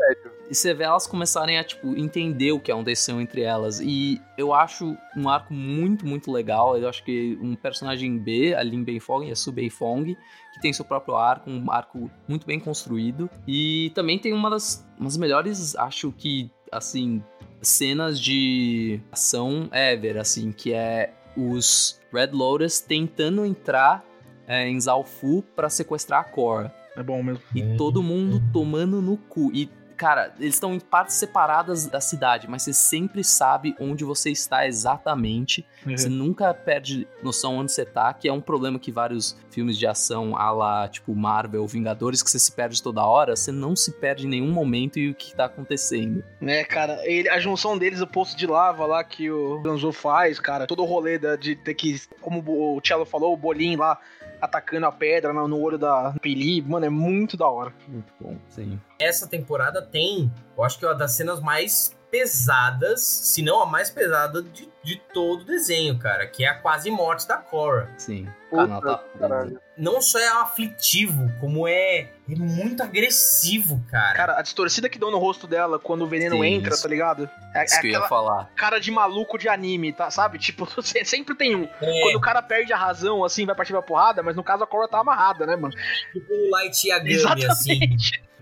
Sério. 0.00 0.32
E 0.48 0.54
você 0.54 0.74
vê 0.74 0.84
elas 0.84 1.06
começarem 1.06 1.58
a, 1.58 1.64
tipo, 1.64 1.96
entender 1.96 2.52
o 2.52 2.58
que 2.58 2.72
aconteceu 2.72 3.20
entre 3.20 3.42
elas. 3.42 3.80
E 3.80 4.20
eu 4.36 4.52
acho 4.52 4.96
um 5.16 5.28
arco 5.28 5.52
muito, 5.54 6.06
muito 6.06 6.32
legal. 6.32 6.76
Eu 6.76 6.88
acho 6.88 7.04
que 7.04 7.38
um 7.40 7.54
personagem 7.54 8.18
B, 8.18 8.54
a 8.54 8.62
Lin 8.62 8.82
Beifong 8.82 9.28
e 9.28 9.30
a 9.30 9.36
Su 9.36 9.52
Beifong, 9.52 10.16
que 10.54 10.60
tem 10.60 10.72
seu 10.72 10.84
próprio 10.84 11.14
arco, 11.14 11.48
um 11.50 11.70
arco 11.70 12.10
muito 12.26 12.46
bem 12.46 12.58
construído. 12.58 13.30
E 13.46 13.92
também 13.94 14.18
tem 14.18 14.32
uma 14.32 14.50
das 14.50 14.84
umas 14.98 15.16
melhores, 15.16 15.76
acho 15.76 16.10
que, 16.12 16.50
assim, 16.72 17.22
cenas 17.62 18.18
de 18.18 19.00
ação 19.12 19.68
ever, 19.72 20.16
assim, 20.16 20.50
que 20.50 20.72
é 20.72 21.12
os 21.36 22.00
Red 22.12 22.30
Lotus 22.32 22.80
tentando 22.80 23.44
entrar 23.44 24.04
é, 24.46 24.68
em 24.68 24.80
Zalfu 24.80 25.42
para 25.54 25.68
sequestrar 25.68 26.20
a 26.20 26.24
Korra. 26.24 26.74
É 26.96 27.02
bom 27.02 27.22
mesmo. 27.22 27.42
E 27.54 27.76
todo 27.76 28.02
mundo 28.02 28.42
tomando 28.52 29.00
no 29.00 29.16
cu. 29.16 29.50
E, 29.54 29.70
cara, 30.00 30.32
eles 30.40 30.54
estão 30.54 30.72
em 30.72 30.80
partes 30.80 31.16
separadas 31.16 31.84
da 31.86 32.00
cidade, 32.00 32.48
mas 32.48 32.62
você 32.62 32.72
sempre 32.72 33.22
sabe 33.22 33.76
onde 33.78 34.02
você 34.02 34.30
está 34.30 34.66
exatamente. 34.66 35.62
Uhum. 35.86 35.94
Você 35.94 36.08
nunca 36.08 36.54
perde 36.54 37.06
noção 37.22 37.58
onde 37.58 37.70
você 37.70 37.84
tá, 37.84 38.10
que 38.14 38.26
é 38.26 38.32
um 38.32 38.40
problema 38.40 38.78
que 38.78 38.90
vários 38.90 39.36
filmes 39.50 39.76
de 39.76 39.86
ação, 39.86 40.34
a 40.34 40.50
lá, 40.52 40.88
tipo 40.88 41.14
Marvel, 41.14 41.66
Vingadores, 41.66 42.22
que 42.22 42.30
você 42.30 42.38
se 42.38 42.50
perde 42.50 42.82
toda 42.82 43.04
hora, 43.04 43.36
você 43.36 43.52
não 43.52 43.76
se 43.76 43.92
perde 43.92 44.26
em 44.26 44.30
nenhum 44.30 44.50
momento 44.50 44.98
e 44.98 45.10
o 45.10 45.14
que 45.14 45.34
tá 45.34 45.44
acontecendo. 45.44 46.24
Né, 46.40 46.64
cara, 46.64 46.98
ele, 47.04 47.28
a 47.28 47.38
junção 47.38 47.76
deles, 47.76 48.00
o 48.00 48.06
poço 48.06 48.34
de 48.34 48.46
lava 48.46 48.86
lá 48.86 49.04
que 49.04 49.30
o 49.30 49.58
Danzo 49.62 49.92
faz, 49.92 50.40
cara, 50.40 50.66
todo 50.66 50.82
o 50.82 50.86
rolê 50.86 51.18
da- 51.18 51.36
de 51.36 51.54
ter 51.54 51.74
que, 51.74 52.00
como 52.22 52.42
o 52.46 52.80
Cello 52.82 53.04
falou, 53.04 53.34
o 53.34 53.36
bolinho 53.36 53.78
lá 53.80 53.98
atacando 54.40 54.86
a 54.86 54.92
pedra 54.92 55.32
no, 55.32 55.46
no 55.46 55.60
olho 55.60 55.78
da 55.78 56.14
Pili, 56.20 56.62
mano, 56.62 56.86
é 56.86 56.90
muito 56.90 57.36
da 57.36 57.48
hora. 57.48 57.72
Muito 57.88 58.12
bom, 58.20 58.36
sim. 58.48 58.80
Essa 58.98 59.26
temporada 59.26 59.82
tem, 59.82 60.32
eu 60.56 60.64
acho 60.64 60.78
que 60.78 60.84
é 60.84 60.88
uma 60.88 60.94
das 60.94 61.12
cenas 61.12 61.40
mais 61.40 61.96
pesadas, 62.10 63.02
se 63.02 63.42
não 63.42 63.62
a 63.62 63.66
mais 63.66 63.90
pesada 63.90 64.42
de, 64.42 64.68
de 64.82 64.96
todo 65.12 65.42
o 65.42 65.44
desenho, 65.44 65.98
cara, 65.98 66.26
que 66.26 66.44
é 66.44 66.48
a 66.48 66.54
quase 66.54 66.90
morte 66.90 67.28
da 67.28 67.36
Cora. 67.36 67.90
Sim. 67.98 68.26
Ela 68.52 68.80
tá 68.80 69.04
caralho. 69.18 69.60
Não 69.76 70.00
só 70.02 70.18
é 70.18 70.26
aflitivo, 70.28 71.30
como 71.38 71.68
é, 71.68 71.98
é 72.28 72.34
muito 72.36 72.82
agressivo, 72.82 73.80
cara. 73.90 74.14
Cara, 74.16 74.38
a 74.38 74.42
distorcida 74.42 74.88
que 74.88 74.98
dão 74.98 75.10
no 75.10 75.18
rosto 75.18 75.46
dela 75.46 75.78
quando 75.78 76.02
o 76.02 76.06
veneno 76.06 76.36
Sim, 76.36 76.44
entra, 76.44 76.72
isso. 76.74 76.82
tá 76.82 76.88
ligado? 76.88 77.28
É, 77.54 77.60
é 77.60 77.64
Isso 77.64 77.80
que 77.80 77.86
eu 77.86 77.90
ia 77.92 77.96
aquela 77.98 78.08
falar. 78.08 78.50
cara 78.56 78.78
de 78.80 78.90
maluco 78.90 79.38
de 79.38 79.48
anime, 79.48 79.92
tá? 79.92 80.10
Sabe? 80.10 80.38
Tipo, 80.38 80.64
você- 80.74 81.04
sempre 81.04 81.34
tem 81.36 81.54
um. 81.54 81.64
é, 81.80 82.00
Quando 82.02 82.16
o 82.16 82.20
cara 82.20 82.42
perde 82.42 82.72
a 82.72 82.76
razão, 82.76 83.22
assim, 83.24 83.46
vai 83.46 83.54
partir 83.54 83.72
pra 83.72 83.82
porrada, 83.82 84.22
mas 84.22 84.34
no 84.36 84.42
caso 84.42 84.64
a 84.64 84.66
Cora 84.66 84.88
tá 84.88 84.98
amarrada, 84.98 85.46
né, 85.46 85.56
mano? 85.56 85.74
tipo 86.12 86.32
o 86.32 86.50
Light 86.50 86.88
Yagami, 86.88 87.44
assim. 87.46 87.78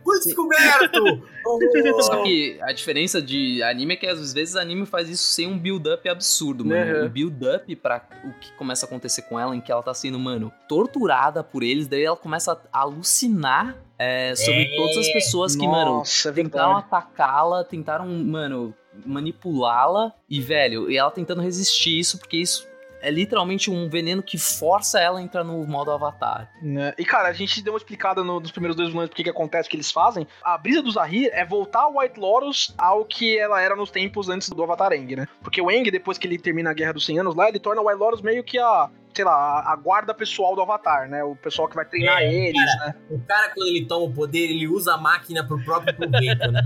Foi 0.05 0.19
descoberto! 0.21 1.23
Só 2.03 2.23
que 2.23 2.59
a 2.63 2.73
diferença 2.73 3.21
de 3.23 3.63
anime 3.63 3.95
é 3.95 3.97
que 3.97 4.07
às 4.07 4.33
vezes 4.33 4.57
anime 4.57 4.85
faz 4.87 5.09
isso 5.09 5.25
sem 5.25 5.47
um 5.47 5.59
build-up 5.59 6.09
absurdo, 6.09 6.65
mano. 6.65 7.01
Uhum. 7.01 7.07
O 7.07 7.09
build-up 7.09 7.77
pra 7.77 8.07
o 8.25 8.33
que 8.41 8.53
começa 8.53 8.85
a 8.85 8.89
acontecer 8.89 9.23
com 9.23 9.39
ela, 9.39 9.55
em 9.57 9.61
que 9.61 9.71
ela 9.73 9.83
tá 9.83 9.95
sendo, 9.95 10.19
mano, 10.19 10.53
torturada 10.69 11.43
por 11.43 11.63
eles, 11.63 11.87
daí 11.87 12.05
ela 12.05 12.17
começa 12.17 12.53
a 12.73 12.81
alucinar 12.81 13.77
é, 13.99 14.35
sobre 14.37 14.63
É. 14.63 14.77
todas 14.77 14.97
as 14.99 15.13
pessoas 15.13 15.57
que, 15.57 15.67
mano, 15.67 15.99
Nossa, 15.99 16.29
é 16.29 16.33
tentaram 16.33 16.77
atacá-la, 16.77 17.65
tentaram, 17.65 18.07
mano, 18.07 18.75
manipulá-la. 19.05 20.13
E, 20.29 20.41
velho, 20.41 20.91
e 20.91 20.97
ela 20.97 21.11
tentando 21.11 21.41
resistir 21.43 21.99
isso, 21.99 22.19
porque 22.19 22.37
isso 22.37 22.67
é 23.01 23.11
literalmente 23.11 23.71
um 23.71 23.89
veneno 23.89 24.23
que 24.23 24.37
força 24.39 24.99
ela 25.01 25.19
a 25.19 25.23
entrar 25.23 25.45
no 25.45 25.65
modo 25.67 25.91
avatar. 25.91 26.51
Né? 26.63 26.93
E, 26.99 27.05
cara, 27.05 27.29
a 27.29 27.33
gente 27.33 27.63
deu 27.63 27.73
uma 27.73 27.79
explicada 27.79 28.25
no- 28.25 28.41
nos 28.41 28.51
primeiros 28.51 28.77
dois 28.77 28.89
vilões 28.89 29.09
do 29.09 29.15
que, 29.15 29.29
acontece, 29.29 29.69
o 29.69 29.71
que 29.71 29.77
eles 29.77 29.91
fazem. 29.93 30.27
A 30.43 30.59
brisa 30.59 30.83
do 30.83 30.91
Zahir 30.91 31.31
é 31.33 31.45
voltar 31.45 31.83
a 31.83 31.89
White 31.89 32.19
Lotus 32.19 32.75
ao 32.77 33.05
que 33.05 33.39
ela 33.39 33.61
era 33.61 33.77
nos 33.77 33.91
tempos 33.91 34.29
antes 34.29 34.49
do 34.51 34.63
Avatar 34.63 34.93
Aang, 34.93 35.17
né? 35.17 35.29
Porque 35.43 35.61
o 35.61 35.69
Aang, 35.69 35.91
depois 35.91 36.19
que 36.19 36.27
ele 36.27 36.39
termina 36.39 36.71
a 36.71 36.75
Guerra 36.75 36.93
dos 36.95 37.07
100 37.07 37.21
Anos 37.21 37.35
lá, 37.35 37.49
ele 37.49 37.59
torna 37.59 37.81
a 37.81 37.85
White 37.85 37.99
Lotus 37.99 38.23
meio 38.23 38.43
que 38.43 38.59
a, 38.59 38.91
sei 39.15 39.25
lá, 39.25 39.61
a- 39.67 39.77
guarda 39.77 40.13
pessoal 40.13 40.55
do 40.57 40.63
Avatar, 40.63 41.09
né? 41.09 41.23
O 41.23 41.37
pessoal 41.37 41.69
que 41.69 41.77
vai 41.77 41.85
treinar 41.85 42.21
É, 42.21 42.33
eles, 42.49 42.77
né? 42.81 42.95
O 43.11 43.21
cara, 43.21 43.51
quando 43.51 43.69
ele 43.69 43.87
toma 43.87 44.07
o 44.07 44.13
poder, 44.13 44.51
ele 44.51 44.67
usa 44.67 44.95
a 44.95 44.99
máquina 44.99 45.47
pro 45.47 45.63
próprio 45.65 45.95
proveito, 45.97 46.51
né? 46.51 46.63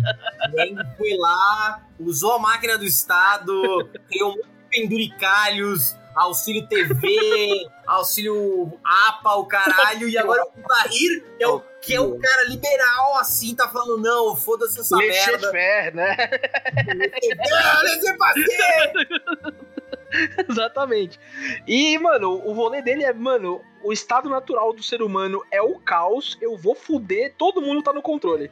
O 0.54 0.60
Aang 0.60 0.96
foi 0.96 1.16
lá, 1.18 1.82
usou 2.00 2.32
a 2.36 2.38
máquina 2.38 2.78
do 2.78 2.84
Estado, 2.86 3.52
criou 4.08 4.30
um 4.30 4.36
monte 4.36 4.46
de 4.46 4.52
penduricalhos, 4.80 5.96
auxílio 6.14 6.66
TV, 6.66 7.68
auxílio 7.86 8.78
APA, 8.84 9.34
o 9.36 9.46
caralho, 9.46 10.08
e 10.08 10.16
agora 10.18 10.42
o 10.44 10.68
Zahir, 10.68 11.24
que 11.36 11.44
é 11.44 11.48
o, 11.48 11.60
que 11.80 11.94
é 11.94 12.00
o 12.00 12.18
cara 12.18 12.44
liberal, 12.48 13.18
assim, 13.18 13.54
tá 13.54 13.68
falando, 13.68 13.98
não, 14.02 14.36
foda-se 14.36 14.80
essa 14.80 14.96
Laissez 14.96 15.26
merda. 15.26 15.50
faire, 15.50 15.94
né? 15.94 16.16
Exatamente. 20.48 21.18
E, 21.66 21.98
mano, 21.98 22.32
o 22.44 22.52
rolê 22.52 22.82
dele 22.82 23.04
é, 23.04 23.12
mano, 23.12 23.62
o 23.82 23.92
estado 23.92 24.28
natural 24.28 24.72
do 24.72 24.82
ser 24.82 25.02
humano 25.02 25.42
é 25.50 25.60
o 25.62 25.78
caos, 25.78 26.36
eu 26.40 26.56
vou 26.56 26.74
fuder, 26.74 27.34
todo 27.36 27.62
mundo 27.62 27.82
tá 27.82 27.92
no 27.92 28.02
controle. 28.02 28.50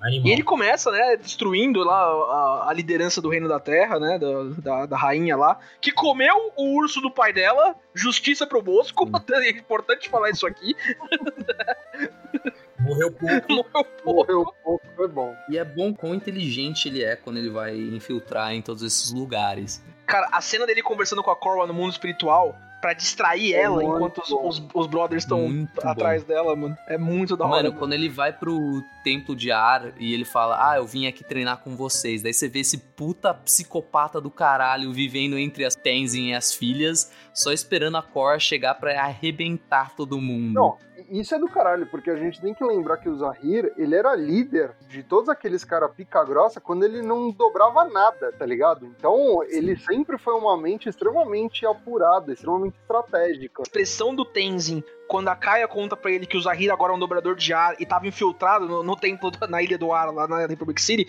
Animal. 0.00 0.28
E 0.28 0.32
ele 0.32 0.42
começa, 0.42 0.90
né, 0.90 1.16
destruindo 1.16 1.82
lá 1.82 1.96
a, 1.96 2.66
a 2.68 2.72
liderança 2.72 3.20
do 3.20 3.28
reino 3.28 3.48
da 3.48 3.58
terra, 3.58 3.98
né, 3.98 4.18
da, 4.18 4.42
da, 4.62 4.86
da 4.86 4.96
rainha 4.96 5.36
lá, 5.36 5.58
que 5.80 5.90
comeu 5.90 6.52
o 6.56 6.76
urso 6.76 7.00
do 7.00 7.10
pai 7.10 7.32
dela, 7.32 7.74
justiça 7.94 8.46
pro 8.46 8.62
Bosco, 8.62 9.08
é 9.32 9.50
importante 9.50 10.08
falar 10.08 10.30
isso 10.30 10.46
aqui, 10.46 10.76
Morreu 12.80 13.10
pouco. 13.10 13.52
morreu 13.52 13.64
pouco. 13.72 14.04
Morreu 14.04 14.54
pouco, 14.62 14.86
foi 14.96 15.08
bom. 15.08 15.36
E 15.50 15.58
é 15.58 15.64
bom 15.64 15.92
quão 15.92 16.14
inteligente 16.14 16.88
ele 16.88 17.02
é 17.02 17.16
quando 17.16 17.38
ele 17.38 17.50
vai 17.50 17.76
infiltrar 17.76 18.52
em 18.52 18.62
todos 18.62 18.82
esses 18.82 19.12
lugares. 19.12 19.84
Cara, 20.06 20.28
a 20.32 20.40
cena 20.40 20.64
dele 20.64 20.82
conversando 20.82 21.22
com 21.22 21.30
a 21.30 21.36
Korra 21.36 21.66
no 21.66 21.74
mundo 21.74 21.92
espiritual, 21.92 22.56
pra 22.80 22.92
distrair 22.92 23.54
É 23.54 23.62
ela 23.62 23.82
enquanto 23.82 24.18
os, 24.18 24.28
bom. 24.28 24.48
os, 24.48 24.62
os 24.74 24.86
brothers 24.86 25.24
estão 25.24 25.68
atrás 25.82 26.24
dela, 26.24 26.54
mano. 26.54 26.76
É 26.86 26.96
muito 26.96 27.36
da 27.36 27.44
hora. 27.44 27.56
Mano, 27.56 27.68
mano. 27.68 27.78
quando 27.78 27.92
ele 27.92 28.08
vai 28.08 28.32
pro 28.32 28.82
templo 29.02 29.34
de 29.34 29.50
ar 29.50 29.92
e 29.98 30.12
ele 30.12 30.24
fala, 30.24 30.70
ah, 30.70 30.76
eu 30.76 30.86
vim 30.86 31.06
aqui 31.06 31.24
treinar 31.24 31.58
com 31.58 31.76
vocês. 31.76 32.22
Daí 32.22 32.32
você 32.32 32.48
vê 32.48 32.60
esse 32.60 32.78
puta 32.78 33.32
psicopata 33.34 34.20
do 34.20 34.30
caralho 34.30 34.92
vivendo 34.92 35.38
entre 35.38 35.64
as 35.64 35.74
Tenzin 35.74 36.28
e 36.28 36.34
as 36.34 36.52
filhas, 36.54 37.10
só 37.32 37.52
esperando 37.52 37.96
a 37.96 38.02
Korra 38.02 38.38
chegar 38.38 38.74
pra 38.74 39.00
arrebentar 39.00 39.94
todo 39.94 40.20
mundo. 40.20 40.54
Não, 40.54 40.76
isso 41.10 41.34
é 41.34 41.38
do 41.38 41.48
caralho, 41.48 41.86
porque 41.86 42.10
a 42.10 42.16
gente 42.16 42.40
tem 42.40 42.52
que 42.54 42.64
lembrar 42.64 42.96
que 42.98 43.08
o 43.08 43.16
Zahir, 43.16 43.72
ele 43.76 43.94
era 43.94 44.14
líder 44.14 44.72
de 44.88 45.02
todos 45.02 45.28
aqueles 45.28 45.64
caras 45.64 45.90
pica 45.94 46.24
grossa 46.24 46.60
quando 46.60 46.84
ele 46.84 47.02
não 47.02 47.30
dobrava 47.30 47.84
nada, 47.84 48.32
tá 48.32 48.44
ligado? 48.46 48.86
Então, 48.86 49.42
ele 49.44 49.76
sempre 49.76 50.18
foi 50.18 50.34
uma 50.34 50.56
mente 50.56 50.88
extremamente 50.88 51.64
apurada, 51.66 52.32
extremamente 52.32 52.76
estratégica. 52.80 53.60
A 53.60 53.64
expressão 53.64 54.14
do 54.14 54.24
Tenzin, 54.24 54.82
quando 55.06 55.28
a 55.28 55.36
Kaia 55.36 55.66
conta 55.66 55.96
pra 55.96 56.10
ele 56.10 56.26
que 56.26 56.36
o 56.36 56.40
Zahir 56.40 56.70
agora 56.70 56.92
é 56.92 56.96
um 56.96 56.98
dobrador 56.98 57.34
de 57.34 57.52
ar 57.52 57.74
e 57.80 57.86
tava 57.86 58.06
infiltrado 58.06 58.66
no, 58.66 58.82
no 58.82 58.94
templo 58.96 59.30
da- 59.30 59.46
na 59.46 59.62
Ilha 59.62 59.78
do 59.78 59.92
Ar, 59.92 60.12
lá 60.12 60.28
na 60.28 60.46
Republic 60.46 60.80
City, 60.82 61.06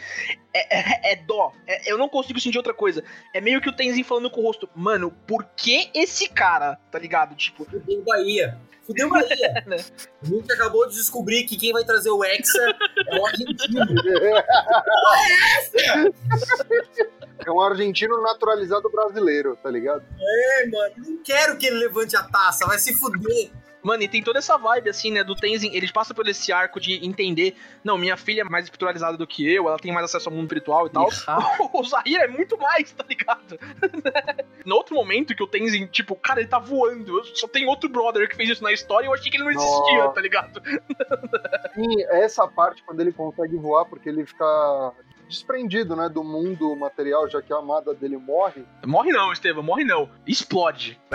é, 0.53 1.09
é- 1.09 1.13
é 1.13 1.15
dó. 1.17 1.51
É- 1.67 1.91
eu 1.91 1.97
não 1.97 2.07
consigo 2.07 2.39
sentir 2.39 2.57
outra 2.57 2.73
coisa. 2.73 3.03
É 3.33 3.41
meio 3.41 3.59
que 3.61 3.69
o 3.69 3.75
Tenzin 3.75 4.03
falando 4.03 4.29
com 4.31 4.39
o 4.41 4.43
rosto, 4.43 4.69
mano, 4.75 5.11
por 5.27 5.43
que 5.55 5.89
esse 5.93 6.29
cara, 6.29 6.77
tá 6.89 6.97
ligado? 6.97 7.35
Tipo, 7.35 7.65
Fudeu 7.65 8.01
Bahia. 8.03 8.57
Fudeu 8.89 9.07
Bahia. 9.07 9.29
Né? 9.67 9.77
A 10.23 10.25
gente 10.25 10.51
acabou 10.51 10.87
de 10.87 10.95
descobrir 10.95 11.43
que 11.43 11.55
quem 11.55 11.71
vai 11.71 11.83
trazer 11.83 12.09
o 12.09 12.23
Hexa 12.23 12.75
é 13.07 13.19
o 13.19 13.25
argentino. 13.25 13.85
É 17.45 17.49
um 17.49 17.61
argentino 17.61 18.21
naturalizado 18.21 18.89
brasileiro, 18.89 19.57
tá 19.63 19.71
ligado? 19.71 20.03
É, 20.19 20.67
mano, 20.67 20.93
não 20.97 21.23
quero 21.23 21.57
que 21.57 21.67
ele 21.67 21.77
levante 21.77 22.13
a 22.17 22.23
taça, 22.23 22.67
vai 22.67 22.77
se 22.77 22.93
fuder. 22.93 23.49
Mano, 23.81 24.03
e 24.03 24.07
tem 24.07 24.21
toda 24.21 24.39
essa 24.39 24.57
vibe, 24.57 24.89
assim, 24.89 25.11
né, 25.11 25.23
do 25.23 25.35
Tenzin, 25.35 25.71
eles 25.73 25.91
passam 25.91 26.15
por 26.15 26.27
esse 26.27 26.51
arco 26.51 26.79
de 26.79 27.05
entender, 27.05 27.55
não, 27.83 27.97
minha 27.97 28.17
filha 28.17 28.41
é 28.41 28.43
mais 28.43 28.65
espiritualizada 28.65 29.17
do 29.17 29.25
que 29.25 29.47
eu, 29.47 29.67
ela 29.67 29.77
tem 29.77 29.91
mais 29.91 30.05
acesso 30.05 30.29
ao 30.29 30.35
mundo 30.35 30.45
espiritual 30.45 30.87
e 30.87 30.89
tal. 30.89 31.07
o 31.73 31.83
Zahir 31.83 32.21
é 32.21 32.27
muito 32.27 32.57
mais, 32.57 32.91
tá 32.91 33.05
ligado? 33.07 33.59
no 34.65 34.75
outro 34.75 34.95
momento 34.95 35.35
que 35.35 35.43
o 35.43 35.47
Tenzin, 35.47 35.87
tipo, 35.87 36.15
cara, 36.15 36.41
ele 36.41 36.49
tá 36.49 36.59
voando, 36.59 37.23
só 37.35 37.47
tem 37.47 37.67
outro 37.67 37.89
brother 37.89 38.27
que 38.29 38.35
fez 38.35 38.49
isso 38.49 38.63
na 38.63 38.71
história 38.71 39.05
e 39.05 39.09
eu 39.09 39.13
achei 39.13 39.31
que 39.31 39.37
ele 39.37 39.43
não 39.43 39.51
existia, 39.51 39.97
Nossa. 39.97 40.13
tá 40.13 40.21
ligado? 40.21 40.61
Sim, 41.75 42.03
essa 42.09 42.47
parte 42.47 42.83
quando 42.83 42.99
ele 42.99 43.11
consegue 43.11 43.55
voar, 43.57 43.85
porque 43.85 44.09
ele 44.09 44.25
fica 44.25 44.93
desprendido, 45.29 45.95
né, 45.95 46.09
do 46.09 46.23
mundo 46.23 46.75
material, 46.75 47.29
já 47.29 47.41
que 47.41 47.53
a 47.53 47.57
amada 47.57 47.93
dele 47.93 48.17
morre, 48.17 48.65
Morre 48.85 49.11
não, 49.11 49.31
Estevam, 49.31 49.61
morre 49.63 49.83
não. 49.85 50.09
Explode. 50.27 50.99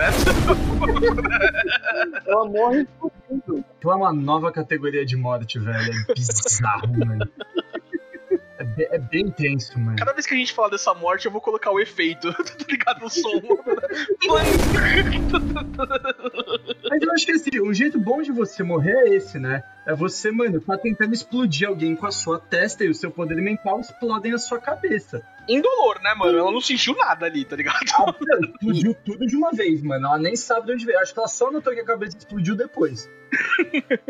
ela 2.26 2.44
morre 2.48 2.82
explodindo. 2.82 3.64
Então 3.78 3.92
é 3.92 3.96
uma 3.96 4.12
nova 4.12 4.50
categoria 4.52 5.04
de 5.04 5.16
morte, 5.16 5.58
velho. 5.58 5.92
É 6.08 6.14
bizarro, 6.14 6.88
mano. 7.04 7.28
É, 8.56 8.62
be- 8.64 8.88
é 8.90 8.98
bem 8.98 9.30
tenso, 9.30 9.78
mano. 9.78 9.96
Cada 9.98 10.12
vez 10.12 10.26
que 10.26 10.34
a 10.34 10.36
gente 10.36 10.52
falar 10.52 10.68
dessa 10.68 10.94
morte, 10.94 11.26
eu 11.26 11.32
vou 11.32 11.40
colocar 11.40 11.70
o 11.72 11.80
efeito, 11.80 12.32
tá 12.32 12.64
ligado? 12.70 13.00
No 13.00 13.10
som. 13.10 13.40
Mas 16.88 17.02
eu 17.02 17.12
acho 17.12 17.26
que 17.26 17.32
assim, 17.32 17.60
um 17.60 17.74
jeito 17.74 17.98
bom 17.98 18.22
de 18.22 18.30
você 18.32 18.62
morrer 18.62 18.92
é 18.92 19.14
esse, 19.16 19.38
né? 19.38 19.62
É 19.86 19.94
você, 19.94 20.30
mano, 20.30 20.60
tá 20.60 20.78
tentando 20.78 21.12
explodir 21.12 21.68
alguém 21.68 21.94
com 21.94 22.06
a 22.06 22.10
sua 22.10 22.38
testa 22.38 22.84
e 22.84 22.88
o 22.88 22.94
seu 22.94 23.10
poder 23.10 23.36
mental 23.36 23.80
explodem 23.80 24.32
a 24.32 24.38
sua 24.38 24.58
cabeça. 24.58 25.22
Indolor, 25.46 26.00
né, 26.00 26.14
mano? 26.14 26.38
Ela 26.38 26.50
não 26.50 26.60
sentiu 26.60 26.96
nada 26.96 27.26
ali, 27.26 27.44
tá 27.44 27.54
ligado? 27.54 27.84
Explodiu 27.84 28.94
tudo 29.04 29.26
de 29.26 29.36
uma 29.36 29.50
vez, 29.50 29.82
mano. 29.82 30.06
Ela 30.06 30.18
nem 30.18 30.34
sabe 30.36 30.66
de 30.66 30.72
onde 30.72 30.86
veio. 30.86 30.98
Acho 30.98 31.12
que 31.12 31.18
ela 31.18 31.28
só 31.28 31.50
notou 31.50 31.74
que 31.74 31.80
a 31.80 31.84
cabeça 31.84 32.16
explodiu 32.16 32.56
depois. 32.56 33.10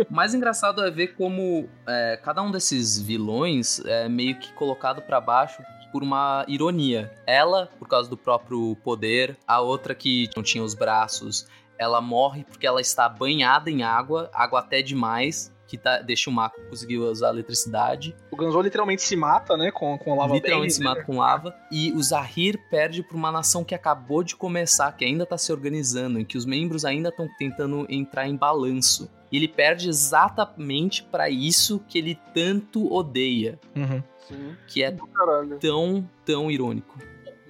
O 0.09 0.13
mais 0.15 0.33
engraçado 0.33 0.81
é 0.85 0.91
ver 0.91 1.09
como 1.15 1.69
é, 1.89 2.21
cada 2.23 2.41
um 2.41 2.53
desses 2.53 3.01
vilões 3.01 3.81
é 3.85 4.09
meio 4.09 4.39
que 4.39 4.53
colocado 4.53 5.03
pra 5.03 5.21
baixo 5.21 5.61
por 5.91 6.03
uma 6.03 6.45
ironia. 6.49 7.13
Ela, 7.27 7.69
por 7.79 7.89
causa 7.89 8.09
do 8.09 8.17
próprio 8.17 8.77
poder, 8.85 9.37
a 9.47 9.61
outra 9.61 9.95
que 9.95 10.29
não 10.37 10.43
tinha 10.43 10.63
os 10.63 10.75
braços, 10.75 11.49
ela 11.79 12.01
morre 12.01 12.45
porque 12.45 12.67
ela 12.67 12.81
está 12.81 13.09
banhada 13.09 13.71
em 13.71 13.83
água, 13.83 14.31
água 14.33 14.61
até 14.61 14.83
demais, 14.83 15.54
que 15.77 15.83
tá, 15.83 16.01
deixa 16.01 16.31
o 16.31 16.33
Mako 16.33 16.61
conseguir 16.69 16.99
usar 16.99 17.29
a 17.29 17.33
eletricidade. 17.33 18.15
O 18.31 18.37
Ganzou 18.37 18.63
literalmente 18.63 19.03
se 19.03 19.17
mata, 19.17 19.57
né, 19.57 19.71
com, 19.71 19.99
com 19.99 20.13
a 20.13 20.17
lava 20.17 20.35
literalmente 20.35 20.71
bem, 20.71 20.77
se 20.77 20.83
mata 20.83 21.03
com 21.05 21.19
lava. 21.19 21.55
E 21.71 21.93
o 21.93 22.03
Zahir 22.03 22.59
perde 22.71 23.03
pra 23.03 23.17
uma 23.17 23.33
nação 23.33 23.65
que 23.65 23.75
acabou 23.75 24.23
de 24.23 24.37
começar, 24.37 24.93
que 24.93 25.05
ainda 25.05 25.27
tá 25.27 25.37
se 25.37 25.53
organizando, 25.53 26.19
em 26.21 26.25
que 26.25 26.39
os 26.39 26.47
membros 26.47 26.85
ainda 26.85 27.09
estão 27.09 27.29
tentando 27.39 27.87
entrar 27.89 28.29
em 28.29 28.37
balanço. 28.37 29.11
E 29.33 29.37
ele 29.37 29.49
perde 29.49 29.89
exatamente 29.89 31.03
pra 31.03 31.29
isso 31.29 31.81
que 31.89 31.99
ele 31.99 32.19
tanto 32.33 32.93
odeia, 32.93 33.59
Uhum. 33.75 34.03
Que 34.67 34.83
é 34.83 34.97
tão, 35.61 36.09
tão 36.25 36.51
irônico. 36.51 36.99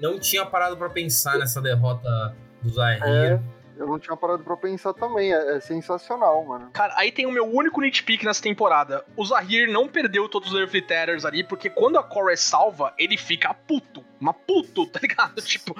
Não 0.01 0.19
tinha 0.19 0.45
parado 0.45 0.77
pra 0.77 0.91
pensar 0.91 1.39
nessa 1.39 1.63
derrota 1.63 2.35
do 2.61 2.69
Zahir. 2.69 3.05
É, 3.05 3.41
eu 3.77 3.87
não 3.87 3.99
tinha 3.99 4.17
parado 4.17 4.43
pra 4.43 4.57
pensar 4.57 4.93
também. 4.95 5.33
É, 5.33 5.57
é 5.57 5.61
sensacional, 5.61 6.45
mano. 6.45 6.71
Cara, 6.73 6.95
aí 6.97 7.11
tem 7.11 7.27
o 7.27 7.33
meu 7.33 7.45
único 7.45 7.81
nitpick 7.81 8.25
nessa 8.25 8.43
temporada. 8.43 9.05
O 9.17 9.25
Zahir 9.25 9.71
não 9.71 9.89
perdeu 9.89 10.29
todos 10.29 10.53
os 10.53 10.59
Earthly 10.59 10.83
Tethers 10.83 11.25
ali, 11.25 11.45
porque 11.45 11.69
quando 11.69 11.99
a 11.99 12.03
Korra 12.03 12.33
é 12.33 12.37
salva, 12.37 12.93
ele 12.99 13.17
fica 13.17 13.53
puto. 13.53 14.05
Mas 14.25 14.37
puto, 14.47 14.87
tá 14.87 14.99
ligado? 15.03 15.35
Tipo, 15.45 15.77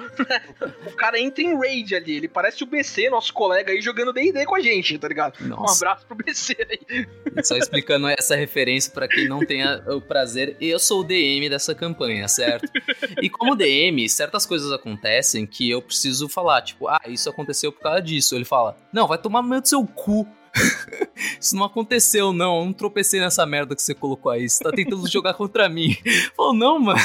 o 0.85 0.91
cara 0.91 1.19
entra 1.19 1.43
em 1.43 1.57
raid 1.57 1.95
ali. 1.95 2.17
Ele 2.17 2.27
parece 2.27 2.63
o 2.63 2.67
BC, 2.67 3.09
nosso 3.09 3.33
colega 3.33 3.71
aí, 3.71 3.81
jogando 3.81 4.13
D&D 4.13 4.45
com 4.45 4.55
a 4.55 4.61
gente, 4.61 4.97
tá 4.99 5.07
ligado? 5.07 5.43
Um 5.43 5.47
Nossa. 5.47 5.83
abraço 5.83 6.05
pro 6.05 6.15
BC 6.15 6.55
aí. 6.69 7.07
Só 7.43 7.57
explicando 7.57 8.07
essa 8.07 8.35
referência 8.35 8.91
pra 8.91 9.07
quem 9.07 9.27
não 9.27 9.43
tenha 9.43 9.83
o 9.87 9.99
prazer, 9.99 10.55
eu 10.61 10.77
sou 10.77 11.01
o 11.01 11.03
DM 11.03 11.49
dessa 11.49 11.73
campanha, 11.73 12.27
certo? 12.27 12.71
E 13.19 13.27
como 13.27 13.55
DM, 13.55 14.07
certas 14.07 14.45
coisas 14.45 14.71
acontecem 14.71 15.47
que 15.47 15.69
eu 15.69 15.81
preciso 15.81 16.29
falar, 16.29 16.61
tipo, 16.61 16.87
ah, 16.87 17.01
isso 17.07 17.27
aconteceu 17.27 17.71
por 17.71 17.81
causa 17.81 18.01
disso. 18.01 18.35
Ele 18.35 18.45
fala, 18.45 18.77
não, 18.93 19.07
vai 19.07 19.17
tomar 19.17 19.41
no 19.41 19.49
meio 19.49 19.61
do 19.61 19.67
seu 19.67 19.83
cu. 19.85 20.27
Isso 21.39 21.53
não 21.53 21.65
aconteceu, 21.65 22.31
não. 22.31 22.59
Eu 22.59 22.65
não 22.65 22.73
tropecei 22.73 23.19
nessa 23.19 23.45
merda 23.45 23.75
que 23.75 23.81
você 23.81 23.93
colocou 23.93 24.31
aí. 24.31 24.47
Você 24.47 24.63
tá 24.63 24.71
tentando 24.71 25.05
jogar 25.11 25.33
contra 25.33 25.67
mim. 25.67 25.97
Falou, 26.33 26.53
não, 26.53 26.79
mano. 26.79 26.99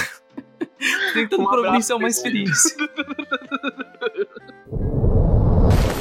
Tentando 1.15 1.43
Um 1.43 1.47
providenciar 1.47 1.98
uma 1.98 2.09
pessoal. 2.09 2.27
experiência. 2.27 2.77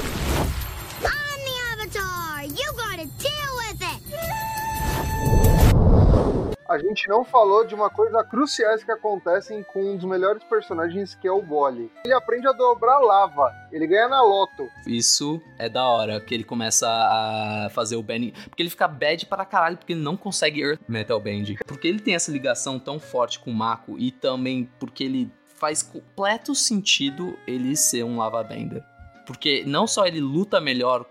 A 6.69 6.77
gente 6.77 7.09
não 7.09 7.25
falou 7.25 7.65
de 7.65 7.73
uma 7.73 7.89
coisa 7.89 8.23
cruciais 8.23 8.83
que 8.83 8.91
acontecem 8.91 9.63
com 9.63 9.93
um 9.93 9.95
dos 9.97 10.05
melhores 10.05 10.43
personagens, 10.43 11.15
que 11.15 11.27
é 11.27 11.31
o 11.31 11.41
Gole. 11.41 11.91
Ele 12.05 12.13
aprende 12.13 12.47
a 12.47 12.51
dobrar 12.51 12.99
lava. 12.99 13.51
Ele 13.71 13.87
ganha 13.87 14.07
na 14.07 14.21
loto. 14.21 14.69
Isso 14.85 15.41
é 15.57 15.67
da 15.67 15.89
hora, 15.89 16.21
que 16.21 16.31
ele 16.31 16.43
começa 16.43 16.87
a 16.87 17.69
fazer 17.71 17.95
o 17.95 18.03
bending. 18.03 18.33
Porque 18.47 18.61
ele 18.61 18.69
fica 18.69 18.87
bad 18.87 19.25
para 19.25 19.45
caralho, 19.45 19.77
porque 19.77 19.93
ele 19.93 20.03
não 20.03 20.15
consegue 20.15 20.61
Earth 20.61 20.81
Metal 20.87 21.19
Bend. 21.19 21.57
Porque 21.65 21.87
ele 21.87 21.99
tem 21.99 22.13
essa 22.13 22.31
ligação 22.31 22.77
tão 22.77 22.99
forte 22.99 23.39
com 23.39 23.49
o 23.49 23.55
Mako 23.55 23.97
e 23.97 24.11
também 24.11 24.69
porque 24.79 25.03
ele 25.03 25.31
faz 25.55 25.81
completo 25.81 26.53
sentido 26.53 27.35
ele 27.47 27.75
ser 27.75 28.03
um 28.03 28.19
Lava 28.19 28.43
Bender. 28.43 28.83
Porque 29.25 29.63
não 29.65 29.87
só 29.87 30.05
ele 30.05 30.21
luta 30.21 30.61
melhor 30.61 31.03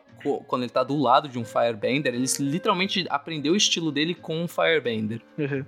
quando 0.46 0.62
ele 0.62 0.70
tá 0.70 0.82
do 0.82 0.96
lado 0.96 1.28
de 1.28 1.38
um 1.38 1.44
Firebender, 1.44 2.14
ele 2.14 2.26
literalmente 2.40 3.06
aprendeu 3.08 3.52
o 3.52 3.56
estilo 3.56 3.90
dele 3.92 4.14
com 4.14 4.42
um 4.42 4.48
Firebender. 4.48 5.20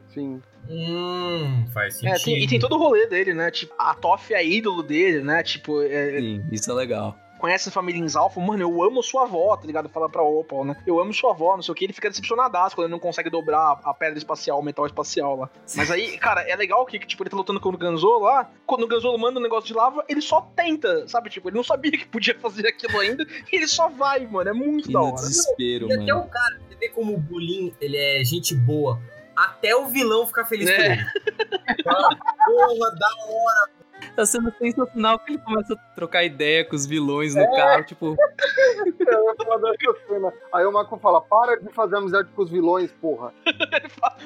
Sim. 0.08 0.40
Hum, 0.68 1.66
faz 1.72 2.02
É, 2.04 2.16
sentido. 2.16 2.24
tem- 2.24 2.42
e 2.44 2.46
tem 2.46 2.58
todo 2.58 2.74
o 2.74 2.78
rolê 2.78 3.06
dele, 3.06 3.32
né? 3.34 3.50
Tipo, 3.50 3.74
a 3.78 3.94
Toff 3.94 4.32
é 4.34 4.44
ídolo 4.46 4.82
dele, 4.82 5.20
né? 5.22 5.42
Tipo, 5.42 5.82
é, 5.82 6.18
Sim, 6.20 6.44
isso 6.52 6.70
é 6.70 6.74
legal. 6.74 7.16
Conhece 7.40 7.68
a 7.68 7.72
família 7.72 8.00
Inzalfo, 8.00 8.40
mano, 8.40 8.62
eu 8.62 8.82
amo 8.82 9.02
sua 9.02 9.22
avó, 9.22 9.56
tá 9.56 9.66
ligado? 9.66 9.88
Fala 9.88 10.08
pra 10.08 10.22
Opal, 10.22 10.64
né? 10.64 10.76
Eu 10.86 11.00
amo 11.00 11.12
sua 11.14 11.30
avó, 11.30 11.56
não 11.56 11.62
sei 11.62 11.72
o 11.72 11.74
que, 11.74 11.84
ele 11.86 11.92
fica 11.92 12.08
decepcionadaço 12.10 12.74
quando 12.76 12.84
ele 12.86 12.92
não 12.92 12.98
consegue 12.98 13.30
dobrar 13.30 13.80
a 13.82 13.94
pedra 13.94 14.18
espacial, 14.18 14.58
o 14.58 14.62
metal 14.62 14.86
espacial 14.86 15.36
lá. 15.36 15.50
Mas 15.74 15.90
aí, 15.90 16.16
cara, 16.18 16.42
é 16.42 16.54
legal 16.54 16.84
que, 16.86 16.98
tipo, 16.98 17.22
ele 17.22 17.30
tá 17.30 17.36
lutando 17.36 17.58
com 17.60 17.70
o 17.70 17.76
Ganzolo 17.76 18.24
lá, 18.24 18.50
quando 18.66 18.82
o 18.82 18.86
Ganzolo 18.86 19.18
manda 19.18 19.40
um 19.40 19.42
negócio 19.42 19.66
de 19.66 19.74
lava, 19.74 20.04
ele 20.08 20.20
só 20.20 20.42
tenta, 20.54 21.08
sabe? 21.08 21.30
Tipo, 21.30 21.48
ele 21.48 21.56
não 21.56 21.64
sabia 21.64 21.90
que 21.92 22.06
podia 22.06 22.38
fazer 22.38 22.68
aquilo 22.68 22.98
ainda, 23.00 23.26
e 23.50 23.56
ele 23.56 23.66
só 23.66 23.88
vai, 23.88 24.26
mano, 24.26 24.50
é 24.50 24.52
muito 24.52 24.86
Que 24.88 24.92
da 24.92 25.00
hora. 25.00 25.14
desespero, 25.14 25.88
E 25.88 25.92
até 25.94 26.12
mano. 26.12 26.26
o 26.26 26.28
cara, 26.28 26.60
você 26.68 26.74
vê 26.76 26.88
como 26.90 27.14
o 27.14 27.18
Bulin, 27.18 27.74
ele 27.80 27.96
é 27.96 28.22
gente 28.24 28.54
boa. 28.54 29.00
Até 29.34 29.74
o 29.74 29.86
vilão 29.86 30.26
ficar 30.26 30.44
feliz 30.44 30.68
É. 30.68 30.76
por 30.76 30.84
ele. 30.84 31.82
Fala, 31.82 32.08
Porra, 32.44 32.90
da 32.90 33.08
hora. 33.26 33.79
Tá 34.20 34.26
sendo 34.26 34.52
sensacional 34.58 35.18
que 35.18 35.32
ele 35.32 35.38
começa 35.38 35.72
a 35.72 35.76
trocar 35.94 36.22
ideia 36.22 36.62
com 36.62 36.76
os 36.76 36.84
vilões 36.84 37.34
no 37.34 37.42
carro, 37.56 37.84
tipo, 37.84 38.14
cena. 40.06 40.30
Aí 40.52 40.66
o 40.66 40.70
Mako 40.70 40.98
fala: 40.98 41.22
para 41.22 41.56
de 41.56 41.72
fazer 41.72 41.96
amizade 41.96 42.28
com 42.36 42.42
os 42.42 42.50
vilões, 42.50 42.92
porra. 43.00 43.32
Ele 43.46 43.88
fala, 43.88 44.18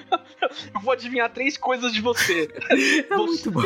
eu 0.75 0.81
vou 0.81 0.93
adivinhar 0.93 1.31
três 1.31 1.57
coisas 1.57 1.93
de 1.93 2.01
você. 2.01 2.49
é 3.09 3.17
muito 3.17 3.53
bom. 3.53 3.63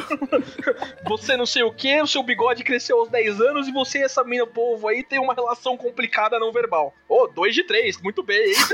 Você 1.07 1.35
não 1.35 1.47
sei 1.47 1.63
o 1.63 1.73
que, 1.73 1.99
o 2.03 2.07
seu 2.07 2.23
bigode 2.23 2.63
cresceu 2.63 2.99
aos 2.99 3.09
10 3.09 3.41
anos 3.41 3.67
e 3.67 3.73
você 3.73 4.01
e 4.01 4.03
essa 4.03 4.23
mina 4.23 4.47
povo 4.47 4.87
aí 4.87 5.03
tem 5.03 5.19
uma 5.19 5.33
relação 5.33 5.79
complicada 5.79 6.39
não 6.39 6.53
verbal. 6.53 6.93
Ô, 7.09 7.23
oh, 7.23 7.27
dois 7.27 7.55
de 7.55 7.65
três, 7.65 7.99
muito 8.03 8.23
bem, 8.23 8.51
hein? 8.51 8.55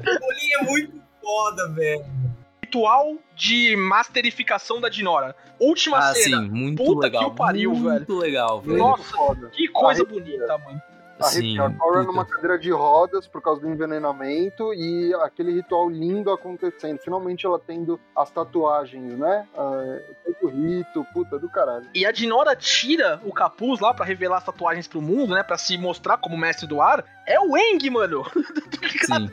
O 0.00 0.18
Bulin 0.18 0.52
é 0.60 0.64
muito 0.64 1.02
foda, 1.20 1.68
velho. 1.74 2.33
Ritual 2.78 3.16
de 3.36 3.76
masterificação 3.76 4.80
da 4.80 4.88
Dinora. 4.88 5.36
Última 5.60 5.98
Ah, 5.98 6.12
cena. 6.12 6.42
sim, 6.42 6.48
muito 6.50 6.82
Puta 6.82 7.06
legal. 7.06 7.20
que 7.22 7.30
o 7.30 7.34
pariu, 7.34 7.72
muito 7.72 8.16
legal, 8.16 8.60
velho. 8.60 8.78
Nossa, 8.78 9.16
Foda. 9.16 9.48
que 9.50 9.68
coisa 9.68 10.02
Arrepia. 10.02 10.20
bonita, 10.24 10.58
mano. 10.58 10.82
Sim, 11.22 11.56
A 11.60 11.70
Cora 11.70 12.00
puta. 12.00 12.02
numa 12.12 12.24
cadeira 12.26 12.58
de 12.58 12.72
rodas 12.72 13.28
por 13.28 13.40
causa 13.40 13.60
do 13.60 13.68
envenenamento 13.70 14.74
e 14.74 15.14
aquele 15.22 15.52
ritual 15.52 15.88
lindo 15.88 16.32
acontecendo. 16.32 16.98
Finalmente 16.98 17.46
ela 17.46 17.60
tendo 17.64 18.00
as 18.16 18.28
tatuagens, 18.32 19.16
né? 19.16 19.46
Ah, 19.56 20.00
todo 20.24 20.36
o 20.42 20.48
rito, 20.48 21.06
puta 21.14 21.38
do 21.38 21.48
caralho. 21.48 21.86
E 21.94 22.04
a 22.04 22.10
Dinora 22.10 22.56
tira 22.56 23.20
o 23.24 23.32
capuz 23.32 23.78
lá 23.78 23.94
pra 23.94 24.04
revelar 24.04 24.38
as 24.38 24.44
tatuagens 24.44 24.88
pro 24.88 25.00
mundo, 25.00 25.32
né? 25.36 25.44
Pra 25.44 25.56
se 25.56 25.78
mostrar 25.78 26.16
como 26.16 26.36
mestre 26.36 26.66
do 26.66 26.82
ar. 26.82 27.04
É 27.24 27.38
o 27.38 27.56
Eng, 27.56 27.88
mano. 27.90 28.24
Sim, 29.06 29.30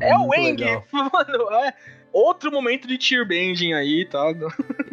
É. 0.00 0.12
É 0.12 0.16
o 0.16 0.20
muito 0.20 0.34
Eng. 0.40 0.56
legal. 0.64 0.84
Mano, 0.90 1.52
é. 1.64 1.74
Outro 2.12 2.50
momento 2.50 2.86
de 2.88 2.98
tear 2.98 3.26
bending 3.26 3.72
aí, 3.72 4.04
tá? 4.08 4.24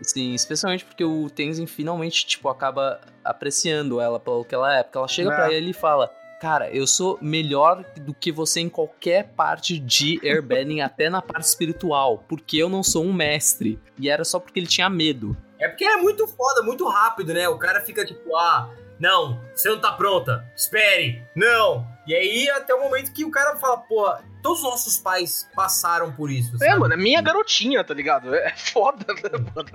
Sim, 0.04 0.34
especialmente 0.34 0.86
porque 0.86 1.04
o 1.04 1.30
Tenzin 1.30 1.66
finalmente, 1.66 2.26
tipo, 2.26 2.50
acaba 2.50 3.00
apreciando 3.24 4.00
ela 4.00 4.20
pelo 4.20 4.46
que 4.46 4.54
ela 4.54 4.78
é. 4.78 4.84
Porque 4.84 4.98
ela 4.98 5.08
chega 5.08 5.32
É. 5.32 5.36
pra 5.36 5.52
ele 5.54 5.72
e 5.72 5.74
fala: 5.74 6.12
Cara, 6.42 6.70
eu 6.70 6.86
sou 6.86 7.18
melhor 7.22 7.84
do 7.98 8.14
que 8.14 8.32
você 8.32 8.60
em 8.60 8.70
qualquer 8.70 9.30
parte 9.36 9.80
de 9.80 10.20
airbending, 10.24 10.82
até 10.82 11.10
na 11.10 11.22
parte 11.22 11.46
espiritual, 11.46 12.24
porque 12.28 12.58
eu 12.58 12.70
não 12.70 12.84
sou 12.84 13.04
um 13.04 13.14
mestre. 13.14 13.80
E 13.98 14.10
era 14.10 14.24
só 14.24 14.40
porque 14.40 14.60
ele 14.60 14.68
tinha 14.68 14.90
medo. 14.90 15.36
É 15.58 15.68
porque 15.70 15.86
é 15.86 15.96
muito 15.98 16.28
foda, 16.28 16.62
muito 16.62 16.86
rápido, 16.88 17.34
né? 17.34 17.48
O 17.48 17.58
cara 17.58 17.80
fica 17.82 18.06
tipo, 18.06 18.36
ah, 18.36 18.70
não, 19.00 19.40
você 19.56 19.70
não 19.70 19.80
tá 19.80 19.94
pronta, 19.94 20.46
espere, 20.56 21.24
não. 21.34 21.88
E 22.08 22.14
aí 22.14 22.50
até 22.52 22.74
o 22.74 22.80
momento 22.82 23.12
que 23.12 23.26
o 23.26 23.32
cara 23.32 23.56
fala, 23.58 23.78
porra, 23.78 24.24
todos 24.44 24.60
os 24.60 24.64
nossos 24.66 24.98
pais 25.00 25.50
passaram 25.56 26.12
por 26.12 26.30
isso, 26.32 26.56
É, 26.56 26.68
sabe? 26.70 26.80
mano, 26.80 26.94
é 26.94 26.98
minha 26.98 27.22
garotinha, 27.22 27.84
tá 27.84 27.94
ligado? 27.94 28.34
É 28.36 28.52
foda, 28.58 29.06
né, 29.14 29.30
mano? 29.56 29.70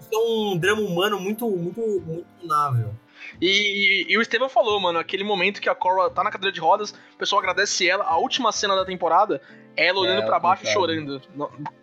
Isso 0.00 0.08
é 0.12 0.18
um 0.18 0.56
drama 0.58 0.82
humano 0.82 1.18
muito, 1.18 1.48
muito, 1.48 1.80
muito 2.04 2.26
nável. 2.46 2.94
E, 3.40 4.06
e 4.08 4.18
o 4.18 4.22
Estevam 4.22 4.48
falou, 4.48 4.78
mano, 4.78 4.98
aquele 4.98 5.24
momento 5.24 5.60
que 5.60 5.68
a 5.68 5.74
Cora 5.74 6.10
tá 6.10 6.22
na 6.22 6.30
cadeira 6.30 6.52
de 6.52 6.60
rodas, 6.60 6.90
o 7.14 7.18
pessoal 7.18 7.40
agradece 7.40 7.88
ela, 7.88 8.04
a 8.04 8.18
última 8.18 8.52
cena 8.52 8.76
da 8.76 8.84
temporada, 8.84 9.40
ela 9.76 10.00
olhando 10.00 10.22
É, 10.22 10.26
pra 10.26 10.38
baixo 10.38 10.64
e 10.64 10.68
chorando. 10.72 11.20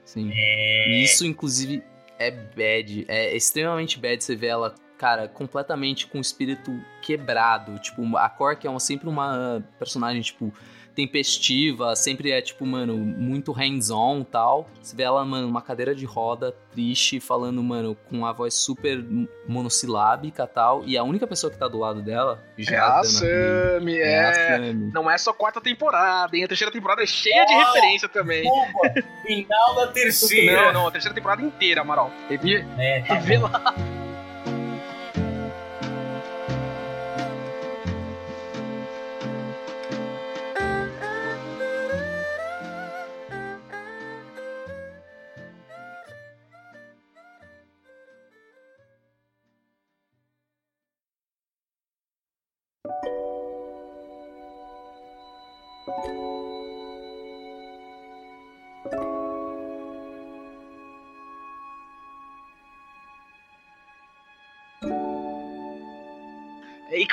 Sim. 0.06 0.32
É. 0.34 0.90
E 0.90 1.04
isso, 1.04 1.26
inclusive, 1.26 1.84
é 2.20 2.30
bad. 2.30 3.06
É 3.08 3.36
extremamente 3.36 3.98
bad 4.00 4.24
você 4.24 4.36
ver 4.36 4.48
ela 4.48 4.76
cara, 5.02 5.28
completamente 5.28 6.06
com 6.06 6.20
o 6.20 6.22
espírito 6.22 6.80
quebrado. 7.02 7.80
Tipo, 7.80 8.16
a 8.18 8.30
Cork 8.30 8.68
é 8.68 8.70
uma, 8.70 8.80
sempre 8.80 9.10
uma 9.10 9.64
personagem, 9.80 10.22
tipo, 10.22 10.54
tempestiva, 10.96 11.96
sempre 11.96 12.30
é, 12.30 12.40
tipo, 12.40 12.68
mano, 12.68 12.96
muito 12.96 13.52
hands-on 13.52 14.24
tal. 14.24 14.70
Você 14.80 14.96
vê 14.96 15.02
ela, 15.02 15.26
mano, 15.26 15.48
numa 15.48 15.62
cadeira 15.64 15.96
de 15.96 16.06
roda, 16.06 16.56
triste, 16.72 17.20
falando, 17.20 17.64
mano, 17.64 17.98
com 18.08 18.18
uma 18.18 18.32
voz 18.32 18.54
super 18.54 19.04
monossilábica 19.48 20.46
tal. 20.46 20.84
E 20.86 20.96
a 20.96 21.04
única 21.04 21.26
pessoa 21.26 21.52
que 21.52 21.58
tá 21.58 21.68
do 21.68 21.80
lado 21.80 22.04
dela 22.04 22.40
já 22.56 22.76
É 22.76 22.80
a 22.80 23.04
Sammy, 23.04 24.00
a 24.00 24.06
é. 24.06 24.34
Sammy. 24.58 24.92
Não 24.94 25.10
é 25.10 25.18
só 25.18 25.34
quarta 25.34 25.60
temporada, 25.60 26.38
hein? 26.38 26.44
A 26.44 26.48
terceira 26.48 26.72
temporada 26.72 27.02
é 27.02 27.08
cheia 27.08 27.44
de 27.44 27.56
Oh! 27.56 27.58
referência 27.58 28.08
também. 28.08 28.44
Desculpa, 28.44 29.04
final 29.26 29.76
da 29.76 29.88
terceira. 29.88 30.66
Não, 30.66 30.74
não, 30.74 30.88
a 30.88 30.92
terceira 30.92 31.16
temporada 31.16 31.42
inteira, 31.42 31.82
Amaral. 31.82 32.12
Revi, 32.30 32.64
É, 32.78 33.02
tá 33.02 33.16
lá. 33.42 33.74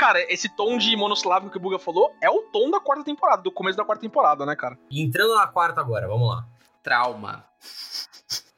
Cara, 0.09 0.33
esse 0.33 0.49
tom 0.49 0.79
de 0.79 0.97
monossilábico 0.97 1.53
que 1.53 1.59
o 1.59 1.61
Buga 1.61 1.79
falou 1.79 2.15
é 2.23 2.31
o 2.31 2.43
tom 2.51 2.71
da 2.71 2.81
quarta 2.81 3.05
temporada, 3.05 3.43
do 3.43 3.53
começo 3.53 3.77
da 3.77 3.85
quarta 3.85 4.01
temporada, 4.01 4.47
né, 4.47 4.57
cara? 4.57 4.79
E 4.91 5.03
entrando 5.03 5.35
na 5.35 5.47
quarta 5.47 5.81
agora, 5.81 6.09
vamos 6.09 6.29
lá. 6.29 6.47
Trauma. 6.83 7.45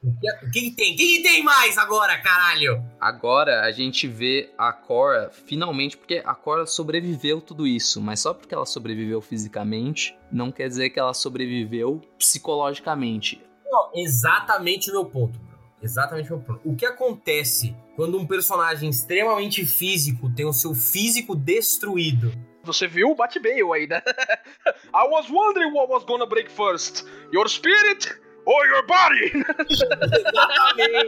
O 0.01 0.19
que, 0.19 0.45
o 0.45 0.51
que 0.51 0.71
tem? 0.71 0.93
O 0.93 0.97
que, 0.97 1.17
que 1.17 1.23
tem 1.23 1.43
mais 1.43 1.77
agora, 1.77 2.17
caralho? 2.19 2.83
Agora 2.99 3.61
a 3.61 3.71
gente 3.71 4.07
vê 4.07 4.51
a 4.57 4.71
Cora 4.71 5.29
finalmente, 5.29 5.97
porque 5.97 6.23
a 6.25 6.33
Cora 6.33 6.65
sobreviveu 6.65 7.41
tudo 7.41 7.67
isso, 7.67 8.01
mas 8.01 8.21
só 8.21 8.33
porque 8.33 8.55
ela 8.55 8.65
sobreviveu 8.65 9.21
fisicamente, 9.21 10.17
não 10.31 10.51
quer 10.51 10.69
dizer 10.69 10.89
que 10.89 10.99
ela 10.99 11.13
sobreviveu 11.13 12.01
psicologicamente. 12.17 13.43
Não, 13.65 13.91
exatamente 13.93 14.89
o 14.89 14.93
meu 14.93 15.05
ponto. 15.05 15.37
Exatamente 15.81 16.31
o 16.31 16.37
meu 16.37 16.45
ponto. 16.45 16.61
O 16.63 16.75
que 16.75 16.85
acontece 16.85 17.75
quando 17.95 18.17
um 18.17 18.25
personagem 18.25 18.89
extremamente 18.89 19.65
físico 19.65 20.31
tem 20.35 20.45
o 20.45 20.53
seu 20.53 20.73
físico 20.75 21.35
destruído? 21.35 22.31
Você 22.63 22.87
viu 22.87 23.09
o 23.09 23.15
Bat-Bale 23.15 23.73
aí, 23.73 23.87
né? 23.87 24.01
I 24.93 25.07
was 25.09 25.29
wondering 25.29 25.73
what 25.73 25.91
was 25.91 26.03
gonna 26.03 26.27
break 26.27 26.51
first, 26.51 27.05
your 27.33 27.49
spirit 27.49 28.15
or 28.45 28.65
your 28.67 28.85
body? 28.85 29.31
Exatamente. 29.69 31.07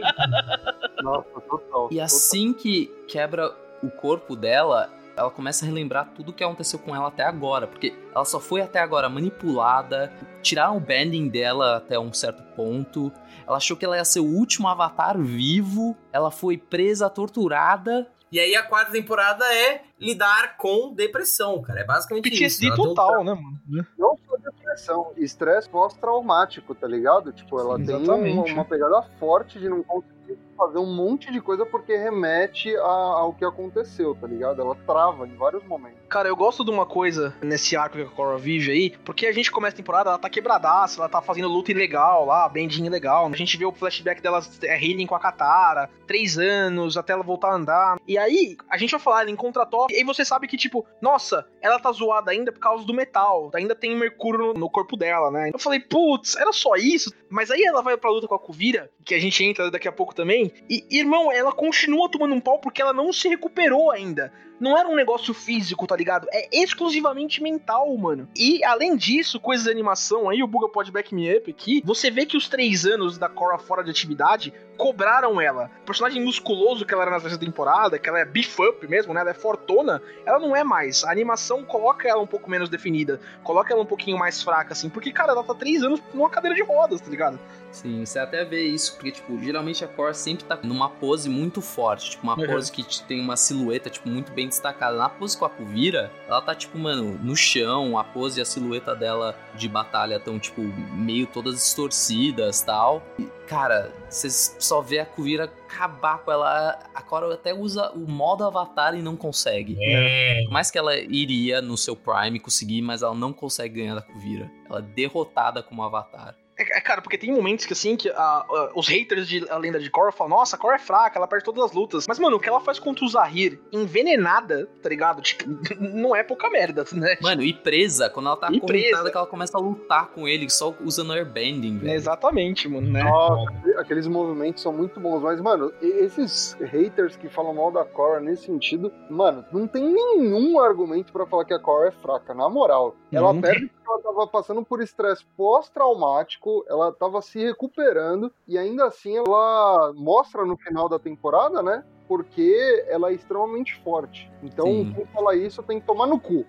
Nossa, 1.02 1.40
total. 1.48 1.88
E 1.92 2.00
assim 2.00 2.52
que 2.52 2.86
quebra 3.06 3.54
o 3.82 3.90
corpo 3.90 4.34
dela, 4.34 4.92
ela 5.16 5.30
começa 5.30 5.64
a 5.64 5.68
relembrar 5.68 6.10
tudo 6.14 6.32
que 6.32 6.42
aconteceu 6.42 6.78
com 6.78 6.94
ela 6.94 7.08
até 7.08 7.24
agora, 7.24 7.66
porque 7.66 7.94
ela 8.14 8.24
só 8.24 8.40
foi 8.40 8.60
até 8.60 8.80
agora 8.80 9.08
manipulada, 9.08 10.12
tiraram 10.42 10.76
o 10.76 10.80
bending 10.80 11.28
dela 11.28 11.76
até 11.76 11.98
um 11.98 12.12
certo 12.12 12.42
ponto. 12.54 13.12
Ela 13.46 13.58
achou 13.58 13.76
que 13.76 13.84
ela 13.84 13.96
ia 13.96 14.04
ser 14.04 14.20
o 14.20 14.24
último 14.24 14.68
avatar 14.68 15.18
vivo, 15.18 15.96
ela 16.12 16.30
foi 16.30 16.56
presa, 16.56 17.08
torturada. 17.08 18.08
E 18.32 18.40
aí 18.40 18.56
a 18.56 18.62
quarta 18.62 18.90
temporada 18.90 19.44
é 19.54 19.82
lidar 20.04 20.56
com 20.56 20.92
depressão, 20.92 21.60
cara. 21.62 21.80
É 21.80 21.84
basicamente 21.84 22.26
isso. 22.26 22.34
PTSD 22.60 22.74
tem 22.74 22.84
um 22.84 22.94
total, 22.94 23.24
né, 23.24 23.34
mano? 23.34 23.86
Não 23.98 24.18
só 24.28 24.36
depressão, 24.36 25.12
estresse 25.16 25.68
pós-traumático, 25.68 26.74
tá 26.74 26.86
ligado? 26.86 27.32
Tipo, 27.32 27.58
ela 27.60 27.76
tem 27.76 27.94
Exatamente. 27.96 28.36
uma, 28.52 28.60
uma 28.60 28.64
pegada 28.64 29.02
forte 29.18 29.58
de 29.58 29.68
não 29.68 29.82
conseguir 29.82 30.14
fazer 30.56 30.78
um 30.78 30.94
monte 30.94 31.32
de 31.32 31.40
coisa 31.40 31.66
porque 31.66 31.96
remete 31.96 32.74
a- 32.76 32.80
ao 32.82 33.32
que 33.34 33.44
aconteceu, 33.44 34.14
tá 34.14 34.26
ligado? 34.26 34.60
Ela 34.62 34.74
trava 34.86 35.26
em 35.26 35.34
vários 35.34 35.64
momentos. 35.66 35.98
Cara, 36.08 36.28
eu 36.28 36.36
gosto 36.36 36.64
de 36.64 36.70
uma 36.70 36.86
coisa 36.86 37.34
nesse 37.42 37.76
arco 37.76 37.96
que 37.96 38.02
a 38.02 38.06
Cora 38.06 38.38
vive 38.38 38.70
aí, 38.70 38.90
porque 39.04 39.26
a 39.26 39.32
gente 39.32 39.50
começa 39.50 39.74
a 39.74 39.76
temporada, 39.76 40.10
ela 40.10 40.18
tá 40.18 40.30
quebradaça, 40.30 41.00
ela 41.00 41.08
tá 41.08 41.20
fazendo 41.20 41.48
luta 41.48 41.72
ilegal 41.72 42.24
lá, 42.24 42.48
bending 42.48 42.84
ilegal. 42.86 43.26
A 43.26 43.36
gente 43.36 43.56
vê 43.56 43.64
o 43.66 43.72
flashback 43.72 44.22
dela 44.22 44.40
é, 44.62 44.76
healing 44.82 45.06
com 45.06 45.16
a 45.16 45.20
Katara, 45.20 45.90
três 46.06 46.38
anos, 46.38 46.96
até 46.96 47.12
ela 47.12 47.22
voltar 47.24 47.48
a 47.50 47.54
andar. 47.56 47.98
E 48.06 48.16
aí, 48.16 48.56
a 48.70 48.78
gente 48.78 48.92
vai 48.92 49.00
falar, 49.00 49.22
ela 49.22 49.30
encontra 49.30 49.64
a 49.64 49.66
Top, 49.66 49.92
e 49.94 49.98
aí 49.98 50.04
você 50.04 50.24
sabe 50.24 50.48
que, 50.48 50.56
tipo, 50.56 50.84
nossa, 51.00 51.46
ela 51.62 51.78
tá 51.78 51.90
zoada 51.92 52.30
ainda 52.30 52.52
por 52.52 52.60
causa 52.60 52.84
do 52.84 52.92
metal, 52.92 53.50
ainda 53.54 53.74
tem 53.74 53.96
mercúrio 53.96 54.48
no, 54.48 54.54
no 54.54 54.70
corpo 54.70 54.96
dela, 54.96 55.30
né? 55.30 55.50
Eu 55.52 55.58
falei, 55.58 55.80
putz, 55.80 56.36
era 56.36 56.52
só 56.52 56.74
isso? 56.74 57.12
Mas 57.30 57.50
aí 57.50 57.62
ela 57.62 57.82
vai 57.82 57.96
pra 57.96 58.10
luta 58.10 58.26
com 58.26 58.34
a 58.34 58.38
Kuvira, 58.38 58.90
que 59.04 59.14
a 59.14 59.20
gente 59.20 59.42
entra 59.44 59.70
daqui 59.70 59.88
a 59.88 59.92
pouco 59.92 60.14
também, 60.14 60.52
e, 60.68 60.84
irmão, 60.90 61.30
ela 61.30 61.52
continua 61.52 62.10
tomando 62.10 62.34
um 62.34 62.40
pau 62.40 62.58
porque 62.58 62.82
ela 62.82 62.92
não 62.92 63.12
se 63.12 63.28
recuperou 63.28 63.90
ainda. 63.90 64.32
Não 64.60 64.78
era 64.78 64.88
um 64.88 64.94
negócio 64.94 65.34
físico, 65.34 65.86
tá 65.86 65.96
ligado? 65.96 66.26
É 66.32 66.48
exclusivamente 66.62 67.42
mental, 67.42 67.94
mano. 67.96 68.28
E 68.36 68.64
além 68.64 68.96
disso, 68.96 69.40
coisas 69.40 69.64
de 69.64 69.70
animação 69.70 70.28
aí, 70.28 70.42
o 70.42 70.46
Buga 70.46 70.68
pode 70.68 70.92
back 70.92 71.14
me 71.14 71.34
up 71.36 71.50
aqui. 71.50 71.82
Você 71.84 72.10
vê 72.10 72.24
que 72.24 72.36
os 72.36 72.48
três 72.48 72.84
anos 72.86 73.18
da 73.18 73.28
Cora 73.28 73.58
fora 73.58 73.82
de 73.82 73.90
atividade 73.90 74.52
cobraram 74.76 75.40
ela. 75.40 75.70
O 75.82 75.86
personagem 75.86 76.22
musculoso 76.24 76.84
que 76.84 76.92
ela 76.92 77.02
era 77.02 77.10
na 77.12 77.20
terceira 77.20 77.44
temporada, 77.44 77.98
que 77.98 78.08
ela 78.08 78.18
é 78.20 78.24
beef 78.24 78.58
up 78.60 78.86
mesmo, 78.88 79.14
né? 79.14 79.20
Ela 79.20 79.30
é 79.30 79.34
fortona, 79.34 80.02
ela 80.26 80.38
não 80.38 80.54
é 80.54 80.64
mais. 80.64 81.04
A 81.04 81.10
animação 81.12 81.62
coloca 81.64 82.08
ela 82.08 82.20
um 82.20 82.26
pouco 82.26 82.50
menos 82.50 82.68
definida, 82.68 83.20
coloca 83.42 83.72
ela 83.72 83.82
um 83.82 83.86
pouquinho 83.86 84.18
mais 84.18 84.42
fraca, 84.42 84.72
assim, 84.72 84.88
porque, 84.88 85.12
cara, 85.12 85.32
ela 85.32 85.44
tá 85.44 85.54
três 85.54 85.82
anos 85.82 86.00
numa 86.12 86.28
cadeira 86.28 86.56
de 86.56 86.62
rodas, 86.62 87.00
tá 87.00 87.08
ligado? 87.08 87.38
Sim, 87.70 88.04
você 88.04 88.18
até 88.18 88.44
vê 88.44 88.62
isso, 88.66 88.94
porque, 88.94 89.10
tipo, 89.12 89.36
geralmente 89.42 89.84
a 89.84 89.88
Cora 89.88 90.14
sempre 90.14 90.44
tá 90.44 90.58
numa 90.62 90.88
pose 90.88 91.28
muito 91.28 91.60
forte, 91.60 92.10
tipo, 92.10 92.22
uma 92.24 92.38
Uhum. 92.38 92.46
pose 92.46 92.70
que 92.70 92.84
tem 93.04 93.20
uma 93.20 93.36
silhueta, 93.36 93.88
tipo, 93.90 94.08
muito 94.08 94.32
bem 94.32 94.43
destacada. 94.48 94.96
Na 94.96 95.08
pose 95.08 95.36
com 95.36 95.44
a 95.44 95.50
Kuvira, 95.50 96.10
ela 96.26 96.40
tá, 96.40 96.54
tipo, 96.54 96.78
mano, 96.78 97.18
no 97.22 97.36
chão, 97.36 97.98
a 97.98 98.04
pose 98.04 98.40
e 98.40 98.42
a 98.42 98.44
silhueta 98.44 98.94
dela 98.94 99.36
de 99.54 99.68
batalha 99.68 100.18
tão, 100.20 100.38
tipo, 100.38 100.60
meio 100.92 101.26
todas 101.26 101.54
distorcidas 101.54 102.62
tal. 102.62 103.02
E, 103.18 103.24
cara, 103.46 103.92
você 104.08 104.30
só 104.30 104.80
vê 104.80 105.00
a 105.00 105.06
Kuvira 105.06 105.44
acabar 105.44 106.18
com 106.18 106.30
ela. 106.30 106.78
A 106.94 107.02
Cora 107.02 107.32
até 107.34 107.52
usa 107.52 107.90
o 107.92 108.10
modo 108.10 108.44
avatar 108.44 108.94
e 108.94 109.02
não 109.02 109.16
consegue. 109.16 109.76
É. 109.80 110.42
Por 110.44 110.52
mais 110.52 110.70
que 110.70 110.78
ela 110.78 110.96
iria 110.96 111.60
no 111.60 111.76
seu 111.76 111.96
Prime 111.96 112.38
conseguir, 112.38 112.82
mas 112.82 113.02
ela 113.02 113.14
não 113.14 113.32
consegue 113.32 113.80
ganhar 113.80 113.94
da 113.94 114.02
Kuvira. 114.02 114.50
Ela 114.68 114.78
é 114.78 114.82
derrotada 114.82 115.62
como 115.62 115.82
avatar. 115.82 116.34
É, 116.58 116.78
é, 116.78 116.80
cara, 116.80 117.02
porque 117.02 117.18
tem 117.18 117.32
momentos 117.32 117.66
que, 117.66 117.72
assim, 117.72 117.96
que 117.96 118.08
ah, 118.10 118.46
ah, 118.48 118.70
os 118.74 118.88
haters 118.88 119.28
de 119.28 119.48
A 119.50 119.56
Lenda 119.56 119.78
de 119.78 119.90
Korra 119.90 120.12
falam, 120.12 120.36
nossa, 120.36 120.56
a 120.56 120.58
Korra 120.58 120.76
é 120.76 120.78
fraca, 120.78 121.18
ela 121.18 121.26
perde 121.26 121.44
todas 121.44 121.64
as 121.64 121.72
lutas. 121.72 122.06
Mas, 122.06 122.18
mano, 122.18 122.36
o 122.36 122.40
que 122.40 122.48
ela 122.48 122.60
faz 122.60 122.78
contra 122.78 123.04
o 123.04 123.08
Zahir, 123.08 123.60
envenenada, 123.72 124.68
tá 124.82 124.88
ligado? 124.88 125.20
Tipo, 125.20 125.44
não 125.78 126.14
é 126.14 126.22
pouca 126.22 126.48
merda, 126.50 126.84
né? 126.92 127.16
Mano, 127.20 127.42
e 127.42 127.52
presa, 127.52 128.08
quando 128.08 128.26
ela 128.26 128.36
tá 128.36 128.48
E 128.52 128.60
que 128.60 128.94
ela 128.94 129.26
começa 129.26 129.56
a 129.56 129.60
lutar 129.60 130.08
com 130.08 130.28
ele 130.28 130.48
só 130.48 130.74
usando 130.84 131.12
airbending, 131.12 131.78
velho. 131.78 131.94
Exatamente, 131.94 132.68
mano, 132.68 132.90
né? 132.90 133.02
Nossa, 133.02 133.50
aqueles 133.78 134.06
movimentos 134.06 134.62
são 134.62 134.72
muito 134.72 135.00
bons, 135.00 135.22
mas, 135.22 135.40
mano, 135.40 135.72
esses 135.80 136.56
haters 136.60 137.16
que 137.16 137.28
falam 137.28 137.54
mal 137.54 137.70
da 137.70 137.84
Cora 137.84 138.20
nesse 138.20 138.46
sentido, 138.46 138.92
mano, 139.10 139.44
não 139.52 139.66
tem 139.66 139.82
nenhum 139.84 140.58
argumento 140.60 141.12
pra 141.12 141.26
falar 141.26 141.44
que 141.44 141.54
a 141.54 141.58
Cora 141.58 141.88
é 141.88 141.92
fraca, 141.92 142.34
na 142.34 142.48
moral. 142.48 142.96
Ela 143.10 143.32
Não 143.32 143.40
perde 143.40 143.70
porque 143.84 143.88
ela 143.88 144.02
tava 144.02 144.26
passando 144.26 144.64
por 144.64 144.82
estresse 144.82 145.24
pós-traumático, 145.36 146.43
ela 146.68 146.92
tava 146.92 147.20
se 147.22 147.38
recuperando, 147.38 148.32
e 148.46 148.58
ainda 148.58 148.86
assim 148.86 149.16
ela 149.16 149.92
mostra 149.94 150.44
no 150.44 150.56
final 150.56 150.88
da 150.88 150.98
temporada, 150.98 151.62
né? 151.62 151.84
Porque 152.06 152.84
ela 152.88 153.10
é 153.10 153.14
extremamente 153.14 153.74
forte. 153.82 154.30
Então, 154.42 154.66
Sim. 154.66 154.92
quem 154.94 155.06
fala 155.06 155.34
isso 155.34 155.62
tem 155.62 155.80
que 155.80 155.86
tomar 155.86 156.06
no 156.06 156.20
cu. 156.20 156.44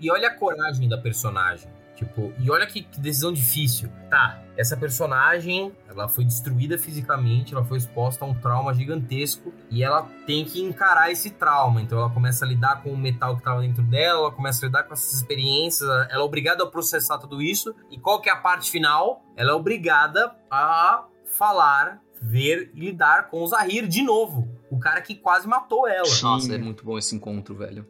E 0.00 0.10
olha 0.10 0.28
a 0.28 0.34
coragem 0.34 0.88
da 0.88 0.98
personagem. 0.98 1.70
Tipo, 1.96 2.32
e 2.38 2.50
olha 2.50 2.66
que, 2.66 2.82
que 2.82 3.00
decisão 3.00 3.32
difícil. 3.32 3.90
Tá, 4.10 4.42
essa 4.54 4.76
personagem, 4.76 5.72
ela 5.88 6.08
foi 6.08 6.24
destruída 6.24 6.78
fisicamente, 6.78 7.54
ela 7.54 7.64
foi 7.64 7.78
exposta 7.78 8.24
a 8.24 8.28
um 8.28 8.34
trauma 8.34 8.74
gigantesco 8.74 9.52
e 9.70 9.82
ela 9.82 10.02
tem 10.26 10.44
que 10.44 10.60
encarar 10.62 11.10
esse 11.10 11.30
trauma. 11.30 11.80
Então 11.80 11.98
ela 11.98 12.10
começa 12.10 12.44
a 12.44 12.48
lidar 12.48 12.82
com 12.82 12.90
o 12.90 12.96
metal 12.96 13.36
que 13.36 13.42
tava 13.42 13.62
dentro 13.62 13.82
dela, 13.82 14.20
ela 14.20 14.30
começa 14.30 14.64
a 14.64 14.66
lidar 14.66 14.82
com 14.84 14.92
essas 14.92 15.14
experiências, 15.14 15.88
ela 15.88 16.08
é 16.10 16.18
obrigada 16.18 16.64
a 16.64 16.66
processar 16.66 17.18
tudo 17.18 17.40
isso. 17.40 17.74
E 17.90 17.98
qual 17.98 18.20
que 18.20 18.28
é 18.28 18.32
a 18.32 18.36
parte 18.36 18.70
final? 18.70 19.24
Ela 19.34 19.52
é 19.52 19.54
obrigada 19.54 20.36
a 20.50 21.06
falar, 21.36 22.00
ver 22.20 22.70
e 22.74 22.80
lidar 22.80 23.30
com 23.30 23.42
o 23.42 23.46
Zahir 23.46 23.88
de 23.88 24.02
novo. 24.02 24.48
O 24.70 24.78
cara 24.78 25.00
que 25.00 25.14
quase 25.14 25.46
matou 25.46 25.86
ela. 25.86 26.08
Nossa, 26.22 26.54
é 26.54 26.58
muito 26.58 26.84
bom 26.84 26.98
esse 26.98 27.14
encontro, 27.14 27.54
velho. 27.54 27.86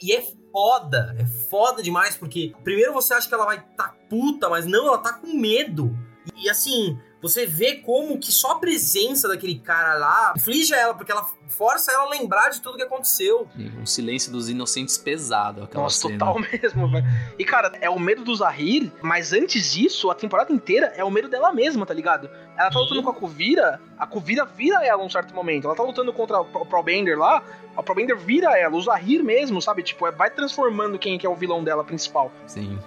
E 0.00 0.12
é 0.12 0.22
foda, 0.52 1.16
é 1.18 1.24
foda 1.24 1.82
demais, 1.82 2.16
porque 2.16 2.52
primeiro 2.62 2.92
você 2.92 3.14
acha 3.14 3.28
que 3.28 3.34
ela 3.34 3.46
vai 3.46 3.64
tá 3.76 3.94
puta, 4.08 4.48
mas 4.48 4.66
não, 4.66 4.86
ela 4.86 4.98
tá 4.98 5.14
com 5.14 5.34
medo. 5.34 5.96
E 6.36 6.48
assim, 6.48 6.98
você 7.22 7.46
vê 7.46 7.76
como 7.76 8.18
que 8.18 8.32
só 8.32 8.52
a 8.52 8.58
presença 8.58 9.28
daquele 9.28 9.58
cara 9.60 9.94
lá 9.94 10.32
aflige 10.36 10.74
ela, 10.74 10.92
porque 10.92 11.12
ela 11.12 11.24
força 11.48 11.92
ela 11.92 12.04
a 12.04 12.08
lembrar 12.10 12.50
de 12.50 12.60
tudo 12.60 12.76
que 12.76 12.82
aconteceu. 12.82 13.46
Um 13.80 13.86
silêncio 13.86 14.32
dos 14.32 14.48
inocentes 14.48 14.98
pesado, 14.98 15.62
aquela 15.62 15.84
Nossa, 15.84 16.08
cena. 16.08 16.18
total 16.18 16.38
mesmo, 16.50 16.90
velho. 16.90 17.06
E, 17.38 17.44
cara, 17.44 17.72
é 17.80 17.88
o 17.88 17.98
medo 17.98 18.24
do 18.24 18.34
Zahir, 18.34 18.90
mas 19.02 19.32
antes 19.32 19.72
disso, 19.72 20.10
a 20.10 20.14
temporada 20.14 20.52
inteira 20.52 20.92
é 20.96 21.04
o 21.04 21.10
medo 21.10 21.28
dela 21.28 21.52
mesma, 21.52 21.86
tá 21.86 21.94
ligado? 21.94 22.28
Ela 22.56 22.70
tá 22.70 22.78
lutando 22.78 23.02
com 23.02 23.10
a 23.10 23.14
Kuvira, 23.14 23.80
a 23.98 24.06
Kuvira 24.06 24.44
vira 24.44 24.84
ela 24.84 25.02
num 25.02 25.08
certo 25.10 25.34
momento. 25.34 25.66
Ela 25.66 25.74
tá 25.74 25.82
lutando 25.82 26.12
contra 26.12 26.40
o 26.40 26.44
Pro- 26.44 26.66
Probender 26.66 27.18
lá, 27.18 27.42
a 27.76 27.82
Probender 27.82 28.16
vira 28.16 28.56
ela, 28.58 28.76
o 28.76 28.80
Zahir 28.80 29.22
mesmo, 29.24 29.60
sabe? 29.60 29.82
Tipo, 29.82 30.06
é- 30.06 30.12
vai 30.12 30.30
transformando 30.30 30.98
quem 30.98 31.18
que 31.18 31.26
é 31.26 31.30
o 31.30 31.34
vilão 31.34 31.64
dela 31.64 31.82
principal. 31.82 32.30
Sim. 32.46 32.78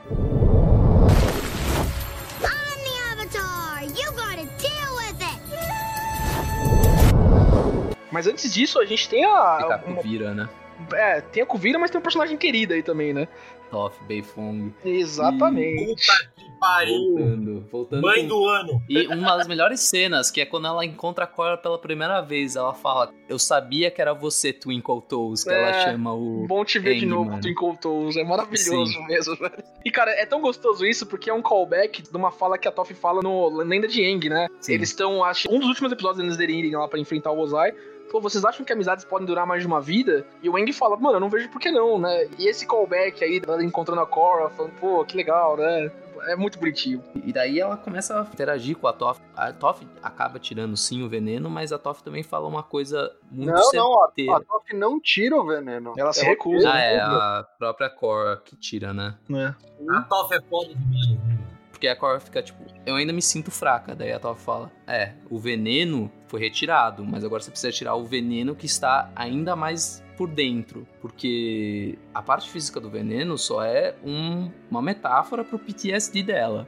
Mas 8.11 8.27
antes 8.27 8.53
disso, 8.53 8.79
a 8.79 8.85
gente 8.85 9.09
tem 9.09 9.25
a. 9.25 9.79
com 9.83 9.91
uma- 9.91 10.01
vira, 10.01 10.33
né? 10.33 10.47
é, 10.93 11.21
tem 11.21 11.41
a 11.41 11.45
Kuvira, 11.45 11.79
mas 11.79 11.89
tem 11.89 11.99
um 11.99 12.01
personagem 12.03 12.37
querido 12.37 12.73
aí 12.73 12.83
também, 12.83 13.13
né? 13.13 13.27
Toff, 13.69 13.97
Beifong. 14.05 14.73
Exatamente. 14.83 16.05
Puta 16.07 16.29
que 16.35 16.59
pariu. 16.59 17.15
Voltando, 17.15 17.65
voltando. 17.71 18.01
Mãe 18.01 18.21
com- 18.21 18.27
do 18.27 18.45
ano. 18.47 18.81
E 18.89 19.07
uma 19.07 19.35
das 19.37 19.47
melhores 19.47 19.79
cenas, 19.81 20.29
que 20.31 20.41
é 20.41 20.45
quando 20.45 20.67
ela 20.67 20.85
encontra 20.85 21.23
a 21.25 21.27
Cora 21.27 21.57
pela 21.57 21.77
primeira 21.77 22.21
vez. 22.21 22.55
Ela 22.55 22.73
fala: 22.73 23.11
Eu 23.27 23.37
sabia 23.39 23.89
que 23.91 24.01
era 24.01 24.13
você, 24.13 24.51
Twinkle 24.53 25.01
Toes, 25.07 25.43
que 25.43 25.49
ela 25.51 25.69
É, 25.69 25.83
chama 25.91 26.13
o. 26.13 26.45
Bom 26.47 26.63
te 26.65 26.79
ver 26.79 26.95
de 26.99 27.05
novo, 27.05 27.29
mano. 27.31 27.41
Twinkle 27.41 27.77
Toes. 27.77 28.15
É 28.17 28.23
maravilhoso 28.23 28.91
Sim. 28.91 29.07
mesmo, 29.07 29.35
velho. 29.35 29.63
E, 29.83 29.91
cara, 29.91 30.11
é 30.11 30.25
tão 30.25 30.41
gostoso 30.41 30.85
isso 30.85 31.05
porque 31.05 31.29
é 31.29 31.33
um 31.33 31.41
callback 31.41 32.01
de 32.01 32.15
uma 32.17 32.31
fala 32.31 32.57
que 32.57 32.67
a 32.67 32.71
Toph 32.71 32.91
fala 32.91 33.21
no 33.21 33.49
Lenda 33.63 33.87
de 33.87 34.03
Aang, 34.05 34.29
né? 34.29 34.47
Sim. 34.59 34.73
Eles 34.73 34.89
estão, 34.89 35.23
acho, 35.23 35.47
um 35.51 35.59
dos 35.59 35.69
últimos 35.69 35.91
episódios 35.91 36.23
eles 36.23 36.39
irem 36.39 36.75
lá 36.75 36.87
pra 36.87 36.99
enfrentar 36.99 37.31
o 37.31 37.39
Ozai. 37.39 37.73
Falou, 38.15 38.29
vocês 38.29 38.45
acham 38.45 38.65
que 38.65 38.71
amizades 38.71 39.03
podem 39.03 39.27
durar 39.27 39.45
mais 39.45 39.61
de 39.61 39.67
uma 39.67 39.81
vida? 39.81 40.25
E 40.41 40.47
o 40.47 40.55
Aang 40.55 40.71
fala, 40.71 40.95
mano, 40.95 41.17
eu 41.17 41.19
não 41.19 41.29
vejo 41.29 41.49
por 41.49 41.59
que 41.59 41.69
não, 41.69 41.99
né? 41.99 42.29
E 42.39 42.47
esse 42.47 42.65
callback 42.65 43.21
aí, 43.21 43.41
dela 43.41 43.61
encontrando 43.61 43.99
a 43.99 44.05
Korra, 44.05 44.49
falando, 44.51 44.71
pô, 44.79 45.03
que 45.03 45.17
legal, 45.17 45.57
né? 45.57 45.91
É 46.29 46.35
muito 46.37 46.57
bonitinho. 46.57 47.03
E 47.25 47.33
daí 47.33 47.59
ela 47.59 47.75
começa 47.75 48.17
a 48.17 48.23
interagir 48.23 48.77
com 48.77 48.87
a 48.87 48.93
Toff. 48.93 49.19
A 49.35 49.51
Toff 49.51 49.85
acaba 50.01 50.39
tirando 50.39 50.77
sim 50.77 51.03
o 51.03 51.09
veneno, 51.09 51.49
mas 51.49 51.73
a 51.73 51.77
Toff 51.77 52.01
também 52.01 52.23
fala 52.23 52.47
uma 52.47 52.63
coisa 52.63 53.11
muito 53.29 53.51
Não, 53.51 53.71
não, 53.73 54.03
a, 54.03 54.37
a 54.37 54.39
Toff 54.39 54.73
não 54.73 54.97
tira 54.97 55.35
o 55.35 55.45
veneno. 55.45 55.93
Ela 55.97 56.13
se 56.13 56.23
recusa. 56.23 56.71
Ah, 56.71 56.79
é, 56.79 57.01
a 57.01 57.45
própria 57.59 57.89
Cora 57.89 58.37
que 58.37 58.55
tira, 58.55 58.93
né? 58.93 59.15
né? 59.27 59.53
A 59.89 60.01
Toff 60.03 60.33
é 60.33 60.39
foda 60.39 60.73
demais. 60.73 61.09
né? 61.09 61.37
Porque 61.69 61.89
a 61.89 61.95
Cora 61.97 62.21
fica 62.21 62.41
tipo, 62.41 62.63
eu 62.85 62.95
ainda 62.95 63.11
me 63.11 63.21
sinto 63.21 63.51
fraca. 63.51 63.93
Daí 63.93 64.13
a 64.13 64.19
Toff 64.19 64.41
fala, 64.41 64.71
é, 64.87 65.13
o 65.29 65.37
veneno 65.37 66.09
foi 66.35 66.39
retirado, 66.41 67.05
mas 67.05 67.23
agora 67.23 67.41
você 67.41 67.49
precisa 67.49 67.71
tirar 67.71 67.95
o 67.95 68.03
veneno 68.03 68.53
que 68.55 68.65
está 68.65 69.09
ainda 69.15 69.55
mais 69.55 70.03
por 70.17 70.27
dentro. 70.29 70.85
Porque 71.01 71.97
a 72.13 72.21
parte 72.21 72.49
física 72.49 72.77
do 72.79 72.89
veneno 72.89 73.37
só 73.37 73.63
é 73.63 73.95
um- 74.03 74.51
uma 74.69 74.81
metáfora 74.81 75.43
pro 75.45 75.57
PTSD 75.57 76.23
dela. 76.23 76.67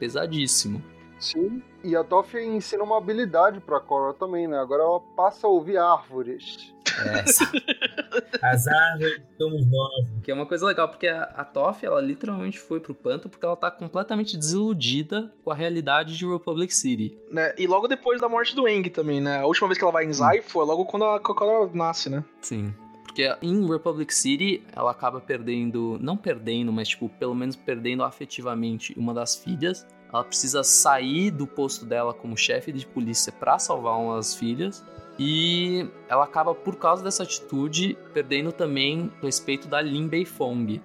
Pesadíssimo. 0.00 0.82
Sim. 1.18 1.62
E 1.82 1.94
a 1.96 2.02
Toff 2.04 2.36
ensina 2.38 2.82
uma 2.82 2.98
habilidade 2.98 3.60
pra 3.60 3.80
Cora 3.80 4.12
também, 4.14 4.46
né? 4.46 4.58
Agora 4.58 4.82
ela 4.82 5.00
passa 5.16 5.46
a 5.46 5.50
ouvir 5.50 5.76
árvores. 5.78 6.72
É, 7.04 7.24
As 8.42 8.66
árvores 8.66 9.20
somos 9.36 9.66
nós. 9.66 10.06
Que 10.22 10.30
é 10.30 10.34
uma 10.34 10.46
coisa 10.46 10.66
legal, 10.66 10.88
porque 10.88 11.06
a, 11.06 11.22
a 11.22 11.44
Toff, 11.44 11.84
ela 11.84 12.00
literalmente 12.00 12.58
foi 12.58 12.80
pro 12.80 12.94
panto 12.94 13.28
porque 13.28 13.44
ela 13.44 13.56
tá 13.56 13.70
completamente 13.70 14.36
desiludida 14.36 15.32
com 15.44 15.50
a 15.50 15.54
realidade 15.54 16.16
de 16.16 16.26
Republic 16.26 16.74
City. 16.74 17.16
né? 17.30 17.54
E 17.58 17.66
logo 17.66 17.86
depois 17.88 18.20
da 18.20 18.28
morte 18.28 18.54
do 18.56 18.66
Aang 18.66 18.88
também, 18.90 19.20
né? 19.20 19.40
A 19.40 19.46
última 19.46 19.68
vez 19.68 19.78
que 19.78 19.84
ela 19.84 19.92
vai 19.92 20.04
em 20.04 20.12
Zai 20.12 20.42
foi 20.42 20.64
logo 20.64 20.84
quando 20.86 21.04
a 21.04 21.20
Kokora 21.20 21.70
nasce, 21.72 22.08
né? 22.10 22.24
Sim. 22.40 22.74
Porque 23.18 23.36
em 23.42 23.66
Republic 23.66 24.14
City, 24.14 24.62
ela 24.72 24.92
acaba 24.92 25.20
perdendo, 25.20 25.98
não 26.00 26.16
perdendo, 26.16 26.72
mas 26.72 26.86
tipo, 26.86 27.08
pelo 27.08 27.34
menos 27.34 27.56
perdendo 27.56 28.04
afetivamente 28.04 28.94
uma 28.96 29.12
das 29.12 29.34
filhas. 29.34 29.84
Ela 30.12 30.22
precisa 30.22 30.62
sair 30.62 31.32
do 31.32 31.44
posto 31.44 31.84
dela 31.84 32.14
como 32.14 32.36
chefe 32.36 32.70
de 32.70 32.86
polícia 32.86 33.32
pra 33.32 33.58
salvar 33.58 33.98
uma 33.98 34.14
das 34.14 34.36
filhas. 34.36 34.84
E 35.18 35.88
ela 36.08 36.22
acaba, 36.22 36.54
por 36.54 36.76
causa 36.76 37.02
dessa 37.02 37.24
atitude, 37.24 37.98
perdendo 38.14 38.52
também 38.52 39.10
o 39.20 39.26
respeito 39.26 39.66
da 39.66 39.80
Lin 39.80 40.06
Beifong. 40.06 40.80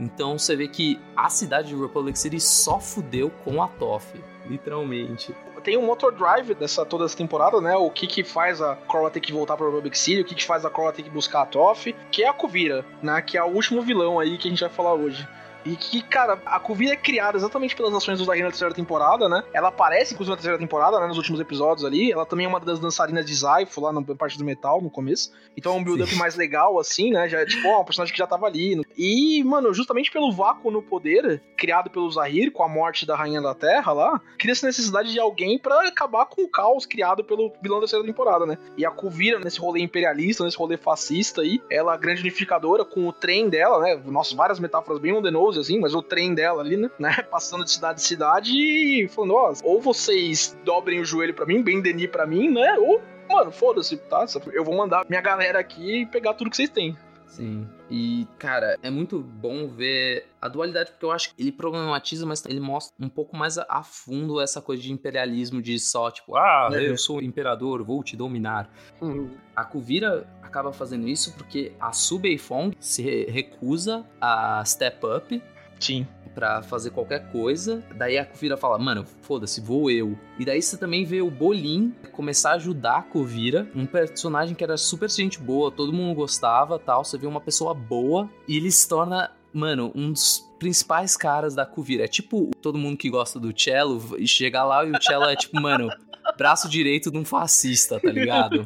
Então 0.00 0.36
você 0.36 0.56
vê 0.56 0.66
que 0.66 0.98
a 1.14 1.28
cidade 1.28 1.68
de 1.68 1.76
Republic 1.76 2.18
City 2.18 2.40
só 2.40 2.80
fudeu 2.80 3.30
com 3.44 3.62
a 3.62 3.68
Toff. 3.68 4.20
Literalmente. 4.48 5.32
Tem 5.60 5.76
um 5.76 5.84
motor 5.84 6.12
drive 6.12 6.54
dessa 6.54 6.84
toda 6.84 7.04
essa 7.04 7.16
temporada, 7.16 7.60
né? 7.60 7.76
O 7.76 7.90
que 7.90 8.06
que 8.06 8.24
faz 8.24 8.60
a 8.60 8.76
Korra 8.76 9.10
ter 9.10 9.20
que 9.20 9.32
voltar 9.32 9.56
pra 9.56 9.66
Republic 9.66 9.98
City, 9.98 10.22
o 10.22 10.24
que 10.24 10.34
que 10.34 10.46
faz 10.46 10.64
a 10.64 10.70
Korra 10.70 10.92
ter 10.92 11.02
que 11.02 11.10
buscar 11.10 11.42
a 11.42 11.46
Toph, 11.46 11.88
que 12.10 12.22
é 12.22 12.28
a 12.28 12.32
Kuvira, 12.32 12.84
né? 13.02 13.20
Que 13.22 13.36
é 13.36 13.42
o 13.42 13.48
último 13.48 13.82
vilão 13.82 14.18
aí 14.18 14.38
que 14.38 14.48
a 14.48 14.50
gente 14.50 14.60
vai 14.60 14.70
falar 14.70 14.94
hoje. 14.94 15.26
E 15.64 15.76
que, 15.76 16.02
cara, 16.02 16.40
a 16.46 16.58
Kuvira 16.58 16.94
é 16.94 16.96
criada 16.96 17.36
exatamente 17.36 17.76
pelas 17.76 17.94
ações 17.94 18.18
do 18.18 18.24
Zahir 18.24 18.44
na 18.44 18.50
terceira 18.50 18.74
temporada, 18.74 19.28
né? 19.28 19.42
Ela 19.52 19.68
aparece, 19.68 20.14
inclusive, 20.14 20.30
na 20.30 20.36
terceira 20.36 20.58
temporada, 20.58 20.98
né? 21.00 21.06
Nos 21.06 21.16
últimos 21.16 21.40
episódios 21.40 21.84
ali. 21.84 22.12
Ela 22.12 22.26
também 22.26 22.46
é 22.46 22.48
uma 22.48 22.60
das 22.60 22.78
dançarinas 22.78 23.24
de 23.26 23.34
Zypho 23.34 23.80
lá 23.80 23.92
na 23.92 24.02
parte 24.14 24.38
do 24.38 24.44
metal, 24.44 24.80
no 24.80 24.90
começo. 24.90 25.32
Então 25.56 25.74
é 25.74 25.76
um 25.76 25.84
build-up 25.84 26.14
mais 26.16 26.36
legal, 26.36 26.78
assim, 26.78 27.10
né? 27.10 27.28
Já 27.28 27.40
é 27.40 27.46
tipo, 27.46 27.68
ó, 27.68 27.82
um 27.82 27.84
personagem 27.84 28.12
que 28.12 28.18
já 28.18 28.26
tava 28.26 28.46
ali. 28.46 28.80
E, 28.96 29.42
mano, 29.44 29.72
justamente 29.74 30.10
pelo 30.10 30.32
vácuo 30.32 30.70
no 30.70 30.82
poder 30.82 31.42
criado 31.56 31.90
pelo 31.90 32.10
Zahir 32.10 32.52
com 32.52 32.62
a 32.62 32.68
morte 32.68 33.04
da 33.04 33.16
Rainha 33.16 33.40
da 33.40 33.54
Terra 33.54 33.92
lá, 33.92 34.20
cria 34.38 34.52
essa 34.52 34.66
necessidade 34.66 35.12
de 35.12 35.20
alguém 35.20 35.58
pra 35.58 35.86
acabar 35.86 36.26
com 36.26 36.42
o 36.42 36.48
caos 36.48 36.86
criado 36.86 37.22
pelo 37.24 37.52
vilão 37.62 37.78
da 37.78 37.82
terceira 37.82 38.04
temporada, 38.04 38.46
né? 38.46 38.56
E 38.76 38.86
a 38.86 38.90
Kuvira, 38.90 39.38
nesse 39.38 39.60
rolê 39.60 39.80
imperialista, 39.80 40.44
nesse 40.44 40.56
rolê 40.56 40.76
fascista 40.76 41.42
aí, 41.42 41.60
ela 41.70 41.94
é 41.94 41.98
grande 41.98 42.20
unificadora 42.20 42.84
com 42.84 43.06
o 43.06 43.12
trem 43.12 43.48
dela, 43.48 43.80
né? 43.80 44.02
Nossa, 44.06 44.34
várias 44.34 44.58
metáforas 44.58 45.00
bem 45.00 45.12
on 45.12 45.22
the 45.22 45.30
nose, 45.30 45.49
assim, 45.58 45.78
mas 45.78 45.94
o 45.94 46.02
trem 46.02 46.34
dela 46.34 46.62
ali, 46.62 46.76
né? 46.76 46.90
né? 46.98 47.22
Passando 47.30 47.64
de 47.64 47.70
cidade 47.70 48.00
em 48.00 48.04
cidade 48.04 48.50
e 48.52 49.08
falando, 49.08 49.34
ó, 49.34 49.52
ou 49.62 49.80
vocês 49.80 50.56
dobrem 50.64 51.00
o 51.00 51.04
joelho 51.04 51.34
pra 51.34 51.46
mim, 51.46 51.62
bem 51.62 51.80
Denis 51.80 52.08
pra 52.08 52.26
mim, 52.26 52.50
né? 52.50 52.76
Ou, 52.78 53.00
mano, 53.28 53.50
foda-se, 53.50 53.96
tá? 53.96 54.26
Eu 54.52 54.64
vou 54.64 54.76
mandar 54.76 55.04
minha 55.08 55.20
galera 55.20 55.58
aqui 55.58 56.06
pegar 56.06 56.34
tudo 56.34 56.50
que 56.50 56.56
vocês 56.56 56.70
têm. 56.70 56.96
Sim. 57.30 57.66
E, 57.88 58.26
cara, 58.38 58.76
é 58.82 58.90
muito 58.90 59.20
bom 59.20 59.68
ver 59.68 60.26
a 60.42 60.48
dualidade, 60.48 60.90
porque 60.90 61.04
eu 61.04 61.12
acho 61.12 61.32
que 61.34 61.40
ele 61.40 61.52
problematiza, 61.52 62.26
mas 62.26 62.44
ele 62.44 62.58
mostra 62.60 62.92
um 63.04 63.08
pouco 63.08 63.36
mais 63.36 63.56
a- 63.56 63.82
fundo 63.84 64.40
essa 64.40 64.60
coisa 64.60 64.82
de 64.82 64.92
imperialismo, 64.92 65.62
de 65.62 65.78
só, 65.78 66.10
tipo, 66.10 66.36
ah, 66.36 66.68
Uhum. 66.72 66.78
eu 66.78 66.96
sou 66.98 67.22
imperador, 67.22 67.82
vou 67.84 68.02
te 68.02 68.16
dominar. 68.16 68.68
Uhum. 69.00 69.30
A 69.54 69.64
Kuvira 69.64 70.26
acaba 70.42 70.72
fazendo 70.72 71.06
isso 71.08 71.32
porque 71.34 71.72
a 71.80 71.92
Su 71.92 72.18
Beifong 72.18 72.76
se 72.80 73.00
re- 73.02 73.26
recusa 73.30 74.04
a 74.20 74.64
step 74.64 75.06
up 75.06 75.42
Sim. 75.78 76.06
Pra 76.34 76.62
fazer 76.62 76.90
qualquer 76.90 77.30
coisa. 77.30 77.82
Daí 77.96 78.18
a 78.18 78.24
Kuvira 78.24 78.56
fala, 78.56 78.78
mano, 78.78 79.04
foda-se, 79.22 79.60
vou 79.60 79.90
eu. 79.90 80.18
E 80.38 80.44
daí 80.44 80.60
você 80.60 80.76
também 80.76 81.04
vê 81.04 81.20
o 81.20 81.30
Bolin 81.30 81.94
começar 82.12 82.52
a 82.52 82.54
ajudar 82.54 82.98
a 82.98 83.02
Kuvira, 83.02 83.68
um 83.74 83.86
personagem 83.86 84.54
que 84.54 84.64
era 84.64 84.76
super 84.76 85.10
gente 85.10 85.38
boa, 85.38 85.70
todo 85.70 85.92
mundo 85.92 86.14
gostava, 86.14 86.78
tal. 86.78 87.04
Você 87.04 87.18
vê 87.18 87.26
uma 87.26 87.40
pessoa 87.40 87.74
boa 87.74 88.28
e 88.46 88.56
ele 88.56 88.70
se 88.70 88.88
torna, 88.88 89.30
mano, 89.52 89.92
um 89.94 90.12
dos 90.12 90.48
principais 90.58 91.16
caras 91.16 91.54
da 91.54 91.64
Kuvira. 91.66 92.04
É 92.04 92.08
tipo 92.08 92.50
todo 92.60 92.78
mundo 92.78 92.96
que 92.96 93.10
gosta 93.10 93.40
do 93.40 93.58
cello 93.58 94.16
e 94.18 94.26
chegar 94.26 94.64
lá 94.64 94.84
e 94.84 94.90
o 94.90 95.02
cello 95.02 95.24
é 95.24 95.36
tipo, 95.36 95.60
mano, 95.60 95.90
braço 96.36 96.68
direito 96.68 97.10
de 97.10 97.18
um 97.18 97.24
fascista, 97.24 97.98
tá 97.98 98.10
ligado? 98.10 98.64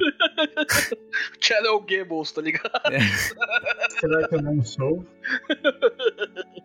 Channel 1.40 1.80
Gables, 1.80 2.32
tá 2.32 2.42
ligado? 2.42 2.70
Será 4.04 4.28
que 4.28 4.34
eu 4.34 4.42
não 4.42 4.62
sou? 4.62 5.04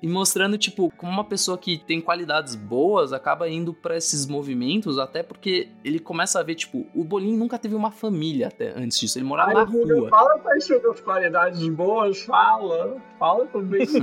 E 0.02 0.08
mostrando, 0.08 0.58
tipo, 0.58 0.92
como 0.98 1.12
uma 1.12 1.24
pessoa 1.24 1.58
que 1.58 1.78
tem 1.78 2.02
qualidades 2.02 2.56
boas 2.56 3.14
acaba 3.14 3.50
indo 3.50 3.74
pra 3.74 3.96
esses 3.96 4.26
movimentos, 4.26 4.98
até 4.98 5.24
porque 5.24 5.70
ele 5.84 6.00
começa 6.00 6.40
a 6.40 6.44
ver, 6.44 6.56
tipo, 6.56 6.86
o 6.94 7.04
Bolinho 7.04 7.38
nunca 7.38 7.58
teve 7.58 7.76
uma 7.76 7.92
família 7.92 8.48
até 8.48 8.72
antes 8.78 9.00
disso, 9.00 9.18
ele 9.18 9.26
morava 9.26 9.54
na 9.54 9.64
rua. 9.64 10.10
Fala 10.10 10.40
quais 10.40 10.66
são 10.66 10.92
as 10.92 11.00
qualidades 11.00 11.68
boas, 11.70 12.22
fala. 12.22 12.98
Fala 13.18 13.46
também. 13.48 13.88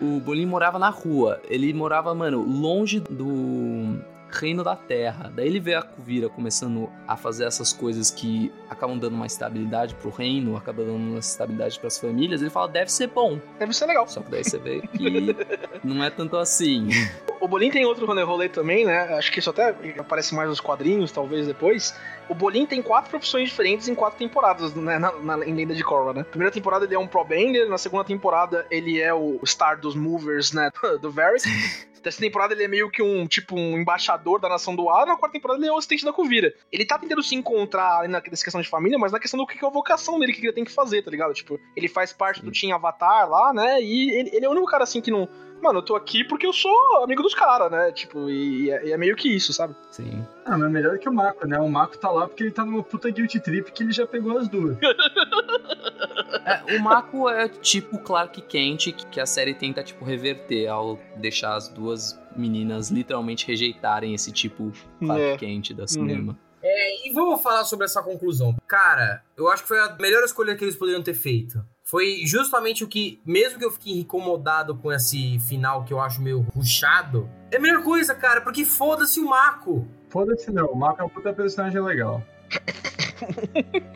O 0.00 0.20
Bolinho 0.20 0.48
morava 0.48 0.78
na 0.78 0.90
rua, 0.90 1.40
ele 1.48 1.72
morava, 1.72 2.14
mano, 2.14 2.42
longe 2.42 3.00
do 3.00 3.98
reino 4.34 4.62
da 4.62 4.76
terra. 4.76 5.30
Daí 5.34 5.46
ele 5.46 5.60
vê 5.60 5.74
a 5.74 5.82
Kuvira 5.82 6.28
começando 6.28 6.90
a 7.06 7.16
fazer 7.16 7.44
essas 7.44 7.72
coisas 7.72 8.10
que 8.10 8.52
acabam 8.68 8.98
dando 8.98 9.14
uma 9.14 9.26
estabilidade 9.26 9.94
pro 9.94 10.10
reino, 10.10 10.56
acabam 10.56 10.84
dando 10.84 10.96
uma 10.96 11.18
estabilidade 11.18 11.78
pras 11.78 11.98
famílias, 11.98 12.40
ele 12.40 12.50
fala, 12.50 12.68
deve 12.68 12.90
ser 12.90 13.08
bom. 13.08 13.38
Deve 13.58 13.72
ser 13.72 13.86
legal. 13.86 14.06
Só 14.08 14.20
que 14.20 14.30
daí 14.30 14.44
você 14.44 14.58
vê 14.58 14.80
que 14.80 15.36
não 15.82 16.02
é 16.02 16.10
tanto 16.10 16.36
assim. 16.36 16.88
O 17.40 17.48
Bolin 17.48 17.70
tem 17.70 17.84
outro 17.84 18.06
rolê 18.06 18.48
também, 18.48 18.84
né? 18.84 19.14
Acho 19.16 19.30
que 19.30 19.38
isso 19.38 19.50
até 19.50 19.74
aparece 19.98 20.34
mais 20.34 20.48
nos 20.48 20.60
quadrinhos, 20.60 21.12
talvez 21.12 21.46
depois. 21.46 21.94
O 22.28 22.34
Bolin 22.34 22.64
tem 22.66 22.80
quatro 22.80 23.10
profissões 23.10 23.48
diferentes 23.48 23.86
em 23.86 23.94
quatro 23.94 24.18
temporadas, 24.18 24.74
né? 24.74 24.98
Na, 24.98 25.12
na, 25.12 25.46
em 25.46 25.54
Lenda 25.54 25.74
de 25.74 25.84
Korra, 25.84 26.14
né? 26.14 26.24
Primeira 26.24 26.52
temporada 26.52 26.84
ele 26.84 26.94
é 26.94 26.98
um 26.98 27.06
Pro 27.06 27.24
Bender, 27.24 27.68
na 27.68 27.78
segunda 27.78 28.04
temporada 28.04 28.66
ele 28.70 29.00
é 29.00 29.12
o 29.12 29.38
Star 29.44 29.78
dos 29.78 29.94
Movers, 29.94 30.52
né? 30.52 30.70
Do 31.00 31.10
Varric. 31.10 31.44
Dessa 32.04 32.20
temporada 32.20 32.52
ele 32.52 32.64
é 32.64 32.68
meio 32.68 32.90
que 32.90 33.02
um, 33.02 33.26
tipo, 33.26 33.56
um 33.56 33.78
embaixador 33.78 34.38
da 34.38 34.46
nação 34.46 34.76
do 34.76 34.90
ar, 34.90 35.06
na 35.06 35.16
quarta 35.16 35.32
temporada 35.32 35.58
ele 35.58 35.70
é 35.70 35.72
o 35.72 35.78
assistente 35.78 36.04
da 36.04 36.12
Kuvira. 36.12 36.54
Ele 36.70 36.84
tá 36.84 36.98
tentando 36.98 37.22
se 37.22 37.34
encontrar 37.34 38.00
ali 38.00 38.08
na 38.08 38.20
questão 38.20 38.60
de 38.60 38.68
família, 38.68 38.98
mas 38.98 39.10
na 39.10 39.18
questão 39.18 39.40
do 39.40 39.46
que 39.46 39.64
é 39.64 39.66
a 39.66 39.70
vocação 39.70 40.18
dele, 40.18 40.32
o 40.32 40.34
que 40.34 40.46
ele 40.46 40.52
tem 40.52 40.64
que 40.64 40.70
fazer, 40.70 41.00
tá 41.00 41.10
ligado? 41.10 41.32
Tipo, 41.32 41.58
ele 41.74 41.88
faz 41.88 42.12
parte 42.12 42.44
do 42.44 42.52
Team 42.52 42.74
Avatar 42.74 43.26
lá, 43.26 43.54
né? 43.54 43.80
E 43.80 44.10
ele, 44.10 44.30
ele 44.34 44.44
é 44.44 44.48
o 44.48 44.52
único 44.52 44.66
cara 44.66 44.84
assim 44.84 45.00
que 45.00 45.10
não. 45.10 45.26
Mano, 45.64 45.78
eu 45.78 45.82
tô 45.82 45.96
aqui 45.96 46.22
porque 46.22 46.46
eu 46.46 46.52
sou 46.52 47.02
amigo 47.02 47.22
dos 47.22 47.34
caras, 47.34 47.72
né? 47.72 47.90
Tipo, 47.90 48.28
e, 48.28 48.66
e 48.66 48.92
é 48.92 48.98
meio 48.98 49.16
que 49.16 49.34
isso, 49.34 49.50
sabe? 49.50 49.74
Sim. 49.90 50.22
Ah, 50.44 50.58
mas 50.58 50.70
melhor 50.70 50.98
que 50.98 51.08
o 51.08 51.12
Mako, 51.12 51.46
né? 51.46 51.58
O 51.58 51.70
Mako 51.70 51.96
tá 51.96 52.10
lá 52.10 52.28
porque 52.28 52.42
ele 52.42 52.52
tá 52.52 52.66
numa 52.66 52.82
puta 52.82 53.10
guilty 53.10 53.40
trip 53.40 53.72
que 53.72 53.82
ele 53.82 53.90
já 53.92 54.06
pegou 54.06 54.36
as 54.36 54.46
duas. 54.46 54.76
É, 56.46 56.76
o 56.76 56.82
Mako 56.82 57.30
é 57.30 57.48
tipo 57.48 57.98
Clark 57.98 58.42
Kent 58.42 58.92
que 58.92 59.18
a 59.18 59.24
série 59.24 59.54
tenta 59.54 59.82
tipo 59.82 60.04
reverter 60.04 60.66
ao 60.66 60.98
deixar 61.16 61.54
as 61.54 61.68
duas 61.68 62.20
meninas 62.36 62.90
literalmente 62.90 63.46
rejeitarem 63.46 64.12
esse 64.12 64.30
tipo 64.30 64.70
Clark 64.98 65.22
É. 65.22 65.36
Kent 65.38 65.72
da 65.72 65.86
cinema. 65.86 66.36
É, 66.62 67.08
e 67.08 67.12
vamos 67.14 67.42
falar 67.42 67.64
sobre 67.64 67.86
essa 67.86 68.02
conclusão. 68.02 68.54
Cara, 68.66 69.22
eu 69.38 69.48
acho 69.48 69.62
que 69.62 69.68
foi 69.68 69.80
a 69.80 69.96
melhor 69.98 70.22
escolha 70.24 70.54
que 70.54 70.64
eles 70.64 70.76
poderiam 70.76 71.02
ter 71.02 71.14
feito. 71.14 71.64
Foi 71.84 72.22
justamente 72.24 72.82
o 72.82 72.88
que, 72.88 73.20
mesmo 73.26 73.58
que 73.58 73.64
eu 73.64 73.70
fique 73.70 73.92
incomodado 73.92 74.74
com 74.74 74.90
esse 74.90 75.38
final 75.40 75.84
que 75.84 75.92
eu 75.92 76.00
acho 76.00 76.22
meio 76.22 76.40
ruchado, 76.40 77.28
é 77.52 77.58
a 77.58 77.60
melhor 77.60 77.82
coisa, 77.82 78.14
cara, 78.14 78.40
porque 78.40 78.64
foda-se 78.64 79.20
o 79.20 79.28
Mako. 79.28 79.86
Foda-se 80.08 80.50
não, 80.50 80.66
o 80.68 80.76
Mako 80.76 81.02
é 81.02 81.04
um 81.04 81.08
puta 81.10 81.32
personagem 81.32 81.80
legal. 81.80 82.22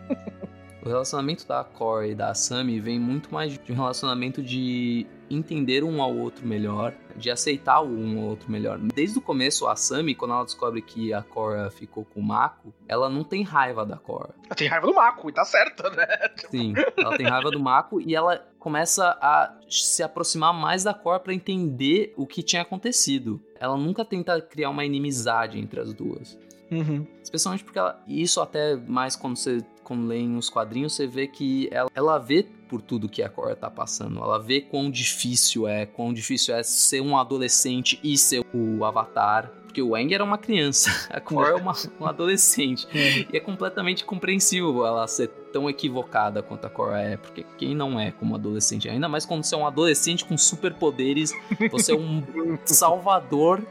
O 0.81 0.89
relacionamento 0.89 1.47
da 1.47 1.63
Core 1.63 2.13
e 2.13 2.15
da 2.15 2.31
Asami 2.31 2.81
vem 2.81 2.99
muito 2.99 3.35
mais 3.35 3.59
de 3.59 3.73
um 3.73 3.75
relacionamento 3.75 4.43
de 4.43 5.07
entender 5.31 5.85
um 5.85 6.03
ao 6.03 6.15
outro 6.17 6.47
melhor, 6.47 6.95
de 7.17 7.31
aceitar 7.31 7.81
um 7.83 8.19
ao 8.19 8.25
outro 8.25 8.51
melhor. 8.51 8.79
Desde 8.79 9.19
o 9.19 9.23
começo, 9.23 9.67
a 9.67 9.73
Asami, 9.73 10.15
quando 10.15 10.35
ela 10.35 10.45
descobre 10.45 10.83
que 10.83 11.13
a 11.13 11.23
Korra 11.23 11.71
ficou 11.71 12.05
com 12.05 12.21
o 12.21 12.23
Mako, 12.23 12.73
ela 12.87 13.09
não 13.09 13.25
tem 13.25 13.43
raiva 13.43 13.85
da 13.85 13.97
Korra. 13.97 14.31
Ela 14.47 14.55
tem 14.55 14.69
raiva 14.69 14.87
do 14.87 14.95
Mako, 14.95 15.31
e 15.31 15.33
tá 15.33 15.45
certa, 15.45 15.91
né? 15.91 16.07
Sim, 16.51 16.75
ela 16.97 17.17
tem 17.17 17.27
raiva 17.27 17.51
do 17.51 17.61
Mako 17.61 18.01
e 18.01 18.15
ela 18.15 18.47
começa 18.59 19.17
a 19.21 19.57
se 19.69 20.03
aproximar 20.03 20.53
mais 20.53 20.85
da 20.85 20.95
Korra 20.95 21.21
pra 21.21 21.35
entender 21.35 22.13
o 22.17 22.27
que 22.27 22.43
tinha 22.43 22.63
acontecido. 22.63 23.41
Ela 23.61 23.77
nunca 23.77 24.05
tenta 24.05 24.41
criar 24.41 24.71
uma 24.71 24.85
inimizade 24.85 25.59
entre 25.59 25.81
as 25.81 25.93
duas. 25.93 26.39
Uhum. 26.71 27.07
Especialmente 27.23 27.65
porque 27.65 27.79
ela, 27.79 28.03
isso 28.07 28.41
até 28.41 28.77
mais 28.77 29.17
quando 29.17 29.37
você 29.37 29.63
quando 29.89 30.07
lê 30.07 30.19
em 30.19 30.37
os 30.37 30.51
quadrinhos, 30.51 30.93
você 30.93 31.07
vê 31.07 31.27
que 31.27 31.67
ela, 31.73 31.91
ela 31.95 32.19
vê 32.19 32.47
por 32.69 32.83
tudo 32.83 33.09
que 33.09 33.23
a 33.23 33.29
Korra 33.31 33.57
tá 33.57 33.71
passando. 33.71 34.19
Ela 34.19 34.39
vê 34.39 34.61
quão 34.61 34.91
difícil 34.91 35.67
é, 35.67 35.87
quão 35.87 36.13
difícil 36.13 36.55
é 36.55 36.63
ser 36.63 37.01
um 37.01 37.17
adolescente 37.17 37.99
e 38.05 38.19
ser 38.19 38.45
o 38.53 38.85
Avatar. 38.85 39.51
Porque 39.63 39.81
o 39.81 39.95
Aang 39.95 40.13
era 40.13 40.23
uma 40.23 40.37
criança, 40.37 40.91
a 41.11 41.21
Korra 41.21 41.49
é 41.49 41.55
uma, 41.55 41.73
um 41.99 42.05
adolescente. 42.05 42.87
E 43.33 43.37
é 43.37 43.41
completamente 43.41 44.05
compreensível 44.05 44.85
ela 44.85 45.07
ser 45.07 45.29
tão 45.53 45.69
equivocada 45.71 46.43
quanto 46.43 46.67
a 46.67 46.71
Korra 46.71 47.01
é, 47.01 47.17
porque 47.17 47.45
quem 47.57 47.75
não 47.75 47.99
é 47.99 48.11
como 48.11 48.35
adolescente? 48.35 48.89
Ainda 48.91 49.09
mais 49.09 49.25
quando 49.25 49.45
você 49.45 49.55
é 49.55 49.59
um 49.59 49.67
adolescente 49.67 50.25
com 50.25 50.37
superpoderes, 50.37 51.33
você 51.71 51.93
é 51.93 51.97
um 51.97 52.23
salvador 52.67 53.63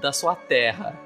da 0.00 0.12
sua 0.12 0.34
terra. 0.34 0.98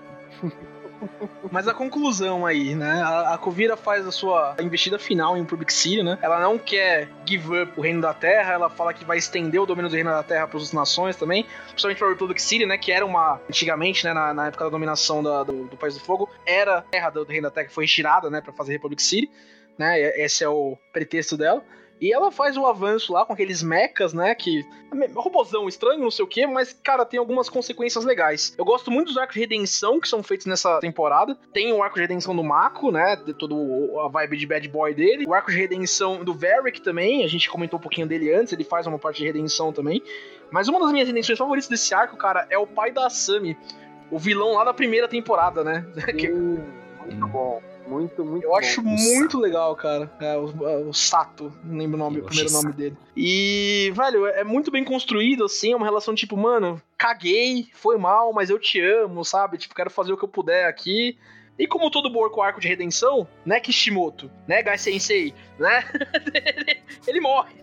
Mas 1.51 1.69
a 1.69 1.75
conclusão 1.75 2.47
aí, 2.47 2.75
né? 2.75 3.03
A, 3.03 3.35
a 3.35 3.39
Kuvira 3.39 3.77
faz 3.77 4.07
a 4.07 4.13
sua 4.13 4.55
investida 4.61 4.99
final 4.99 5.37
em 5.37 5.45
Public 5.45 5.73
City, 5.73 6.03
né? 6.03 6.19
Ela 6.23 6.41
não 6.41 6.59
quer 6.59 7.09
give 7.27 7.63
up 7.63 7.73
o 7.77 7.83
Reino 7.83 8.01
da 8.01 8.15
Terra, 8.15 8.53
ela 8.55 8.71
fala 8.71 8.95
que 8.95 9.05
vai 9.05 9.19
estender 9.19 9.61
o 9.61 9.67
domínio 9.67 9.91
do 9.91 9.95
Reino 9.95 10.11
da 10.11 10.23
Terra 10.23 10.47
para 10.47 10.59
as 10.59 10.73
nações 10.73 11.17
também, 11.17 11.47
principalmente 11.69 11.99
para 11.99 12.09
Republic 12.09 12.41
City, 12.41 12.67
né? 12.67 12.79
Que 12.79 12.93
era 12.93 13.05
uma, 13.05 13.41
antigamente, 13.49 14.05
né? 14.05 14.13
Na, 14.13 14.33
na 14.33 14.47
época 14.49 14.65
da 14.65 14.71
dominação 14.71 15.23
da- 15.23 15.43
do, 15.43 15.65
do 15.65 15.77
País 15.77 15.95
do 15.95 16.01
Fogo, 16.01 16.29
era 16.47 16.79
a 16.79 16.83
terra 16.83 17.11
do, 17.11 17.25
Reino 17.25 17.45
da 17.45 17.51
Terra 17.51 17.67
que 17.69 17.75
foi 17.75 17.85
retirada, 17.85 18.31
né? 18.31 18.41
Para 18.41 18.53
fazer 18.53 18.73
Republic 18.73 19.03
City, 19.03 19.31
né? 19.79 19.99
Esse 20.21 20.45
é 20.45 20.49
o 20.49 20.77
pretexto 20.93 21.37
dela. 21.37 21.63
E 22.03 22.13
ela 22.13 22.33
faz 22.33 22.57
o 22.57 22.67
avanço 22.67 23.13
lá 23.13 23.25
com 23.25 23.33
aqueles 23.33 23.63
mechas, 23.63 24.13
né? 24.13 24.35
Que. 24.35 24.67
Robozão 25.15 25.69
estranho, 25.69 26.01
não 26.01 26.11
sei 26.11 26.25
o 26.25 26.29
quê, 26.29 26.47
mas, 26.47 26.73
cara, 26.73 27.07
tem 27.07 27.19
algumas 27.19 27.49
consequências 27.49 28.05
legais. 28.05 28.55
Eu 28.59 28.65
gosto 28.65 28.91
muito 28.91 29.07
dos 29.09 29.17
arcos 29.17 29.35
de 29.35 29.41
redenção 29.41 30.01
que 30.01 30.09
são 30.09 30.21
feitos 30.23 30.47
nessa 30.47 30.81
temporada. 30.81 31.39
Tem 31.53 31.73
o 31.73 31.81
arco 31.83 31.95
de 31.95 32.01
redenção 32.03 32.35
do 32.35 32.43
Mako, 32.43 32.91
né? 32.91 33.15
De 33.17 33.33
todo 33.33 33.57
o- 33.57 34.01
a 34.01 34.09
vibe 34.09 34.37
de 34.37 34.47
bad 34.47 34.69
boy 34.69 34.93
dele. 34.93 35.25
O 35.27 35.33
arco 35.33 35.51
de 35.53 35.57
redenção 35.57 36.25
do 36.25 36.35
Varric 36.35 36.81
também. 36.83 37.25
A 37.25 37.29
gente 37.29 37.49
comentou 37.49 37.79
um 37.79 37.83
pouquinho 37.83 38.07
dele 38.07 38.35
antes, 38.35 38.53
ele 38.53 38.65
faz 38.65 38.87
uma 38.87 38.99
parte 38.99 39.19
de 39.19 39.27
redenção 39.27 39.73
também. 39.73 40.03
Mas 40.51 40.67
uma 40.69 40.81
das 40.81 40.91
minhas 40.93 41.07
redenções 41.07 41.39
favoritas 41.39 41.69
desse 41.71 41.95
arco, 41.95 42.17
cara, 42.17 42.47
é 42.51 42.59
o 42.59 42.67
pai 42.67 42.91
da 42.91 43.07
Asami. 43.07 43.57
O 44.11 44.19
vilão 44.19 44.55
lá 44.55 44.65
da 44.65 44.75
primeira 44.75 45.07
temporada, 45.07 45.63
né? 45.65 45.87
Que 46.19 46.31
Hum, 46.33 46.59
muito 47.07 47.29
bom. 47.29 47.63
Muito, 47.93 48.25
muito 48.25 48.45
eu 48.45 48.51
bom. 48.51 48.57
acho 48.57 48.83
muito 48.83 49.39
legal, 49.39 49.77
cara. 49.77 50.11
É, 50.21 50.37
o, 50.37 50.89
o 50.89 50.93
Sato, 50.95 51.53
não 51.63 51.77
lembro 51.77 51.97
o, 51.97 51.99
nome, 51.99 52.21
o 52.21 52.25
primeiro 52.25 52.51
nome 52.51 52.73
dele. 52.73 52.97
E, 53.17 53.93
velho, 53.95 54.27
é 54.27 54.43
muito 54.43 54.71
bem 54.71 54.85
construído, 54.85 55.45
assim, 55.45 55.73
é 55.73 55.77
uma 55.77 55.87
relação 55.87 56.15
tipo, 56.15 56.37
mano, 56.37 56.81
caguei, 56.97 57.69
foi 57.75 57.99
mal, 57.99 58.33
mas 58.33 58.51
eu 58.51 58.59
te 58.59 58.81
amo, 58.81 59.25
sabe? 59.25 59.59
Tipo, 59.59 59.75
quero 59.75 59.91
fazer 59.91 60.13
o 60.13 60.17
que 60.17 60.25
eu 60.25 60.29
puder 60.29 60.67
aqui. 60.67 61.19
E 61.59 61.67
como 61.67 61.91
todo 61.91 62.11
boa 62.11 62.31
com 62.31 62.43
arco 62.43 62.61
de 62.61 62.69
redenção, 62.69 63.29
né, 63.45 63.61
Kishimoto, 63.61 64.31
né, 64.49 64.63
Gai 64.63 64.79
Sensei, 64.79 65.35
né? 65.59 65.85
ele, 66.35 66.81
ele 67.07 67.21
morre. 67.21 67.53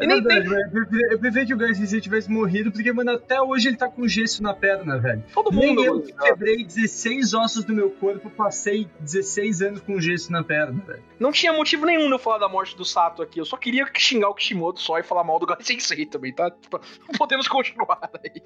E 0.00 0.06
nem 0.06 0.22
tem. 0.22 0.38
Eu 0.38 1.12
Eu 1.12 1.18
preferia 1.18 1.46
que 1.46 1.54
o 1.54 1.56
Garcia 1.56 2.00
tivesse 2.00 2.30
morrido, 2.30 2.70
porque, 2.72 2.92
mano, 2.92 3.12
até 3.12 3.40
hoje 3.40 3.68
ele 3.68 3.76
tá 3.76 3.88
com 3.88 4.06
gesso 4.06 4.42
na 4.42 4.52
perna, 4.54 4.98
velho. 4.98 5.22
todo 5.32 5.50
Nem 5.50 5.68
mundo. 5.68 5.84
eu 5.84 5.94
mano. 5.94 6.06
que 6.06 6.12
quebrei 6.12 6.64
16 6.64 7.34
ossos 7.34 7.64
do 7.64 7.72
meu 7.72 7.90
corpo, 7.90 8.28
passei 8.30 8.88
16 9.00 9.62
anos 9.62 9.80
com 9.80 10.00
gesso 10.00 10.30
na 10.32 10.42
perna, 10.42 10.80
velho. 10.84 11.02
Não 11.18 11.32
tinha 11.32 11.52
motivo 11.52 11.86
nenhum 11.86 12.06
de 12.06 12.12
eu 12.12 12.18
falar 12.18 12.38
da 12.38 12.48
morte 12.48 12.76
do 12.76 12.84
Sato 12.84 13.22
aqui. 13.22 13.38
Eu 13.40 13.44
só 13.44 13.56
queria 13.56 13.86
xingar 13.96 14.28
o 14.28 14.34
Kishimoto 14.34 14.80
só 14.80 14.98
e 14.98 15.02
falar 15.02 15.24
mal 15.24 15.38
do 15.38 15.46
Gai 15.46 15.58
Sensei 15.60 16.06
também, 16.06 16.32
tá? 16.32 16.50
Tipo, 16.50 16.80
podemos 17.16 17.46
continuar 17.48 18.10
aí. 18.22 18.42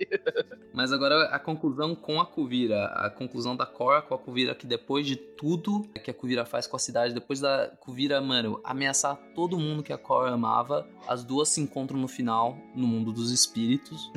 Mas 0.72 0.92
agora 0.92 1.24
a 1.28 1.38
conclusão 1.38 1.94
com 1.94 2.20
a 2.20 2.26
Kuvira, 2.26 2.84
a 2.86 3.10
conclusão 3.18 3.56
da 3.56 3.66
Korra 3.66 4.00
com 4.00 4.14
a 4.14 4.18
Kuvira, 4.18 4.54
que 4.54 4.66
depois 4.66 5.06
de 5.06 5.16
tudo 5.16 5.82
que 6.02 6.10
a 6.10 6.14
Kuvira 6.14 6.44
faz 6.44 6.66
com 6.66 6.76
a 6.76 6.78
cidade, 6.78 7.12
depois 7.12 7.40
da 7.40 7.70
Kuvira, 7.80 8.20
mano, 8.20 8.60
ameaçar 8.62 9.16
todo 9.34 9.58
mundo 9.58 9.82
que 9.82 9.92
a 9.92 9.98
Korra 9.98 10.30
amava, 10.30 10.88
as 11.06 11.24
duas 11.24 11.48
se 11.48 11.60
encontram 11.60 11.98
no 11.98 12.08
final, 12.08 12.56
no 12.74 12.86
mundo 12.86 13.12
dos 13.12 13.30
espíritos. 13.30 14.10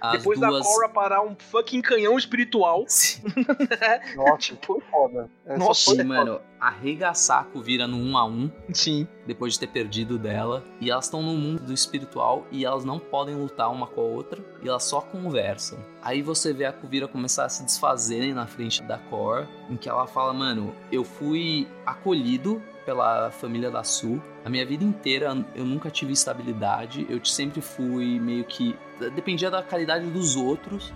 As 0.00 0.18
Depois 0.18 0.38
duas... 0.38 0.58
da 0.58 0.64
Korra 0.64 0.88
parar 0.88 1.22
um 1.22 1.34
fucking 1.36 1.82
canhão 1.82 2.16
espiritual. 2.16 2.84
Sim, 2.86 3.22
Nossa, 4.16 4.56
foi 4.62 4.80
foda. 4.80 5.30
Essa 5.44 5.58
Nossa, 5.58 5.84
foi 5.84 5.96
sim, 5.96 6.04
mano, 6.04 6.40
arregaçar 6.64 7.40
a 7.40 7.44
Kuvira 7.44 7.86
no 7.86 7.98
1 7.98 8.16
a 8.16 8.24
1 8.24 8.50
Sim. 8.72 9.06
depois 9.26 9.52
de 9.52 9.60
ter 9.60 9.66
perdido 9.66 10.18
dela. 10.18 10.64
E 10.80 10.90
elas 10.90 11.04
estão 11.04 11.22
no 11.22 11.34
mundo 11.34 11.62
do 11.62 11.74
espiritual 11.74 12.46
e 12.50 12.64
elas 12.64 12.84
não 12.84 12.98
podem 12.98 13.34
lutar 13.34 13.70
uma 13.70 13.86
com 13.86 14.00
a 14.00 14.04
outra. 14.04 14.42
E 14.62 14.68
elas 14.68 14.84
só 14.84 15.02
conversam. 15.02 15.78
Aí 16.02 16.22
você 16.22 16.54
vê 16.54 16.64
a 16.64 16.72
Kuvira 16.72 17.06
começar 17.06 17.44
a 17.44 17.48
se 17.50 17.62
desfazerem 17.64 18.32
na 18.32 18.46
frente 18.46 18.82
da 18.82 18.96
Korra. 18.96 19.46
Em 19.68 19.76
que 19.76 19.90
ela 19.90 20.06
fala, 20.06 20.32
mano, 20.32 20.74
eu 20.90 21.04
fui 21.04 21.68
acolhido 21.84 22.62
pela 22.86 23.30
família 23.30 23.70
da 23.70 23.84
Su. 23.84 24.22
A 24.44 24.48
minha 24.48 24.64
vida 24.64 24.84
inteira 24.84 25.36
eu 25.54 25.64
nunca 25.66 25.90
tive 25.90 26.12
estabilidade. 26.12 27.06
Eu 27.10 27.22
sempre 27.24 27.60
fui 27.60 28.18
meio 28.18 28.44
que... 28.44 28.74
Dependia 29.14 29.50
da 29.50 29.62
qualidade 29.62 30.06
dos 30.06 30.34
outros. 30.34 30.94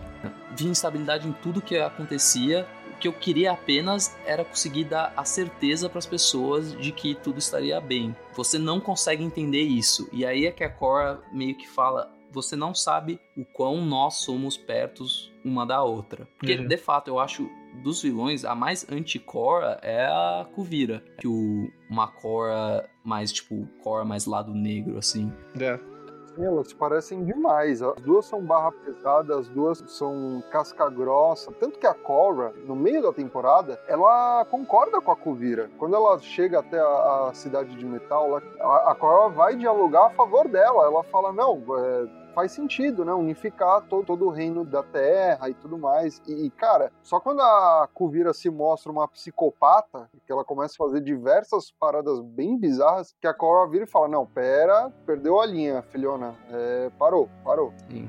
Vi 0.56 0.66
instabilidade 0.66 1.28
em 1.28 1.32
tudo 1.32 1.60
que 1.60 1.76
acontecia 1.76 2.66
que 2.98 3.08
eu 3.08 3.12
queria 3.12 3.52
apenas 3.52 4.16
era 4.26 4.44
conseguir 4.44 4.84
dar 4.84 5.12
a 5.16 5.24
certeza 5.24 5.88
para 5.88 5.98
as 5.98 6.06
pessoas 6.06 6.76
de 6.78 6.92
que 6.92 7.14
tudo 7.14 7.38
estaria 7.38 7.80
bem. 7.80 8.14
Você 8.34 8.58
não 8.58 8.80
consegue 8.80 9.22
entender 9.24 9.62
isso. 9.62 10.08
E 10.12 10.24
aí 10.26 10.46
é 10.46 10.50
que 10.52 10.64
a 10.64 10.70
Cora 10.70 11.20
meio 11.32 11.56
que 11.56 11.68
fala: 11.68 12.10
você 12.30 12.56
não 12.56 12.74
sabe 12.74 13.20
o 13.36 13.44
quão 13.44 13.84
nós 13.84 14.16
somos 14.16 14.56
pertos 14.56 15.32
uma 15.44 15.64
da 15.64 15.82
outra. 15.82 16.28
Porque, 16.38 16.54
Uhum. 16.56 16.66
de 16.66 16.76
fato, 16.76 17.08
eu 17.08 17.18
acho 17.18 17.48
dos 17.82 18.02
vilões, 18.02 18.44
a 18.44 18.54
mais 18.54 18.86
anti-Cora 18.90 19.78
é 19.82 20.04
a 20.04 20.46
Kuvira. 20.54 21.02
Que 21.18 21.28
o, 21.28 21.68
uma 21.90 22.06
Cora 22.08 22.88
mais, 23.04 23.32
tipo, 23.32 23.66
Cora 23.82 24.04
mais 24.04 24.26
lado 24.26 24.52
negro, 24.54 24.98
assim. 24.98 25.32
É. 25.58 25.78
Elas 26.44 26.72
parecem 26.72 27.24
demais. 27.24 27.82
As 27.82 28.00
duas 28.00 28.26
são 28.26 28.40
barra 28.40 28.72
pesada, 28.72 29.38
as 29.38 29.48
duas 29.48 29.82
são 29.86 30.42
casca 30.50 30.88
grossa. 30.88 31.52
Tanto 31.52 31.78
que 31.78 31.86
a 31.86 31.94
Korra, 31.94 32.52
no 32.66 32.76
meio 32.76 33.02
da 33.02 33.12
temporada, 33.12 33.80
ela 33.88 34.44
concorda 34.50 35.00
com 35.00 35.10
a 35.10 35.16
Kuvira. 35.16 35.70
Quando 35.78 35.96
ela 35.96 36.18
chega 36.18 36.60
até 36.60 36.78
a, 36.78 37.28
a 37.28 37.34
cidade 37.34 37.74
de 37.74 37.84
metal, 37.84 38.26
ela, 38.26 38.42
a, 38.60 38.92
a 38.92 38.94
Korra 38.94 39.28
vai 39.30 39.56
dialogar 39.56 40.06
a 40.06 40.10
favor 40.10 40.48
dela. 40.48 40.84
Ela 40.84 41.02
fala: 41.04 41.32
não, 41.32 41.62
é, 41.78 42.27
faz 42.38 42.52
sentido, 42.52 43.04
né? 43.04 43.12
Unificar 43.12 43.82
todo, 43.88 44.06
todo 44.06 44.26
o 44.26 44.30
reino 44.30 44.64
da 44.64 44.80
Terra 44.80 45.50
e 45.50 45.54
tudo 45.54 45.76
mais. 45.76 46.22
E, 46.28 46.46
e, 46.46 46.50
cara, 46.50 46.92
só 47.02 47.18
quando 47.18 47.40
a 47.40 47.88
Kuvira 47.92 48.32
se 48.32 48.48
mostra 48.48 48.92
uma 48.92 49.08
psicopata, 49.08 50.08
que 50.24 50.30
ela 50.30 50.44
começa 50.44 50.74
a 50.74 50.86
fazer 50.86 51.00
diversas 51.00 51.72
paradas 51.72 52.20
bem 52.20 52.56
bizarras, 52.56 53.12
que 53.20 53.26
a 53.26 53.34
Korra 53.34 53.68
vira 53.68 53.82
e 53.82 53.88
fala: 53.88 54.06
Não, 54.06 54.24
pera, 54.24 54.88
perdeu 55.04 55.40
a 55.40 55.46
linha, 55.46 55.82
filhona. 55.82 56.36
É, 56.52 56.90
parou, 56.96 57.28
parou. 57.42 57.74
Sim. 57.90 58.08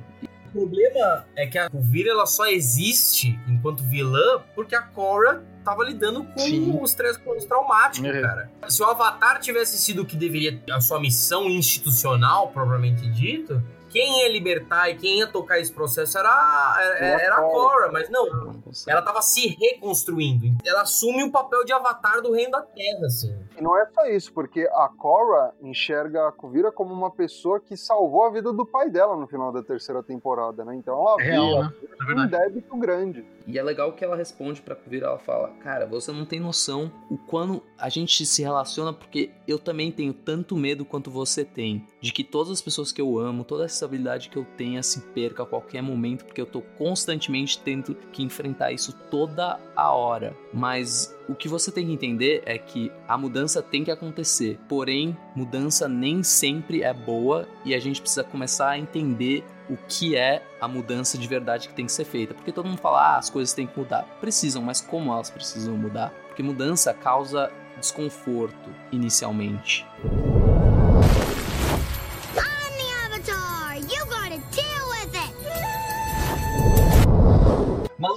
O 0.50 0.52
problema 0.52 1.26
é 1.36 1.48
que 1.48 1.58
a 1.58 1.68
Kuvira 1.68 2.12
ela 2.12 2.28
só 2.28 2.46
existe 2.46 3.40
enquanto 3.48 3.84
vilã 3.84 4.44
porque 4.54 4.76
a 4.76 4.82
Korra 4.82 5.44
tava 5.64 5.84
lidando 5.84 6.24
com 6.24 6.40
Sim. 6.40 6.80
os 6.80 6.94
três 6.94 7.18
pontos 7.18 7.46
traumáticos, 7.46 8.10
é. 8.10 8.22
cara. 8.22 8.52
Se 8.68 8.82
o 8.82 8.86
Avatar 8.86 9.40
tivesse 9.40 9.78
sido 9.78 10.04
o 10.04 10.06
que 10.06 10.16
deveria 10.16 10.62
a 10.72 10.82
sua 10.82 11.00
missão 11.00 11.48
institucional, 11.50 12.50
propriamente 12.50 13.08
dito, 13.12 13.62
quem 13.90 14.22
ia 14.22 14.32
libertar 14.32 14.90
e 14.90 14.96
quem 14.96 15.20
ia 15.20 15.28
tocar 15.28 15.60
esse 15.60 15.72
processo 15.72 16.18
era, 16.18 16.78
era, 16.80 17.22
era 17.22 17.36
a 17.38 17.42
Cora, 17.42 17.92
mas 17.92 18.10
não. 18.10 18.62
Ela 18.88 19.02
tava 19.02 19.22
se 19.22 19.48
reconstruindo. 19.48 20.58
Ela 20.66 20.82
assume 20.82 21.24
o 21.24 21.32
papel 21.32 21.66
de 21.66 21.74
avatar 21.74 22.22
do 22.22 22.32
reino 22.32 22.52
da 22.52 22.62
Terra, 22.62 23.06
assim. 23.06 23.36
E 23.58 23.62
não 23.62 23.78
é 23.78 23.86
só 23.94 24.06
isso, 24.06 24.32
porque 24.34 24.68
a 24.72 24.90
Cora 24.90 25.54
enxerga 25.62 26.28
a 26.28 26.32
Kuvira 26.32 26.72
como 26.72 26.94
uma 26.94 27.12
pessoa 27.12 27.60
que 27.60 27.76
salvou 27.76 28.24
a 28.24 28.30
vida 28.30 28.54
do 28.54 28.66
pai 28.66 28.90
dela 28.90 29.16
no 29.16 29.28
final 29.28 29.52
da 29.52 29.64
terceira 29.64 30.02
temporada, 30.04 30.64
né? 30.64 30.76
Então 30.76 30.94
ela 30.94 31.22
é 31.22 31.24
real, 31.24 31.64
né? 31.64 31.74
É 32.10 32.14
um 32.14 32.28
débito 32.28 32.78
grande. 32.78 33.26
E 33.46 33.58
é 33.58 33.64
legal 33.64 33.92
que 33.94 34.06
ela 34.06 34.16
responde 34.16 34.62
pra 34.62 34.76
Kuvira, 34.76 35.08
ela 35.08 35.20
fala, 35.20 35.50
cara, 35.62 35.88
você 35.88 36.12
não 36.12 36.24
tem 36.24 36.40
noção 36.40 36.92
o 37.10 37.18
quanto 37.18 37.64
a 37.78 37.90
gente 37.90 38.26
se 38.26 38.44
relaciona, 38.44 38.94
porque 38.94 39.32
eu 39.48 39.58
também 39.58 39.92
tenho 39.92 40.14
tanto 40.14 40.56
medo 40.56 40.86
quanto 40.86 41.10
você 41.10 41.44
tem, 41.44 41.86
de 42.00 42.14
que 42.14 42.24
todas 42.24 42.52
as 42.52 42.62
pessoas 42.62 42.92
que 42.92 43.02
eu 43.02 43.18
amo, 43.18 43.44
toda 43.44 43.66
essa 43.80 43.86
habilidade 43.86 44.30
que 44.30 44.38
eu 44.38 44.46
tenha 44.58 44.84
se 44.84 45.00
perca 45.00 45.44
a 45.44 45.46
qualquer 45.46 45.82
momento, 45.82 46.26
porque 46.26 46.42
eu 46.42 46.46
tô 46.46 46.62
constantemente 46.62 47.60
tendo 47.60 47.96
que 48.12 48.22
enfrentar 48.22 48.72
isso 48.72 48.94
toda 49.10 49.60
a 49.76 49.92
hora. 49.94 50.36
Mas 50.54 51.18
o 51.28 51.34
que 51.34 51.48
você 51.48 51.72
tem 51.72 51.86
que 51.86 51.94
entender 51.94 52.44
é 52.46 52.58
que 52.58 52.92
a 53.08 53.18
mudança 53.18 53.62
tem 53.62 53.84
que 53.84 53.92
acontecer, 53.92 54.60
porém, 54.68 55.18
mudança 55.36 55.88
nem 55.88 56.22
sempre 56.24 56.84
é 56.84 56.94
boa 56.94 57.48
e 57.64 57.74
a 57.74 57.80
gente 57.80 58.02
precisa 58.02 58.24
começar 58.24 58.70
a 58.70 58.78
entender 58.78 59.44
o 59.70 59.78
que 59.88 60.16
é 60.16 60.44
a 60.60 60.68
mudança 60.68 61.18
de 61.18 61.28
verdade 61.28 61.68
que 61.68 61.74
tem 61.74 61.86
que 61.86 61.92
ser 61.92 62.06
feita. 62.06 62.34
Porque 62.34 62.52
todo 62.52 62.68
mundo 62.68 62.80
fala, 62.80 63.16
ah, 63.16 63.18
as 63.18 63.30
coisas 63.30 63.54
têm 63.54 63.68
que 63.68 63.80
mudar. 63.80 64.04
Precisam, 64.20 64.62
mas 64.62 64.82
como 64.82 65.14
elas 65.14 65.30
precisam 65.30 65.78
mudar? 65.78 66.12
Porque 66.28 66.44
mudança 66.44 66.94
causa 66.94 67.52
desconforto 67.80 68.70
inicialmente. 68.92 69.86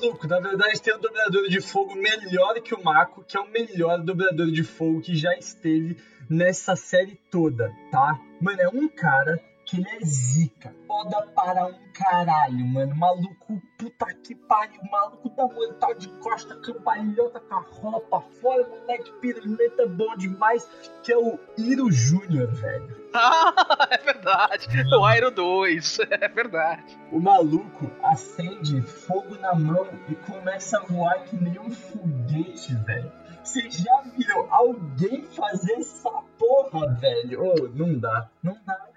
Maluco, 0.02 0.26
na 0.26 0.40
verdade 0.40 0.82
tem 0.82 0.96
um 0.96 1.00
dobrador 1.00 1.48
de 1.48 1.60
fogo 1.60 1.94
melhor 1.94 2.60
que 2.60 2.74
o 2.74 2.82
Mako, 2.82 3.22
que 3.22 3.36
é 3.36 3.40
o 3.40 3.48
melhor 3.48 4.02
dobrador 4.02 4.50
de 4.50 4.64
fogo 4.64 5.00
que 5.00 5.14
já 5.14 5.32
esteve 5.36 5.96
nessa 6.28 6.74
série 6.74 7.14
toda, 7.30 7.72
tá? 7.88 8.20
Mano, 8.40 8.60
é 8.60 8.68
um 8.68 8.88
cara 8.88 9.40
que 9.72 9.78
ele 9.78 9.88
é 9.88 10.04
zica. 10.04 10.74
Foda 10.86 11.22
para 11.34 11.66
um 11.66 11.92
caralho, 11.94 12.66
mano. 12.66 12.94
Maluco, 12.94 13.62
puta 13.78 14.06
que 14.22 14.34
pariu. 14.34 14.82
Maluco 14.90 15.30
da 15.30 15.46
mortal 15.48 15.94
de 15.94 16.08
costa, 16.18 16.54
cambalhota 16.56 17.40
com 17.40 17.54
a 17.54 17.60
roupa 17.60 18.20
fora, 18.40 18.68
moleque 18.68 19.10
piruleta 19.20 19.86
bom 19.86 20.14
demais. 20.16 20.68
Que 21.02 21.14
é 21.14 21.16
o 21.16 21.38
Iro 21.56 21.90
Júnior, 21.90 22.52
velho. 22.52 23.00
Ah, 23.14 23.88
é 23.90 23.98
verdade. 23.98 24.68
O 24.98 25.04
Airo 25.04 25.30
2, 25.30 25.98
é 26.10 26.28
verdade. 26.28 26.98
O 27.12 27.20
maluco 27.20 27.90
acende 28.02 28.80
fogo 28.80 29.36
na 29.36 29.54
mão 29.54 29.86
e 30.08 30.14
começa 30.14 30.78
a 30.78 30.80
voar 30.80 31.22
que 31.24 31.36
nem 31.36 31.60
um 31.60 31.70
foguete, 31.70 32.74
velho. 32.74 33.12
Você 33.44 33.68
já 33.68 34.02
viu 34.16 34.46
alguém 34.48 35.24
fazer 35.24 35.74
essa 35.74 36.10
porra, 36.38 36.94
velho? 36.94 37.42
Oh, 37.42 37.68
não 37.74 37.98
dá. 37.98 38.30
Não 38.42 38.56
dá. 38.64 38.91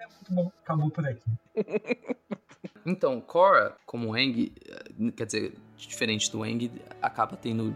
Acabou 0.64 0.89
por 0.89 1.06
aqui. 1.07 1.30
então, 2.85 3.19
Cora, 3.22 3.76
como 3.85 4.18
Eng, 4.18 4.52
quer 5.15 5.26
dizer, 5.26 5.53
diferente 5.77 6.31
do 6.31 6.45
Eng, 6.45 6.72
acaba 7.02 7.35
tendo 7.38 7.76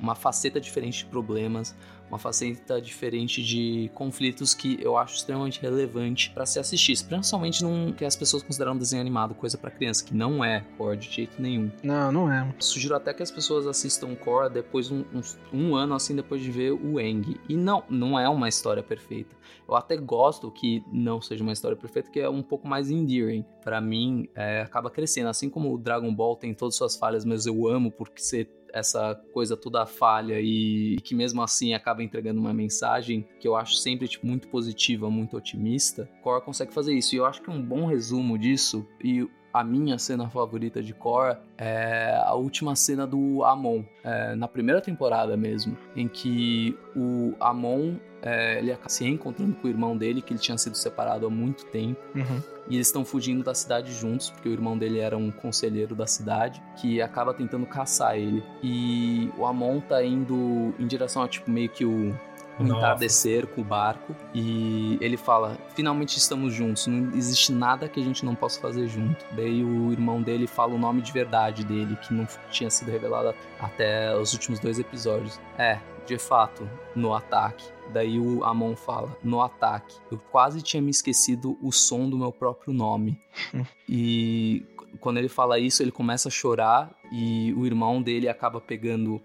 uma 0.00 0.14
faceta 0.14 0.60
diferente 0.60 0.98
de 0.98 1.06
problemas, 1.06 1.74
uma 2.08 2.18
faceta 2.18 2.80
diferente 2.80 3.42
de 3.42 3.90
conflitos 3.94 4.54
que 4.54 4.78
eu 4.80 4.96
acho 4.96 5.16
extremamente 5.16 5.60
relevante 5.60 6.30
para 6.30 6.46
se 6.46 6.58
assistir, 6.58 7.02
principalmente 7.04 7.62
num 7.62 7.92
que 7.92 8.04
as 8.04 8.14
pessoas 8.14 8.42
consideram 8.42 8.72
um 8.72 8.78
desenho 8.78 9.00
animado, 9.00 9.34
coisa 9.34 9.56
para 9.58 9.70
criança, 9.70 10.04
que 10.04 10.14
não 10.14 10.44
é 10.44 10.64
Core 10.76 10.96
de 10.96 11.10
jeito 11.10 11.40
nenhum. 11.40 11.70
Não, 11.82 12.12
não 12.12 12.32
é. 12.32 12.54
Sugiro 12.58 12.94
até 12.94 13.12
que 13.12 13.22
as 13.22 13.30
pessoas 13.30 13.66
assistam 13.66 14.14
Core 14.14 14.52
depois 14.52 14.90
um, 14.90 15.04
um, 15.12 15.20
um 15.52 15.74
ano 15.74 15.94
assim 15.94 16.14
depois 16.14 16.42
de 16.42 16.50
ver 16.50 16.72
o 16.72 17.00
Eng. 17.00 17.36
E 17.48 17.56
não, 17.56 17.82
não 17.88 18.18
é 18.18 18.28
uma 18.28 18.48
história 18.48 18.82
perfeita. 18.82 19.34
Eu 19.66 19.74
até 19.74 19.96
gosto 19.96 20.50
que 20.50 20.84
não 20.92 21.20
seja 21.20 21.42
uma 21.42 21.52
história 21.52 21.76
perfeita, 21.76 22.10
que 22.10 22.20
é 22.20 22.28
um 22.28 22.42
pouco 22.42 22.68
mais 22.68 22.90
endearing. 22.90 23.44
Para 23.62 23.80
mim, 23.80 24.28
é, 24.34 24.60
acaba 24.60 24.90
crescendo. 24.90 25.28
Assim 25.28 25.48
como 25.48 25.74
o 25.74 25.78
Dragon 25.78 26.14
Ball 26.14 26.36
tem 26.36 26.52
todas 26.52 26.76
suas 26.76 26.96
falhas, 26.96 27.24
mas 27.24 27.46
eu 27.46 27.66
amo 27.66 27.90
porque 27.90 28.20
você 28.20 28.46
essa 28.74 29.14
coisa 29.32 29.56
toda 29.56 29.86
falha 29.86 30.40
e, 30.40 30.96
que 31.04 31.14
mesmo 31.14 31.40
assim 31.40 31.74
acaba 31.74 32.02
entregando 32.02 32.40
uma 32.40 32.52
mensagem 32.52 33.26
que 33.38 33.46
eu 33.46 33.54
acho 33.54 33.76
sempre 33.76 34.08
tipo, 34.08 34.26
muito 34.26 34.48
positiva, 34.48 35.08
muito 35.08 35.36
otimista, 35.36 36.08
Korra 36.22 36.40
consegue 36.40 36.74
fazer 36.74 36.92
isso. 36.92 37.14
E 37.14 37.18
eu 37.18 37.24
acho 37.24 37.40
que 37.40 37.50
um 37.50 37.62
bom 37.62 37.86
resumo 37.86 38.36
disso, 38.36 38.86
e 39.02 39.28
a 39.52 39.62
minha 39.62 39.96
cena 39.98 40.28
favorita 40.28 40.82
de 40.82 40.92
Korra 40.92 41.40
é 41.56 42.20
a 42.24 42.34
última 42.34 42.74
cena 42.74 43.06
do 43.06 43.44
Amon, 43.44 43.84
é, 44.02 44.34
na 44.34 44.48
primeira 44.48 44.80
temporada 44.80 45.36
mesmo, 45.36 45.76
em 45.94 46.08
que 46.08 46.76
o 46.96 47.34
Amon 47.38 47.94
é, 48.20 48.58
ele 48.58 48.72
acaba 48.72 48.88
se 48.88 49.04
reencontrando 49.04 49.54
com 49.54 49.68
o 49.68 49.70
irmão 49.70 49.96
dele, 49.96 50.20
que 50.20 50.32
ele 50.32 50.40
tinha 50.40 50.58
sido 50.58 50.76
separado 50.76 51.26
há 51.26 51.30
muito 51.30 51.66
tempo. 51.66 52.00
Uhum. 52.16 52.53
E 52.68 52.76
eles 52.76 52.86
estão 52.86 53.04
fugindo 53.04 53.44
da 53.44 53.54
cidade 53.54 53.92
juntos, 53.92 54.30
porque 54.30 54.48
o 54.48 54.52
irmão 54.52 54.76
dele 54.76 54.98
era 54.98 55.16
um 55.16 55.30
conselheiro 55.30 55.94
da 55.94 56.06
cidade, 56.06 56.62
que 56.76 57.00
acaba 57.00 57.34
tentando 57.34 57.66
caçar 57.66 58.16
ele. 58.16 58.42
E 58.62 59.30
o 59.36 59.44
Amon 59.44 59.80
tá 59.80 60.02
indo 60.02 60.74
em 60.78 60.86
direção 60.86 61.22
a, 61.22 61.28
tipo, 61.28 61.50
meio 61.50 61.68
que 61.68 61.84
o 61.84 62.14
um 62.58 62.66
entardecer 62.66 63.46
com 63.48 63.60
o 63.60 63.64
barco 63.64 64.14
e 64.32 64.96
ele 65.00 65.16
fala: 65.16 65.58
finalmente 65.74 66.16
estamos 66.16 66.54
juntos, 66.54 66.86
não 66.86 67.16
existe 67.16 67.52
nada 67.52 67.88
que 67.88 68.00
a 68.00 68.02
gente 68.02 68.24
não 68.24 68.34
possa 68.34 68.60
fazer 68.60 68.86
junto. 68.86 69.24
Daí 69.32 69.64
o 69.64 69.92
irmão 69.92 70.22
dele 70.22 70.46
fala 70.46 70.74
o 70.74 70.78
nome 70.78 71.02
de 71.02 71.12
verdade 71.12 71.64
dele, 71.64 71.96
que 71.96 72.14
não 72.14 72.26
tinha 72.50 72.70
sido 72.70 72.90
revelado 72.90 73.34
até 73.60 74.16
os 74.16 74.32
últimos 74.32 74.60
dois 74.60 74.78
episódios. 74.78 75.40
É, 75.58 75.78
de 76.06 76.18
fato, 76.18 76.68
no 76.94 77.14
ataque. 77.14 77.73
Daí 77.92 78.18
o 78.18 78.44
Amon 78.44 78.74
fala: 78.76 79.16
No 79.22 79.40
ataque, 79.40 79.96
eu 80.10 80.18
quase 80.30 80.62
tinha 80.62 80.82
me 80.82 80.90
esquecido 80.90 81.58
o 81.62 81.70
som 81.70 82.08
do 82.08 82.16
meu 82.16 82.32
próprio 82.32 82.72
nome. 82.72 83.20
e 83.88 84.66
quando 85.04 85.18
ele 85.18 85.28
fala 85.28 85.58
isso, 85.58 85.82
ele 85.82 85.90
começa 85.90 86.28
a 86.28 86.30
chorar 86.30 86.90
e 87.12 87.52
o 87.58 87.66
irmão 87.66 88.00
dele 88.00 88.26
acaba 88.26 88.58
pegando 88.58 89.20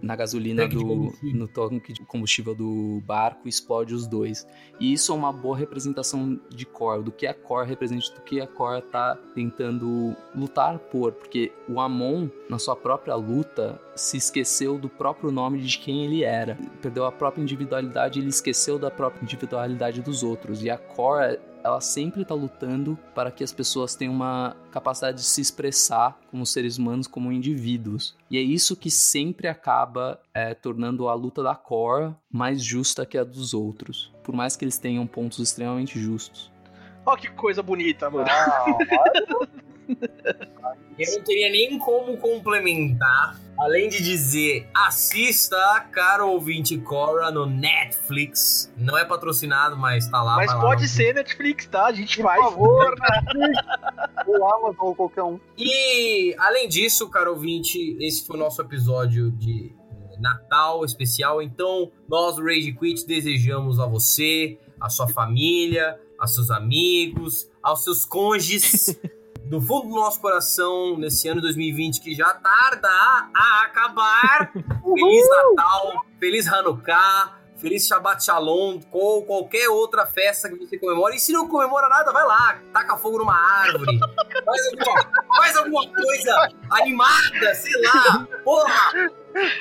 na 0.00 0.16
gasolina 0.16 0.66
do 0.66 1.12
no 1.34 1.46
tanque 1.46 1.92
de 1.92 2.00
combustível 2.06 2.54
do 2.54 3.02
barco 3.04 3.42
e 3.44 3.50
explode 3.50 3.92
os 3.92 4.06
dois. 4.06 4.46
E 4.80 4.90
isso 4.94 5.12
é 5.12 5.14
uma 5.14 5.30
boa 5.30 5.58
representação 5.58 6.40
de 6.48 6.64
Korra, 6.64 7.02
do 7.02 7.12
que 7.12 7.26
a 7.26 7.34
Korra 7.34 7.64
representa, 7.64 8.14
do 8.14 8.22
que 8.22 8.40
a 8.40 8.46
Korra 8.46 8.80
tá 8.80 9.14
tentando 9.34 10.16
lutar 10.34 10.78
por, 10.78 11.12
porque 11.12 11.52
o 11.68 11.78
Amon 11.78 12.30
na 12.48 12.58
sua 12.58 12.74
própria 12.74 13.14
luta 13.14 13.78
se 13.94 14.16
esqueceu 14.16 14.78
do 14.78 14.88
próprio 14.88 15.30
nome 15.30 15.60
de 15.60 15.76
quem 15.76 16.06
ele 16.06 16.24
era, 16.24 16.56
perdeu 16.80 17.04
a 17.04 17.12
própria 17.12 17.42
individualidade, 17.42 18.20
ele 18.20 18.30
esqueceu 18.30 18.78
da 18.78 18.90
própria 18.90 19.22
individualidade 19.22 20.00
dos 20.00 20.22
outros. 20.22 20.64
E 20.64 20.70
a 20.70 20.78
Korra 20.78 21.38
ela 21.62 21.80
sempre 21.80 22.22
está 22.22 22.34
lutando 22.34 22.98
para 23.14 23.30
que 23.30 23.42
as 23.44 23.52
pessoas 23.52 23.94
tenham 23.94 24.14
uma 24.14 24.56
capacidade 24.70 25.18
de 25.18 25.24
se 25.24 25.40
expressar 25.40 26.18
como 26.30 26.46
seres 26.46 26.78
humanos, 26.78 27.06
como 27.06 27.32
indivíduos. 27.32 28.16
E 28.30 28.38
é 28.38 28.40
isso 28.40 28.76
que 28.76 28.90
sempre 28.90 29.48
acaba 29.48 30.20
é, 30.32 30.54
tornando 30.54 31.08
a 31.08 31.14
luta 31.14 31.42
da 31.42 31.54
Cora 31.54 32.16
mais 32.30 32.62
justa 32.62 33.04
que 33.04 33.18
a 33.18 33.24
dos 33.24 33.54
outros, 33.54 34.12
por 34.22 34.34
mais 34.34 34.56
que 34.56 34.64
eles 34.64 34.78
tenham 34.78 35.06
pontos 35.06 35.38
extremamente 35.38 35.98
justos. 35.98 36.50
Ó, 37.04 37.14
oh, 37.14 37.16
que 37.16 37.30
coisa 37.30 37.62
bonita, 37.62 38.10
mano. 38.10 38.28
Eu 40.98 41.16
não 41.16 41.24
teria 41.24 41.50
nem 41.50 41.78
como 41.78 42.16
complementar 42.18 43.38
Além 43.60 43.88
de 43.88 44.02
dizer, 44.02 44.68
assista, 44.72 45.56
caro 45.92 46.28
ouvinte 46.28 46.78
Cora, 46.78 47.30
no 47.30 47.44
Netflix. 47.44 48.72
Não 48.76 48.96
é 48.96 49.04
patrocinado, 49.04 49.76
mas 49.76 50.08
tá 50.08 50.22
lá. 50.22 50.36
Mas 50.36 50.46
vai 50.46 50.56
lá 50.56 50.62
pode 50.62 50.82
no- 50.82 50.88
ser 50.88 51.14
Netflix, 51.14 51.66
tá? 51.66 51.86
A 51.86 51.92
gente 51.92 52.16
Por 52.16 52.22
faz. 52.24 52.40
favor, 52.40 52.94
Netflix. 53.00 53.58
ou 54.28 54.48
Amazon 54.54 54.86
ou 54.86 54.94
qualquer 54.94 55.22
um. 55.24 55.40
E, 55.56 56.34
além 56.38 56.68
disso, 56.68 57.08
caro 57.10 57.32
ouvinte, 57.32 57.96
esse 58.00 58.24
foi 58.26 58.36
o 58.36 58.38
nosso 58.38 58.62
episódio 58.62 59.32
de 59.32 59.72
eh, 60.12 60.20
Natal 60.20 60.84
especial. 60.84 61.42
Então, 61.42 61.90
nós 62.08 62.36
do 62.36 62.44
Rage 62.44 62.72
Quit 62.72 63.06
desejamos 63.06 63.80
a 63.80 63.86
você, 63.86 64.56
a 64.80 64.88
sua 64.88 65.08
família, 65.08 65.98
a 66.20 66.26
seus 66.28 66.50
amigos, 66.50 67.50
aos 67.62 67.82
seus 67.82 68.04
cônjuges, 68.04 68.96
do 69.48 69.60
fundo 69.60 69.88
do 69.88 69.94
nosso 69.94 70.20
coração, 70.20 70.96
nesse 70.98 71.26
ano 71.28 71.36
de 71.36 71.46
2020 71.46 72.00
que 72.00 72.14
já 72.14 72.34
tarda 72.34 72.88
a, 72.88 73.62
acabar. 73.64 74.52
Feliz 74.54 75.28
Natal, 75.28 76.04
Feliz 76.20 76.46
Hanukkah, 76.46 77.38
Feliz 77.56 77.86
Shabbat 77.86 78.22
Shalom, 78.22 78.80
ou 78.92 79.24
qualquer 79.24 79.68
outra 79.68 80.06
festa 80.06 80.48
que 80.48 80.56
você 80.56 80.78
comemora. 80.78 81.14
E 81.14 81.18
se 81.18 81.32
não 81.32 81.48
comemora 81.48 81.88
nada, 81.88 82.12
vai 82.12 82.24
lá, 82.24 82.58
taca 82.72 82.96
fogo 82.98 83.18
numa 83.18 83.34
árvore, 83.34 83.98
faz 84.44 84.66
alguma, 84.66 85.24
faz 85.36 85.56
alguma 85.56 85.88
coisa 85.92 86.48
animada, 86.70 87.54
sei 87.54 87.72
lá. 87.82 88.28
Porra! 88.44 89.10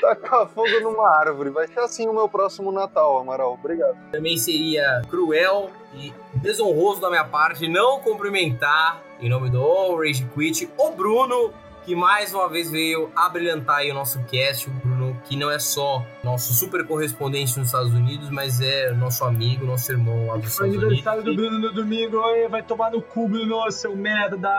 Tacar 0.01 0.47
fogo 0.49 0.79
numa 0.81 1.09
árvore. 1.19 1.49
Vai 1.49 1.67
ser 1.67 1.79
assim 1.79 2.07
o 2.07 2.13
meu 2.13 2.27
próximo 2.27 2.71
Natal, 2.71 3.19
Amaral. 3.19 3.53
Obrigado. 3.53 3.97
Também 4.11 4.37
seria 4.37 5.01
cruel 5.09 5.71
e 5.97 6.13
desonroso 6.35 7.01
da 7.01 7.09
minha 7.09 7.25
parte 7.25 7.67
não 7.67 7.99
cumprimentar, 7.99 9.01
em 9.19 9.29
nome 9.29 9.49
do 9.49 9.95
Rage 9.95 10.27
Quit, 10.35 10.69
o 10.77 10.91
Bruno, 10.91 11.53
que 11.85 11.95
mais 11.95 12.33
uma 12.33 12.49
vez 12.49 12.69
veio 12.69 13.09
abrilhantar 13.15 13.77
aí 13.77 13.91
o 13.91 13.93
nosso 13.93 14.21
cast. 14.25 14.69
O 14.69 14.73
Bruno, 14.73 14.96
que 15.27 15.35
não 15.35 15.51
é 15.51 15.59
só 15.59 16.05
nosso 16.23 16.53
super 16.53 16.85
correspondente 16.85 17.57
nos 17.57 17.67
Estados 17.67 17.93
Unidos, 17.93 18.29
mas 18.29 18.61
é 18.61 18.91
nosso 18.93 19.23
amigo, 19.25 19.65
nosso 19.65 19.91
irmão 19.91 20.27
lá 20.27 20.37
dos 20.37 20.51
Estados 20.51 20.75
aniversário 20.75 21.23
do. 21.23 21.35
Bruno 21.35 21.59
no 21.59 21.73
domingo, 21.73 22.17
oi, 22.17 22.47
vai 22.47 22.63
tomar 22.63 22.91
no 22.91 23.01
cu, 23.01 23.27
Bruno, 23.27 23.69
seu 23.71 23.95
merda! 23.95 24.49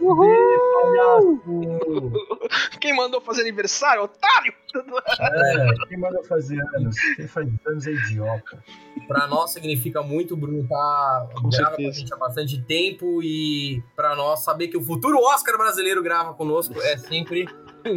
Palhaço! 0.00 1.40
Quem 2.80 2.96
mandou 2.96 3.20
fazer 3.20 3.42
aniversário, 3.42 4.02
otário? 4.04 4.54
É, 5.20 5.86
quem 5.88 5.98
manda 5.98 6.22
fazer 6.24 6.58
anos? 6.76 6.96
Quem 7.16 7.26
faz 7.26 7.48
anos 7.66 7.86
é 7.86 7.90
idiota. 7.90 8.62
Pra 9.06 9.26
nós 9.26 9.50
significa 9.50 10.02
muito, 10.02 10.34
o 10.34 10.36
Bruno 10.36 10.66
tá 10.66 11.28
Com 11.34 11.48
grava 11.48 11.76
com 11.76 11.88
a 11.88 11.90
gente 11.90 12.12
há 12.12 12.16
bastante 12.16 12.62
tempo 12.62 13.22
e 13.22 13.82
pra 13.96 14.14
nós 14.14 14.40
saber 14.40 14.68
que 14.68 14.76
o 14.76 14.82
futuro 14.82 15.18
Oscar 15.18 15.58
brasileiro 15.58 16.02
grava 16.02 16.32
conosco 16.34 16.80
é 16.80 16.96
sempre 16.96 17.46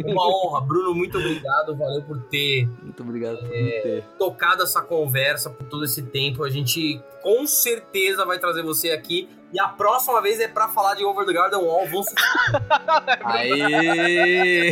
uma 0.04 0.28
honra. 0.28 0.60
Bruno, 0.60 0.94
muito 0.94 1.18
obrigado, 1.18 1.76
valeu 1.76 2.02
por 2.02 2.18
ter 2.24 2.68
Muito 2.82 3.02
obrigado 3.02 3.38
por 3.38 3.48
me 3.48 3.70
ter. 3.82 4.04
tocado 4.18 4.62
essa 4.62 4.80
conversa 4.82 5.50
por 5.50 5.66
todo 5.66 5.84
esse 5.84 6.02
tempo. 6.02 6.44
A 6.44 6.50
gente 6.50 7.02
com 7.22 7.46
certeza 7.46 8.24
vai 8.24 8.38
trazer 8.38 8.62
você 8.62 8.90
aqui. 8.90 9.28
E 9.54 9.60
a 9.60 9.68
próxima 9.68 10.20
vez 10.20 10.40
é 10.40 10.48
pra 10.48 10.66
falar 10.66 10.94
de 10.96 11.04
Over 11.04 11.24
the 11.24 11.32
Garden 11.32 11.60
Wall. 11.60 11.86
Se... 12.02 12.12
Aê! 13.22 14.70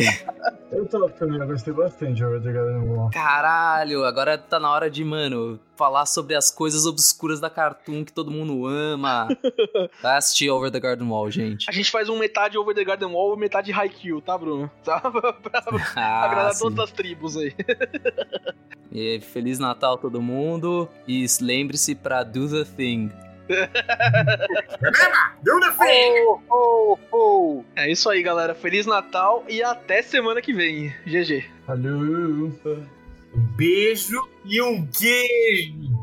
Eu 0.71 0.85
tô 0.87 1.07
também, 1.11 1.39
eu 1.39 1.47
gostei 1.47 1.71
bastante 1.73 2.15
de 2.15 2.25
Over 2.25 2.41
the 2.41 2.51
Garden 2.51 2.89
Wall. 2.89 3.09
Caralho, 3.11 4.03
agora 4.03 4.37
tá 4.37 4.59
na 4.59 4.69
hora 4.69 4.91
de, 4.91 5.01
mano, 5.05 5.57
falar 5.77 6.05
sobre 6.05 6.35
as 6.35 6.51
coisas 6.51 6.85
obscuras 6.85 7.39
da 7.39 7.49
Cartoon 7.49 8.03
que 8.03 8.11
todo 8.11 8.29
mundo 8.29 8.67
ama. 8.67 9.29
Vai 10.03 10.17
assistir 10.17 10.49
Over 10.49 10.69
the 10.69 10.81
Garden 10.81 11.07
Wall, 11.07 11.31
gente. 11.31 11.69
A 11.69 11.71
gente 11.71 11.89
faz 11.89 12.09
um 12.09 12.19
metade 12.19 12.57
Over 12.57 12.75
the 12.75 12.83
Garden 12.83 13.07
Wall 13.09 13.35
e 13.35 13.39
metade 13.39 13.71
Haikyuu, 13.71 14.19
tá, 14.21 14.37
Bruno? 14.37 14.69
Tá? 14.83 14.99
pra 14.99 15.33
Ah, 15.95 16.25
agradar 16.25 16.53
sim. 16.55 16.59
todas 16.65 16.79
as 16.79 16.91
tribos 16.91 17.37
aí. 17.37 17.55
E 18.91 19.21
Feliz 19.21 19.59
Natal 19.59 19.97
todo 19.97 20.21
mundo. 20.21 20.89
E 21.07 21.25
lembre-se 21.41 21.95
pra 21.95 22.21
do 22.23 22.49
the 22.49 22.65
thing. 22.65 23.09
Oh, 26.25 26.39
oh, 26.49 26.97
oh. 27.11 27.63
É 27.75 27.91
isso 27.91 28.09
aí, 28.09 28.23
galera. 28.23 28.55
Feliz 28.55 28.85
Natal 28.85 29.43
e 29.49 29.61
até 29.63 30.01
semana 30.01 30.41
que 30.41 30.53
vem. 30.53 30.93
GG. 31.05 31.45
Falou! 31.65 32.51
Um 33.35 33.41
beijo 33.55 34.21
e 34.45 34.61
um 34.61 34.85
queijo! 34.87 36.02